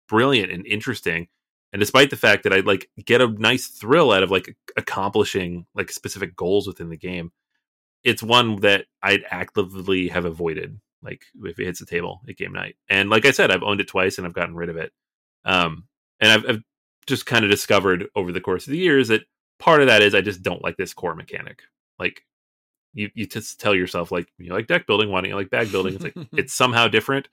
brilliant 0.08 0.52
and 0.52 0.66
interesting, 0.66 1.28
and 1.74 1.80
despite 1.80 2.10
the 2.10 2.18
fact 2.18 2.44
that 2.44 2.54
I 2.54 2.60
like 2.60 2.90
get 3.06 3.22
a 3.22 3.28
nice 3.28 3.68
thrill 3.68 4.12
out 4.12 4.24
of 4.24 4.32
like 4.32 4.56
accomplishing 4.76 5.66
like 5.74 5.92
specific 5.92 6.36
goals 6.36 6.68
within 6.68 6.90
the 6.90 6.98
game, 6.98 7.32
it's 8.04 8.24
one 8.24 8.58
that 8.62 8.86
I'd 9.02 9.24
actively 9.30 10.10
have 10.10 10.26
avoided. 10.26 10.80
Like 11.04 11.24
if 11.44 11.60
it 11.60 11.66
hits 11.66 11.80
the 11.80 11.86
table 11.86 12.22
at 12.28 12.38
game 12.38 12.54
night, 12.54 12.76
and 12.90 13.10
like 13.10 13.26
I 13.26 13.32
said, 13.32 13.52
I've 13.52 13.64
owned 13.64 13.82
it 13.82 13.88
twice 13.88 14.18
and 14.18 14.28
I've 14.28 14.34
gotten 14.34 14.56
rid 14.56 14.70
of 14.70 14.78
it. 14.78 14.92
Um, 15.46 15.86
and 16.20 16.32
I've, 16.32 16.50
I've 16.50 16.64
just 17.08 17.26
kind 17.26 17.44
of 17.44 17.52
discovered 17.52 18.08
over 18.16 18.32
the 18.32 18.42
course 18.42 18.68
of 18.68 18.72
the 18.72 18.78
years 18.78 19.08
that 19.08 19.24
part 19.60 19.82
of 19.82 19.88
that 19.88 20.02
is 20.02 20.14
I 20.14 20.22
just 20.22 20.44
don't 20.44 20.64
like 20.64 20.78
this 20.78 20.94
core 20.94 21.16
mechanic. 21.16 21.64
Like 21.98 22.24
you, 22.94 23.10
you 23.16 23.26
just 23.26 23.60
tell 23.60 23.76
yourself 23.76 24.12
like 24.12 24.28
you 24.38 24.54
like 24.54 24.68
deck 24.68 24.88
building, 24.88 25.10
why 25.10 25.22
don't 25.22 25.30
you 25.30 25.36
like 25.36 25.50
bag 25.50 25.72
building? 25.72 25.96
It's 25.96 26.04
like 26.04 26.16
it's 26.34 26.54
somehow 26.54 26.88
different, 26.88 27.28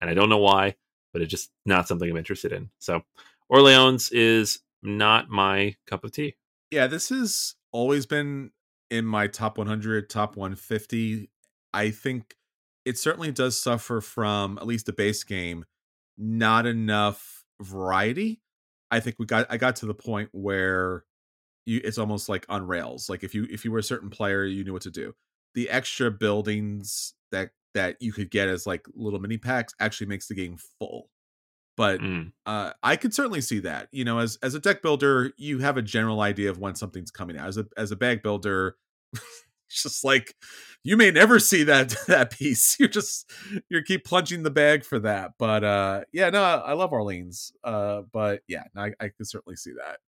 and 0.00 0.10
I 0.10 0.14
don't 0.14 0.28
know 0.28 0.38
why, 0.38 0.76
but 1.12 1.22
it's 1.22 1.30
just 1.30 1.50
not 1.64 1.88
something 1.88 2.10
I'm 2.10 2.16
interested 2.16 2.52
in. 2.52 2.70
So 2.78 3.02
Orleans 3.48 4.10
is 4.10 4.60
not 4.82 5.28
my 5.28 5.76
cup 5.86 6.04
of 6.04 6.12
tea. 6.12 6.36
Yeah, 6.70 6.86
this 6.86 7.10
has 7.10 7.54
always 7.70 8.06
been 8.06 8.50
in 8.90 9.04
my 9.04 9.26
top 9.26 9.58
100, 9.58 10.08
top 10.08 10.36
150. 10.36 11.28
I 11.74 11.90
think 11.90 12.34
it 12.84 12.98
certainly 12.98 13.32
does 13.32 13.60
suffer 13.60 14.00
from 14.00 14.58
at 14.58 14.66
least 14.66 14.86
the 14.86 14.92
base 14.92 15.24
game, 15.24 15.64
not 16.18 16.66
enough 16.66 17.44
variety. 17.60 18.40
I 18.90 19.00
think 19.00 19.16
we 19.18 19.26
got 19.26 19.46
I 19.50 19.56
got 19.56 19.76
to 19.76 19.86
the 19.86 19.94
point 19.94 20.28
where 20.32 21.04
you 21.66 21.80
it's 21.84 21.98
almost 21.98 22.28
like 22.28 22.46
on 22.48 22.66
rails. 22.66 23.08
Like 23.08 23.24
if 23.24 23.34
you 23.34 23.46
if 23.50 23.64
you 23.64 23.72
were 23.72 23.78
a 23.78 23.82
certain 23.82 24.10
player, 24.10 24.44
you 24.44 24.64
knew 24.64 24.72
what 24.72 24.82
to 24.82 24.90
do. 24.90 25.14
The 25.54 25.70
extra 25.70 26.10
buildings 26.10 27.14
that 27.30 27.50
that 27.74 27.96
you 28.00 28.12
could 28.12 28.30
get 28.30 28.48
as 28.48 28.66
like 28.66 28.86
little 28.94 29.20
mini 29.20 29.38
packs 29.38 29.74
actually 29.80 30.08
makes 30.08 30.28
the 30.28 30.34
game 30.34 30.56
full. 30.78 31.08
But 31.76 32.00
Mm. 32.00 32.32
uh, 32.46 32.72
I 32.82 32.96
could 32.96 33.14
certainly 33.14 33.40
see 33.40 33.60
that. 33.60 33.88
You 33.92 34.04
know, 34.04 34.18
as 34.18 34.36
as 34.42 34.54
a 34.54 34.60
deck 34.60 34.82
builder, 34.82 35.32
you 35.38 35.58
have 35.60 35.76
a 35.78 35.82
general 35.82 36.20
idea 36.20 36.50
of 36.50 36.58
when 36.58 36.74
something's 36.74 37.10
coming 37.10 37.38
out. 37.38 37.48
As 37.48 37.56
a 37.58 37.66
as 37.76 37.90
a 37.90 37.96
bag 37.96 38.22
builder, 38.22 38.76
it's 39.72 39.82
just 39.82 40.04
like 40.04 40.34
you 40.84 40.96
may 40.96 41.10
never 41.10 41.38
see 41.38 41.64
that 41.64 41.94
that 42.06 42.30
piece. 42.30 42.76
You're 42.78 42.88
just 42.88 43.30
you 43.68 43.82
keep 43.82 44.04
plunging 44.04 44.42
the 44.42 44.50
bag 44.50 44.84
for 44.84 44.98
that. 45.00 45.32
But 45.38 45.64
uh 45.64 46.02
yeah, 46.12 46.30
no, 46.30 46.42
I 46.42 46.74
love 46.74 46.92
Orleans. 46.92 47.52
Uh, 47.64 48.02
but 48.12 48.42
yeah, 48.48 48.64
I, 48.76 48.92
I 49.00 49.08
could 49.08 49.28
certainly 49.28 49.56
see 49.56 49.72
that. 49.72 49.98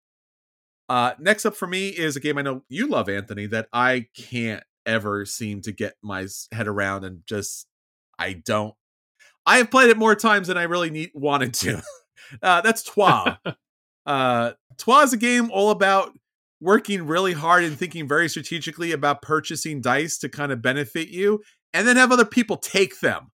Uh, 0.88 1.14
next 1.18 1.46
up 1.46 1.56
for 1.56 1.66
me 1.66 1.88
is 1.88 2.16
a 2.16 2.20
game 2.20 2.36
I 2.36 2.42
know 2.42 2.62
you 2.68 2.88
love, 2.88 3.08
Anthony, 3.08 3.46
that 3.46 3.68
I 3.72 4.06
can't 4.14 4.62
ever 4.84 5.24
seem 5.24 5.62
to 5.62 5.72
get 5.72 5.94
my 6.02 6.26
head 6.52 6.68
around, 6.68 7.04
and 7.04 7.22
just 7.26 7.66
I 8.18 8.34
don't. 8.34 8.74
I 9.46 9.58
have 9.58 9.70
played 9.70 9.90
it 9.90 9.96
more 9.96 10.14
times 10.14 10.48
than 10.48 10.58
I 10.58 10.64
really 10.64 10.90
need 10.90 11.10
wanted 11.14 11.54
to. 11.54 11.82
Uh, 12.42 12.62
that's 12.62 12.82
Troyes. 12.82 13.36
uh, 14.06 14.52
Troyes 14.78 15.08
is 15.08 15.12
a 15.12 15.16
game 15.18 15.50
all 15.50 15.70
about 15.70 16.10
working 16.60 17.06
really 17.06 17.32
hard 17.32 17.64
and 17.64 17.78
thinking 17.78 18.06
very 18.08 18.28
strategically 18.28 18.92
about 18.92 19.22
purchasing 19.22 19.80
dice 19.80 20.18
to 20.18 20.28
kind 20.28 20.52
of 20.52 20.62
benefit 20.62 21.08
you, 21.08 21.40
and 21.72 21.86
then 21.86 21.96
have 21.96 22.12
other 22.12 22.24
people 22.24 22.56
take 22.56 23.00
them. 23.00 23.30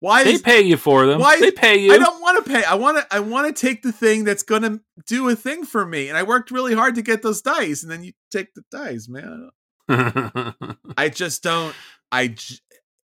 Why 0.00 0.22
They 0.24 0.34
is 0.34 0.42
pay 0.42 0.60
you 0.60 0.76
for 0.76 1.06
them. 1.06 1.18
Why- 1.20 1.40
they 1.40 1.50
pay 1.50 1.78
you. 1.78 1.92
I 1.92 1.98
don't 1.98 2.20
want 2.20 2.44
to 2.44 2.50
pay. 2.52 2.62
I 2.64 2.74
want 2.74 2.98
to. 2.98 3.06
I 3.14 3.20
want 3.20 3.54
to 3.54 3.66
take 3.66 3.82
the 3.82 3.92
thing 3.92 4.24
that's 4.24 4.42
going 4.42 4.62
to 4.62 4.80
do 5.06 5.28
a 5.30 5.36
thing 5.36 5.64
for 5.64 5.86
me. 5.86 6.08
And 6.08 6.18
I 6.18 6.22
worked 6.24 6.50
really 6.50 6.74
hard 6.74 6.94
to 6.96 7.02
get 7.02 7.22
those 7.22 7.40
dice, 7.40 7.82
and 7.82 7.90
then 7.90 8.04
you 8.04 8.12
take 8.30 8.48
the 8.54 8.62
dice, 8.70 9.08
man. 9.08 9.48
I 9.88 11.08
just 11.12 11.42
don't. 11.42 11.74
I. 12.12 12.28
j- 12.28 12.56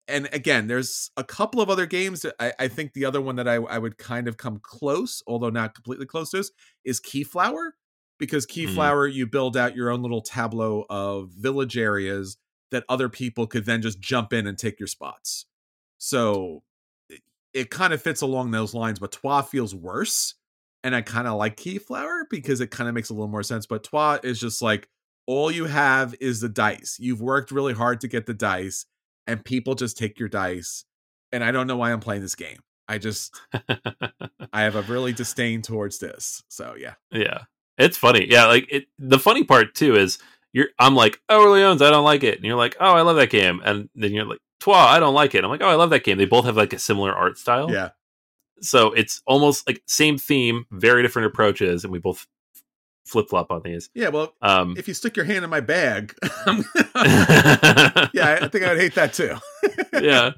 And 0.07 0.27
again, 0.31 0.67
there's 0.67 1.11
a 1.17 1.23
couple 1.23 1.61
of 1.61 1.69
other 1.69 1.85
games. 1.85 2.21
That 2.21 2.33
I, 2.39 2.53
I 2.57 2.67
think 2.67 2.93
the 2.93 3.05
other 3.05 3.21
one 3.21 3.35
that 3.35 3.47
I, 3.47 3.55
I 3.55 3.77
would 3.77 3.97
kind 3.97 4.27
of 4.27 4.37
come 4.37 4.59
close, 4.63 5.21
although 5.27 5.49
not 5.49 5.75
completely 5.75 6.05
close 6.05 6.31
to, 6.31 6.37
this, 6.37 6.51
is 6.85 6.99
Keyflower. 6.99 7.71
Because 8.19 8.45
Mm. 8.45 8.75
Keyflower, 8.75 9.13
you 9.13 9.27
build 9.27 9.55
out 9.55 9.75
your 9.75 9.89
own 9.89 10.01
little 10.01 10.21
tableau 10.21 10.85
of 10.89 11.29
village 11.31 11.77
areas 11.77 12.37
that 12.71 12.83
other 12.89 13.09
people 13.09 13.47
could 13.47 13.65
then 13.65 13.81
just 13.81 13.99
jump 13.99 14.33
in 14.33 14.47
and 14.47 14.57
take 14.57 14.79
your 14.79 14.87
spots. 14.87 15.45
So 15.97 16.63
it, 17.09 17.21
it 17.53 17.69
kind 17.69 17.93
of 17.93 18.01
fits 18.01 18.21
along 18.21 18.51
those 18.51 18.73
lines, 18.73 18.99
but 18.99 19.11
Troyes 19.11 19.47
feels 19.47 19.73
worse. 19.73 20.35
And 20.83 20.95
I 20.95 21.01
kind 21.01 21.27
of 21.27 21.37
like 21.37 21.57
Keyflower 21.57 22.23
because 22.29 22.61
it 22.61 22.71
kind 22.71 22.87
of 22.87 22.93
makes 22.95 23.09
a 23.09 23.13
little 23.13 23.27
more 23.27 23.43
sense. 23.43 23.65
But 23.65 23.83
Troyes 23.83 24.19
is 24.23 24.39
just 24.39 24.61
like 24.61 24.87
all 25.25 25.51
you 25.51 25.65
have 25.65 26.15
is 26.19 26.39
the 26.39 26.49
dice. 26.49 26.97
You've 26.99 27.21
worked 27.21 27.51
really 27.51 27.73
hard 27.73 28.01
to 28.01 28.07
get 28.07 28.25
the 28.25 28.33
dice, 28.33 28.85
and 29.25 29.43
people 29.43 29.75
just 29.75 29.97
take 29.97 30.19
your 30.19 30.29
dice. 30.29 30.85
And 31.31 31.43
I 31.43 31.51
don't 31.51 31.67
know 31.67 31.77
why 31.77 31.91
I'm 31.91 31.99
playing 31.99 32.21
this 32.21 32.35
game. 32.35 32.59
I 32.87 32.97
just 32.99 33.37
I 34.53 34.61
have 34.61 34.75
a 34.75 34.83
really 34.83 35.11
disdain 35.11 35.61
towards 35.61 35.99
this. 35.99 36.43
So 36.47 36.75
yeah. 36.77 36.93
yeah, 37.11 37.39
it's 37.77 37.97
funny. 37.97 38.27
Yeah, 38.29 38.45
like 38.47 38.67
it. 38.71 38.85
The 38.99 39.19
funny 39.19 39.43
part 39.43 39.75
too 39.75 39.95
is 39.95 40.17
you're. 40.53 40.67
I'm 40.79 40.95
like, 40.95 41.19
oh, 41.29 41.41
Orleans, 41.41 41.81
I 41.81 41.89
don't 41.89 42.03
like 42.03 42.23
it, 42.23 42.35
and 42.35 42.45
you're 42.45 42.55
like, 42.57 42.75
oh, 42.79 42.93
I 42.93 43.01
love 43.01 43.15
that 43.17 43.29
game, 43.29 43.61
and 43.63 43.89
then 43.95 44.13
you're 44.13 44.25
like, 44.25 44.39
Troyes, 44.59 44.75
I 44.77 44.99
don't 44.99 45.13
like 45.13 45.35
it. 45.35 45.43
I'm 45.43 45.49
like, 45.49 45.61
oh, 45.61 45.67
I 45.69 45.75
love 45.75 45.89
that 45.91 46.03
game. 46.03 46.17
They 46.17 46.25
both 46.25 46.45
have 46.45 46.57
like 46.57 46.73
a 46.73 46.79
similar 46.79 47.13
art 47.13 47.37
style. 47.37 47.71
Yeah. 47.71 47.89
So 48.61 48.91
it's 48.93 49.21
almost 49.27 49.67
like 49.67 49.83
same 49.85 50.17
theme, 50.17 50.65
very 50.71 51.03
different 51.03 51.27
approaches, 51.27 51.83
and 51.83 51.93
we 51.93 51.99
both 51.99 52.25
flip 53.05 53.29
flop 53.29 53.51
on 53.51 53.61
these. 53.63 53.89
Yeah. 53.93 54.09
Well, 54.09 54.33
Um, 54.41 54.75
if 54.77 54.87
you 54.87 54.93
stick 54.93 55.15
your 55.15 55.25
hand 55.25 55.43
in 55.43 55.49
my 55.51 55.59
bag, 55.61 56.13
yeah, 58.13 58.39
I 58.41 58.47
think 58.51 58.65
I 58.65 58.69
would 58.73 58.81
hate 58.81 58.95
that 58.95 59.13
too. 59.13 59.35
yeah. 60.01 60.31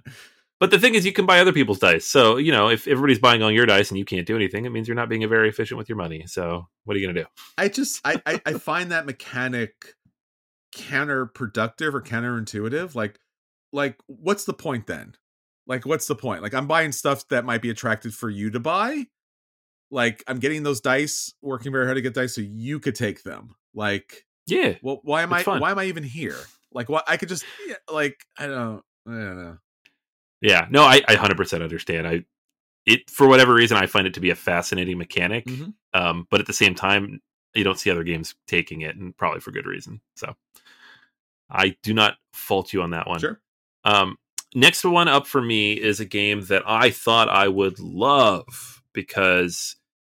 But 0.59 0.71
the 0.71 0.79
thing 0.79 0.95
is, 0.95 1.05
you 1.05 1.13
can 1.13 1.25
buy 1.25 1.39
other 1.39 1.53
people's 1.53 1.79
dice. 1.79 2.05
So 2.05 2.37
you 2.37 2.51
know, 2.51 2.69
if 2.69 2.87
everybody's 2.87 3.19
buying 3.19 3.41
all 3.41 3.51
your 3.51 3.65
dice 3.65 3.89
and 3.89 3.97
you 3.97 4.05
can't 4.05 4.27
do 4.27 4.35
anything, 4.35 4.65
it 4.65 4.71
means 4.71 4.87
you're 4.87 4.95
not 4.95 5.09
being 5.09 5.27
very 5.29 5.49
efficient 5.49 5.77
with 5.77 5.87
your 5.87 5.97
money. 5.97 6.25
So 6.27 6.67
what 6.83 6.95
are 6.95 6.99
you 6.99 7.07
gonna 7.07 7.21
do? 7.21 7.27
I 7.57 7.69
just 7.69 8.01
I, 8.05 8.21
I 8.25 8.41
I 8.45 8.53
find 8.53 8.91
that 8.91 9.05
mechanic 9.05 9.95
counterproductive 10.75 11.93
or 11.93 12.01
counterintuitive. 12.01 12.95
Like 12.95 13.19
like 13.71 13.97
what's 14.07 14.45
the 14.45 14.53
point 14.53 14.87
then? 14.87 15.15
Like 15.67 15.85
what's 15.85 16.07
the 16.07 16.15
point? 16.15 16.41
Like 16.41 16.53
I'm 16.53 16.67
buying 16.67 16.91
stuff 16.91 17.27
that 17.29 17.45
might 17.45 17.61
be 17.61 17.69
attractive 17.69 18.13
for 18.13 18.29
you 18.29 18.49
to 18.51 18.59
buy. 18.59 19.05
Like 19.91 20.23
I'm 20.27 20.39
getting 20.39 20.63
those 20.63 20.81
dice, 20.81 21.33
working 21.41 21.71
very 21.71 21.85
hard 21.85 21.95
to 21.97 22.01
get 22.01 22.13
dice 22.13 22.35
so 22.35 22.41
you 22.41 22.79
could 22.79 22.95
take 22.95 23.23
them. 23.23 23.55
Like 23.73 24.25
Yeah, 24.47 24.75
well 24.81 24.99
why 25.03 25.21
am 25.23 25.31
I 25.33 25.43
fun. 25.43 25.61
why 25.61 25.71
am 25.71 25.79
I 25.79 25.85
even 25.85 26.03
here? 26.03 26.37
Like 26.71 26.89
what 26.89 27.05
I 27.07 27.17
could 27.17 27.29
just 27.29 27.45
yeah, 27.67 27.75
like 27.91 28.17
I 28.37 28.47
don't 28.47 28.83
I 29.07 29.11
don't 29.11 29.43
know. 29.43 29.57
Yeah. 30.41 30.67
No, 30.69 30.83
I, 30.83 31.01
I 31.07 31.15
100% 31.15 31.61
understand. 31.61 32.07
I 32.07 32.23
it 32.85 33.09
for 33.09 33.27
whatever 33.27 33.53
reason 33.53 33.77
I 33.77 33.85
find 33.85 34.07
it 34.07 34.13
to 34.15 34.19
be 34.19 34.29
a 34.29 34.35
fascinating 34.35 34.97
mechanic. 34.97 35.45
Mhm. 35.45 35.73
Um, 35.93 36.27
but 36.31 36.39
at 36.39 36.47
the 36.47 36.53
same 36.53 36.75
time, 36.75 37.21
you 37.53 37.63
don't 37.63 37.79
see 37.79 37.89
other 37.89 38.03
games 38.03 38.35
taking 38.47 38.81
it, 38.81 38.95
and 38.95 39.15
probably 39.17 39.41
for 39.41 39.51
good 39.51 39.65
reason. 39.65 40.01
So 40.15 40.35
I 41.49 41.75
do 41.83 41.93
not 41.93 42.15
fault 42.33 42.73
you 42.73 42.81
on 42.81 42.91
that 42.91 43.07
one. 43.07 43.19
Sure. 43.19 43.41
Um, 43.83 44.17
next 44.55 44.83
one 44.85 45.07
up 45.07 45.27
for 45.27 45.41
me 45.41 45.73
is 45.73 45.99
a 45.99 46.05
game 46.05 46.45
that 46.45 46.63
I 46.65 46.91
thought 46.91 47.29
I 47.29 47.47
would 47.47 47.79
love 47.79 48.81
because 48.93 49.75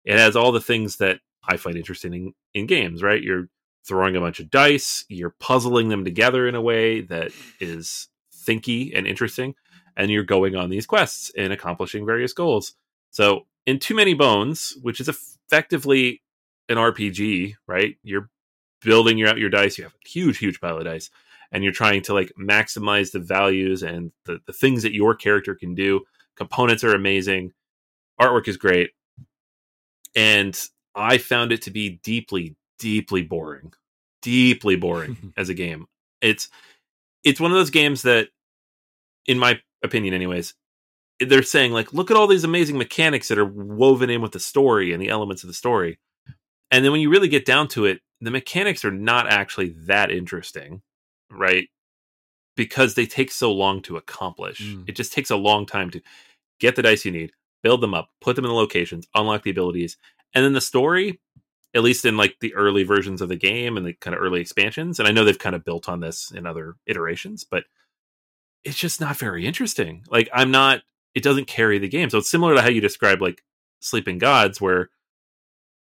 it 0.05 0.17
has 0.17 0.35
all 0.35 0.51
the 0.51 0.61
things 0.61 0.97
that 0.97 1.19
I 1.43 1.57
find 1.57 1.75
interesting 1.75 2.13
in, 2.13 2.33
in 2.53 2.65
games, 2.65 3.03
right? 3.03 3.21
You're 3.21 3.49
throwing 3.87 4.15
a 4.15 4.19
bunch 4.19 4.39
of 4.39 4.49
dice, 4.49 5.05
you're 5.09 5.35
puzzling 5.39 5.89
them 5.89 6.03
together 6.03 6.47
in 6.47 6.55
a 6.55 6.61
way 6.61 7.01
that 7.01 7.31
is 7.59 8.07
thinky 8.33 8.91
and 8.95 9.07
interesting, 9.07 9.55
and 9.99 10.09
you're 10.09 10.23
going 10.23 10.55
on 10.55 10.71
these 10.71 10.87
quests 10.87 11.31
and 11.37 11.53
accomplishing 11.53 12.07
various 12.07 12.33
goals. 12.33 12.73
So, 13.11 13.45
in 13.67 13.77
Too 13.77 13.93
Many 13.93 14.15
Bones, 14.15 14.75
which 14.81 14.99
is 14.99 15.09
effectively 15.09 16.23
an 16.69 16.77
RPG, 16.77 17.53
right? 17.67 17.97
You're 18.01 18.29
building 18.81 19.19
your 19.19 19.29
out 19.29 19.37
your 19.37 19.49
dice, 19.51 19.77
you 19.77 19.83
have 19.83 19.93
a 19.93 20.09
huge, 20.09 20.39
huge 20.39 20.59
pile 20.59 20.77
of 20.77 20.85
dice 20.85 21.11
and 21.51 21.63
you're 21.63 21.73
trying 21.73 22.01
to 22.03 22.13
like 22.13 22.31
maximize 22.39 23.11
the 23.11 23.19
values 23.19 23.83
and 23.83 24.11
the, 24.25 24.39
the 24.45 24.53
things 24.53 24.83
that 24.83 24.93
your 24.93 25.15
character 25.15 25.55
can 25.55 25.75
do. 25.75 26.01
Components 26.35 26.83
are 26.83 26.95
amazing, 26.95 27.51
artwork 28.19 28.47
is 28.47 28.57
great, 28.57 28.91
and 30.15 30.59
I 30.95 31.17
found 31.17 31.51
it 31.51 31.63
to 31.63 31.71
be 31.71 31.99
deeply, 32.03 32.55
deeply 32.77 33.23
boring, 33.23 33.73
deeply 34.21 34.75
boring 34.75 35.33
as 35.37 35.49
a 35.49 35.53
game. 35.53 35.87
It's 36.21 36.49
it's 37.23 37.39
one 37.39 37.51
of 37.51 37.57
those 37.57 37.71
games 37.71 38.03
that, 38.03 38.29
in 39.25 39.37
my 39.37 39.59
opinion, 39.83 40.13
anyways, 40.13 40.53
they're 41.19 41.43
saying 41.43 41.71
like, 41.71 41.93
look 41.93 42.11
at 42.11 42.17
all 42.17 42.27
these 42.27 42.43
amazing 42.43 42.77
mechanics 42.77 43.27
that 43.27 43.37
are 43.37 43.45
woven 43.45 44.09
in 44.09 44.21
with 44.21 44.31
the 44.31 44.39
story 44.39 44.93
and 44.93 45.01
the 45.01 45.09
elements 45.09 45.43
of 45.43 45.47
the 45.47 45.53
story, 45.53 45.99
and 46.71 46.85
then 46.85 46.91
when 46.91 47.01
you 47.01 47.09
really 47.09 47.27
get 47.27 47.45
down 47.45 47.67
to 47.69 47.85
it, 47.85 48.01
the 48.21 48.31
mechanics 48.31 48.85
are 48.85 48.91
not 48.91 49.27
actually 49.29 49.69
that 49.87 50.11
interesting 50.11 50.81
right? 51.31 51.67
Because 52.55 52.95
they 52.95 53.05
take 53.05 53.31
so 53.31 53.51
long 53.51 53.81
to 53.83 53.97
accomplish. 53.97 54.61
Mm. 54.61 54.87
It 54.87 54.95
just 54.95 55.13
takes 55.13 55.29
a 55.29 55.35
long 55.35 55.65
time 55.65 55.89
to 55.91 56.01
get 56.59 56.75
the 56.75 56.81
dice 56.81 57.05
you 57.05 57.11
need, 57.11 57.31
build 57.63 57.81
them 57.81 57.93
up, 57.93 58.09
put 58.21 58.35
them 58.35 58.45
in 58.45 58.49
the 58.49 58.55
locations, 58.55 59.07
unlock 59.15 59.43
the 59.43 59.51
abilities, 59.51 59.97
and 60.33 60.43
then 60.43 60.53
the 60.53 60.61
story, 60.61 61.19
at 61.73 61.83
least 61.83 62.05
in 62.05 62.17
like 62.17 62.35
the 62.41 62.53
early 62.55 62.83
versions 62.83 63.21
of 63.21 63.29
the 63.29 63.35
game 63.35 63.77
and 63.77 63.85
the 63.85 63.93
kind 63.93 64.15
of 64.15 64.21
early 64.21 64.41
expansions, 64.41 64.99
and 64.99 65.07
I 65.07 65.11
know 65.11 65.23
they've 65.23 65.39
kind 65.39 65.55
of 65.55 65.63
built 65.63 65.87
on 65.87 65.99
this 65.99 66.31
in 66.31 66.45
other 66.45 66.75
iterations, 66.85 67.45
but 67.49 67.63
it's 68.63 68.77
just 68.77 69.01
not 69.01 69.17
very 69.17 69.45
interesting. 69.45 70.03
Like 70.09 70.29
I'm 70.33 70.51
not 70.51 70.81
it 71.15 71.23
doesn't 71.23 71.47
carry 71.47 71.79
the 71.79 71.89
game. 71.89 72.09
So 72.09 72.19
it's 72.19 72.29
similar 72.29 72.55
to 72.55 72.61
how 72.61 72.69
you 72.69 72.81
describe 72.81 73.21
like 73.21 73.43
Sleeping 73.79 74.17
Gods 74.17 74.61
where 74.61 74.89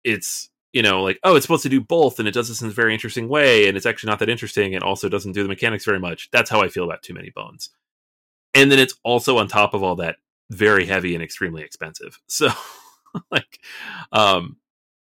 it's 0.04 0.50
you 0.74 0.82
know, 0.82 1.04
like, 1.04 1.20
oh, 1.24 1.36
it's 1.36 1.46
supposed 1.46 1.64
to 1.64 1.70
do 1.70 1.82
both 1.82 2.18
and 2.18 2.28
it 2.28 2.34
does 2.34 2.48
this 2.48 2.62
in 2.62 2.70
a 2.70 2.72
very 2.72 2.94
interesting 2.94 3.28
way, 3.28 3.68
and 3.68 3.76
it's 3.76 3.86
actually 3.86 4.10
not 4.10 4.20
that 4.20 4.30
interesting 4.30 4.74
and 4.74 4.84
also 4.84 5.10
doesn't 5.10 5.34
do 5.34 5.44
the 5.44 5.50
mechanics 5.50 5.84
very 5.84 6.00
much. 6.00 6.30
That's 6.32 6.50
how 6.50 6.62
I 6.62 6.70
feel 6.70 6.86
about 6.86 7.04
Too 7.04 7.14
Many 7.14 7.30
Bones. 7.30 7.72
And 8.54 8.72
then 8.72 8.80
it's 8.80 8.96
also 9.04 9.38
on 9.38 9.48
top 9.48 9.74
of 9.74 9.84
all 9.84 9.96
that 9.98 10.18
very 10.50 10.86
heavy 10.86 11.14
and 11.14 11.24
extremely 11.24 11.64
expensive. 11.64 12.20
So 12.28 12.50
like 13.30 13.60
um 14.14 14.56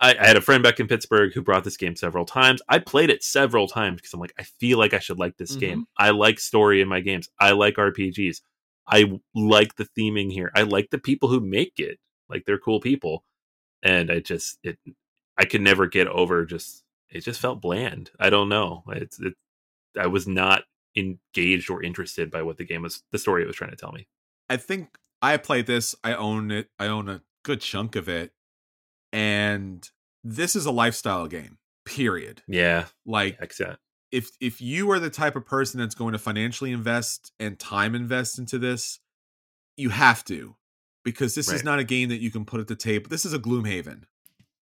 I, 0.00 0.14
I 0.16 0.26
had 0.26 0.36
a 0.36 0.40
friend 0.40 0.62
back 0.62 0.78
in 0.80 0.86
Pittsburgh 0.86 1.32
who 1.34 1.42
brought 1.42 1.64
this 1.64 1.76
game 1.76 1.96
several 1.96 2.24
times. 2.24 2.62
I 2.68 2.78
played 2.78 3.10
it 3.10 3.22
several 3.24 3.66
times 3.66 3.96
because 3.96 4.12
I'm 4.14 4.20
like, 4.20 4.34
I 4.38 4.44
feel 4.44 4.78
like 4.78 4.94
I 4.94 4.98
should 5.00 5.18
like 5.18 5.36
this 5.36 5.56
Mhm. 5.56 5.60
game. 5.60 5.86
I 5.96 6.10
like 6.10 6.38
story 6.38 6.80
in 6.80 6.88
my 6.88 7.00
games. 7.00 7.28
I 7.40 7.52
like 7.52 7.76
RPGs. 7.78 8.40
I 8.86 9.18
like 9.34 9.74
the 9.76 9.88
theming 9.98 10.32
here. 10.32 10.50
I 10.54 10.62
like 10.62 10.90
the 10.90 10.98
people 10.98 11.28
who 11.28 11.40
make 11.40 11.74
it. 11.78 11.98
Like 12.28 12.44
they're 12.44 12.58
cool 12.58 12.80
people. 12.80 13.24
and 13.82 14.10
I 14.10 14.18
just 14.20 14.58
it 14.64 14.78
I 15.36 15.44
could 15.44 15.60
never 15.62 15.86
get 15.86 16.08
over 16.08 16.44
just 16.44 16.82
it 17.10 17.20
just 17.20 17.40
felt 17.40 17.60
bland. 17.62 18.10
I 18.18 18.28
don't 18.30 18.48
know. 18.48 18.82
It's 18.88 19.20
it, 19.20 19.34
I 19.98 20.08
was 20.08 20.26
not 20.26 20.64
engaged 20.96 21.70
or 21.70 21.82
interested 21.82 22.30
by 22.30 22.42
what 22.42 22.56
the 22.58 22.64
game 22.64 22.82
was 22.82 23.02
the 23.12 23.18
story 23.18 23.42
it 23.42 23.46
was 23.46 23.56
trying 23.56 23.70
to 23.70 23.76
tell 23.76 23.92
me. 23.92 24.08
I 24.50 24.56
think 24.56 24.98
I 25.22 25.36
played 25.36 25.66
this. 25.66 25.94
I 26.04 26.14
own 26.14 26.50
it. 26.50 26.70
I 26.78 26.86
own 26.86 27.08
a 27.08 27.22
good 27.44 27.60
chunk 27.60 27.94
of 27.96 28.08
it, 28.08 28.32
and 29.12 29.88
this 30.24 30.56
is 30.56 30.66
a 30.66 30.70
lifestyle 30.70 31.26
game. 31.26 31.58
Period. 31.84 32.42
Yeah, 32.46 32.86
Like 33.06 33.38
if 34.10 34.30
if 34.40 34.60
you 34.60 34.90
are 34.90 34.98
the 34.98 35.10
type 35.10 35.36
of 35.36 35.46
person 35.46 35.80
that's 35.80 35.94
going 35.94 36.12
to 36.12 36.18
financially 36.18 36.72
invest 36.72 37.32
and 37.38 37.58
time 37.58 37.94
invest 37.94 38.38
into 38.38 38.58
this, 38.58 39.00
you 39.76 39.90
have 39.90 40.24
to 40.24 40.56
because 41.04 41.34
this 41.34 41.50
is 41.50 41.64
not 41.64 41.78
a 41.78 41.84
game 41.84 42.08
that 42.10 42.20
you 42.20 42.30
can 42.30 42.44
put 42.44 42.60
at 42.60 42.68
the 42.68 42.76
table. 42.76 43.08
This 43.08 43.24
is 43.24 43.32
a 43.32 43.38
Gloomhaven. 43.38 44.02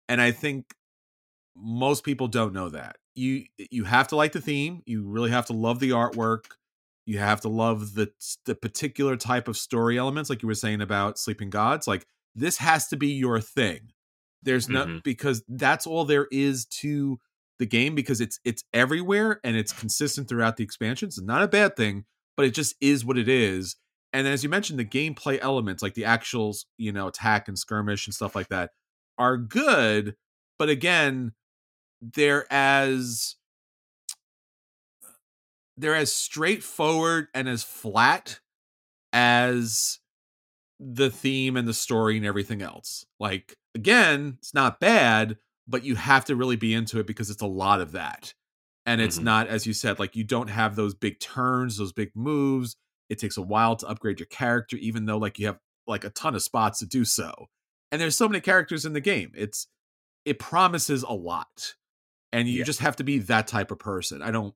And 0.08 0.20
I 0.20 0.30
think 0.30 0.74
most 1.56 2.04
people 2.04 2.28
don't 2.28 2.52
know 2.52 2.68
that. 2.70 2.96
You 3.14 3.44
you 3.58 3.84
have 3.84 4.08
to 4.08 4.16
like 4.16 4.32
the 4.32 4.40
theme, 4.40 4.82
you 4.86 5.06
really 5.06 5.30
have 5.30 5.46
to 5.46 5.52
love 5.52 5.80
the 5.80 5.90
artwork. 5.90 6.44
You 7.04 7.18
have 7.18 7.40
to 7.42 7.48
love 7.48 7.94
the 7.94 8.12
the 8.46 8.54
particular 8.54 9.16
type 9.16 9.48
of 9.48 9.56
story 9.56 9.98
elements 9.98 10.30
like 10.30 10.42
you 10.42 10.48
were 10.48 10.54
saying 10.54 10.80
about 10.80 11.18
Sleeping 11.18 11.50
Gods. 11.50 11.86
Like 11.86 12.06
this 12.34 12.58
has 12.58 12.88
to 12.88 12.96
be 12.96 13.08
your 13.08 13.40
thing. 13.40 13.92
There's 14.42 14.68
no 14.68 14.86
Mhm. 14.86 15.02
because 15.04 15.42
that's 15.48 15.86
all 15.86 16.04
there 16.04 16.28
is 16.30 16.66
to 16.66 17.20
the 17.58 17.66
game 17.66 17.94
because 17.94 18.20
it's 18.20 18.38
it's 18.44 18.64
everywhere 18.72 19.40
and 19.44 19.56
it's 19.56 19.72
consistent 19.72 20.28
throughout 20.28 20.56
the 20.56 20.64
expansions. 20.64 21.18
It's 21.18 21.26
not 21.26 21.42
a 21.42 21.48
bad 21.48 21.76
thing, 21.76 22.04
but 22.36 22.46
it 22.46 22.54
just 22.54 22.74
is 22.80 23.04
what 23.04 23.18
it 23.18 23.28
is. 23.28 23.76
And 24.12 24.26
as 24.26 24.42
you 24.42 24.50
mentioned, 24.50 24.78
the 24.78 24.84
gameplay 24.84 25.38
elements, 25.40 25.82
like 25.82 25.94
the 25.94 26.02
actuals, 26.02 26.64
you 26.78 26.92
know, 26.92 27.08
attack 27.08 27.48
and 27.48 27.58
skirmish 27.58 28.06
and 28.06 28.14
stuff 28.14 28.34
like 28.34 28.48
that, 28.48 28.72
are 29.18 29.36
good. 29.38 30.16
But 30.58 30.68
again, 30.68 31.32
they're 32.02 32.46
as 32.52 33.36
they're 35.76 35.94
as 35.94 36.12
straightforward 36.12 37.28
and 37.34 37.48
as 37.48 37.62
flat 37.62 38.40
as 39.12 40.00
the 40.80 41.10
theme 41.10 41.56
and 41.56 41.68
the 41.68 41.74
story 41.74 42.16
and 42.16 42.26
everything 42.26 42.62
else. 42.62 43.06
Like 43.20 43.56
again, 43.74 44.36
it's 44.38 44.54
not 44.54 44.80
bad, 44.80 45.38
but 45.68 45.84
you 45.84 45.94
have 45.96 46.24
to 46.26 46.36
really 46.36 46.56
be 46.56 46.74
into 46.74 46.98
it 47.00 47.06
because 47.06 47.30
it's 47.30 47.42
a 47.42 47.46
lot 47.46 47.80
of 47.80 47.92
that. 47.92 48.34
And 48.84 49.00
it's 49.00 49.18
Mhm. 49.18 49.24
not 49.24 49.46
as 49.48 49.66
you 49.66 49.72
said 49.72 49.98
like 49.98 50.16
you 50.16 50.24
don't 50.24 50.48
have 50.50 50.74
those 50.76 50.94
big 50.94 51.20
turns, 51.20 51.76
those 51.76 51.92
big 51.92 52.10
moves. 52.14 52.76
It 53.08 53.18
takes 53.18 53.36
a 53.36 53.42
while 53.42 53.76
to 53.76 53.86
upgrade 53.86 54.18
your 54.18 54.26
character 54.26 54.76
even 54.76 55.04
though 55.06 55.18
like 55.18 55.38
you 55.38 55.46
have 55.46 55.58
like 55.86 56.04
a 56.04 56.10
ton 56.10 56.34
of 56.34 56.42
spots 56.42 56.80
to 56.80 56.86
do 56.86 57.04
so. 57.04 57.48
And 57.92 58.00
there's 58.00 58.16
so 58.16 58.28
many 58.28 58.40
characters 58.40 58.84
in 58.84 58.92
the 58.92 59.00
game. 59.00 59.32
It's 59.34 59.68
it 60.24 60.38
promises 60.38 61.02
a 61.02 61.12
lot. 61.12 61.74
And 62.32 62.48
you 62.48 62.58
Yeah. 62.60 62.64
just 62.64 62.80
have 62.80 62.96
to 62.96 63.04
be 63.04 63.18
that 63.18 63.46
type 63.46 63.70
of 63.70 63.78
person. 63.78 64.22
I 64.22 64.30
don't 64.30 64.54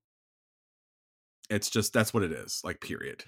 it's 1.48 1.70
just 1.70 1.92
that's 1.92 2.12
what 2.12 2.22
it 2.24 2.32
is, 2.32 2.60
like 2.64 2.80
period. 2.80 3.24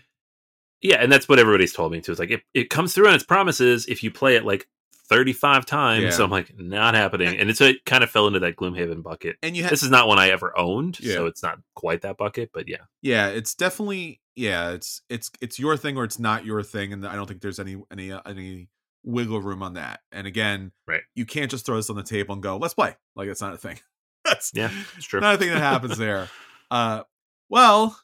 yeah, 0.81 0.97
and 0.97 1.10
that's 1.10 1.28
what 1.28 1.39
everybody's 1.39 1.73
told 1.73 1.93
me 1.93 2.01
too. 2.01 2.12
It's 2.12 2.19
like 2.19 2.31
it, 2.31 2.43
it 2.55 2.70
comes 2.70 2.94
through 2.94 3.09
on 3.09 3.15
its 3.15 3.24
promises 3.24 3.86
if 3.86 4.02
you 4.02 4.10
play 4.10 4.36
it 4.36 4.44
like 4.44 4.69
35 5.09 5.65
times. 5.67 6.03
Yeah. 6.05 6.11
So 6.11 6.25
I'm 6.25 6.31
like, 6.31 6.53
not 6.59 6.95
happening. 6.95 7.37
And 7.39 7.49
it's 7.51 7.61
it 7.61 7.85
kind 7.85 8.05
of 8.05 8.11
fell 8.11 8.27
into 8.27 8.41
that 8.41 8.57
Gloomhaven 8.57 9.03
bucket. 9.03 9.37
And 9.43 9.57
you 9.57 9.63
have 9.63 9.71
This 9.71 9.83
is 9.83 9.91
not 9.91 10.07
one 10.09 10.19
I 10.19 10.31
ever 10.31 10.57
owned, 10.59 11.01
Yeah. 11.01 11.15
so 11.15 11.27
it's 11.27 11.43
not 11.43 11.59
quite 11.75 12.03
that 12.03 12.17
bucket, 12.19 12.51
but 12.53 12.69
yeah. 12.69 12.85
yeah 13.03 13.29
it's 13.29 13.55
definitely 13.55 14.21
yeah 14.37 14.71
it's 14.71 15.03
it's 15.09 15.31
it's 15.41 15.59
your 15.59 15.77
thing 15.77 15.97
or 15.97 16.05
it's 16.05 16.19
not 16.21 16.45
your 16.45 16.63
thing 16.63 16.93
and 16.93 17.05
i 17.05 17.17
don't 17.17 17.27
think 17.27 17.41
there's 17.41 17.59
any 17.59 17.77
any 17.91 18.13
uh, 18.13 18.21
any 18.25 18.69
wiggle 19.03 19.41
room 19.41 19.65
on 19.65 19.75
that 19.75 19.99
and 20.13 20.29
again 20.29 20.71
Right. 20.87 21.01
you 21.17 21.27
can't 21.27 21.51
just 21.51 21.67
throw 21.67 21.75
this 21.75 21.91
on 21.91 21.97
the 21.97 22.05
table 22.05 22.35
and 22.35 22.43
go 22.43 22.57
let's 22.57 22.75
play 22.75 22.95
like 23.17 23.27
it's 23.29 23.41
not 23.41 23.55
a 23.55 23.57
thing 23.57 23.81
that's 24.25 24.53
Yeah, 24.55 24.71
it's 24.97 25.07
true. 25.07 25.19
not 25.21 25.35
a 25.35 25.39
thing 25.39 25.49
that 25.49 25.59
happens 25.59 25.99
there 25.99 26.29
uh 26.71 27.03
well 27.49 27.99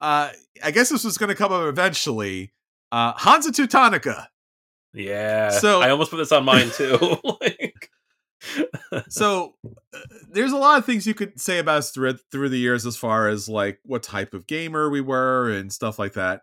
uh 0.00 0.30
i 0.62 0.70
guess 0.70 0.88
this 0.88 1.04
was 1.04 1.18
going 1.18 1.28
to 1.28 1.34
come 1.34 1.52
up 1.52 1.66
eventually 1.66 2.52
uh 2.90 3.12
hansa 3.18 3.50
teutonica 3.52 4.28
Yeah. 4.94 5.50
So- 5.50 5.80
I 5.80 5.90
almost 5.90 6.10
put 6.10 6.18
this 6.18 6.32
on 6.32 6.44
mine 6.44 6.70
too. 6.70 6.98
like, 7.40 7.90
so 9.08 9.54
uh, 9.94 9.98
there's 10.30 10.52
a 10.52 10.56
lot 10.56 10.78
of 10.78 10.84
things 10.84 11.06
you 11.06 11.14
could 11.14 11.40
say 11.40 11.58
about 11.58 11.78
us 11.78 11.90
through 11.90 12.18
through 12.30 12.48
the 12.48 12.58
years 12.58 12.86
as 12.86 12.96
far 12.96 13.28
as 13.28 13.48
like 13.48 13.78
what 13.84 14.02
type 14.02 14.34
of 14.34 14.46
gamer 14.46 14.90
we 14.90 15.00
were 15.00 15.50
and 15.50 15.72
stuff 15.72 15.98
like 15.98 16.14
that 16.14 16.42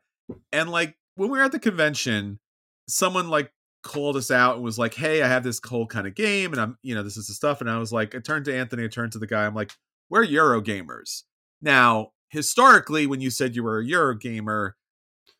and 0.51 0.69
like 0.69 0.95
when 1.15 1.29
we 1.29 1.37
were 1.37 1.43
at 1.43 1.51
the 1.51 1.59
convention 1.59 2.39
someone 2.87 3.29
like 3.29 3.51
called 3.83 4.15
us 4.15 4.31
out 4.31 4.55
and 4.55 4.63
was 4.63 4.77
like 4.79 4.93
hey 4.93 5.21
i 5.21 5.27
have 5.27 5.43
this 5.43 5.59
cold 5.59 5.89
kind 5.89 6.07
of 6.07 6.15
game 6.15 6.51
and 6.51 6.61
i'm 6.61 6.77
you 6.83 6.93
know 6.93 7.03
this 7.03 7.17
is 7.17 7.27
the 7.27 7.33
stuff 7.33 7.61
and 7.61 7.69
i 7.69 7.77
was 7.77 7.91
like 7.91 8.15
i 8.15 8.19
turned 8.19 8.45
to 8.45 8.55
anthony 8.55 8.83
i 8.83 8.87
turned 8.87 9.11
to 9.11 9.19
the 9.19 9.27
guy 9.27 9.45
i'm 9.45 9.55
like 9.55 9.71
we're 10.09 10.23
euro 10.23 10.61
gamers 10.61 11.23
now 11.61 12.09
historically 12.29 13.07
when 13.07 13.21
you 13.21 13.29
said 13.29 13.55
you 13.55 13.63
were 13.63 13.79
a 13.79 13.85
euro 13.85 14.15
gamer 14.15 14.75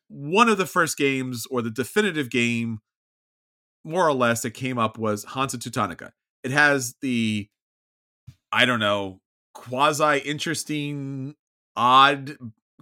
one 0.08 0.48
of 0.48 0.58
the 0.58 0.66
first 0.66 0.96
games 0.96 1.46
or 1.50 1.62
the 1.62 1.70
definitive 1.70 2.30
game 2.30 2.80
more 3.84 4.06
or 4.06 4.14
less 4.14 4.42
that 4.42 4.52
came 4.52 4.78
up 4.78 4.98
was 4.98 5.24
hansa 5.24 5.58
teutonica. 5.58 6.10
It 6.44 6.50
has 6.50 6.94
the 7.00 7.48
i 8.50 8.64
don't 8.64 8.80
know 8.80 9.20
quasi 9.54 10.18
interesting 10.18 11.34
odd 11.76 12.36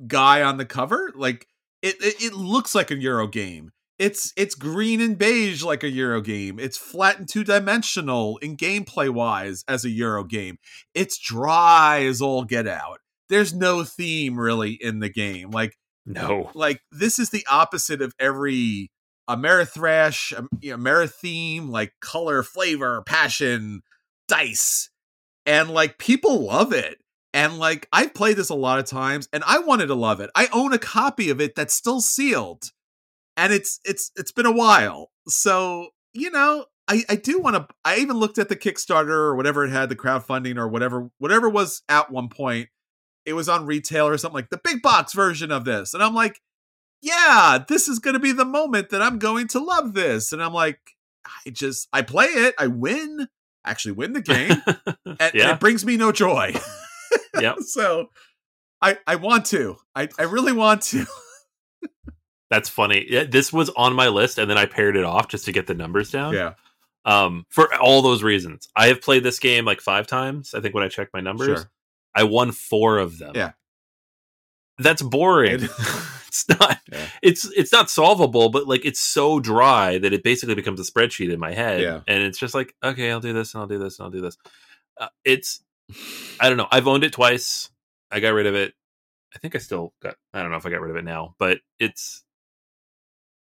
guy 0.07 0.43
on 0.43 0.57
the 0.57 0.65
cover. 0.65 1.13
Like 1.15 1.47
it, 1.83 1.97
it 2.01 2.23
it 2.23 2.33
looks 2.35 2.75
like 2.75 2.91
a 2.91 2.97
euro 2.97 3.27
game. 3.27 3.73
It's 3.99 4.33
it's 4.37 4.55
green 4.55 5.01
and 5.01 5.19
beige 5.19 5.63
like 5.63 5.85
a 5.85 5.91
euro 5.91 6.21
game. 6.21 6.59
It's 6.59 6.79
flat 6.79 7.19
and 7.19 7.29
two 7.29 7.45
dimensional 7.45 8.39
in 8.39 8.57
gameplay 8.57 9.11
wise 9.11 9.65
as 9.69 9.85
a 9.85 9.91
euro 9.91 10.25
game. 10.25 10.59
It's 10.95 11.19
dry 11.19 12.05
as 12.05 12.23
all 12.23 12.45
get 12.45 12.67
out. 12.67 13.01
There's 13.29 13.55
no 13.55 13.85
theme 13.85 14.41
really 14.41 14.79
in 14.81 15.01
the 15.01 15.11
game. 15.11 15.51
Like 15.51 15.77
no. 16.07 16.51
like 16.55 16.81
this 16.91 17.19
is 17.19 17.31
the 17.31 17.47
opposite 17.51 18.01
of 18.01 18.15
every 18.19 18.91
Amerithrash, 19.29 20.37
um, 20.37 20.49
you 20.61 20.71
know, 20.71 20.83
Ameritheme, 20.83 21.69
like 21.71 21.93
color, 22.01 22.43
flavor, 22.43 23.03
passion, 23.07 23.83
dice, 24.29 24.91
and 25.47 25.71
like 25.71 25.99
people 25.99 26.45
love 26.47 26.73
it. 26.73 26.99
And 27.33 27.59
like 27.59 27.89
I've 27.93 28.15
played 28.15 28.37
this 28.37 28.49
a 28.49 28.55
lot 28.55 28.81
of 28.81 28.87
times, 28.87 29.29
and 29.33 29.45
I 29.47 29.61
wanted 29.61 29.87
to 29.87 29.95
love 29.95 30.21
it. 30.21 30.31
I 30.35 30.49
own 30.53 30.73
a 30.73 30.79
copy 30.79 31.31
of 31.31 31.41
it 31.41 31.55
that's 31.55 31.75
still 31.75 32.01
sealed, 32.01 32.71
and 33.37 33.53
it's 33.53 33.79
it's 33.85 34.11
it's 34.17 34.33
been 34.33 34.47
a 34.47 34.53
while. 34.53 35.11
So 35.29 35.91
you 36.13 36.31
know, 36.31 36.67
I 36.89 37.05
I 37.09 37.15
do 37.15 37.39
want 37.39 37.55
to. 37.57 37.69
I 37.85 37.99
even 37.99 38.17
looked 38.17 38.39
at 38.39 38.49
the 38.49 38.57
Kickstarter 38.57 39.11
or 39.11 39.37
whatever 39.37 39.65
it 39.65 39.71
had, 39.71 39.89
the 39.89 39.97
crowdfunding 39.97 40.57
or 40.57 40.67
whatever 40.67 41.11
whatever 41.19 41.49
was 41.49 41.83
at 41.89 42.11
one 42.11 42.29
point. 42.29 42.69
It 43.25 43.35
was 43.35 43.49
on 43.49 43.67
retail 43.67 44.09
or 44.09 44.19
something 44.19 44.35
like 44.35 44.51
the 44.51 44.61
big 44.63 44.83
box 44.83 45.13
version 45.13 45.53
of 45.53 45.65
this, 45.65 45.95
and 45.95 46.03
I'm 46.03 46.15
like, 46.15 46.41
yeah, 47.03 47.59
this 47.69 47.89
is 47.89 47.99
going 47.99 48.15
to 48.15 48.21
be 48.21 48.33
the 48.33 48.45
moment 48.45 48.91
that 48.91 49.03
I'm 49.03 49.19
going 49.19 49.49
to 49.49 49.59
love 49.59 49.95
this. 49.95 50.33
And 50.33 50.43
I'm 50.43 50.53
like, 50.53 50.79
I 51.25 51.51
just, 51.51 51.89
I 51.93 52.03
play 52.03 52.27
it, 52.27 52.55
I 52.59 52.67
win, 52.67 53.29
actually 53.65 53.93
win 53.93 54.13
the 54.13 54.21
game, 54.23 54.63
and, 54.67 55.21
and 55.21 55.35
it 55.35 55.61
brings 55.61 55.85
me 55.85 55.97
no 55.97 56.13
joy. 56.13 56.55
yeah. 57.41 57.55
so 57.61 58.11
I, 58.83 58.99
I 59.07 59.17
want 59.17 59.47
to, 59.47 59.77
I, 59.95 60.09
I 60.19 60.23
really 60.23 60.53
want 60.53 60.83
to. 60.85 61.07
That's 62.51 62.69
funny. 62.69 63.07
Yeah, 63.09 63.25
this 63.25 63.53
was 63.53 63.71
on 63.71 63.95
my 63.95 64.09
list 64.09 64.39
and 64.39 64.51
then 64.51 64.59
I 64.59 64.67
paired 64.67 64.97
it 64.97 65.05
off 65.05 65.29
just 65.29 65.45
to 65.45 65.53
get 65.53 65.67
the 65.69 65.75
numbers 65.75 66.11
down. 66.11 66.35
yeah, 66.35 66.55
Um, 67.05 67.45
for 67.49 67.73
all 67.77 68.03
those 68.03 68.25
reasons. 68.25 68.69
I 68.75 68.89
have 68.89 69.01
played 69.01 69.23
this 69.23 69.39
game 69.39 69.65
like 69.65 69.81
five 69.81 70.07
times, 70.09 70.53
I 70.53 70.61
think 70.61 70.75
when 70.75 70.83
I 70.83 70.89
checked 70.89 71.15
my 71.15 71.21
numbers. 71.21 71.61
sure. 71.61 71.71
I 72.13 72.25
won 72.25 72.51
four 72.51 72.99
of 72.99 73.19
them. 73.19 73.33
Yeah. 73.37 73.53
That's 74.79 75.01
boring. 75.03 75.69
It- 76.31 76.35
it's 76.35 76.49
not 76.61 76.81
Yeah. 76.93 77.07
it's 77.23 77.45
it's 77.57 77.73
not 77.73 77.91
solvable, 77.91 78.49
but 78.51 78.67
like 78.69 78.85
it's 78.85 79.01
so 79.01 79.41
dry 79.41 79.99
that 79.99 80.13
it 80.13 80.23
basically 80.23 80.55
becomes 80.55 80.81
a 80.81 80.91
spreadsheet 80.91 81.33
in 81.33 81.41
my 81.41 81.53
head. 81.53 81.81
Yeah. 81.83 82.01
And 82.07 82.23
it's 82.23 82.39
just 82.39 82.55
like, 82.55 82.75
okay, 82.83 83.11
I'll 83.11 83.21
do 83.21 83.33
this 83.33 83.53
and 83.55 83.61
I'll 83.61 83.67
do 83.69 83.79
this 83.79 83.99
and 83.99 84.05
I'll 84.05 84.11
do 84.11 84.21
this. 84.21 84.37
Uh, 84.99 85.09
it's 85.25 85.63
I 86.41 86.49
don't 86.49 86.57
know. 86.59 86.69
I've 86.71 86.87
owned 86.89 87.05
it 87.05 87.13
twice. 87.13 87.71
I 88.11 88.21
got 88.21 88.31
rid 88.31 88.47
of 88.47 88.55
it. 88.55 88.75
I 89.35 89.39
think 89.39 89.55
I 89.55 89.59
still 89.59 89.93
got 90.03 90.17
I 90.35 90.43
don't 90.43 90.51
know 90.51 90.57
if 90.57 90.67
I 90.67 90.71
got 90.71 90.81
rid 90.81 90.91
of 90.91 90.97
it 90.97 91.05
now, 91.05 91.35
but 91.39 91.61
it's 91.79 92.25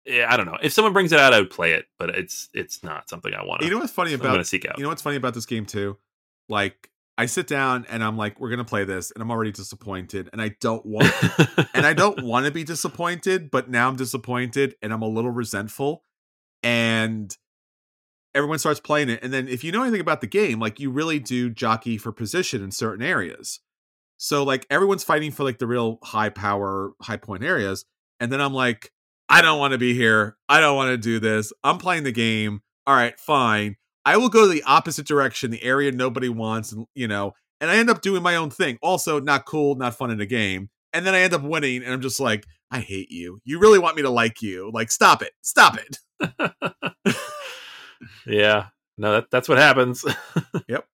yeah, 0.05 0.27
I 0.31 0.37
don't 0.37 0.45
know. 0.45 0.57
If 0.61 0.71
someone 0.71 0.93
brings 0.93 1.11
it 1.11 1.19
out, 1.19 1.33
I 1.33 1.39
would 1.39 1.49
play 1.49 1.73
it, 1.73 1.85
but 1.99 2.09
it's 2.11 2.49
it's 2.53 2.83
not 2.83 3.09
something 3.09 3.33
I 3.33 3.43
want 3.43 3.61
to. 3.61 3.65
You 3.67 3.73
know 3.73 3.79
what's 3.79 3.91
funny 3.91 4.13
about 4.13 4.45
seek 4.47 4.65
out. 4.65 4.77
You 4.77 4.83
know 4.83 4.89
what's 4.89 5.01
funny 5.01 5.17
about 5.17 5.33
this 5.33 5.45
game 5.45 5.65
too? 5.65 5.97
Like 6.47 6.89
I 7.17 7.25
sit 7.25 7.47
down 7.47 7.85
and 7.89 8.03
I'm 8.03 8.15
like, 8.15 8.39
we're 8.39 8.49
gonna 8.49 8.63
play 8.63 8.83
this, 8.83 9.11
and 9.11 9.21
I'm 9.21 9.31
already 9.31 9.51
disappointed, 9.51 10.29
and 10.31 10.41
I 10.41 10.49
don't 10.59 10.85
want 10.85 11.13
and 11.73 11.85
I 11.85 11.93
don't 11.93 12.23
want 12.23 12.45
to 12.45 12.51
be 12.51 12.63
disappointed, 12.63 13.49
but 13.51 13.69
now 13.69 13.87
I'm 13.87 13.95
disappointed 13.95 14.75
and 14.81 14.93
I'm 14.93 15.01
a 15.01 15.07
little 15.07 15.31
resentful. 15.31 16.03
And 16.63 17.35
everyone 18.37 18.59
starts 18.59 18.79
playing 18.79 19.09
it. 19.09 19.23
And 19.23 19.33
then 19.33 19.47
if 19.47 19.63
you 19.63 19.71
know 19.71 19.81
anything 19.81 20.01
about 20.01 20.21
the 20.21 20.27
game, 20.27 20.59
like 20.59 20.79
you 20.79 20.91
really 20.91 21.19
do 21.19 21.49
jockey 21.49 21.97
for 21.97 22.11
position 22.11 22.63
in 22.63 22.71
certain 22.71 23.03
areas. 23.03 23.59
So 24.17 24.43
like 24.43 24.65
everyone's 24.69 25.03
fighting 25.03 25.31
for 25.31 25.43
like 25.43 25.57
the 25.57 25.67
real 25.67 25.99
high 26.03 26.29
power, 26.29 26.91
high 27.01 27.17
point 27.17 27.43
areas. 27.43 27.85
And 28.19 28.31
then 28.31 28.41
I'm 28.41 28.53
like, 28.53 28.91
I 29.29 29.41
don't 29.41 29.59
want 29.59 29.73
to 29.73 29.77
be 29.77 29.93
here. 29.93 30.37
I 30.47 30.59
don't 30.59 30.75
want 30.75 30.89
to 30.89 30.97
do 30.97 31.19
this. 31.19 31.51
I'm 31.63 31.77
playing 31.77 32.03
the 32.03 32.11
game. 32.11 32.61
All 32.85 32.95
right, 32.95 33.19
fine. 33.19 33.75
I 34.07 34.15
will 34.15 34.29
go 34.29 34.47
the 34.47 34.63
opposite 34.63 35.05
direction, 35.05 35.51
the 35.51 35.61
area 35.61 35.91
nobody 35.91 36.29
wants, 36.29 36.71
and 36.71 36.85
you 36.95 37.09
know, 37.09 37.33
and 37.59 37.69
I 37.69 37.75
end 37.75 37.89
up 37.89 38.01
doing 38.01 38.23
my 38.23 38.37
own 38.37 38.49
thing. 38.49 38.79
Also, 38.81 39.19
not 39.19 39.45
cool, 39.45 39.75
not 39.75 39.95
fun 39.95 40.11
in 40.11 40.21
a 40.21 40.25
game. 40.25 40.69
And 40.93 41.05
then 41.05 41.13
I 41.13 41.19
end 41.19 41.33
up 41.33 41.43
winning, 41.43 41.83
and 41.83 41.91
I'm 41.91 41.99
just 41.99 42.21
like, 42.21 42.45
I 42.71 42.79
hate 42.79 43.11
you. 43.11 43.41
You 43.43 43.59
really 43.59 43.79
want 43.79 43.97
me 43.97 44.03
to 44.03 44.09
like 44.09 44.41
you? 44.41 44.71
Like, 44.73 44.91
stop 44.91 45.21
it, 45.21 45.33
stop 45.41 45.77
it. 45.77 45.97
yeah, 48.25 48.67
no, 48.97 49.11
that, 49.11 49.25
that's 49.29 49.49
what 49.49 49.57
happens. 49.57 50.05
yep. 50.69 50.85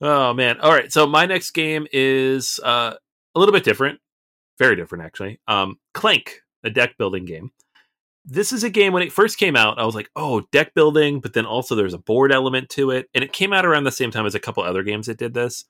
Oh 0.00 0.32
man. 0.32 0.60
All 0.60 0.70
right. 0.70 0.92
So 0.92 1.08
my 1.08 1.26
next 1.26 1.50
game 1.50 1.88
is 1.92 2.60
uh, 2.62 2.94
a 3.34 3.38
little 3.38 3.52
bit 3.52 3.64
different, 3.64 3.98
very 4.60 4.76
different 4.76 5.06
actually. 5.06 5.40
Um, 5.48 5.80
Clank, 5.92 6.42
a 6.62 6.70
deck 6.70 6.96
building 6.98 7.24
game. 7.24 7.50
This 8.24 8.52
is 8.52 8.64
a 8.64 8.70
game 8.70 8.92
when 8.92 9.02
it 9.02 9.12
first 9.12 9.38
came 9.38 9.56
out, 9.56 9.78
I 9.78 9.86
was 9.86 9.94
like, 9.94 10.10
oh, 10.14 10.42
deck 10.52 10.74
building, 10.74 11.20
but 11.20 11.32
then 11.32 11.46
also 11.46 11.74
there's 11.74 11.94
a 11.94 11.98
board 11.98 12.32
element 12.32 12.68
to 12.70 12.90
it, 12.90 13.08
and 13.14 13.24
it 13.24 13.32
came 13.32 13.52
out 13.52 13.64
around 13.64 13.84
the 13.84 13.90
same 13.90 14.10
time 14.10 14.26
as 14.26 14.34
a 14.34 14.40
couple 14.40 14.62
other 14.62 14.82
games 14.82 15.06
that 15.06 15.18
did 15.18 15.34
this, 15.34 15.64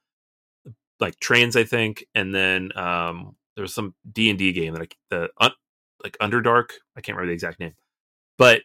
like 0.98 1.18
Trains, 1.20 1.56
I 1.56 1.64
think, 1.64 2.04
and 2.14 2.34
then 2.34 2.76
um, 2.76 3.36
there 3.54 3.62
was 3.62 3.74
some 3.74 3.94
D 4.10 4.30
and 4.30 4.38
D 4.38 4.52
game 4.52 4.74
that 4.74 4.82
I, 4.82 4.88
the 5.10 5.28
uh, 5.38 5.50
like 6.02 6.16
Underdark. 6.18 6.70
I 6.96 7.00
can't 7.00 7.16
remember 7.16 7.30
the 7.30 7.34
exact 7.34 7.60
name, 7.60 7.74
but 8.36 8.62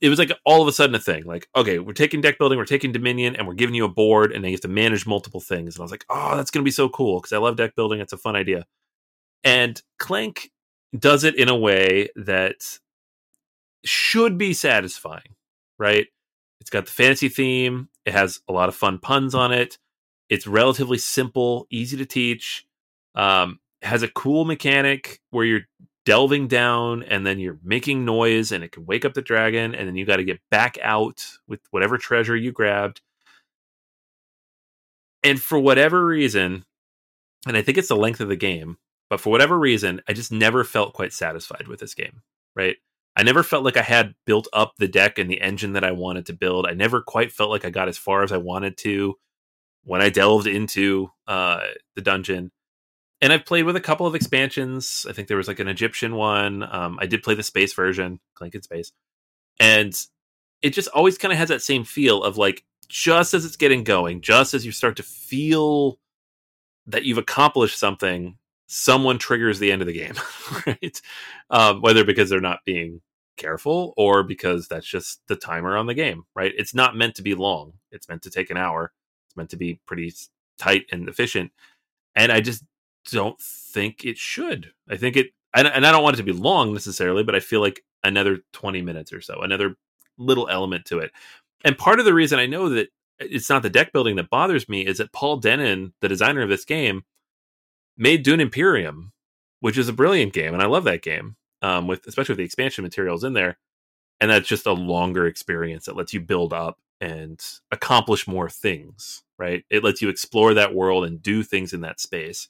it 0.00 0.08
was 0.08 0.18
like 0.18 0.32
all 0.46 0.62
of 0.62 0.68
a 0.68 0.72
sudden 0.72 0.94
a 0.94 0.98
thing. 0.98 1.24
Like, 1.24 1.48
okay, 1.54 1.78
we're 1.78 1.92
taking 1.92 2.20
deck 2.20 2.38
building, 2.38 2.58
we're 2.58 2.64
taking 2.64 2.90
Dominion, 2.90 3.36
and 3.36 3.46
we're 3.46 3.54
giving 3.54 3.74
you 3.74 3.84
a 3.84 3.88
board, 3.88 4.32
and 4.32 4.42
then 4.42 4.50
you 4.50 4.54
have 4.54 4.62
to 4.62 4.68
manage 4.68 5.06
multiple 5.06 5.40
things. 5.40 5.74
And 5.74 5.82
I 5.82 5.84
was 5.84 5.90
like, 5.90 6.06
oh, 6.08 6.36
that's 6.36 6.50
to 6.50 6.62
be 6.62 6.70
so 6.70 6.88
cool 6.88 7.20
because 7.20 7.32
I 7.32 7.38
love 7.38 7.56
deck 7.56 7.76
building. 7.76 8.00
It's 8.00 8.12
a 8.12 8.18
fun 8.18 8.34
idea. 8.34 8.64
And 9.44 9.80
Clank 9.98 10.50
does 10.98 11.24
it 11.24 11.36
in 11.36 11.48
a 11.48 11.56
way 11.56 12.08
that 12.16 12.78
should 13.84 14.38
be 14.38 14.52
satisfying, 14.52 15.36
right? 15.78 16.06
It's 16.60 16.70
got 16.70 16.86
the 16.86 16.92
fantasy 16.92 17.28
theme. 17.28 17.88
It 18.04 18.12
has 18.12 18.40
a 18.48 18.52
lot 18.52 18.68
of 18.68 18.74
fun 18.74 18.98
puns 18.98 19.34
on 19.34 19.52
it. 19.52 19.78
It's 20.28 20.46
relatively 20.46 20.98
simple, 20.98 21.66
easy 21.70 21.96
to 21.96 22.06
teach. 22.06 22.66
Um, 23.14 23.58
has 23.82 24.02
a 24.02 24.08
cool 24.08 24.44
mechanic 24.44 25.20
where 25.30 25.44
you're 25.44 25.66
delving 26.04 26.48
down 26.48 27.02
and 27.02 27.26
then 27.26 27.38
you're 27.38 27.58
making 27.62 28.04
noise 28.04 28.52
and 28.52 28.62
it 28.64 28.72
can 28.72 28.86
wake 28.86 29.04
up 29.04 29.14
the 29.14 29.22
dragon 29.22 29.74
and 29.74 29.86
then 29.86 29.96
you 29.96 30.04
got 30.04 30.16
to 30.16 30.24
get 30.24 30.40
back 30.50 30.78
out 30.82 31.24
with 31.48 31.60
whatever 31.70 31.98
treasure 31.98 32.36
you 32.36 32.52
grabbed. 32.52 33.00
And 35.22 35.40
for 35.40 35.58
whatever 35.58 36.04
reason, 36.06 36.64
and 37.46 37.56
I 37.56 37.62
think 37.62 37.78
it's 37.78 37.88
the 37.88 37.96
length 37.96 38.20
of 38.20 38.28
the 38.28 38.36
game, 38.36 38.78
but 39.08 39.20
for 39.20 39.30
whatever 39.30 39.58
reason, 39.58 40.00
I 40.08 40.12
just 40.12 40.32
never 40.32 40.64
felt 40.64 40.94
quite 40.94 41.12
satisfied 41.12 41.68
with 41.68 41.80
this 41.80 41.94
game, 41.94 42.22
right? 42.54 42.76
I 43.16 43.22
never 43.22 43.42
felt 43.42 43.64
like 43.64 43.76
I 43.76 43.82
had 43.82 44.14
built 44.24 44.48
up 44.52 44.74
the 44.78 44.88
deck 44.88 45.18
and 45.18 45.28
the 45.28 45.40
engine 45.40 45.72
that 45.72 45.84
I 45.84 45.92
wanted 45.92 46.26
to 46.26 46.32
build. 46.32 46.66
I 46.66 46.74
never 46.74 47.02
quite 47.02 47.32
felt 47.32 47.50
like 47.50 47.64
I 47.64 47.70
got 47.70 47.88
as 47.88 47.98
far 47.98 48.22
as 48.22 48.32
I 48.32 48.36
wanted 48.38 48.76
to 48.78 49.14
when 49.84 50.00
I 50.00 50.10
delved 50.10 50.46
into 50.46 51.10
uh, 51.26 51.60
the 51.96 52.02
dungeon 52.02 52.52
and 53.20 53.32
I've 53.32 53.44
played 53.44 53.64
with 53.64 53.76
a 53.76 53.80
couple 53.80 54.06
of 54.06 54.14
expansions. 54.14 55.06
I 55.08 55.12
think 55.12 55.28
there 55.28 55.36
was 55.36 55.48
like 55.48 55.60
an 55.60 55.68
Egyptian 55.68 56.14
one. 56.14 56.62
Um, 56.62 56.98
I 57.00 57.06
did 57.06 57.22
play 57.22 57.34
the 57.34 57.42
space 57.42 57.74
version, 57.74 58.20
Clank 58.34 58.54
in 58.54 58.62
Space, 58.62 58.92
and 59.58 59.94
it 60.62 60.70
just 60.70 60.88
always 60.88 61.18
kind 61.18 61.32
of 61.32 61.38
has 61.38 61.48
that 61.50 61.62
same 61.62 61.84
feel 61.84 62.22
of 62.22 62.38
like 62.38 62.64
just 62.88 63.34
as 63.34 63.44
it's 63.44 63.56
getting 63.56 63.84
going, 63.84 64.20
just 64.20 64.54
as 64.54 64.64
you 64.64 64.72
start 64.72 64.96
to 64.96 65.02
feel 65.02 65.98
that 66.86 67.04
you've 67.04 67.18
accomplished 67.18 67.78
something, 67.78 68.36
someone 68.72 69.18
triggers 69.18 69.58
the 69.58 69.72
end 69.72 69.82
of 69.82 69.88
the 69.88 69.92
game, 69.92 70.14
right? 70.66 71.02
Um, 71.50 71.80
whether 71.80 72.04
because 72.04 72.30
they're 72.30 72.40
not 72.40 72.60
being 72.64 73.00
careful 73.36 73.92
or 73.96 74.22
because 74.22 74.68
that's 74.68 74.86
just 74.86 75.20
the 75.26 75.34
timer 75.34 75.76
on 75.76 75.86
the 75.86 75.94
game, 75.94 76.22
right? 76.36 76.52
It's 76.56 76.72
not 76.72 76.96
meant 76.96 77.16
to 77.16 77.22
be 77.22 77.34
long. 77.34 77.72
It's 77.90 78.08
meant 78.08 78.22
to 78.22 78.30
take 78.30 78.48
an 78.48 78.56
hour. 78.56 78.92
It's 79.26 79.36
meant 79.36 79.50
to 79.50 79.56
be 79.56 79.80
pretty 79.86 80.14
tight 80.56 80.84
and 80.92 81.08
efficient. 81.08 81.50
And 82.14 82.30
I 82.30 82.40
just 82.40 82.62
don't 83.10 83.40
think 83.40 84.04
it 84.04 84.16
should. 84.16 84.70
I 84.88 84.96
think 84.96 85.16
it, 85.16 85.30
and 85.52 85.66
I 85.66 85.90
don't 85.90 86.04
want 86.04 86.14
it 86.14 86.18
to 86.18 86.22
be 86.22 86.32
long 86.32 86.72
necessarily, 86.72 87.24
but 87.24 87.34
I 87.34 87.40
feel 87.40 87.60
like 87.60 87.82
another 88.04 88.38
20 88.52 88.82
minutes 88.82 89.12
or 89.12 89.20
so, 89.20 89.40
another 89.40 89.74
little 90.16 90.48
element 90.48 90.84
to 90.86 91.00
it. 91.00 91.10
And 91.64 91.76
part 91.76 91.98
of 91.98 92.04
the 92.04 92.14
reason 92.14 92.38
I 92.38 92.46
know 92.46 92.68
that 92.68 92.88
it's 93.18 93.50
not 93.50 93.62
the 93.62 93.70
deck 93.70 93.92
building 93.92 94.14
that 94.16 94.30
bothers 94.30 94.68
me 94.68 94.86
is 94.86 94.98
that 94.98 95.12
Paul 95.12 95.40
Dennen, 95.40 95.92
the 96.00 96.08
designer 96.08 96.42
of 96.42 96.48
this 96.48 96.64
game, 96.64 97.02
made 98.00 98.24
Dune 98.24 98.40
Imperium, 98.40 99.12
which 99.60 99.78
is 99.78 99.88
a 99.88 99.92
brilliant 99.92 100.32
game, 100.32 100.54
and 100.54 100.62
I 100.62 100.66
love 100.66 100.84
that 100.84 101.02
game. 101.02 101.36
Um, 101.62 101.86
with 101.86 102.06
especially 102.06 102.32
with 102.32 102.38
the 102.38 102.44
expansion 102.44 102.82
materials 102.82 103.22
in 103.22 103.34
there, 103.34 103.58
and 104.20 104.30
that's 104.30 104.48
just 104.48 104.66
a 104.66 104.72
longer 104.72 105.26
experience 105.26 105.84
that 105.86 105.96
lets 105.96 106.14
you 106.14 106.20
build 106.20 106.52
up 106.52 106.78
and 107.00 107.40
accomplish 107.70 108.26
more 108.26 108.50
things. 108.50 109.22
Right? 109.38 109.64
It 109.70 109.84
lets 109.84 110.02
you 110.02 110.08
explore 110.08 110.54
that 110.54 110.74
world 110.74 111.04
and 111.04 111.22
do 111.22 111.42
things 111.42 111.72
in 111.72 111.82
that 111.82 112.00
space 112.00 112.48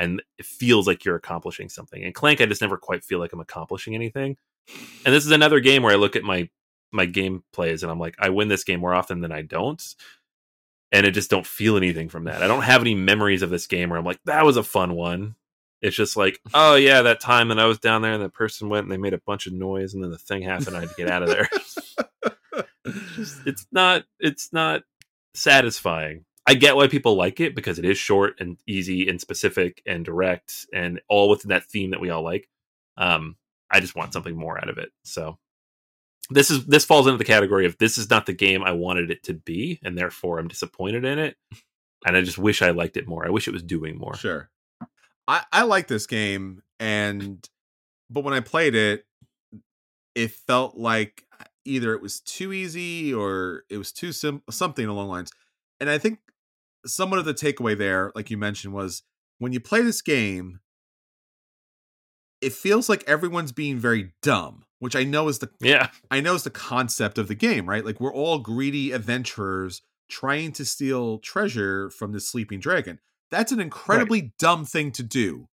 and 0.00 0.22
it 0.38 0.46
feels 0.46 0.86
like 0.86 1.04
you're 1.04 1.16
accomplishing 1.16 1.68
something. 1.68 2.02
And 2.02 2.14
Clank, 2.14 2.40
I 2.40 2.46
just 2.46 2.62
never 2.62 2.78
quite 2.78 3.04
feel 3.04 3.18
like 3.18 3.34
I'm 3.34 3.40
accomplishing 3.40 3.94
anything. 3.94 4.38
And 5.04 5.14
this 5.14 5.26
is 5.26 5.30
another 5.30 5.60
game 5.60 5.82
where 5.82 5.92
I 5.92 5.96
look 5.96 6.16
at 6.16 6.24
my 6.24 6.48
my 6.90 7.06
game 7.06 7.44
plays 7.52 7.84
and 7.84 7.92
I'm 7.92 8.00
like, 8.00 8.16
I 8.18 8.30
win 8.30 8.48
this 8.48 8.64
game 8.64 8.80
more 8.80 8.94
often 8.94 9.20
than 9.20 9.30
I 9.30 9.42
don't. 9.42 9.80
And 10.92 11.06
I 11.06 11.10
just 11.10 11.30
don't 11.30 11.46
feel 11.46 11.76
anything 11.76 12.08
from 12.08 12.24
that. 12.24 12.42
I 12.42 12.48
don't 12.48 12.62
have 12.62 12.80
any 12.80 12.94
memories 12.94 13.42
of 13.42 13.50
this 13.50 13.66
game 13.66 13.90
where 13.90 13.98
I'm 13.98 14.04
like, 14.04 14.20
that 14.24 14.44
was 14.44 14.56
a 14.56 14.62
fun 14.62 14.94
one. 14.94 15.36
It's 15.82 15.96
just 15.96 16.16
like, 16.16 16.40
oh 16.52 16.74
yeah, 16.74 17.02
that 17.02 17.20
time 17.20 17.48
that 17.48 17.58
I 17.58 17.64
was 17.66 17.78
down 17.78 18.02
there 18.02 18.12
and 18.12 18.22
the 18.22 18.28
person 18.28 18.68
went 18.68 18.84
and 18.84 18.92
they 18.92 18.98
made 18.98 19.14
a 19.14 19.20
bunch 19.24 19.46
of 19.46 19.52
noise 19.52 19.94
and 19.94 20.02
then 20.02 20.10
the 20.10 20.18
thing 20.18 20.42
happened. 20.42 20.76
I 20.76 20.80
had 20.80 20.88
to 20.90 20.94
get 20.96 21.10
out 21.10 21.22
of 21.22 21.28
there. 21.28 21.48
it's 23.46 23.66
not. 23.72 24.04
It's 24.18 24.52
not 24.52 24.82
satisfying. 25.34 26.24
I 26.46 26.54
get 26.54 26.76
why 26.76 26.88
people 26.88 27.14
like 27.14 27.40
it 27.40 27.54
because 27.54 27.78
it 27.78 27.84
is 27.84 27.96
short 27.96 28.40
and 28.40 28.56
easy 28.66 29.08
and 29.08 29.20
specific 29.20 29.82
and 29.86 30.04
direct 30.04 30.66
and 30.72 31.00
all 31.08 31.28
within 31.28 31.50
that 31.50 31.64
theme 31.64 31.90
that 31.90 32.00
we 32.00 32.10
all 32.10 32.22
like. 32.22 32.48
Um, 32.96 33.36
I 33.70 33.80
just 33.80 33.94
want 33.94 34.12
something 34.12 34.36
more 34.36 34.58
out 34.58 34.68
of 34.68 34.76
it. 34.78 34.90
So 35.04 35.38
this 36.30 36.50
is 36.50 36.66
this 36.66 36.84
falls 36.84 37.06
into 37.06 37.18
the 37.18 37.24
category 37.24 37.66
of 37.66 37.76
this 37.78 37.98
is 37.98 38.10
not 38.10 38.26
the 38.26 38.32
game 38.32 38.62
I 38.62 38.72
wanted 38.72 39.10
it 39.10 39.22
to 39.24 39.34
be, 39.34 39.80
and 39.82 39.96
therefore 39.96 40.38
I'm 40.38 40.48
disappointed 40.48 41.04
in 41.04 41.18
it. 41.18 41.36
And 42.06 42.16
I 42.16 42.22
just 42.22 42.38
wish 42.38 42.62
I 42.62 42.70
liked 42.70 42.96
it 42.96 43.06
more. 43.06 43.26
I 43.26 43.30
wish 43.30 43.46
it 43.46 43.52
was 43.52 43.62
doing 43.62 43.98
more. 43.98 44.16
Sure. 44.16 44.48
I, 45.28 45.44
I 45.52 45.62
like 45.62 45.86
this 45.86 46.06
game 46.06 46.62
and 46.80 47.46
but 48.10 48.24
when 48.24 48.34
I 48.34 48.40
played 48.40 48.74
it, 48.74 49.06
it 50.14 50.32
felt 50.32 50.76
like 50.76 51.24
uh, 51.38 51.44
either 51.64 51.94
it 51.94 52.02
was 52.02 52.20
too 52.20 52.52
easy 52.52 53.14
or 53.14 53.64
it 53.70 53.78
was 53.78 53.92
too 53.92 54.12
sim 54.12 54.42
something 54.50 54.86
along 54.86 55.08
lines. 55.08 55.30
And 55.78 55.88
I 55.88 55.98
think 55.98 56.18
somewhat 56.84 57.20
of 57.20 57.24
the 57.24 57.34
takeaway 57.34 57.78
there, 57.78 58.10
like 58.14 58.30
you 58.30 58.36
mentioned, 58.36 58.74
was 58.74 59.02
when 59.38 59.52
you 59.52 59.60
play 59.60 59.82
this 59.82 60.02
game, 60.02 60.60
it 62.40 62.52
feels 62.52 62.88
like 62.88 63.04
everyone's 63.06 63.52
being 63.52 63.78
very 63.78 64.12
dumb, 64.22 64.64
which 64.80 64.96
I 64.96 65.04
know 65.04 65.28
is 65.28 65.38
the 65.38 65.50
yeah 65.60 65.90
I 66.10 66.20
know 66.20 66.34
is 66.34 66.42
the 66.42 66.50
concept 66.50 67.16
of 67.18 67.28
the 67.28 67.34
game, 67.34 67.68
right? 67.68 67.84
Like 67.84 68.00
we're 68.00 68.12
all 68.12 68.40
greedy 68.40 68.90
adventurers 68.90 69.82
trying 70.10 70.52
to 70.52 70.64
steal 70.64 71.18
treasure 71.18 71.90
from 71.90 72.12
the 72.12 72.20
sleeping 72.20 72.58
dragon. 72.58 72.98
That's 73.30 73.52
an 73.52 73.60
incredibly 73.60 74.22
right. 74.22 74.32
dumb 74.38 74.64
thing 74.64 74.90
to 74.92 75.04
do, 75.04 75.46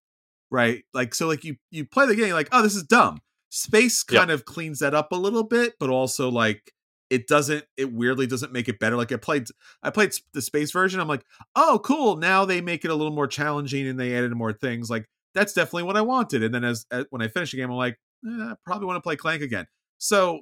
right? 0.49 0.83
Like 0.93 1.13
so, 1.13 1.27
like 1.27 1.43
you 1.43 1.57
you 1.69 1.85
play 1.85 2.07
the 2.07 2.15
game, 2.15 2.27
you're 2.27 2.35
like 2.35 2.49
oh 2.51 2.63
this 2.63 2.75
is 2.75 2.83
dumb. 2.83 3.19
Space 3.49 4.03
kind 4.03 4.29
yep. 4.29 4.39
of 4.39 4.45
cleans 4.45 4.79
that 4.79 4.95
up 4.95 5.11
a 5.11 5.15
little 5.15 5.43
bit, 5.43 5.75
but 5.79 5.89
also 5.89 6.29
like 6.29 6.73
it 7.09 7.27
doesn't 7.27 7.65
it 7.77 7.93
weirdly 7.93 8.27
doesn't 8.27 8.51
make 8.51 8.67
it 8.67 8.79
better 8.79 8.97
like 8.97 9.13
i 9.13 9.15
played 9.15 9.47
i 9.81 9.89
played 9.89 10.11
the 10.33 10.41
space 10.41 10.71
version 10.71 10.99
i'm 10.99 11.07
like 11.07 11.23
oh 11.55 11.79
cool 11.83 12.17
now 12.17 12.43
they 12.43 12.59
make 12.59 12.83
it 12.83 12.91
a 12.91 12.95
little 12.95 13.13
more 13.13 13.27
challenging 13.27 13.87
and 13.87 13.97
they 13.99 14.13
added 14.13 14.35
more 14.35 14.51
things 14.51 14.89
like 14.89 15.05
that's 15.33 15.53
definitely 15.53 15.83
what 15.83 15.95
i 15.95 16.01
wanted 16.01 16.43
and 16.43 16.53
then 16.53 16.63
as, 16.63 16.85
as 16.91 17.05
when 17.09 17.21
i 17.21 17.27
finish 17.29 17.51
the 17.51 17.57
game 17.57 17.69
i'm 17.69 17.77
like 17.77 17.97
eh, 18.25 18.51
i 18.51 18.53
probably 18.65 18.85
want 18.85 18.97
to 18.97 19.01
play 19.01 19.15
clank 19.15 19.41
again 19.41 19.65
so 19.97 20.41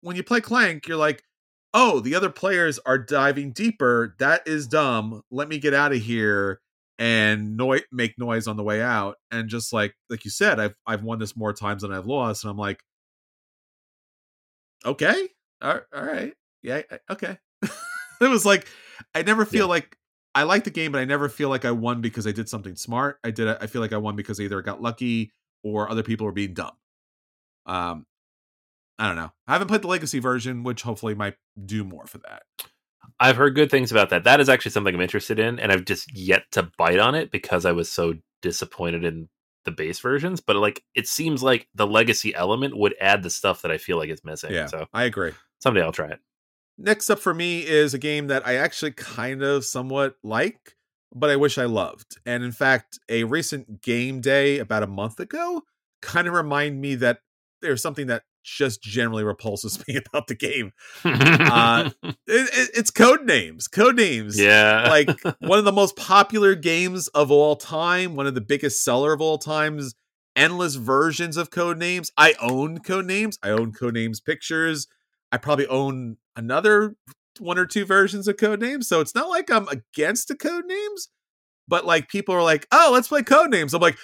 when 0.00 0.16
you 0.16 0.22
play 0.22 0.40
clank 0.40 0.86
you're 0.86 0.96
like 0.96 1.22
oh 1.74 2.00
the 2.00 2.14
other 2.14 2.30
players 2.30 2.78
are 2.86 2.98
diving 2.98 3.52
deeper 3.52 4.14
that 4.18 4.42
is 4.46 4.66
dumb 4.66 5.22
let 5.30 5.48
me 5.48 5.58
get 5.58 5.74
out 5.74 5.92
of 5.92 6.00
here 6.00 6.60
and 6.98 7.56
no- 7.56 7.78
make 7.90 8.18
noise 8.18 8.46
on 8.46 8.56
the 8.56 8.62
way 8.62 8.82
out 8.82 9.16
and 9.30 9.48
just 9.48 9.72
like 9.72 9.94
like 10.08 10.24
you 10.24 10.30
said 10.30 10.60
i've 10.60 10.74
i've 10.86 11.02
won 11.02 11.18
this 11.18 11.36
more 11.36 11.52
times 11.52 11.82
than 11.82 11.92
i've 11.92 12.06
lost 12.06 12.44
and 12.44 12.50
i'm 12.50 12.58
like 12.58 12.82
okay 14.84 15.28
all 15.62 15.80
right, 15.92 16.32
yeah, 16.62 16.82
okay. 17.10 17.38
it 17.62 18.28
was 18.28 18.46
like 18.46 18.66
I 19.14 19.22
never 19.22 19.44
feel 19.44 19.66
yeah. 19.66 19.70
like 19.70 19.96
I 20.34 20.44
like 20.44 20.64
the 20.64 20.70
game, 20.70 20.92
but 20.92 21.00
I 21.00 21.04
never 21.04 21.28
feel 21.28 21.48
like 21.48 21.64
I 21.64 21.70
won 21.70 22.00
because 22.00 22.26
I 22.26 22.32
did 22.32 22.48
something 22.48 22.76
smart. 22.76 23.18
I 23.24 23.30
did. 23.30 23.48
I 23.48 23.66
feel 23.66 23.82
like 23.82 23.92
I 23.92 23.98
won 23.98 24.16
because 24.16 24.40
either 24.40 24.58
I 24.58 24.62
got 24.62 24.80
lucky 24.80 25.32
or 25.62 25.90
other 25.90 26.02
people 26.02 26.24
were 26.24 26.32
being 26.32 26.54
dumb. 26.54 26.72
Um, 27.70 28.06
I 28.98 29.06
don't 29.06 29.16
know. 29.16 29.32
I 29.46 29.52
haven't 29.52 29.68
played 29.68 29.82
the 29.82 29.88
legacy 29.88 30.18
version, 30.18 30.62
which 30.62 30.82
hopefully 30.82 31.14
might 31.14 31.36
do 31.64 31.84
more 31.84 32.06
for 32.06 32.18
that. 32.18 32.42
I've 33.18 33.36
heard 33.36 33.54
good 33.54 33.70
things 33.70 33.90
about 33.90 34.10
that. 34.10 34.24
That 34.24 34.40
is 34.40 34.48
actually 34.48 34.72
something 34.72 34.94
I'm 34.94 35.00
interested 35.00 35.38
in, 35.38 35.58
and 35.58 35.72
I've 35.72 35.84
just 35.84 36.14
yet 36.16 36.44
to 36.52 36.70
bite 36.76 36.98
on 36.98 37.14
it 37.14 37.30
because 37.30 37.64
I 37.64 37.72
was 37.72 37.90
so 37.90 38.14
disappointed 38.42 39.04
in 39.04 39.28
the 39.64 39.70
base 39.70 40.00
versions. 40.00 40.40
But 40.40 40.56
like, 40.56 40.82
it 40.94 41.06
seems 41.06 41.42
like 41.42 41.68
the 41.74 41.86
legacy 41.86 42.34
element 42.34 42.76
would 42.76 42.94
add 43.00 43.22
the 43.22 43.30
stuff 43.30 43.62
that 43.62 43.70
I 43.70 43.78
feel 43.78 43.96
like 43.96 44.10
is 44.10 44.24
missing. 44.24 44.52
Yeah, 44.52 44.66
so 44.66 44.86
I 44.92 45.04
agree 45.04 45.32
someday 45.60 45.82
I'll 45.82 45.92
try 45.92 46.08
it. 46.08 46.20
next 46.76 47.10
up 47.10 47.18
for 47.18 47.32
me 47.34 47.60
is 47.66 47.94
a 47.94 47.98
game 47.98 48.26
that 48.28 48.46
I 48.46 48.56
actually 48.56 48.92
kind 48.92 49.42
of 49.42 49.64
somewhat 49.64 50.16
like, 50.22 50.76
but 51.14 51.30
I 51.30 51.36
wish 51.36 51.58
I 51.58 51.66
loved. 51.66 52.18
And 52.26 52.42
in 52.42 52.52
fact, 52.52 52.98
a 53.08 53.24
recent 53.24 53.82
game 53.82 54.20
day 54.20 54.58
about 54.58 54.82
a 54.82 54.88
month 54.88 55.20
ago 55.20 55.62
kind 56.02 56.26
of 56.26 56.34
remind 56.34 56.80
me 56.80 56.94
that 56.96 57.20
there's 57.60 57.82
something 57.82 58.06
that 58.08 58.22
just 58.42 58.82
generally 58.82 59.24
repulses 59.24 59.82
me 59.88 59.96
about 59.96 60.26
the 60.26 60.34
game. 60.34 60.72
Uh, 61.04 61.90
it, 62.02 62.14
it, 62.26 62.70
it's 62.74 62.90
code 62.90 63.24
names. 63.24 63.68
Code 63.68 63.96
names. 63.96 64.38
Yeah. 64.38 64.88
like 64.88 65.08
one 65.40 65.58
of 65.58 65.64
the 65.64 65.72
most 65.72 65.96
popular 65.96 66.54
games 66.54 67.08
of 67.08 67.30
all 67.30 67.56
time, 67.56 68.16
one 68.16 68.26
of 68.26 68.34
the 68.34 68.40
biggest 68.40 68.84
seller 68.84 69.12
of 69.12 69.20
all 69.20 69.38
times. 69.38 69.94
Endless 70.36 70.76
versions 70.76 71.36
of 71.36 71.50
code 71.50 71.76
names. 71.76 72.12
I 72.16 72.34
own 72.40 72.78
code 72.78 73.04
names. 73.04 73.36
I 73.42 73.50
own 73.50 73.72
code 73.72 73.94
names 73.94 74.20
pictures. 74.20 74.86
I 75.32 75.38
probably 75.38 75.66
own 75.66 76.18
another 76.36 76.94
one 77.40 77.58
or 77.58 77.66
two 77.66 77.84
versions 77.84 78.28
of 78.28 78.36
code 78.36 78.60
names. 78.60 78.88
So 78.88 79.00
it's 79.00 79.14
not 79.14 79.28
like 79.28 79.50
I'm 79.50 79.66
against 79.68 80.28
the 80.28 80.36
code 80.36 80.66
names, 80.66 81.08
but 81.66 81.84
like 81.84 82.08
people 82.08 82.34
are 82.34 82.42
like, 82.42 82.66
oh, 82.70 82.90
let's 82.92 83.08
play 83.08 83.22
code 83.22 83.50
names. 83.50 83.74
I'm 83.74 83.80
like, 83.80 83.98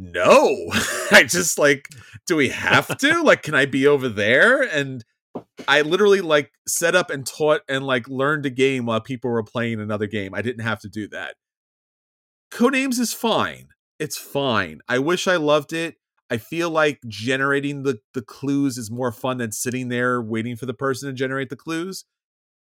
no. 0.00 0.70
I 1.10 1.24
just 1.24 1.58
like, 1.58 1.88
do 2.26 2.36
we 2.36 2.48
have 2.48 2.96
to? 2.98 3.22
like, 3.24 3.42
can 3.42 3.54
I 3.54 3.66
be 3.66 3.86
over 3.86 4.08
there? 4.08 4.62
And 4.62 5.04
I 5.68 5.82
literally 5.82 6.20
like 6.20 6.52
set 6.66 6.94
up 6.94 7.10
and 7.10 7.26
taught 7.26 7.60
and 7.68 7.86
like 7.86 8.08
learned 8.08 8.46
a 8.46 8.50
game 8.50 8.86
while 8.86 9.00
people 9.00 9.30
were 9.30 9.42
playing 9.42 9.80
another 9.80 10.06
game. 10.06 10.34
I 10.34 10.42
didn't 10.42 10.64
have 10.64 10.80
to 10.80 10.88
do 10.88 11.08
that. 11.08 11.34
Codenames 12.50 12.98
is 12.98 13.12
fine. 13.12 13.68
It's 13.98 14.16
fine. 14.16 14.80
I 14.88 14.98
wish 14.98 15.28
I 15.28 15.36
loved 15.36 15.72
it. 15.72 15.96
I 16.30 16.38
feel 16.38 16.70
like 16.70 17.00
generating 17.06 17.82
the 17.82 17.98
the 18.14 18.22
clues 18.22 18.78
is 18.78 18.90
more 18.90 19.12
fun 19.12 19.38
than 19.38 19.52
sitting 19.52 19.88
there 19.88 20.22
waiting 20.22 20.56
for 20.56 20.66
the 20.66 20.74
person 20.74 21.08
to 21.08 21.12
generate 21.12 21.50
the 21.50 21.56
clues 21.56 22.04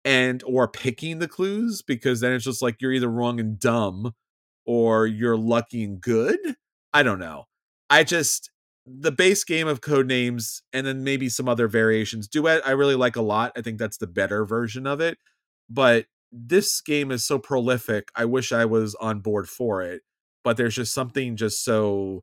and 0.04 0.42
or 0.44 0.68
picking 0.68 1.18
the 1.18 1.28
clues 1.28 1.80
because 1.80 2.20
then 2.20 2.32
it's 2.32 2.44
just 2.44 2.62
like 2.62 2.76
you're 2.80 2.92
either 2.92 3.08
wrong 3.08 3.40
and 3.40 3.58
dumb 3.58 4.12
or 4.66 5.06
you're 5.06 5.36
lucky 5.36 5.84
and 5.84 6.00
good. 6.00 6.56
I 6.94 7.02
don't 7.02 7.18
know. 7.18 7.44
I 7.90 8.04
just 8.04 8.50
the 8.86 9.12
base 9.12 9.44
game 9.44 9.66
of 9.66 9.80
Codenames 9.80 10.62
and 10.72 10.86
then 10.86 11.04
maybe 11.04 11.28
some 11.28 11.48
other 11.48 11.68
variations. 11.68 12.28
Duet 12.28 12.66
I 12.66 12.70
really 12.72 12.94
like 12.94 13.16
a 13.16 13.22
lot. 13.22 13.52
I 13.56 13.62
think 13.62 13.78
that's 13.78 13.98
the 13.98 14.06
better 14.06 14.46
version 14.46 14.86
of 14.86 15.00
it. 15.00 15.18
But 15.68 16.06
this 16.32 16.80
game 16.80 17.10
is 17.10 17.24
so 17.26 17.38
prolific. 17.38 18.08
I 18.14 18.24
wish 18.26 18.52
I 18.52 18.64
was 18.64 18.94
on 18.96 19.20
board 19.20 19.48
for 19.48 19.82
it. 19.82 20.02
But 20.44 20.56
there's 20.56 20.74
just 20.74 20.94
something 20.94 21.36
just 21.36 21.64
so 21.64 22.22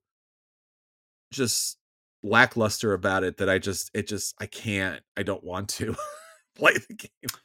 just 1.31 1.77
lackluster 2.23 2.93
about 2.93 3.23
it 3.23 3.38
that 3.38 3.49
I 3.49 3.57
just 3.57 3.89
it 3.93 4.07
just 4.07 4.35
I 4.39 4.45
can't 4.45 5.02
I 5.18 5.23
don't 5.23 5.43
want 5.43 5.69
to 5.69 5.95
play 6.56 6.73
the 6.73 6.93
game. 6.93 7.41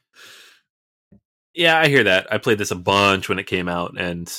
Yeah, 1.54 1.78
I 1.78 1.88
hear 1.88 2.04
that. 2.04 2.30
I 2.30 2.36
played 2.36 2.58
this 2.58 2.70
a 2.70 2.76
bunch 2.76 3.30
when 3.30 3.38
it 3.38 3.46
came 3.46 3.66
out, 3.66 3.98
and 3.98 4.30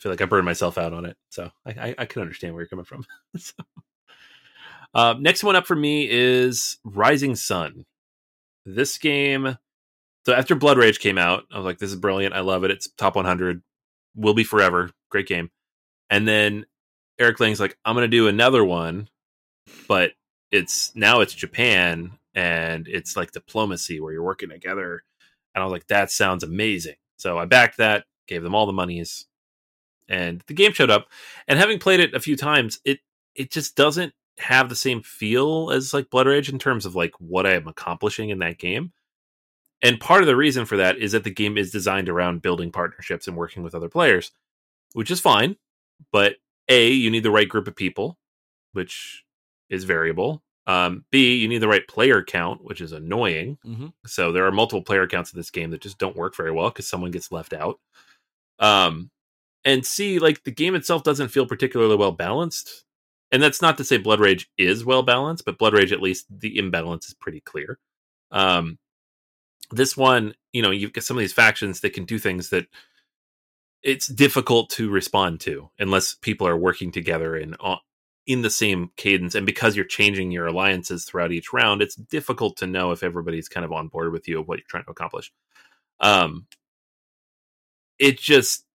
I 0.00 0.02
feel 0.02 0.12
like 0.12 0.22
I 0.22 0.24
burned 0.24 0.46
myself 0.46 0.78
out 0.78 0.94
on 0.94 1.04
it. 1.04 1.18
So 1.28 1.50
I, 1.66 1.70
I, 1.70 1.94
I 1.98 2.04
can 2.06 2.22
understand 2.22 2.54
where 2.54 2.62
you're 2.62 2.68
coming 2.68 2.86
from. 2.86 3.04
so, 3.36 3.52
uh, 4.94 5.14
next 5.18 5.44
one 5.44 5.56
up 5.56 5.66
for 5.66 5.76
me 5.76 6.08
is 6.10 6.78
Rising 6.84 7.36
Sun. 7.36 7.84
This 8.64 8.96
game. 8.96 9.58
So 10.24 10.32
after 10.32 10.54
Blood 10.54 10.78
Rage 10.78 11.00
came 11.00 11.18
out, 11.18 11.44
I 11.52 11.58
was 11.58 11.66
like, 11.66 11.78
"This 11.78 11.90
is 11.90 11.96
brilliant. 11.96 12.34
I 12.34 12.40
love 12.40 12.64
it. 12.64 12.70
It's 12.70 12.88
top 12.96 13.14
100. 13.14 13.62
Will 14.14 14.34
be 14.34 14.44
forever. 14.44 14.90
Great 15.10 15.26
game." 15.26 15.50
And 16.08 16.26
then 16.26 16.64
Eric 17.18 17.38
Lang's 17.38 17.60
like, 17.60 17.76
I'm 17.84 17.94
gonna 17.94 18.08
do 18.08 18.26
another 18.26 18.64
one, 18.64 19.08
but 19.86 20.12
it's 20.50 20.92
now 20.96 21.20
it's 21.20 21.34
Japan 21.34 22.12
and 22.34 22.88
it's 22.88 23.16
like 23.16 23.32
diplomacy 23.32 24.00
where 24.00 24.12
you're 24.12 24.22
working 24.22 24.48
together. 24.48 25.04
And 25.54 25.62
I 25.62 25.64
was 25.66 25.72
like, 25.72 25.86
that 25.88 26.10
sounds 26.10 26.42
amazing. 26.42 26.96
So 27.18 27.38
I 27.38 27.44
backed 27.44 27.76
that, 27.76 28.04
gave 28.26 28.42
them 28.42 28.54
all 28.54 28.66
the 28.66 28.72
monies, 28.72 29.26
and 30.10 30.42
the 30.46 30.54
game 30.54 30.72
showed 30.72 30.90
up. 30.90 31.08
And 31.48 31.58
having 31.58 31.78
played 31.78 32.00
it 32.00 32.14
a 32.14 32.20
few 32.20 32.36
times, 32.36 32.80
it 32.84 33.00
it 33.34 33.50
just 33.50 33.76
doesn't 33.76 34.12
have 34.38 34.68
the 34.68 34.76
same 34.76 35.02
feel 35.02 35.70
as 35.70 35.94
like 35.94 36.10
Blood 36.10 36.26
Rage 36.26 36.48
in 36.48 36.58
terms 36.58 36.84
of 36.84 36.94
like 36.94 37.12
what 37.18 37.46
I 37.46 37.52
am 37.52 37.68
accomplishing 37.68 38.30
in 38.30 38.40
that 38.40 38.58
game. 38.58 38.92
And 39.82 40.00
part 40.00 40.20
of 40.20 40.26
the 40.26 40.36
reason 40.36 40.66
for 40.66 40.76
that 40.76 40.98
is 40.98 41.12
that 41.12 41.24
the 41.24 41.30
game 41.30 41.56
is 41.56 41.70
designed 41.70 42.08
around 42.08 42.42
building 42.42 42.70
partnerships 42.70 43.26
and 43.26 43.36
working 43.36 43.62
with 43.62 43.74
other 43.74 43.88
players, 43.88 44.30
which 44.92 45.10
is 45.10 45.20
fine. 45.20 45.56
But 46.12 46.36
a, 46.68 46.90
you 46.90 47.10
need 47.10 47.22
the 47.22 47.30
right 47.30 47.48
group 47.48 47.66
of 47.66 47.76
people, 47.76 48.18
which 48.72 49.24
is 49.70 49.84
variable. 49.84 50.42
Um, 50.66 51.04
B, 51.10 51.36
you 51.36 51.48
need 51.48 51.58
the 51.58 51.68
right 51.68 51.86
player 51.88 52.22
count, 52.22 52.62
which 52.62 52.80
is 52.80 52.92
annoying. 52.92 53.58
Mm-hmm. 53.66 53.88
So 54.06 54.32
there 54.32 54.46
are 54.46 54.52
multiple 54.52 54.82
player 54.82 55.06
counts 55.06 55.32
in 55.32 55.38
this 55.38 55.50
game 55.50 55.70
that 55.70 55.80
just 55.80 55.98
don't 55.98 56.16
work 56.16 56.36
very 56.36 56.52
well 56.52 56.68
because 56.68 56.86
someone 56.86 57.10
gets 57.10 57.32
left 57.32 57.52
out. 57.52 57.80
Um, 58.58 59.10
and 59.64 59.84
C, 59.84 60.18
like 60.18 60.44
the 60.44 60.50
game 60.50 60.74
itself 60.74 61.02
doesn't 61.02 61.28
feel 61.28 61.46
particularly 61.46 61.96
well 61.96 62.12
balanced. 62.12 62.84
And 63.32 63.42
that's 63.42 63.62
not 63.62 63.78
to 63.78 63.84
say 63.84 63.96
Blood 63.96 64.20
Rage 64.20 64.50
is 64.58 64.84
well 64.84 65.02
balanced, 65.02 65.44
but 65.44 65.58
Blood 65.58 65.74
Rage, 65.74 65.92
at 65.92 66.02
least 66.02 66.26
the 66.30 66.58
imbalance 66.58 67.06
is 67.06 67.14
pretty 67.14 67.40
clear. 67.40 67.78
Um, 68.32 68.78
this 69.70 69.96
one, 69.96 70.34
you 70.52 70.62
know, 70.62 70.70
you've 70.70 70.92
got 70.92 71.04
some 71.04 71.16
of 71.16 71.20
these 71.20 71.32
factions 71.32 71.80
that 71.80 71.92
can 71.92 72.04
do 72.04 72.18
things 72.18 72.50
that 72.50 72.66
it's 73.82 74.06
difficult 74.06 74.70
to 74.70 74.90
respond 74.90 75.40
to 75.40 75.70
unless 75.78 76.14
people 76.14 76.46
are 76.46 76.56
working 76.56 76.92
together 76.92 77.36
in 77.36 77.54
in 78.26 78.42
the 78.42 78.50
same 78.50 78.90
cadence 78.96 79.34
and 79.34 79.46
because 79.46 79.74
you're 79.74 79.84
changing 79.84 80.30
your 80.30 80.46
alliances 80.46 81.04
throughout 81.04 81.32
each 81.32 81.52
round 81.52 81.80
it's 81.80 81.94
difficult 81.94 82.56
to 82.58 82.66
know 82.66 82.92
if 82.92 83.02
everybody's 83.02 83.48
kind 83.48 83.64
of 83.64 83.72
on 83.72 83.88
board 83.88 84.12
with 84.12 84.28
you 84.28 84.38
of 84.38 84.46
what 84.46 84.58
you're 84.58 84.66
trying 84.68 84.84
to 84.84 84.90
accomplish 84.90 85.32
um 86.00 86.46
it 87.98 88.18
just 88.18 88.66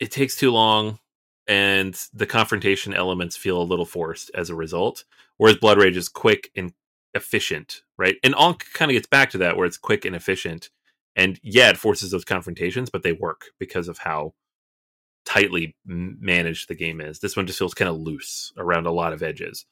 it 0.00 0.10
takes 0.10 0.36
too 0.36 0.50
long 0.50 0.98
and 1.46 1.98
the 2.12 2.26
confrontation 2.26 2.92
elements 2.92 3.36
feel 3.36 3.60
a 3.60 3.64
little 3.64 3.86
forced 3.86 4.30
as 4.34 4.50
a 4.50 4.54
result 4.54 5.04
whereas 5.36 5.56
blood 5.56 5.78
rage 5.78 5.96
is 5.96 6.08
quick 6.08 6.50
and 6.56 6.72
efficient 7.14 7.82
right 7.96 8.16
and 8.22 8.34
Ankh 8.38 8.66
kind 8.74 8.90
of 8.90 8.94
gets 8.94 9.08
back 9.08 9.30
to 9.30 9.38
that 9.38 9.56
where 9.56 9.66
it's 9.66 9.78
quick 9.78 10.04
and 10.04 10.14
efficient 10.14 10.70
and 11.18 11.40
yeah, 11.42 11.68
it 11.68 11.76
forces 11.76 12.12
those 12.12 12.24
confrontations, 12.24 12.90
but 12.90 13.02
they 13.02 13.12
work 13.12 13.46
because 13.58 13.88
of 13.88 13.98
how 13.98 14.34
tightly 15.26 15.76
managed 15.84 16.68
the 16.68 16.76
game 16.76 17.00
is. 17.00 17.18
This 17.18 17.36
one 17.36 17.46
just 17.46 17.58
feels 17.58 17.74
kind 17.74 17.88
of 17.88 17.98
loose 17.98 18.52
around 18.56 18.86
a 18.86 18.92
lot 18.92 19.12
of 19.12 19.22
edges. 19.22 19.66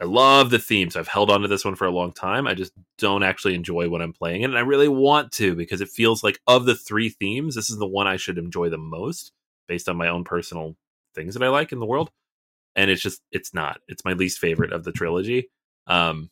I 0.00 0.04
love 0.04 0.50
the 0.50 0.58
themes. 0.60 0.94
I've 0.94 1.08
held 1.08 1.32
on 1.32 1.40
to 1.40 1.48
this 1.48 1.64
one 1.64 1.74
for 1.74 1.86
a 1.86 1.90
long 1.90 2.12
time. 2.12 2.46
I 2.46 2.54
just 2.54 2.72
don't 2.98 3.24
actually 3.24 3.56
enjoy 3.56 3.88
what 3.88 4.02
I'm 4.02 4.12
playing 4.12 4.42
it, 4.42 4.46
and 4.46 4.56
I 4.56 4.60
really 4.60 4.88
want 4.88 5.32
to 5.32 5.56
because 5.56 5.80
it 5.80 5.88
feels 5.88 6.22
like 6.22 6.38
of 6.46 6.64
the 6.64 6.76
three 6.76 7.08
themes, 7.08 7.56
this 7.56 7.70
is 7.70 7.78
the 7.78 7.86
one 7.86 8.06
I 8.06 8.16
should 8.16 8.38
enjoy 8.38 8.68
the 8.68 8.78
most 8.78 9.32
based 9.68 9.88
on 9.88 9.96
my 9.96 10.08
own 10.08 10.24
personal 10.24 10.76
things 11.14 11.34
that 11.34 11.42
I 11.42 11.48
like 11.48 11.72
in 11.72 11.80
the 11.80 11.86
world. 11.86 12.10
And 12.76 12.90
it's 12.90 13.02
just 13.02 13.22
it's 13.30 13.54
not. 13.54 13.80
It's 13.88 14.04
my 14.04 14.12
least 14.12 14.38
favorite 14.38 14.72
of 14.72 14.84
the 14.84 14.92
trilogy. 14.92 15.50
Um 15.86 16.30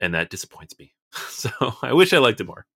and 0.00 0.14
that 0.14 0.30
disappoints 0.30 0.74
me. 0.78 0.94
so 1.28 1.50
I 1.82 1.92
wish 1.92 2.12
I 2.12 2.18
liked 2.18 2.40
it 2.40 2.46
more. 2.46 2.66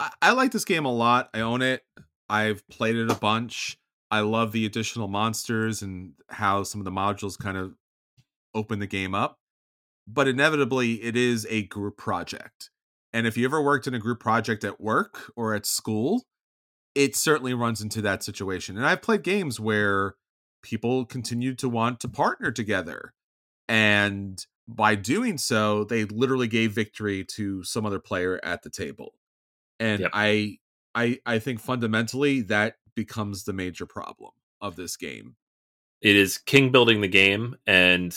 I, 0.00 0.10
I 0.22 0.32
like 0.32 0.52
this 0.52 0.64
game 0.64 0.84
a 0.84 0.92
lot. 0.92 1.30
I 1.34 1.40
own 1.40 1.62
it. 1.62 1.82
I've 2.28 2.66
played 2.68 2.96
it 2.96 3.10
a 3.10 3.14
bunch. 3.14 3.78
I 4.10 4.20
love 4.20 4.52
the 4.52 4.66
additional 4.66 5.08
monsters 5.08 5.82
and 5.82 6.12
how 6.28 6.62
some 6.62 6.80
of 6.80 6.84
the 6.84 6.90
modules 6.90 7.38
kind 7.38 7.56
of 7.56 7.74
open 8.54 8.78
the 8.78 8.86
game 8.86 9.14
up. 9.14 9.38
But 10.06 10.28
inevitably, 10.28 11.02
it 11.02 11.16
is 11.16 11.46
a 11.50 11.62
group 11.62 11.96
project. 11.96 12.70
And 13.12 13.26
if 13.26 13.36
you 13.36 13.44
ever 13.44 13.62
worked 13.62 13.86
in 13.86 13.94
a 13.94 13.98
group 13.98 14.20
project 14.20 14.64
at 14.64 14.80
work 14.80 15.32
or 15.36 15.54
at 15.54 15.66
school, 15.66 16.24
it 16.94 17.16
certainly 17.16 17.54
runs 17.54 17.80
into 17.80 18.00
that 18.02 18.22
situation. 18.22 18.76
And 18.76 18.86
I've 18.86 19.02
played 19.02 19.22
games 19.22 19.58
where 19.58 20.14
people 20.62 21.04
continue 21.04 21.54
to 21.56 21.68
want 21.68 22.00
to 22.00 22.08
partner 22.08 22.50
together. 22.50 23.12
And 23.68 24.44
by 24.66 24.94
doing 24.94 25.38
so, 25.38 25.84
they 25.84 26.04
literally 26.04 26.48
gave 26.48 26.72
victory 26.72 27.24
to 27.36 27.64
some 27.64 27.84
other 27.84 27.98
player 27.98 28.40
at 28.42 28.62
the 28.62 28.70
table 28.70 29.14
and 29.80 30.00
yep. 30.00 30.10
i 30.12 30.56
i 30.94 31.18
i 31.26 31.38
think 31.38 31.60
fundamentally 31.60 32.40
that 32.40 32.76
becomes 32.94 33.44
the 33.44 33.52
major 33.52 33.86
problem 33.86 34.30
of 34.60 34.76
this 34.76 34.96
game 34.96 35.36
it 36.00 36.16
is 36.16 36.38
king 36.38 36.70
building 36.70 37.00
the 37.00 37.08
game 37.08 37.56
and 37.66 38.16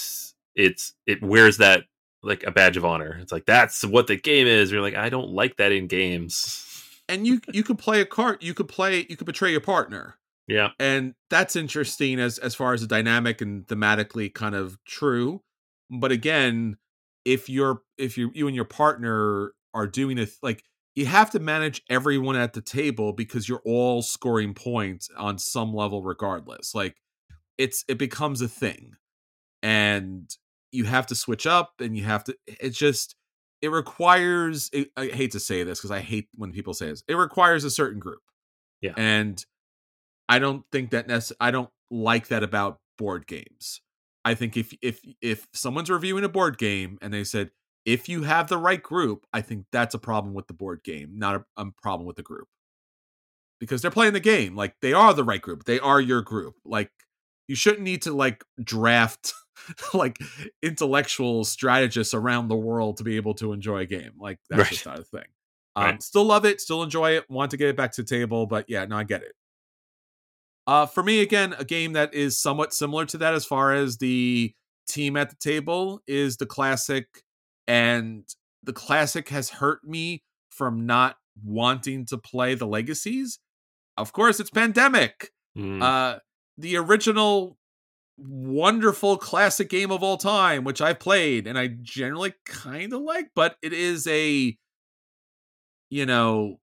it's 0.55 0.93
it 1.05 1.21
wears 1.21 1.57
that 1.57 1.83
like 2.23 2.43
a 2.43 2.51
badge 2.51 2.77
of 2.77 2.85
honor 2.85 3.17
it's 3.21 3.31
like 3.31 3.45
that's 3.45 3.83
what 3.83 4.07
the 4.07 4.15
game 4.15 4.47
is 4.47 4.71
you're 4.71 4.81
like 4.81 4.95
i 4.95 5.09
don't 5.09 5.29
like 5.29 5.57
that 5.57 5.71
in 5.71 5.87
games 5.87 6.63
and 7.09 7.25
you 7.25 7.41
you 7.51 7.63
could 7.63 7.77
play 7.77 8.01
a 8.01 8.05
card 8.05 8.37
you 8.41 8.53
could 8.53 8.67
play 8.67 9.05
you 9.09 9.17
could 9.17 9.27
betray 9.27 9.51
your 9.51 9.61
partner. 9.61 10.15
Yeah. 10.47 10.69
And 10.79 11.13
that's 11.29 11.55
interesting 11.55 12.19
as 12.19 12.37
as 12.37 12.55
far 12.55 12.73
as 12.73 12.81
the 12.81 12.87
dynamic 12.87 13.41
and 13.41 13.65
thematically 13.67 14.33
kind 14.33 14.55
of 14.55 14.77
true. 14.85 15.41
But 15.89 16.11
again 16.11 16.77
if 17.25 17.49
you're 17.49 17.81
if 17.97 18.17
you 18.17 18.31
you 18.33 18.47
and 18.47 18.55
your 18.55 18.65
partner 18.65 19.51
are 19.73 19.87
doing 19.87 20.17
it 20.17 20.29
like 20.41 20.63
you 20.95 21.05
have 21.05 21.29
to 21.29 21.39
manage 21.39 21.83
everyone 21.91 22.35
at 22.35 22.53
the 22.53 22.61
table 22.61 23.13
because 23.13 23.47
you're 23.47 23.61
all 23.65 24.01
scoring 24.01 24.55
points 24.55 25.09
on 25.15 25.37
some 25.37 25.71
level 25.71 26.01
regardless. 26.01 26.73
Like 26.73 26.95
it's 27.59 27.83
it 27.87 27.99
becomes 27.99 28.41
a 28.41 28.47
thing. 28.47 28.93
And 29.61 30.27
you 30.71 30.85
have 30.85 31.05
to 31.07 31.15
switch 31.15 31.45
up 31.45 31.73
and 31.79 31.95
you 31.95 32.03
have 32.03 32.23
to 32.23 32.35
it's 32.47 32.77
just 32.77 33.15
it 33.61 33.69
requires 33.69 34.69
it, 34.73 34.89
I 34.95 35.07
hate 35.07 35.31
to 35.31 35.39
say 35.39 35.63
this 35.63 35.79
because 35.79 35.91
I 35.91 35.99
hate 35.99 36.27
when 36.35 36.51
people 36.51 36.73
say 36.73 36.87
this. 36.87 37.03
It 37.07 37.15
requires 37.15 37.63
a 37.63 37.71
certain 37.71 37.99
group. 37.99 38.21
Yeah. 38.81 38.93
And 38.97 39.43
I 40.29 40.39
don't 40.39 40.63
think 40.71 40.91
that 40.91 41.07
nece- 41.07 41.33
I 41.39 41.51
don't 41.51 41.69
like 41.89 42.27
that 42.27 42.43
about 42.43 42.79
board 42.97 43.27
games. 43.27 43.81
I 44.25 44.35
think 44.35 44.57
if 44.57 44.73
if 44.81 44.99
if 45.21 45.47
someone's 45.53 45.89
reviewing 45.89 46.23
a 46.23 46.29
board 46.29 46.57
game 46.57 46.97
and 47.01 47.13
they 47.13 47.23
said 47.23 47.51
if 47.85 48.09
you 48.09 48.23
have 48.23 48.49
the 48.49 48.57
right 48.57 48.83
group, 48.83 49.25
I 49.31 49.41
think 49.41 49.65
that's 49.71 49.95
a 49.95 49.99
problem 49.99 50.33
with 50.33 50.47
the 50.47 50.53
board 50.53 50.83
game, 50.83 51.13
not 51.17 51.35
a, 51.35 51.61
a 51.61 51.71
problem 51.81 52.05
with 52.05 52.17
the 52.17 52.23
group. 52.23 52.49
Because 53.59 53.81
they're 53.81 53.89
playing 53.89 54.13
the 54.13 54.19
game, 54.19 54.55
like 54.55 54.75
they 54.81 54.93
are 54.93 55.13
the 55.13 55.23
right 55.23 55.41
group. 55.41 55.63
They 55.63 55.79
are 55.79 56.01
your 56.01 56.21
group. 56.21 56.55
Like 56.65 56.91
you 57.47 57.55
shouldn't 57.55 57.83
need 57.83 58.01
to 58.03 58.13
like 58.13 58.43
draft 58.63 59.33
like 59.93 60.17
intellectual 60.61 61.43
strategists 61.43 62.13
around 62.13 62.47
the 62.47 62.55
world 62.55 62.97
to 62.97 63.03
be 63.03 63.15
able 63.15 63.33
to 63.35 63.53
enjoy 63.53 63.79
a 63.79 63.85
game. 63.85 64.11
Like 64.19 64.39
that's 64.49 64.59
Right. 64.63 64.69
just 64.69 64.85
not 64.85 64.99
a 64.99 65.03
thing. 65.03 65.25
Um, 65.75 65.83
Right. 65.83 66.03
Still 66.03 66.25
love 66.25 66.45
it, 66.45 66.59
still 66.61 66.83
enjoy 66.83 67.11
it, 67.17 67.29
want 67.29 67.51
to 67.51 67.57
get 67.57 67.69
it 67.69 67.77
back 67.77 67.91
to 67.93 68.01
the 68.03 68.07
table, 68.07 68.45
but 68.47 68.65
yeah, 68.67 68.85
no, 68.85 68.97
I 68.97 69.03
get 69.03 69.21
it. 69.23 69.33
Uh, 70.65 70.85
for 70.85 71.01
me, 71.01 71.21
again, 71.21 71.53
a 71.57 71.63
game 71.63 71.93
that 71.93 72.13
is 72.13 72.37
somewhat 72.37 72.73
similar 72.73 73.05
to 73.05 73.17
that 73.19 73.33
as 73.33 73.45
far 73.45 73.73
as 73.73 73.97
the 73.97 74.53
team 74.87 75.15
at 75.15 75.29
the 75.29 75.35
table 75.37 76.01
is 76.07 76.37
the 76.37 76.45
classic, 76.45 77.23
and 77.67 78.23
the 78.63 78.73
classic 78.73 79.29
has 79.29 79.49
hurt 79.49 79.83
me 79.85 80.23
from 80.49 80.85
not 80.85 81.15
wanting 81.43 82.05
to 82.07 82.17
play 82.17 82.53
the 82.53 82.67
legacies. 82.67 83.39
Of 83.95 84.11
course, 84.13 84.39
it's 84.39 84.49
Pandemic 84.49 85.31
Mm. 85.57 85.81
uh 85.81 86.19
the 86.57 86.77
original 86.77 87.57
wonderful 88.17 89.17
classic 89.17 89.69
game 89.69 89.91
of 89.91 90.01
all 90.01 90.17
time 90.17 90.63
which 90.63 90.81
i've 90.81 90.99
played 90.99 91.45
and 91.45 91.57
i 91.57 91.67
generally 91.81 92.33
kind 92.45 92.91
of 92.91 93.01
like 93.01 93.29
but 93.35 93.57
it 93.61 93.73
is 93.73 94.07
a 94.07 94.57
you 95.89 96.05
know 96.05 96.59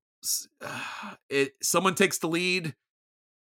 it 1.30 1.52
someone 1.62 1.94
takes 1.94 2.18
the 2.18 2.26
lead 2.26 2.74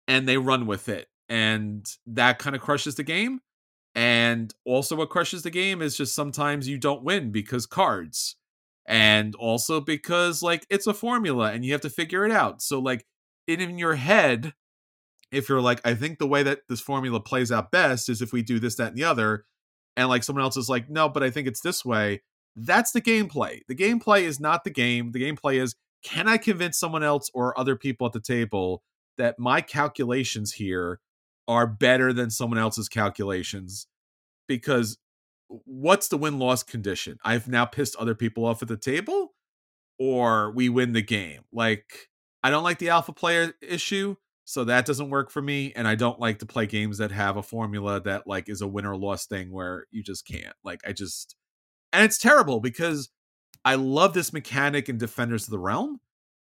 and 0.08 0.26
they 0.26 0.38
run 0.38 0.66
with 0.66 0.88
it 0.88 1.08
and 1.28 1.86
that 2.06 2.38
kind 2.38 2.56
of 2.56 2.62
crushes 2.62 2.94
the 2.94 3.02
game 3.02 3.40
and 3.94 4.54
also 4.64 4.96
what 4.96 5.10
crushes 5.10 5.42
the 5.42 5.50
game 5.50 5.82
is 5.82 5.96
just 5.96 6.14
sometimes 6.14 6.68
you 6.68 6.78
don't 6.78 7.02
win 7.02 7.30
because 7.30 7.66
cards 7.66 8.36
and 8.86 9.34
also 9.34 9.80
because 9.80 10.42
like 10.42 10.66
it's 10.70 10.86
a 10.86 10.94
formula 10.94 11.52
and 11.52 11.64
you 11.64 11.72
have 11.72 11.80
to 11.80 11.90
figure 11.90 12.24
it 12.24 12.32
out 12.32 12.62
so 12.62 12.78
like 12.78 13.04
in, 13.46 13.60
in 13.60 13.78
your 13.78 13.94
head 13.94 14.54
if 15.32 15.48
you're 15.48 15.60
like, 15.60 15.80
I 15.84 15.94
think 15.94 16.18
the 16.18 16.26
way 16.26 16.42
that 16.42 16.60
this 16.68 16.80
formula 16.80 17.20
plays 17.20 17.52
out 17.52 17.70
best 17.70 18.08
is 18.08 18.20
if 18.20 18.32
we 18.32 18.42
do 18.42 18.58
this, 18.58 18.76
that, 18.76 18.88
and 18.88 18.96
the 18.96 19.04
other, 19.04 19.44
and 19.96 20.08
like 20.08 20.24
someone 20.24 20.44
else 20.44 20.56
is 20.56 20.68
like, 20.68 20.88
no, 20.88 21.08
but 21.08 21.22
I 21.22 21.30
think 21.30 21.46
it's 21.46 21.60
this 21.60 21.84
way. 21.84 22.22
That's 22.56 22.92
the 22.92 23.00
gameplay. 23.00 23.60
The 23.68 23.74
gameplay 23.74 24.22
is 24.22 24.40
not 24.40 24.64
the 24.64 24.70
game. 24.70 25.12
The 25.12 25.22
gameplay 25.22 25.60
is 25.60 25.74
can 26.02 26.28
I 26.28 26.38
convince 26.38 26.78
someone 26.78 27.02
else 27.02 27.30
or 27.34 27.58
other 27.58 27.76
people 27.76 28.06
at 28.06 28.12
the 28.12 28.20
table 28.20 28.82
that 29.18 29.38
my 29.38 29.60
calculations 29.60 30.52
here 30.52 31.00
are 31.46 31.66
better 31.66 32.12
than 32.12 32.30
someone 32.30 32.58
else's 32.58 32.88
calculations? 32.88 33.86
Because 34.48 34.98
what's 35.48 36.08
the 36.08 36.16
win 36.16 36.38
loss 36.38 36.62
condition? 36.62 37.18
I've 37.24 37.48
now 37.48 37.66
pissed 37.66 37.96
other 37.96 38.14
people 38.14 38.44
off 38.44 38.62
at 38.62 38.68
the 38.68 38.76
table, 38.76 39.34
or 39.98 40.50
we 40.52 40.68
win 40.68 40.92
the 40.92 41.02
game. 41.02 41.42
Like, 41.52 42.08
I 42.42 42.50
don't 42.50 42.64
like 42.64 42.78
the 42.78 42.88
alpha 42.88 43.12
player 43.12 43.52
issue 43.60 44.16
so 44.50 44.64
that 44.64 44.84
doesn't 44.84 45.10
work 45.10 45.30
for 45.30 45.40
me 45.40 45.72
and 45.76 45.86
i 45.86 45.94
don't 45.94 46.18
like 46.18 46.40
to 46.40 46.46
play 46.46 46.66
games 46.66 46.98
that 46.98 47.12
have 47.12 47.36
a 47.36 47.42
formula 47.42 48.00
that 48.00 48.26
like 48.26 48.48
is 48.48 48.60
a 48.60 48.66
win 48.66 48.84
or 48.84 48.96
loss 48.96 49.24
thing 49.26 49.52
where 49.52 49.86
you 49.92 50.02
just 50.02 50.26
can't 50.26 50.54
like 50.64 50.80
i 50.84 50.92
just 50.92 51.36
and 51.92 52.04
it's 52.04 52.18
terrible 52.18 52.58
because 52.58 53.10
i 53.64 53.76
love 53.76 54.12
this 54.12 54.32
mechanic 54.32 54.88
in 54.88 54.98
defenders 54.98 55.44
of 55.46 55.52
the 55.52 55.58
realm 55.58 56.00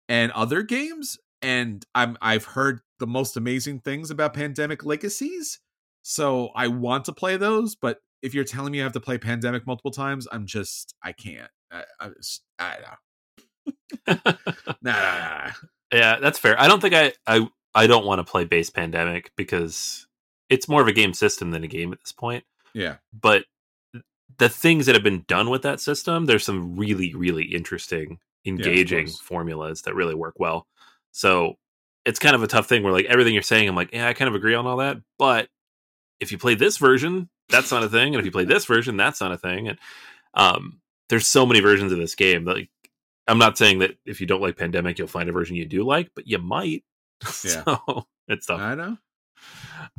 and 0.07 0.31
other 0.33 0.61
games 0.61 1.17
and 1.41 1.85
i'm 1.95 2.15
i've 2.21 2.45
heard 2.45 2.81
the 2.99 3.07
most 3.07 3.35
amazing 3.35 3.79
things 3.79 4.11
about 4.11 4.33
pandemic 4.33 4.85
legacies 4.85 5.59
so 6.03 6.49
i 6.55 6.67
want 6.67 7.03
to 7.03 7.11
play 7.11 7.35
those 7.35 7.75
but 7.75 7.97
if 8.21 8.35
you're 8.35 8.43
telling 8.43 8.71
me 8.71 8.79
i 8.79 8.83
have 8.83 8.91
to 8.93 8.99
play 8.99 9.17
pandemic 9.17 9.65
multiple 9.65 9.91
times 9.91 10.27
i'm 10.31 10.45
just 10.45 10.93
i 11.03 11.11
can't 11.11 11.49
i, 11.71 11.83
I, 11.99 12.09
just- 12.09 12.43
I 12.59 12.77
don't 12.77 12.99
nah, 14.07 14.33
nah, 14.81 14.91
nah, 14.91 15.45
nah. 15.45 15.51
Yeah, 15.91 16.19
that's 16.19 16.37
fair. 16.39 16.59
I 16.59 16.67
don't 16.67 16.81
think 16.81 16.93
I 16.93 17.13
I 17.25 17.47
I 17.77 17.87
don't 17.87 18.05
want 18.05 18.19
to 18.19 18.29
play 18.29 18.45
base 18.45 18.69
pandemic 18.69 19.31
because 19.35 20.07
it's 20.49 20.67
more 20.67 20.81
of 20.81 20.87
a 20.87 20.93
game 20.93 21.13
system 21.13 21.51
than 21.51 21.63
a 21.63 21.67
game 21.67 21.93
at 21.93 21.99
this 21.99 22.11
point. 22.11 22.43
yeah 22.73 22.95
But 23.13 23.45
the 24.37 24.49
things 24.49 24.85
that 24.85 24.95
have 24.95 25.03
been 25.03 25.25
done 25.27 25.49
with 25.49 25.61
that 25.63 25.79
system, 25.79 26.25
there's 26.25 26.45
some 26.45 26.75
really 26.75 27.13
really 27.13 27.45
interesting, 27.45 28.19
engaging 28.45 29.05
course. 29.05 29.19
formulas 29.19 29.81
that 29.83 29.95
really 29.95 30.15
work 30.15 30.35
well. 30.37 30.67
So 31.11 31.55
it's 32.05 32.19
kind 32.19 32.35
of 32.35 32.43
a 32.43 32.47
tough 32.47 32.67
thing 32.67 32.83
where 32.83 32.93
like 32.93 33.05
everything 33.05 33.33
you're 33.33 33.43
saying, 33.43 33.67
I'm 33.67 33.75
like, 33.75 33.93
yeah, 33.93 34.07
I 34.07 34.13
kind 34.13 34.29
of 34.29 34.35
agree 34.35 34.55
on 34.55 34.65
all 34.65 34.77
that, 34.77 34.97
but 35.17 35.49
if 36.19 36.31
you 36.31 36.37
play 36.37 36.55
this 36.55 36.77
version, 36.77 37.29
that's 37.49 37.71
not 37.71 37.83
a 37.83 37.89
thing, 37.89 38.13
and 38.13 38.19
if 38.19 38.25
you 38.25 38.31
play 38.31 38.45
this 38.45 38.65
version, 38.65 38.97
that's 38.97 39.21
not 39.21 39.31
a 39.31 39.37
thing, 39.37 39.67
and 39.67 39.79
um, 40.33 40.79
there's 41.09 41.27
so 41.27 41.45
many 41.45 41.59
versions 41.59 41.91
of 41.91 41.97
this 41.97 42.15
game. 42.15 42.45
Like, 42.45 42.69
I'm 43.27 43.37
not 43.37 43.57
saying 43.57 43.79
that 43.79 43.97
if 44.05 44.21
you 44.21 44.27
don't 44.27 44.41
like 44.41 44.57
Pandemic, 44.57 44.97
you'll 44.97 45.07
find 45.07 45.29
a 45.29 45.33
version 45.33 45.55
you 45.55 45.65
do 45.65 45.83
like, 45.83 46.11
but 46.15 46.27
you 46.27 46.37
might. 46.37 46.83
Yeah. 47.43 47.63
so 47.63 48.05
it's 48.27 48.45
tough. 48.45 48.59
i 48.59 48.75
know 48.75 48.97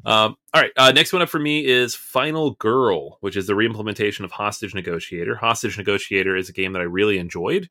Um, 0.05 0.37
all 0.53 0.61
right. 0.63 0.73
Uh, 0.77 0.91
next 0.93 1.13
one 1.13 1.23
up 1.23 1.29
for 1.29 1.39
me 1.39 1.65
is 1.65 1.95
Final 1.95 2.53
Girl, 2.53 3.19
which 3.21 3.37
is 3.37 3.47
the 3.47 3.53
reimplementation 3.53 4.25
of 4.25 4.33
Hostage 4.33 4.75
Negotiator. 4.75 5.37
Hostage 5.37 5.79
Negotiator 5.79 6.37
is 6.37 6.49
a 6.49 6.53
game 6.53 6.73
that 6.73 6.81
I 6.81 6.85
really 6.87 7.19
enjoyed. 7.19 7.69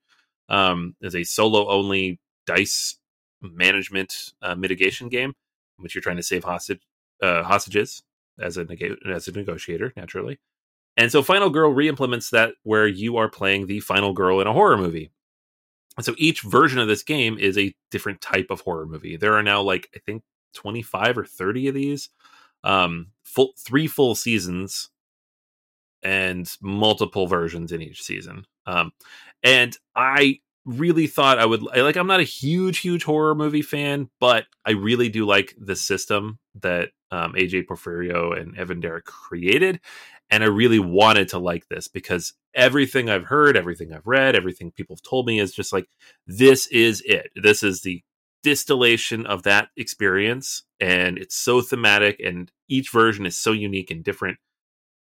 Um, 0.50 0.96
it's 1.02 1.16
a 1.16 1.24
solo 1.24 1.68
only 1.70 2.20
dice 2.46 2.98
management 3.42 4.32
uh, 4.42 4.56
mitigation 4.56 5.10
game 5.10 5.30
in 5.78 5.84
which 5.84 5.94
you're 5.94 6.02
trying 6.02 6.18
to 6.18 6.24
save 6.24 6.44
hostage 6.44 6.80
uh, 7.22 7.44
hostages 7.44 8.04
as 8.40 8.58
a 8.58 8.64
neg- 8.64 8.96
as 9.12 9.28
a 9.28 9.32
negotiator, 9.32 9.92
naturally. 9.98 10.40
And 10.96 11.12
so 11.12 11.22
Final 11.22 11.50
Girl 11.50 11.74
reimplements 11.74 12.32
that 12.32 12.54
where 12.64 12.88
you 12.88 13.18
are 13.18 13.30
playing 13.30 13.68
the 13.68 13.80
final 13.82 14.14
girl 14.14 14.40
in 14.42 14.48
a 14.48 14.54
horror 14.54 14.78
movie. 14.78 15.12
So 16.02 16.14
each 16.18 16.42
version 16.42 16.80
of 16.80 16.88
this 16.88 17.04
game 17.04 17.38
is 17.40 17.58
a 17.58 17.74
different 17.92 18.22
type 18.22 18.48
of 18.50 18.62
horror 18.62 18.86
movie. 18.86 19.18
There 19.18 19.34
are 19.34 19.44
now 19.44 19.62
like 19.62 19.90
I 19.96 20.00
think 20.00 20.24
25 20.54 21.18
or 21.20 21.26
30 21.26 21.68
of 21.68 21.76
these 21.76 22.10
um 22.64 23.08
full 23.24 23.54
three 23.58 23.88
full 23.88 24.16
seasons 24.16 24.90
and 26.04 26.50
multiple 26.62 27.28
versions 27.28 27.72
in 27.72 27.82
each 27.82 28.02
season 28.02 28.46
um 28.66 28.92
and 29.44 29.78
i 29.96 30.40
really 30.66 31.08
thought 31.08 31.40
i 31.40 31.46
would 31.46 31.62
like 31.62 31.96
i'm 31.96 32.08
not 32.08 32.20
a 32.20 32.24
huge 32.24 32.80
huge 32.80 33.04
horror 33.04 33.36
movie 33.36 33.62
fan 33.62 34.10
but 34.20 34.46
i 34.66 34.72
really 34.72 35.10
do 35.10 35.26
like 35.26 35.56
the 35.60 35.76
system 35.76 36.40
that 36.56 36.90
um, 37.12 37.34
aj 37.34 37.66
porfirio 37.66 38.38
and 38.38 38.58
evan 38.58 38.80
derrick 38.80 39.06
created 39.06 39.80
and 40.30 40.44
i 40.44 40.48
really 40.48 40.80
wanted 40.80 41.28
to 41.28 41.38
like 41.40 41.68
this 41.68 41.88
because 41.88 42.34
everything 42.56 43.10
i've 43.10 43.26
heard 43.26 43.56
everything 43.56 43.94
i've 43.94 44.08
read 44.08 44.36
everything 44.36 44.72
people 44.72 44.96
have 44.96 45.02
told 45.02 45.26
me 45.26 45.40
is 45.40 45.54
just 45.54 45.72
like 45.72 45.88
this 46.26 46.68
is 46.68 47.02
it. 47.06 47.32
This 47.36 47.64
is 47.64 47.82
the 47.82 48.04
distillation 48.44 49.26
of 49.26 49.44
that 49.44 49.70
experience 49.76 50.64
and 50.80 51.18
it's 51.18 51.36
so 51.36 51.62
thematic 51.62 52.20
and 52.20 52.52
each 52.70 52.92
version 52.92 53.26
is 53.26 53.36
so 53.36 53.52
unique 53.52 53.92
and 53.92 54.04
different 54.04 54.38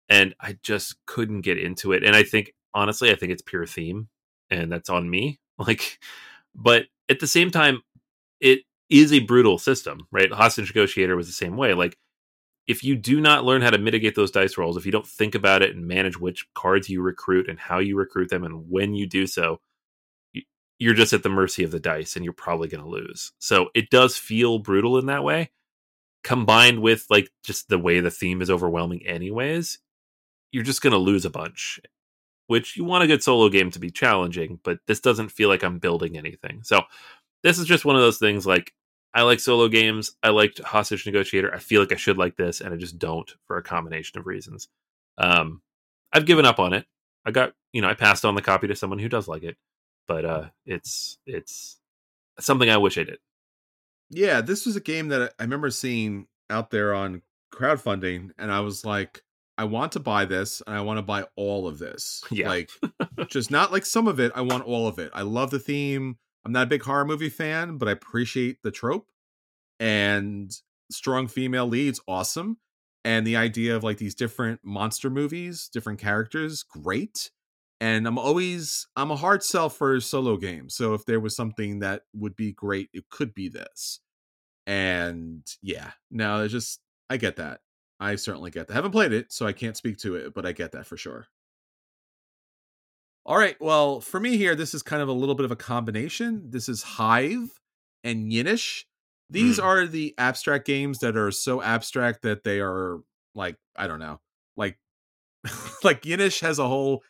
and 0.09 0.35
i 0.41 0.59
just 0.63 0.97
couldn't 1.07 1.43
get 1.43 1.59
into 1.59 1.93
it. 1.93 2.05
And 2.05 2.15
i 2.15 2.23
think 2.23 2.53
honestly 2.75 3.11
i 3.11 3.15
think 3.15 3.33
it's 3.33 3.43
pure 3.43 3.67
theme 3.67 4.09
and 4.51 4.71
that's 4.71 4.91
on 4.91 5.09
me. 5.09 5.39
Like 5.59 5.99
but 6.55 6.87
at 7.11 7.21
the 7.21 7.27
same 7.27 7.51
time 7.51 7.83
it 8.41 8.61
is 8.89 9.13
a 9.13 9.21
brutal 9.21 9.59
system 9.59 10.07
right? 10.11 10.33
Hostage 10.33 10.75
negotiator 10.75 11.17
was 11.17 11.27
the 11.27 11.35
same 11.35 11.57
way. 11.57 11.75
Like 11.75 11.97
if 12.71 12.85
you 12.85 12.95
do 12.95 13.21
not 13.21 13.45
learn 13.45 13.63
how 13.63 13.71
to 13.71 13.79
mitigate 13.79 14.15
those 14.15 14.31
dice 14.31 14.57
rolls 14.57 14.77
if 14.77 14.87
you 14.87 14.93
don't 14.93 15.07
think 15.07 15.35
about 15.35 15.61
it 15.61 15.75
and 15.75 15.89
manage 15.89 16.19
which 16.19 16.47
cards 16.55 16.89
you 16.89 17.03
recruit 17.03 17.49
and 17.49 17.59
how 17.59 17.81
you 17.81 17.97
recruit 17.97 18.31
them 18.31 18.45
and 18.45 18.71
when 18.71 18.95
you 18.95 19.07
do 19.07 19.27
so 19.27 19.61
you're 20.79 20.95
just 20.95 21.13
at 21.13 21.23
the 21.23 21.29
mercy 21.29 21.65
of 21.65 21.73
the 21.73 21.81
dice 21.81 22.17
and 22.17 22.25
you're 22.25 22.33
probably 22.33 22.67
going 22.67 22.83
to 22.83 22.89
lose. 22.89 23.33
So 23.39 23.69
it 23.75 23.91
does 23.91 24.17
feel 24.17 24.59
brutal 24.59 24.97
in 24.99 25.07
that 25.07 25.23
way. 25.23 25.51
Combined 26.25 26.81
with 26.81 27.05
like 27.11 27.31
just 27.45 27.69
the 27.69 27.79
way 27.79 28.01
the 28.01 28.11
theme 28.11 28.41
is 28.41 28.51
overwhelming 28.51 29.07
anyways 29.07 29.79
you're 30.53 30.65
just 30.65 30.83
going 30.83 30.93
to 30.93 30.99
lose 30.99 31.25
a 31.25 31.31
bunch 31.31 31.81
which 32.47 32.77
you 32.77 32.85
want 32.85 33.05
a 33.05 33.07
good 33.07 33.23
solo 33.23 33.49
game 33.49 33.71
to 33.71 33.79
be 33.79 33.91
challenging 33.91 34.59
but 34.65 34.81
this 34.87 35.01
doesn't 35.01 35.31
feel 35.31 35.49
like 35.49 35.63
i'm 35.63 35.79
building 35.79 36.17
anything. 36.17 36.61
So 36.63 36.83
this 37.43 37.59
is 37.59 37.67
just 37.67 37.85
one 37.85 37.97
of 37.97 38.03
those 38.03 38.19
things 38.19 38.47
like 38.47 38.75
i 39.15 39.23
like 39.23 39.41
solo 39.41 39.69
games 39.69 40.17
i 40.23 40.29
liked 40.29 40.59
hostage 40.61 41.07
negotiator 41.07 41.53
i 41.55 41.59
feel 41.59 41.81
like 41.81 41.93
i 41.93 41.97
should 41.97 42.19
like 42.19 42.37
this 42.37 42.61
and 42.61 42.73
i 42.73 42.77
just 42.77 42.99
don't 42.99 43.35
for 43.47 43.57
a 43.57 43.63
combination 43.63 44.19
of 44.19 44.27
reasons 44.27 44.69
um 45.19 45.61
i've 46.13 46.27
given 46.27 46.45
up 46.47 46.59
on 46.59 46.73
it 46.73 46.87
i 47.25 47.31
got 47.31 47.53
you 47.73 47.81
know 47.83 47.89
i 47.89 47.95
passed 47.95 48.25
on 48.25 48.35
the 48.35 48.43
copy 48.43 48.67
to 48.67 48.75
someone 48.77 48.99
who 48.99 49.09
does 49.09 49.29
like 49.29 49.43
it 49.43 49.57
but 50.09 50.25
uh 50.25 50.45
it's 50.67 51.19
it's 51.27 51.79
something 52.39 52.71
i 52.71 52.77
wish 52.77 52.99
i 52.99 53.03
did 53.05 53.19
Yeah, 54.11 54.41
this 54.41 54.67
was 54.67 54.77
a 54.77 54.81
game 54.81 55.09
that 55.09 55.35
I 55.39 55.43
remember 55.45 55.71
seeing 55.71 56.27
out 56.49 56.71
there 56.71 56.93
on 56.95 57.23
crowdfunding, 57.55 58.31
and 58.39 58.51
I 58.51 58.61
was 58.61 58.85
like, 58.85 59.23
I 59.57 59.65
want 59.65 59.93
to 59.93 60.01
buy 60.01 60.25
this 60.25 60.63
and 60.67 60.75
I 60.77 60.81
want 60.81 60.99
to 60.99 61.03
buy 61.03 61.27
all 61.37 61.69
of 61.69 61.79
this. 61.79 62.25
Yeah. 62.31 62.49
Like 62.49 62.71
just 63.29 63.51
not 63.51 63.73
like 63.73 63.87
some 63.87 64.09
of 64.09 64.19
it, 64.19 64.33
I 64.35 64.41
want 64.41 64.65
all 64.65 64.89
of 64.89 64.99
it. 64.99 65.11
I 65.15 65.23
love 65.23 65.51
the 65.51 65.59
theme. 65.61 66.19
I'm 66.45 66.53
not 66.53 66.65
a 66.65 66.71
big 66.71 66.83
horror 66.83 67.05
movie 67.05 67.29
fan, 67.29 67.77
but 67.79 67.89
I 67.89 67.93
appreciate 67.93 68.59
the 68.63 68.71
trope 68.71 69.11
and 69.81 70.53
strong 70.91 71.27
female 71.27 71.67
leads, 71.67 72.01
awesome. 72.07 72.59
And 73.05 73.27
the 73.27 73.37
idea 73.37 73.75
of 73.75 73.83
like 73.83 73.97
these 73.97 74.15
different 74.15 74.61
monster 74.63 75.09
movies, 75.09 75.71
different 75.73 75.99
characters, 75.99 76.63
great. 76.63 77.31
And 77.81 78.07
I'm 78.07 78.19
always 78.19 78.87
I'm 78.95 79.11
a 79.11 79.17
hard 79.17 79.43
sell 79.43 79.71
for 79.71 79.99
solo 80.01 80.37
games. 80.37 80.75
So 80.75 80.93
if 80.93 81.07
there 81.07 81.21
was 81.21 81.35
something 81.35 81.79
that 81.79 82.03
would 82.15 82.37
be 82.37 82.53
great, 82.53 82.91
it 82.93 83.09
could 83.09 83.35
be 83.35 83.49
this. 83.49 84.01
And 84.67 85.47
yeah, 85.63 85.93
no, 86.11 86.43
it's 86.43 86.53
just 86.53 86.81
I 87.09 87.17
get 87.17 87.37
that. 87.37 87.61
I 87.99 88.17
certainly 88.17 88.51
get 88.51 88.69
that. 88.69 88.75
I 88.75 88.77
haven't 88.77 88.93
played 88.93 89.13
it, 89.13 89.33
so 89.33 89.47
I 89.47 89.53
can't 89.53 89.77
speak 89.77 89.99
to 89.99 90.17
it, 90.17 90.35
but 90.35 90.47
I 90.47 90.53
get 90.53 90.73
that 90.73 90.87
for 90.87 90.97
sure. 90.97 91.27
All 93.27 93.37
right. 93.37 93.57
Well, 93.61 94.01
for 94.01 94.19
me 94.19 94.37
here, 94.37 94.55
this 94.55 94.75
is 94.75 94.83
kind 94.83 95.03
of 95.03 95.09
a 95.09 95.13
little 95.13 95.35
bit 95.35 95.45
of 95.45 95.51
a 95.51 95.57
combination. 95.57 96.51
This 96.51 96.69
is 96.69 96.83
Hive 96.83 97.61
and 98.03 98.31
Yinish. 98.33 98.85
These 99.29 99.59
Hmm. 99.59 99.65
are 99.65 99.87
the 99.87 100.15
abstract 100.19 100.67
games 100.67 100.99
that 101.01 101.17
are 101.17 101.31
so 101.31 101.63
abstract 101.63 102.23
that 102.23 102.43
they 102.45 102.61
are 102.61 103.01
like, 103.35 103.57
I 103.77 103.87
don't 103.87 104.01
know, 104.01 104.21
like 104.57 104.79
like 105.85 106.03
Yinish 106.03 106.41
has 106.41 106.59
a 106.59 106.69
whole 106.69 107.03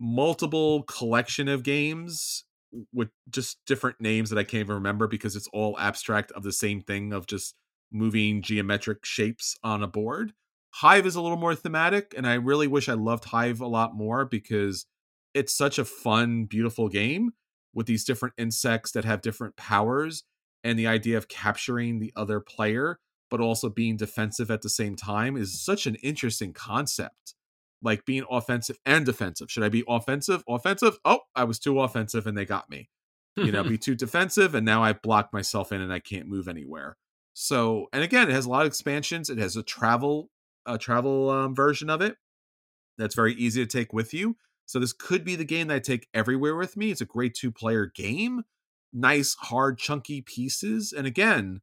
multiple 0.00 0.84
collection 0.84 1.48
of 1.48 1.62
games 1.62 2.44
with 2.92 3.10
just 3.30 3.58
different 3.66 4.00
names 4.00 4.30
that 4.30 4.38
I 4.38 4.44
can't 4.44 4.60
even 4.62 4.74
remember 4.76 5.06
because 5.08 5.36
it's 5.36 5.48
all 5.52 5.78
abstract 5.78 6.32
of 6.32 6.42
the 6.42 6.52
same 6.52 6.82
thing 6.82 7.12
of 7.12 7.26
just 7.26 7.54
moving 7.92 8.42
geometric 8.42 9.04
shapes 9.04 9.56
on 9.64 9.82
a 9.82 9.88
board. 9.88 10.32
Hive 10.74 11.06
is 11.06 11.16
a 11.16 11.22
little 11.22 11.38
more 11.38 11.54
thematic, 11.54 12.14
and 12.16 12.26
I 12.26 12.34
really 12.34 12.66
wish 12.66 12.88
I 12.88 12.94
loved 12.94 13.24
Hive 13.26 13.60
a 13.60 13.66
lot 13.66 13.94
more 13.96 14.24
because 14.26 14.86
it's 15.38 15.56
such 15.56 15.78
a 15.78 15.84
fun, 15.84 16.44
beautiful 16.44 16.88
game 16.88 17.30
with 17.74 17.86
these 17.86 18.04
different 18.04 18.34
insects 18.36 18.92
that 18.92 19.04
have 19.04 19.22
different 19.22 19.56
powers 19.56 20.24
and 20.64 20.78
the 20.78 20.86
idea 20.86 21.16
of 21.16 21.28
capturing 21.28 21.98
the 21.98 22.12
other 22.16 22.40
player 22.40 22.98
but 23.30 23.40
also 23.40 23.68
being 23.68 23.96
defensive 23.96 24.50
at 24.50 24.62
the 24.62 24.68
same 24.68 24.96
time 24.96 25.36
is 25.36 25.60
such 25.60 25.86
an 25.86 25.96
interesting 25.96 26.52
concept. 26.52 27.34
Like 27.80 28.04
being 28.04 28.24
offensive 28.28 28.78
and 28.84 29.06
defensive. 29.06 29.50
Should 29.50 29.62
i 29.62 29.68
be 29.68 29.84
offensive? 29.86 30.42
Offensive? 30.48 30.98
Oh 31.04 31.20
i 31.36 31.44
was 31.44 31.58
too 31.58 31.80
offensive 31.80 32.26
and 32.26 32.36
they 32.36 32.44
got 32.44 32.68
me. 32.68 32.88
You 33.36 33.52
know 33.52 33.62
be 33.62 33.78
too 33.78 33.94
defensive 33.94 34.54
and 34.54 34.66
now 34.66 34.82
i 34.82 34.92
blocked 34.92 35.32
myself 35.32 35.70
in 35.70 35.80
and 35.80 35.92
i 35.92 36.00
can't 36.00 36.26
move 36.26 36.48
anywhere. 36.48 36.96
So 37.34 37.86
and 37.92 38.02
again 38.02 38.28
it 38.28 38.34
has 38.34 38.46
a 38.46 38.50
lot 38.50 38.62
of 38.62 38.68
expansions. 38.68 39.30
It 39.30 39.38
has 39.38 39.56
a 39.56 39.62
travel 39.62 40.30
a 40.66 40.76
travel 40.76 41.30
um, 41.30 41.54
version 41.54 41.88
of 41.88 42.02
it 42.02 42.16
that's 42.98 43.14
very 43.14 43.34
easy 43.34 43.64
to 43.64 43.78
take 43.78 43.92
with 43.92 44.12
you 44.12 44.36
so 44.68 44.78
this 44.78 44.92
could 44.92 45.24
be 45.24 45.34
the 45.34 45.46
game 45.46 45.68
that 45.68 45.74
i 45.74 45.78
take 45.78 46.08
everywhere 46.12 46.54
with 46.54 46.76
me. 46.76 46.90
It's 46.90 47.00
a 47.00 47.06
great 47.06 47.34
two 47.34 47.50
player 47.50 47.86
game 47.86 48.44
nice 48.92 49.34
hard 49.34 49.78
chunky 49.78 50.22
pieces 50.22 50.94
and 50.96 51.06
again 51.06 51.60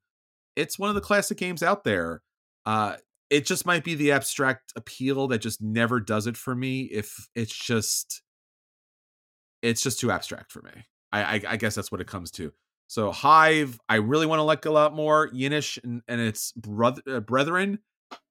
it's 0.55 0.77
one 0.77 0.89
of 0.89 0.95
the 0.95 1.01
classic 1.01 1.37
games 1.37 1.63
out 1.63 1.83
there. 1.83 2.21
Uh 2.65 2.95
it 3.29 3.45
just 3.45 3.65
might 3.65 3.83
be 3.83 3.95
the 3.95 4.11
abstract 4.11 4.71
appeal 4.75 5.27
that 5.27 5.39
just 5.39 5.61
never 5.61 5.99
does 5.99 6.27
it 6.27 6.37
for 6.37 6.53
me 6.55 6.81
if 6.83 7.27
it's 7.35 7.55
just 7.55 8.21
it's 9.61 9.81
just 9.81 9.99
too 9.99 10.11
abstract 10.11 10.51
for 10.51 10.61
me. 10.63 10.71
I 11.11 11.21
i, 11.21 11.41
I 11.49 11.57
guess 11.57 11.75
that's 11.75 11.91
what 11.91 12.01
it 12.01 12.07
comes 12.07 12.31
to. 12.31 12.51
So 12.87 13.11
hive 13.11 13.79
i 13.87 13.95
really 13.95 14.25
want 14.25 14.39
to 14.39 14.43
like 14.43 14.65
a 14.65 14.71
lot 14.71 14.95
more. 14.95 15.29
Yinish 15.29 15.77
and, 15.83 16.01
and 16.07 16.19
its 16.19 16.53
brother 16.53 17.01
uh, 17.07 17.19
brethren 17.19 17.79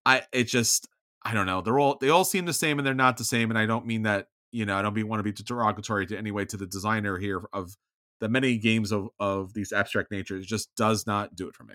i 0.05 0.22
it 0.32 0.44
just 0.44 0.88
i 1.22 1.32
don't 1.32 1.46
know. 1.46 1.60
They're 1.60 1.78
all 1.78 1.96
they 2.01 2.09
all 2.10 2.24
seem 2.24 2.44
the 2.44 2.52
same 2.52 2.78
and 2.78 2.86
they're 2.86 2.94
not 2.94 3.18
the 3.18 3.24
same 3.24 3.51
and 3.51 3.59
i 3.59 3.66
don't 3.66 3.86
mean 3.86 4.02
that 4.02 4.28
you 4.55 4.64
know 4.64 4.76
i 4.76 4.82
don't 4.82 4.94
be, 4.94 5.02
want 5.02 5.18
to 5.18 5.24
be 5.24 5.32
derogatory 5.32 6.06
to 6.06 6.16
anyway 6.16 6.44
to 6.44 6.56
the 6.56 6.66
designer 6.66 7.18
here 7.18 7.43
of 7.52 7.76
the 8.20 8.28
many 8.28 8.56
games 8.56 8.93
of 8.93 9.09
of 9.20 9.52
these 9.55 9.72
abstract 9.72 10.10
natures 10.10 10.47
just 10.47 10.74
does 10.76 11.06
not 11.06 11.35
do 11.36 11.48
it 11.48 11.55
for 11.55 11.64
me 11.64 11.74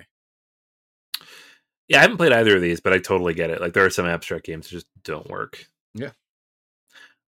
Yeah, 1.88 1.98
I 2.00 2.02
haven't 2.02 2.18
played 2.18 2.32
either 2.32 2.56
of 2.56 2.62
these, 2.62 2.80
but 2.80 2.94
I 2.94 3.00
totally 3.00 3.34
get 3.34 3.50
it. 3.50 3.62
Like 3.62 3.74
there 3.74 3.86
are 3.86 3.90
some 3.90 4.06
abstract 4.06 4.46
games 4.46 4.68
that 4.68 4.76
just 4.76 4.88
don't 5.04 5.28
work. 5.30 5.68
Yeah. 5.96 6.12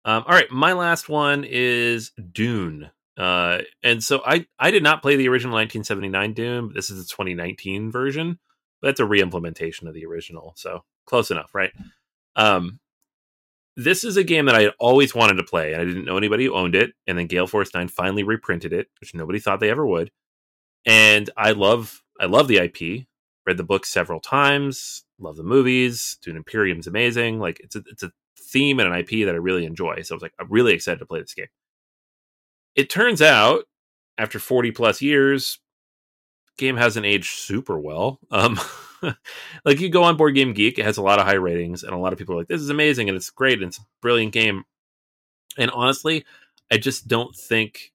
Um, 0.06 0.24
all 0.28 0.34
right, 0.36 0.52
my 0.52 0.74
last 0.74 1.10
one 1.10 1.46
is 1.46 2.12
Dune. 2.34 2.90
Uh, 3.18 3.60
and 3.84 4.04
so 4.04 4.22
I 4.26 4.46
I 4.60 4.72
did 4.72 4.84
not 4.84 5.02
play 5.02 5.16
the 5.16 5.30
original 5.30 5.56
1979 5.56 6.34
Dune, 6.34 6.68
but 6.68 6.76
this 6.76 6.90
is 6.90 6.98
the 7.06 7.10
2019 7.10 7.92
version. 7.92 8.40
But 8.82 8.90
that's 8.90 9.00
a 9.02 9.06
re-implementation 9.06 9.88
of 9.88 9.94
the 9.94 10.06
original, 10.06 10.54
so 10.56 10.84
close 11.06 11.32
enough, 11.32 11.54
right? 11.54 11.72
Um, 12.36 12.80
this 13.84 14.04
is 14.04 14.18
a 14.18 14.24
game 14.24 14.46
that 14.46 14.56
I 14.56 14.64
had 14.64 14.74
always 14.80 15.16
wanted 15.16 15.36
to 15.36 15.44
play, 15.44 15.74
and 15.74 15.82
I 15.82 15.86
didn't 15.86 16.06
know 16.06 16.18
anybody 16.18 16.46
who 16.46 16.56
owned 16.56 16.76
it. 16.76 16.92
And 17.08 17.18
then 17.18 17.28
Gale 17.28 17.48
Force 17.48 17.74
Nine 17.74 17.88
finally 17.88 18.24
reprinted 18.24 18.74
it, 18.74 18.88
which 19.00 19.16
nobody 19.16 19.40
thought 19.40 19.60
they 19.60 19.70
ever 19.70 19.86
would. 19.86 20.12
And 20.86 21.30
I 21.38 21.52
love 21.52 22.04
I 22.20 22.26
love 22.26 22.48
the 22.48 22.58
IP 22.58 23.08
read 23.50 23.58
the 23.58 23.64
book 23.64 23.84
several 23.84 24.20
times 24.20 25.06
love 25.20 25.36
the 25.36 25.44
movies 25.44 26.18
dune 26.22 26.38
imperium's 26.38 26.86
amazing 26.86 27.40
like 27.40 27.60
it's 27.62 27.76
a, 27.76 27.84
it's 27.88 28.04
a 28.04 28.12
theme 28.40 28.80
and 28.80 28.94
an 28.94 29.00
ip 29.00 29.10
that 29.10 29.34
i 29.34 29.38
really 29.38 29.66
enjoy 29.66 30.00
so 30.04 30.14
i 30.14 30.16
was 30.16 30.22
like 30.22 30.34
i'm 30.40 30.48
really 30.52 30.72
excited 30.74 31.00
to 31.00 31.06
play 31.06 31.20
this 31.20 31.34
game 31.34 31.48
it 32.76 32.92
turns 32.92 33.24
out 33.24 33.66
after 34.20 34.38
40 34.38 34.70
plus 34.72 35.02
years 35.02 35.58
game 36.58 36.78
hasn't 36.78 37.08
aged 37.08 37.40
super 37.40 37.80
well 37.80 38.20
um 38.30 38.60
like 39.66 39.80
you 39.80 39.90
go 39.90 40.04
on 40.04 40.18
board 40.18 40.36
game 40.36 40.54
geek 40.54 40.78
it 40.78 40.86
has 40.86 40.98
a 40.98 41.02
lot 41.02 41.20
of 41.20 41.26
high 41.26 41.34
ratings 41.34 41.84
and 41.84 41.94
a 41.94 41.98
lot 41.98 42.14
of 42.14 42.20
people 42.20 42.36
are 42.36 42.40
like 42.40 42.48
this 42.48 42.62
is 42.62 42.70
amazing 42.70 43.10
and 43.10 43.16
it's 43.16 43.30
great 43.30 43.60
and 43.60 43.70
it's 43.70 43.80
a 43.80 43.86
brilliant 44.02 44.34
game 44.34 44.64
and 45.58 45.72
honestly 45.72 46.26
i 46.72 46.78
just 46.78 47.08
don't 47.08 47.36
think 47.36 47.92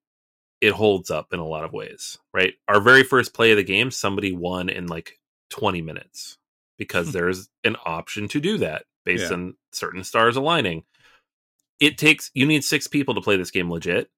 it 0.65 0.73
holds 0.73 1.11
up 1.11 1.35
in 1.35 1.41
a 1.41 1.47
lot 1.47 1.65
of 1.65 1.75
ways, 1.75 2.19
right? 2.33 2.55
Our 2.69 2.81
very 2.81 3.03
first 3.03 3.35
play 3.35 3.51
of 3.51 3.59
the 3.59 3.63
game, 3.65 3.91
somebody 3.91 4.33
won 4.33 4.71
in 4.71 4.87
like 4.87 5.21
20 5.51 5.83
minutes 5.83 6.39
because 6.79 7.09
hmm. 7.09 7.13
there's 7.13 7.51
an 7.65 7.77
option 7.85 8.29
to 8.29 8.41
do 8.41 8.57
that 8.59 8.87
based 9.05 9.31
Yeah. 9.31 9.35
on 9.35 9.57
certain 9.73 10.05
stars 10.05 10.37
aligning. 10.37 10.85
It 11.81 11.99
takes, 11.99 12.31
you 12.33 12.47
need 12.47 12.65
six 12.65 12.87
people 12.87 13.15
to 13.15 13.21
play 13.21 13.37
this 13.37 13.51
game 13.51 13.71
legit, 13.71 14.09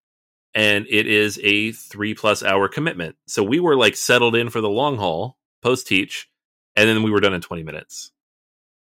and 0.54 0.86
it 0.88 1.08
is 1.08 1.40
a 1.42 1.72
three 1.72 2.14
plus 2.14 2.44
hour 2.44 2.68
commitment. 2.68 3.16
So 3.26 3.42
we 3.42 3.58
were 3.58 3.74
like 3.74 3.96
settled 3.96 4.36
in 4.36 4.48
for 4.48 4.60
the 4.60 4.70
long 4.70 4.98
haul 4.98 5.38
post 5.62 5.88
teach, 5.88 6.28
and 6.76 6.88
then 6.88 7.02
we 7.02 7.10
were 7.10 7.20
done 7.20 7.34
in 7.34 7.40
20 7.40 7.62
minutes. 7.62 8.12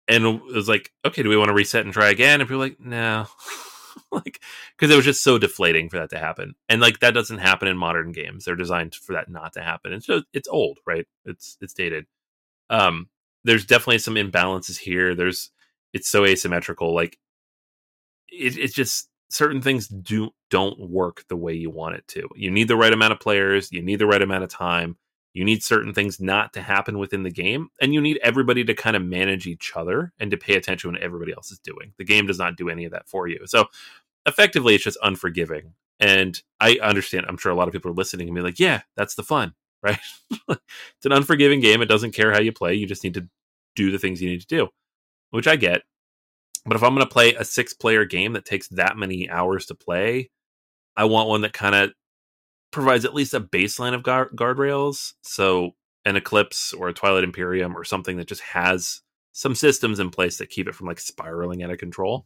And 0.08 0.26
it 0.26 0.44
was 0.44 0.70
like, 0.70 0.92
okay, 1.06 1.24
do 1.24 1.30
we 1.30 1.38
want 1.38 1.50
to 1.50 1.54
reset 1.54 1.86
and 1.86 1.94
try 1.94 2.10
again? 2.10 2.42
And 2.42 2.48
people 2.48 2.60
were 2.60 2.66
like, 2.66 2.80
no. 2.80 3.28
like 4.12 4.42
because 4.78 4.92
it 4.92 4.96
was 4.96 5.06
just 5.06 5.24
so 5.24 5.38
deflating 5.38 5.90
for 5.90 5.98
that 5.98 6.10
to 6.12 6.18
happen. 6.18 6.56
And 6.70 6.82
like 6.82 7.00
that 7.00 7.14
doesn't 7.14 7.40
happen 7.40 7.68
in 7.68 7.78
modern 7.78 8.12
games. 8.12 8.46
They're 8.46 8.56
designed 8.56 8.96
for 8.96 9.14
that 9.14 9.30
not 9.30 9.54
to 9.54 9.62
happen. 9.62 9.94
And 9.94 10.04
so 10.04 10.24
it's 10.34 10.48
old 10.48 10.80
right? 10.86 11.08
It's 11.26 11.58
it's 11.62 11.74
dated. 11.74 12.06
Um 12.70 13.10
there's 13.44 13.66
definitely 13.66 14.00
some 14.00 14.16
imbalances 14.16 14.78
here. 14.78 15.16
There's 15.16 15.52
it's 15.94 16.10
so 16.10 16.26
asymmetrical. 16.26 16.94
Like 16.94 17.18
it, 18.30 18.58
it's 18.58 18.74
just 18.74 19.10
certain 19.30 19.62
things 19.62 19.88
do 19.88 20.32
don't 20.50 20.80
work 20.80 21.24
the 21.30 21.38
way 21.38 21.54
you 21.54 21.70
want 21.70 21.96
it 21.96 22.08
to. 22.10 22.28
You 22.36 22.52
need 22.52 22.68
the 22.68 22.76
right 22.76 22.94
amount 22.94 23.14
of 23.14 23.20
players. 23.20 23.72
You 23.72 23.82
need 23.82 24.00
the 24.00 24.08
right 24.08 24.22
amount 24.22 24.44
of 24.44 24.50
time 24.50 24.98
you 25.34 25.46
need 25.46 25.64
certain 25.64 25.94
things 25.94 26.20
not 26.20 26.54
to 26.54 26.62
happen 26.62 27.00
within 27.00 27.24
the 27.24 27.32
game 27.32 27.70
and 27.82 27.94
you 27.94 28.02
need 28.02 28.20
everybody 28.24 28.64
to 28.66 28.74
kind 28.74 28.96
of 28.96 29.04
manage 29.04 29.48
each 29.48 29.74
other 29.76 30.14
and 30.20 30.32
to 30.32 30.38
pay 30.38 30.56
attention 30.56 30.92
to 30.92 30.96
what 30.96 31.04
everybody 31.04 31.34
else 31.34 31.52
is 31.52 31.60
doing. 31.60 31.94
The 31.98 32.06
game 32.06 32.28
does 32.28 32.40
not 32.40 32.58
do 32.58 32.70
any 32.70 32.86
of 32.86 32.92
that 32.92 33.08
for 33.08 33.28
you. 33.28 33.40
So 33.46 33.66
effectively 34.26 34.76
it's 34.76 34.84
just 34.84 34.98
unforgiving. 35.04 35.74
And 36.00 36.42
i 36.60 36.78
understand 36.82 37.28
i'm 37.30 37.38
sure 37.38 37.52
a 37.52 37.56
lot 37.56 37.68
of 37.68 37.74
people 37.74 37.92
are 37.92 37.96
listening 37.96 38.28
and 38.28 38.36
be 38.36 38.42
like 38.42 38.60
yeah 38.60 38.82
that's 38.98 39.16
the 39.16 39.24
fun 39.24 39.54
right? 39.84 40.00
It's 40.50 41.06
an 41.06 41.12
unforgiving 41.12 41.60
game. 41.60 41.82
It 41.82 41.88
doesn't 41.88 42.14
care 42.14 42.32
how 42.32 42.40
you 42.40 42.52
play. 42.52 42.76
You 42.76 42.86
just 42.86 43.04
need 43.04 43.16
to 43.16 43.28
do 43.76 43.92
the 43.92 43.98
things 43.98 44.22
you 44.22 44.30
need 44.30 44.42
to 44.42 44.48
do 44.48 44.70
which 45.32 45.48
i 45.48 45.56
get. 45.56 45.84
But 46.66 46.76
if 46.76 46.84
i'm 46.84 46.94
going 46.94 47.06
to 47.06 47.12
play 47.12 47.34
a 47.34 47.44
six 47.44 47.74
player 47.74 48.06
game 48.06 48.34
that 48.34 48.46
takes 48.46 48.68
that 48.70 48.98
many 48.98 49.30
hours 49.30 49.66
to 49.68 49.76
play 49.76 50.30
i 50.96 51.06
want 51.06 51.30
one 51.30 51.42
that 51.42 51.54
kind 51.54 51.74
of 51.76 51.92
provides 52.72 53.06
at 53.06 53.14
least 53.14 53.34
a 53.34 53.42
baseline 53.42 53.94
of 53.94 54.04
guard- 54.04 54.32
guardrails 54.36 55.14
so 55.22 55.72
an 56.06 56.16
eclipse 56.16 56.74
or 56.74 56.90
a 56.90 56.94
twilight 56.94 57.24
imperium 57.24 57.78
or 57.78 57.84
something 57.84 58.18
that 58.18 58.28
just 58.28 58.42
has 58.42 59.02
some 59.34 59.56
systems 59.56 60.00
in 60.00 60.10
place 60.10 60.38
that 60.38 60.50
keep 60.50 60.68
it 60.68 60.76
from 60.76 60.88
like 60.88 61.00
spiraling 61.00 61.64
out 61.64 61.72
of 61.72 61.78
control 61.78 62.26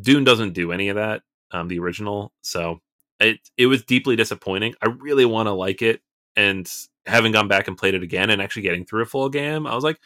Dune 0.00 0.24
doesn't 0.24 0.52
do 0.54 0.72
any 0.72 0.88
of 0.88 0.96
that, 0.96 1.22
um, 1.52 1.68
the 1.68 1.78
original. 1.78 2.32
So 2.42 2.80
it 3.20 3.38
it 3.56 3.66
was 3.66 3.84
deeply 3.84 4.16
disappointing. 4.16 4.74
I 4.82 4.88
really 4.88 5.24
want 5.24 5.46
to 5.46 5.52
like 5.52 5.82
it, 5.82 6.00
and 6.36 6.70
having 7.06 7.32
gone 7.32 7.48
back 7.48 7.68
and 7.68 7.76
played 7.76 7.94
it 7.94 8.02
again 8.02 8.30
and 8.30 8.42
actually 8.42 8.62
getting 8.62 8.84
through 8.84 9.02
a 9.02 9.06
full 9.06 9.28
game, 9.28 9.66
I 9.66 9.74
was 9.74 9.84
like, 9.84 9.98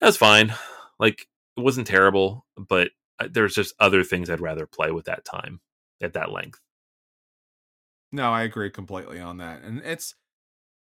that's 0.00 0.16
fine. 0.16 0.54
Like 0.98 1.26
it 1.56 1.62
wasn't 1.62 1.86
terrible, 1.86 2.44
but 2.58 2.90
uh, 3.18 3.28
there's 3.32 3.54
just 3.54 3.74
other 3.80 4.04
things 4.04 4.28
I'd 4.28 4.40
rather 4.40 4.66
play 4.66 4.90
with 4.90 5.06
that 5.06 5.24
time 5.24 5.60
at 6.02 6.12
that 6.12 6.30
length. 6.30 6.60
No, 8.12 8.30
I 8.30 8.42
agree 8.42 8.70
completely 8.70 9.20
on 9.20 9.38
that. 9.38 9.62
And 9.62 9.80
it's 9.84 10.14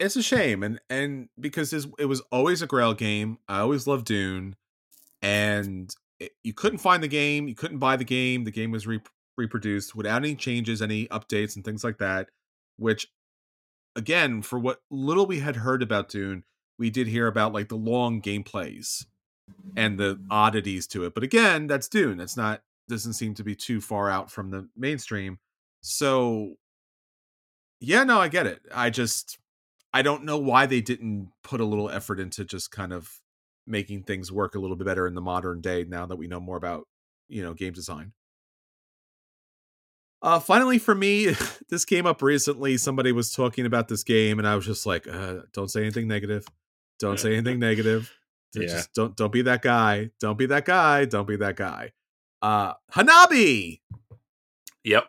it's 0.01 0.17
a 0.17 0.23
shame 0.23 0.63
and 0.63 0.81
and 0.91 1.29
because 1.39 1.73
it 1.73 2.07
was 2.07 2.21
always 2.33 2.63
a 2.63 2.67
grail 2.67 2.95
game. 2.95 3.39
I 3.49 3.61
always 3.61 3.87
loved 3.87 4.07
Dune 4.07 4.57
and 5.23 5.95
it, 6.21 6.33
you 6.43 6.53
couldn't 6.53 6.79
find 6.79 7.03
the 7.03 7.09
game, 7.09 7.49
you 7.49 7.55
couldn't 7.55 7.79
buy 7.79 7.97
the 7.97 8.05
game. 8.05 8.45
The 8.45 8.51
game 8.51 8.71
was 8.71 8.87
re- 8.87 9.01
reproduced 9.37 9.95
without 9.95 10.23
any 10.23 10.35
changes, 10.35 10.83
any 10.83 11.07
updates, 11.09 11.57
and 11.57 11.65
things 11.65 11.83
like 11.85 11.99
that. 11.99 12.29
Which, 12.77 13.09
again, 13.97 14.43
for 14.43 14.59
what 14.59 14.81
little 14.91 15.27
we 15.27 15.41
had 15.41 15.57
heard 15.57 15.83
about 15.83 16.09
Dune, 16.09 16.45
we 16.79 16.91
did 16.91 17.07
hear 17.07 17.27
about 17.27 17.53
like 17.53 17.69
the 17.69 17.77
long 17.77 18.21
gameplays 18.21 19.07
and 19.77 19.99
the 19.99 20.21
oddities 20.31 20.87
to 20.89 21.05
it. 21.05 21.15
But 21.15 21.23
again, 21.23 21.67
that's 21.67 21.89
Dune. 21.89 22.19
That's 22.19 22.37
not 22.37 22.63
doesn't 22.89 23.15
seem 23.15 23.35
to 23.35 23.45
be 23.45 23.55
too 23.55 23.81
far 23.81 24.11
out 24.11 24.31
from 24.31 24.51
the 24.51 24.69
mainstream. 24.77 25.39
So 25.81 26.57
yeah, 27.85 28.05
no, 28.05 28.21
I 28.21 28.29
get 28.29 28.47
it. 28.47 28.61
I 28.75 28.91
just 28.91 29.39
I 29.93 30.03
don't 30.03 30.25
know 30.25 30.39
why 30.39 30.67
they 30.67 30.81
didn't 30.81 31.31
put 31.43 31.61
a 31.61 31.65
little 31.65 31.89
effort 31.89 32.19
into 32.19 32.45
just 32.45 32.71
kind 32.71 32.93
of 32.93 33.21
making 33.67 34.03
things 34.03 34.31
work 34.31 34.55
a 34.55 34.59
little 34.59 34.77
bit 34.77 34.85
better 34.85 35.07
in 35.07 35.15
the 35.15 35.21
modern 35.21 35.61
day 35.61 35.85
now 35.89 36.07
that 36.07 36.17
we 36.17 36.27
know 36.27 36.41
more 36.41 36.57
about, 36.57 36.87
you 37.29 37.43
know, 37.43 37.55
game 37.55 37.73
design. 37.73 38.13
Uh, 40.21 40.41
finally, 40.41 40.79
for 40.79 40.95
me, 40.95 41.35
this 41.69 41.85
came 41.85 42.07
up 42.07 42.23
recently. 42.23 42.77
Somebody 42.77 43.13
was 43.13 43.31
talking 43.31 43.67
about 43.67 43.89
this 43.89 44.03
game, 44.03 44.39
and 44.39 44.49
I 44.49 44.57
was 44.57 44.67
just 44.67 44.87
like, 44.87 45.07
uh, 45.07 45.41
"Don't 45.53 45.71
say 45.71 45.83
anything 45.83 46.09
negative. 46.09 46.47
Don't 46.99 47.21
say 47.21 47.35
anything 47.35 47.59
negative. 47.59 48.11
Yeah. 48.55 48.69
Just 48.69 48.95
don't 48.95 49.17
don't 49.17 49.33
be 49.33 49.43
that 49.43 49.63
guy. 49.63 50.11
Don't 50.21 50.39
be 50.39 50.47
that 50.47 50.65
guy. 50.65 51.05
Don't 51.05 51.29
be 51.29 51.37
that 51.37 51.57
guy." 51.57 51.93
Uh, 52.41 52.75
Hanabi. 52.93 53.81
Yep. 54.85 55.05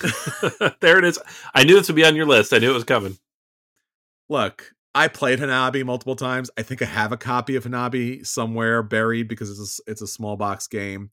there 0.80 0.98
it 0.98 1.04
is. 1.04 1.18
I 1.54 1.64
knew 1.64 1.74
this 1.74 1.88
would 1.88 1.96
be 1.96 2.04
on 2.04 2.16
your 2.16 2.26
list. 2.26 2.52
I 2.52 2.58
knew 2.58 2.70
it 2.70 2.74
was 2.74 2.84
coming. 2.84 3.18
Look, 4.28 4.72
I 4.94 5.08
played 5.08 5.38
Hanabi 5.38 5.84
multiple 5.84 6.16
times. 6.16 6.50
I 6.56 6.62
think 6.62 6.82
I 6.82 6.86
have 6.86 7.12
a 7.12 7.16
copy 7.16 7.54
of 7.56 7.64
Hanabi 7.64 8.26
somewhere 8.26 8.82
buried 8.82 9.28
because 9.28 9.50
it's 9.50 9.80
a, 9.80 9.90
it's 9.90 10.02
a 10.02 10.06
small 10.06 10.36
box 10.36 10.66
game. 10.66 11.10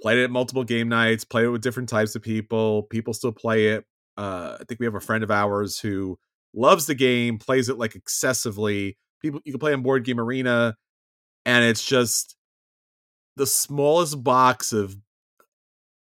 Played 0.00 0.18
it 0.18 0.30
multiple 0.30 0.64
game 0.64 0.88
nights. 0.88 1.24
Played 1.24 1.46
it 1.46 1.50
with 1.50 1.62
different 1.62 1.88
types 1.88 2.14
of 2.14 2.22
people. 2.22 2.84
People 2.84 3.14
still 3.14 3.32
play 3.32 3.68
it. 3.68 3.84
Uh, 4.18 4.58
I 4.60 4.64
think 4.64 4.78
we 4.78 4.86
have 4.86 4.94
a 4.94 5.00
friend 5.00 5.24
of 5.24 5.30
ours 5.30 5.78
who 5.78 6.18
loves 6.54 6.86
the 6.86 6.94
game, 6.94 7.38
plays 7.38 7.68
it 7.68 7.78
like 7.78 7.94
excessively. 7.94 8.96
People, 9.22 9.40
you 9.44 9.52
can 9.52 9.60
play 9.60 9.72
on 9.72 9.82
Board 9.82 10.04
Game 10.04 10.20
Arena, 10.20 10.76
and 11.46 11.64
it's 11.64 11.84
just 11.84 12.36
the 13.36 13.46
smallest 13.46 14.22
box 14.22 14.72
of. 14.72 14.96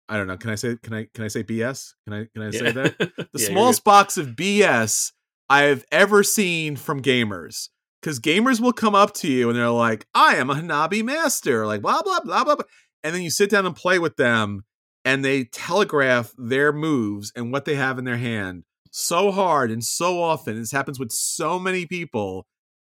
I 0.09 0.17
don't 0.17 0.27
know. 0.27 0.37
Can 0.37 0.51
I 0.51 0.55
say? 0.55 0.77
Can 0.83 0.95
I? 0.95 1.07
Can 1.15 1.25
I 1.25 1.29
say 1.29 1.43
BS? 1.43 1.95
Can 2.07 2.15
I? 2.15 2.27
Can 2.35 2.43
I 2.43 2.51
say 2.51 2.71
that? 2.73 2.99
the 2.99 3.29
Yeah, 3.35 3.49
smallest 3.49 3.85
box 3.85 4.17
of 4.17 4.29
BS 4.29 5.13
I've 5.51 5.85
ever 5.93 6.23
seen 6.23 6.77
from 6.77 7.03
gamers. 7.03 7.69
Because 8.01 8.21
gamers 8.21 8.61
will 8.61 8.73
come 8.73 8.95
up 8.95 9.13
to 9.15 9.29
you 9.29 9.49
and 9.51 9.59
they're 9.59 9.71
like, 9.71 10.07
I 10.15 10.37
am 10.37 10.51
a 10.51 10.55
Hanabi 10.55 11.05
master, 11.05 11.67
like 11.67 11.83
blah, 11.83 12.01
blah, 12.03 12.21
blah, 12.21 12.45
blah, 12.45 12.55
blah. 12.55 12.65
And 13.03 13.13
then 13.13 13.23
you 13.23 13.31
sit 13.31 13.51
down 13.51 13.67
and 13.67 13.75
play 13.75 13.99
with 13.99 14.17
them 14.17 14.63
and 15.05 15.25
they 15.25 15.45
telegraph 15.45 16.33
their 16.39 16.73
moves 16.73 17.33
and 17.35 17.51
what 17.51 17.65
they 17.65 17.75
have 17.75 17.99
in 17.99 18.05
their 18.05 18.17
hand 18.17 18.63
so 18.91 19.31
hard 19.31 19.71
and 19.71 19.83
so 19.83 20.23
often. 20.23 20.57
This 20.59 20.73
happens 20.73 20.99
with 20.99 21.11
so 21.11 21.59
many 21.59 21.87
people 21.87 22.47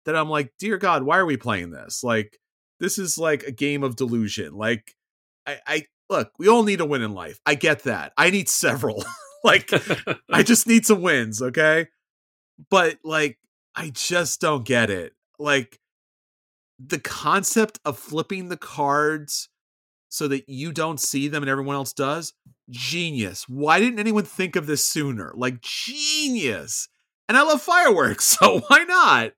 that 0.06 0.16
I'm 0.16 0.30
like, 0.30 0.52
dear 0.60 0.78
God, 0.78 1.04
why 1.04 1.18
are 1.18 1.26
we 1.26 1.38
playing 1.38 1.72
this? 1.72 2.04
Like, 2.04 2.38
this 2.80 2.98
is 2.98 3.18
like 3.18 3.44
a 3.44 3.52
game 3.52 3.84
of 3.84 3.96
delusion. 3.96 4.54
Like, 4.54 4.94
I, 5.46 5.60
I 5.66 5.84
look, 6.10 6.32
we 6.38 6.48
all 6.48 6.64
need 6.64 6.82
a 6.82 6.86
win 6.86 7.02
in 7.02 7.14
life. 7.14 7.40
I 7.46 7.56
get 7.56 7.84
that. 7.84 8.14
I 8.18 8.30
need 8.30 8.50
several. 8.50 9.04
like, 9.44 9.72
I 10.32 10.44
just 10.44 10.68
need 10.68 10.86
some 10.86 11.02
wins, 11.02 11.42
okay? 11.42 11.88
But 12.70 12.98
like 13.04 13.38
I 13.76 13.92
just 13.92 14.42
don't 14.42 14.66
get 14.66 14.90
it. 14.90 15.14
Like 15.38 15.80
the 16.80 17.00
concept 17.00 17.80
of 17.86 17.98
flipping 17.98 18.50
the 18.50 18.58
cards 18.58 19.50
so 20.10 20.28
that 20.28 20.48
you 20.48 20.72
don't 20.72 21.00
see 21.00 21.28
them 21.28 21.44
and 21.44 21.50
everyone 21.50 21.76
else 21.76 21.94
does, 21.94 22.34
genius. 22.70 23.48
Why 23.48 23.80
didn't 23.80 24.00
anyone 24.00 24.24
think 24.24 24.56
of 24.56 24.66
this 24.66 24.86
sooner? 24.86 25.32
Like 25.36 25.62
genius. 25.62 26.88
And 27.28 27.38
I 27.38 27.44
love 27.44 27.62
fireworks, 27.62 28.26
so 28.40 28.60
why 28.68 28.84
not? 28.84 29.34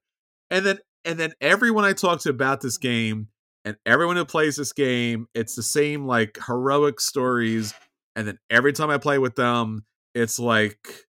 And 0.50 0.64
then 0.64 0.78
and 1.04 1.18
then 1.18 1.32
everyone 1.40 1.84
I 1.84 1.92
talk 1.92 2.20
to 2.20 2.30
about 2.30 2.60
this 2.60 2.78
game 2.78 3.28
and 3.64 3.76
everyone 3.84 4.16
who 4.16 4.24
plays 4.24 4.56
this 4.56 4.72
game, 4.72 5.26
it's 5.34 5.54
the 5.54 5.62
same 5.62 6.06
like 6.06 6.38
heroic 6.46 7.00
stories 7.00 7.74
and 8.16 8.26
then 8.26 8.38
every 8.50 8.72
time 8.72 8.90
I 8.90 8.98
play 8.98 9.18
with 9.18 9.36
them, 9.36 9.84
it's 10.14 10.38
like 10.38 11.06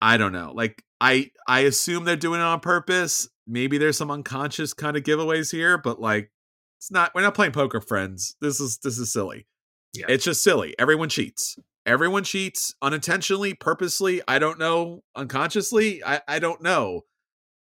I 0.00 0.16
don't 0.16 0.32
know. 0.32 0.52
Like 0.54 0.82
I 1.00 1.30
I 1.46 1.60
assume 1.60 2.04
they're 2.04 2.16
doing 2.16 2.40
it 2.40 2.44
on 2.44 2.60
purpose. 2.60 3.28
Maybe 3.46 3.78
there's 3.78 3.96
some 3.96 4.10
unconscious 4.10 4.74
kind 4.74 4.96
of 4.96 5.04
giveaways 5.04 5.50
here, 5.52 5.78
but 5.78 6.00
like 6.00 6.30
it's 6.78 6.90
not 6.90 7.12
we're 7.14 7.22
not 7.22 7.34
playing 7.34 7.52
poker 7.52 7.80
friends. 7.80 8.36
This 8.40 8.60
is 8.60 8.78
this 8.78 8.98
is 8.98 9.12
silly. 9.12 9.46
Yeah. 9.94 10.06
It's 10.08 10.24
just 10.24 10.42
silly. 10.42 10.74
Everyone 10.78 11.08
cheats. 11.08 11.56
Everyone 11.86 12.24
cheats 12.24 12.74
unintentionally, 12.82 13.54
purposely, 13.54 14.20
I 14.26 14.40
don't 14.40 14.58
know, 14.58 15.02
unconsciously. 15.14 16.02
I 16.04 16.20
I 16.26 16.38
don't 16.40 16.62
know. 16.62 17.02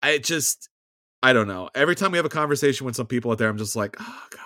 I 0.02 0.18
just 0.18 0.70
I 1.22 1.32
don't 1.32 1.48
know. 1.48 1.68
Every 1.74 1.94
time 1.94 2.12
we 2.12 2.18
have 2.18 2.26
a 2.26 2.30
conversation 2.30 2.86
with 2.86 2.96
some 2.96 3.06
people 3.06 3.30
out 3.30 3.38
there, 3.38 3.48
I'm 3.48 3.58
just 3.58 3.76
like, 3.76 3.96
oh 4.00 4.26
god. 4.30 4.40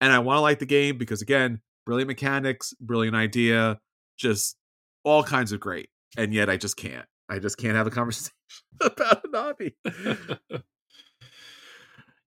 And 0.00 0.12
I 0.12 0.18
want 0.18 0.36
to 0.38 0.40
like 0.40 0.58
the 0.58 0.66
game 0.66 0.98
because 0.98 1.22
again, 1.22 1.60
brilliant 1.86 2.08
mechanics, 2.08 2.74
brilliant 2.80 3.16
idea, 3.16 3.78
just 4.18 4.56
all 5.04 5.22
kinds 5.22 5.52
of 5.52 5.60
great. 5.60 5.88
And 6.16 6.34
yet 6.34 6.50
I 6.50 6.56
just 6.56 6.76
can't. 6.76 7.06
I 7.28 7.38
just 7.38 7.58
can't 7.58 7.76
have 7.76 7.86
a 7.86 7.90
conversation 7.90 8.32
about 8.80 9.24
Hanabi. 9.24 9.72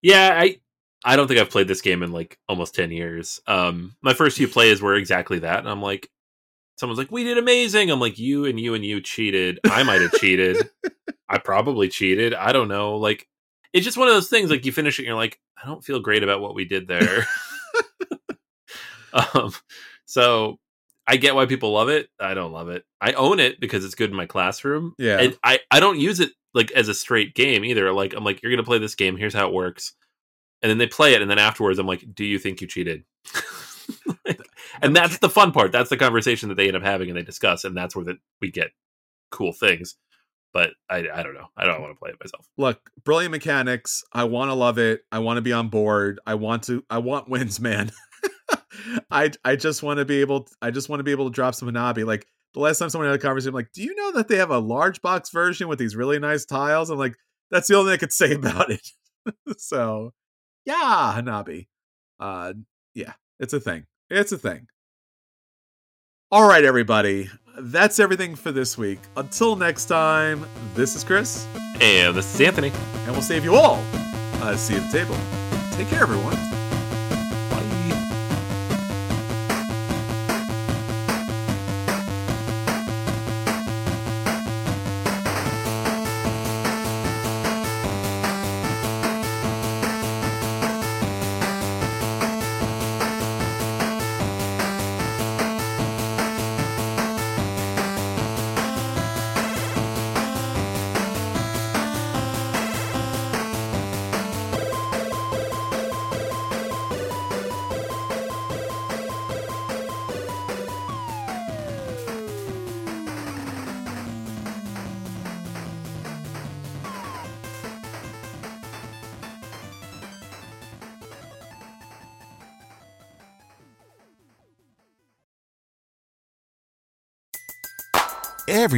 yeah, 0.01 0.39
I 0.41 0.57
I 1.05 1.15
don't 1.15 1.27
think 1.27 1.39
I've 1.39 1.49
played 1.49 1.67
this 1.67 1.81
game 1.81 2.01
in 2.01 2.11
like 2.11 2.39
almost 2.47 2.75
10 2.75 2.91
years. 2.91 3.41
Um 3.47 3.95
my 4.01 4.13
first 4.13 4.37
few 4.37 4.47
plays 4.47 4.81
were 4.81 4.95
exactly 4.95 5.39
that 5.39 5.59
and 5.59 5.69
I'm 5.69 5.81
like 5.81 6.09
someone's 6.77 6.97
like 6.97 7.11
we 7.11 7.23
did 7.23 7.37
amazing. 7.37 7.91
I'm 7.91 7.99
like 7.99 8.17
you 8.17 8.45
and 8.45 8.59
you 8.59 8.73
and 8.73 8.83
you 8.83 9.01
cheated. 9.01 9.59
I 9.65 9.83
might 9.83 10.01
have 10.01 10.13
cheated. 10.13 10.69
I 11.29 11.37
probably 11.37 11.89
cheated. 11.89 12.33
I 12.33 12.51
don't 12.51 12.67
know. 12.67 12.97
Like 12.97 13.27
it's 13.73 13.85
just 13.85 13.97
one 13.97 14.07
of 14.07 14.13
those 14.13 14.29
things 14.29 14.49
like 14.49 14.65
you 14.65 14.71
finish 14.71 14.99
it 14.99 15.03
and 15.03 15.07
you're 15.07 15.15
like 15.15 15.39
I 15.61 15.67
don't 15.67 15.83
feel 15.83 15.99
great 15.99 16.23
about 16.23 16.41
what 16.41 16.55
we 16.55 16.65
did 16.65 16.87
there. 16.87 17.27
um 19.35 19.53
so 20.05 20.59
I 21.05 21.17
get 21.17 21.35
why 21.35 21.45
people 21.45 21.71
love 21.71 21.89
it. 21.89 22.09
I 22.19 22.33
don't 22.33 22.53
love 22.53 22.69
it. 22.69 22.85
I 23.01 23.13
own 23.13 23.39
it 23.39 23.59
because 23.59 23.83
it's 23.83 23.95
good 23.95 24.09
in 24.09 24.15
my 24.15 24.25
classroom. 24.25 24.93
Yeah. 24.97 25.19
And 25.19 25.37
I, 25.43 25.59
I 25.69 25.79
don't 25.79 25.99
use 25.99 26.19
it 26.19 26.31
like 26.53 26.71
as 26.71 26.87
a 26.87 26.93
straight 26.93 27.35
game 27.35 27.65
either. 27.65 27.91
Like 27.91 28.13
I'm 28.13 28.23
like, 28.23 28.41
you're 28.41 28.51
gonna 28.51 28.63
play 28.63 28.79
this 28.79 28.95
game, 28.95 29.17
here's 29.17 29.33
how 29.33 29.47
it 29.47 29.53
works. 29.53 29.93
And 30.61 30.69
then 30.69 30.77
they 30.77 30.87
play 30.87 31.13
it, 31.13 31.21
and 31.21 31.29
then 31.29 31.39
afterwards 31.39 31.77
I'm 31.77 31.87
like, 31.87 32.05
Do 32.13 32.23
you 32.23 32.39
think 32.39 32.61
you 32.61 32.67
cheated? 32.67 33.03
and 34.81 34.95
that's 34.95 35.17
the 35.17 35.29
fun 35.29 35.51
part. 35.51 35.73
That's 35.73 35.89
the 35.89 35.97
conversation 35.97 36.47
that 36.49 36.55
they 36.55 36.67
end 36.67 36.77
up 36.77 36.83
having 36.83 37.09
and 37.09 37.17
they 37.17 37.23
discuss, 37.23 37.65
and 37.65 37.75
that's 37.75 37.95
where 37.95 38.05
that 38.05 38.17
we 38.39 38.49
get 38.49 38.71
cool 39.29 39.51
things. 39.51 39.95
But 40.53 40.71
I 40.89 40.97
I 41.13 41.23
don't 41.23 41.33
know. 41.33 41.47
I 41.57 41.65
don't 41.65 41.81
want 41.81 41.93
to 41.95 41.99
play 41.99 42.11
it 42.11 42.17
myself. 42.23 42.45
Look, 42.57 42.91
brilliant 43.03 43.31
mechanics. 43.31 44.03
I 44.13 44.25
want 44.25 44.49
to 44.49 44.53
love 44.53 44.77
it. 44.77 45.01
I 45.11 45.19
want 45.19 45.37
to 45.37 45.41
be 45.41 45.51
on 45.51 45.69
board. 45.69 46.19
I 46.27 46.35
want 46.35 46.63
to 46.63 46.83
I 46.89 46.99
want 46.99 47.27
wins, 47.29 47.59
man. 47.59 47.91
I 49.11 49.31
I 49.43 49.55
just 49.55 49.81
want 49.81 49.97
to 49.97 50.05
be 50.05 50.21
able 50.21 50.47
I 50.61 50.69
just 50.71 50.89
want 50.89 50.99
to 50.99 51.03
be 51.03 51.11
able 51.11 51.25
to 51.25 51.33
drop 51.33 51.55
some 51.55 51.69
Hanabi. 51.69 52.05
Like 52.05 52.27
the 52.53 52.59
last 52.59 52.77
time 52.77 52.89
someone 52.89 53.09
had 53.09 53.15
a 53.15 53.21
conversation, 53.21 53.49
I'm 53.49 53.55
like, 53.55 53.71
do 53.73 53.81
you 53.81 53.95
know 53.95 54.11
that 54.13 54.27
they 54.27 54.37
have 54.37 54.51
a 54.51 54.59
large 54.59 55.01
box 55.01 55.31
version 55.31 55.67
with 55.67 55.79
these 55.79 55.95
really 55.95 56.19
nice 56.19 56.45
tiles? 56.45 56.91
I'm 56.91 56.99
like, 56.99 57.15
that's 57.49 57.67
the 57.67 57.75
only 57.75 57.89
thing 57.89 57.95
I 57.95 57.97
could 57.97 58.13
say 58.13 58.33
about 58.35 58.69
it. 58.69 58.87
so 59.57 60.13
yeah, 60.65 61.13
Hanabi. 61.17 61.67
Uh 62.19 62.53
yeah, 62.93 63.13
it's 63.39 63.53
a 63.53 63.59
thing. 63.59 63.85
It's 64.09 64.31
a 64.31 64.37
thing. 64.37 64.67
All 66.31 66.47
right, 66.47 66.63
everybody. 66.63 67.29
That's 67.57 67.99
everything 67.99 68.35
for 68.35 68.51
this 68.51 68.77
week. 68.77 68.99
Until 69.15 69.55
next 69.55 69.85
time, 69.85 70.45
this 70.73 70.95
is 70.95 71.03
Chris, 71.03 71.45
And 71.81 72.15
this 72.15 72.33
is 72.33 72.41
Anthony. 72.41 72.71
and 73.03 73.11
we'll 73.11 73.21
save 73.21 73.43
you 73.43 73.55
all 73.55 73.83
a 74.41 74.57
seat 74.57 74.77
at 74.77 74.91
the 74.91 74.97
table. 74.99 75.15
Take 75.71 75.87
care, 75.87 76.01
everyone. 76.01 76.37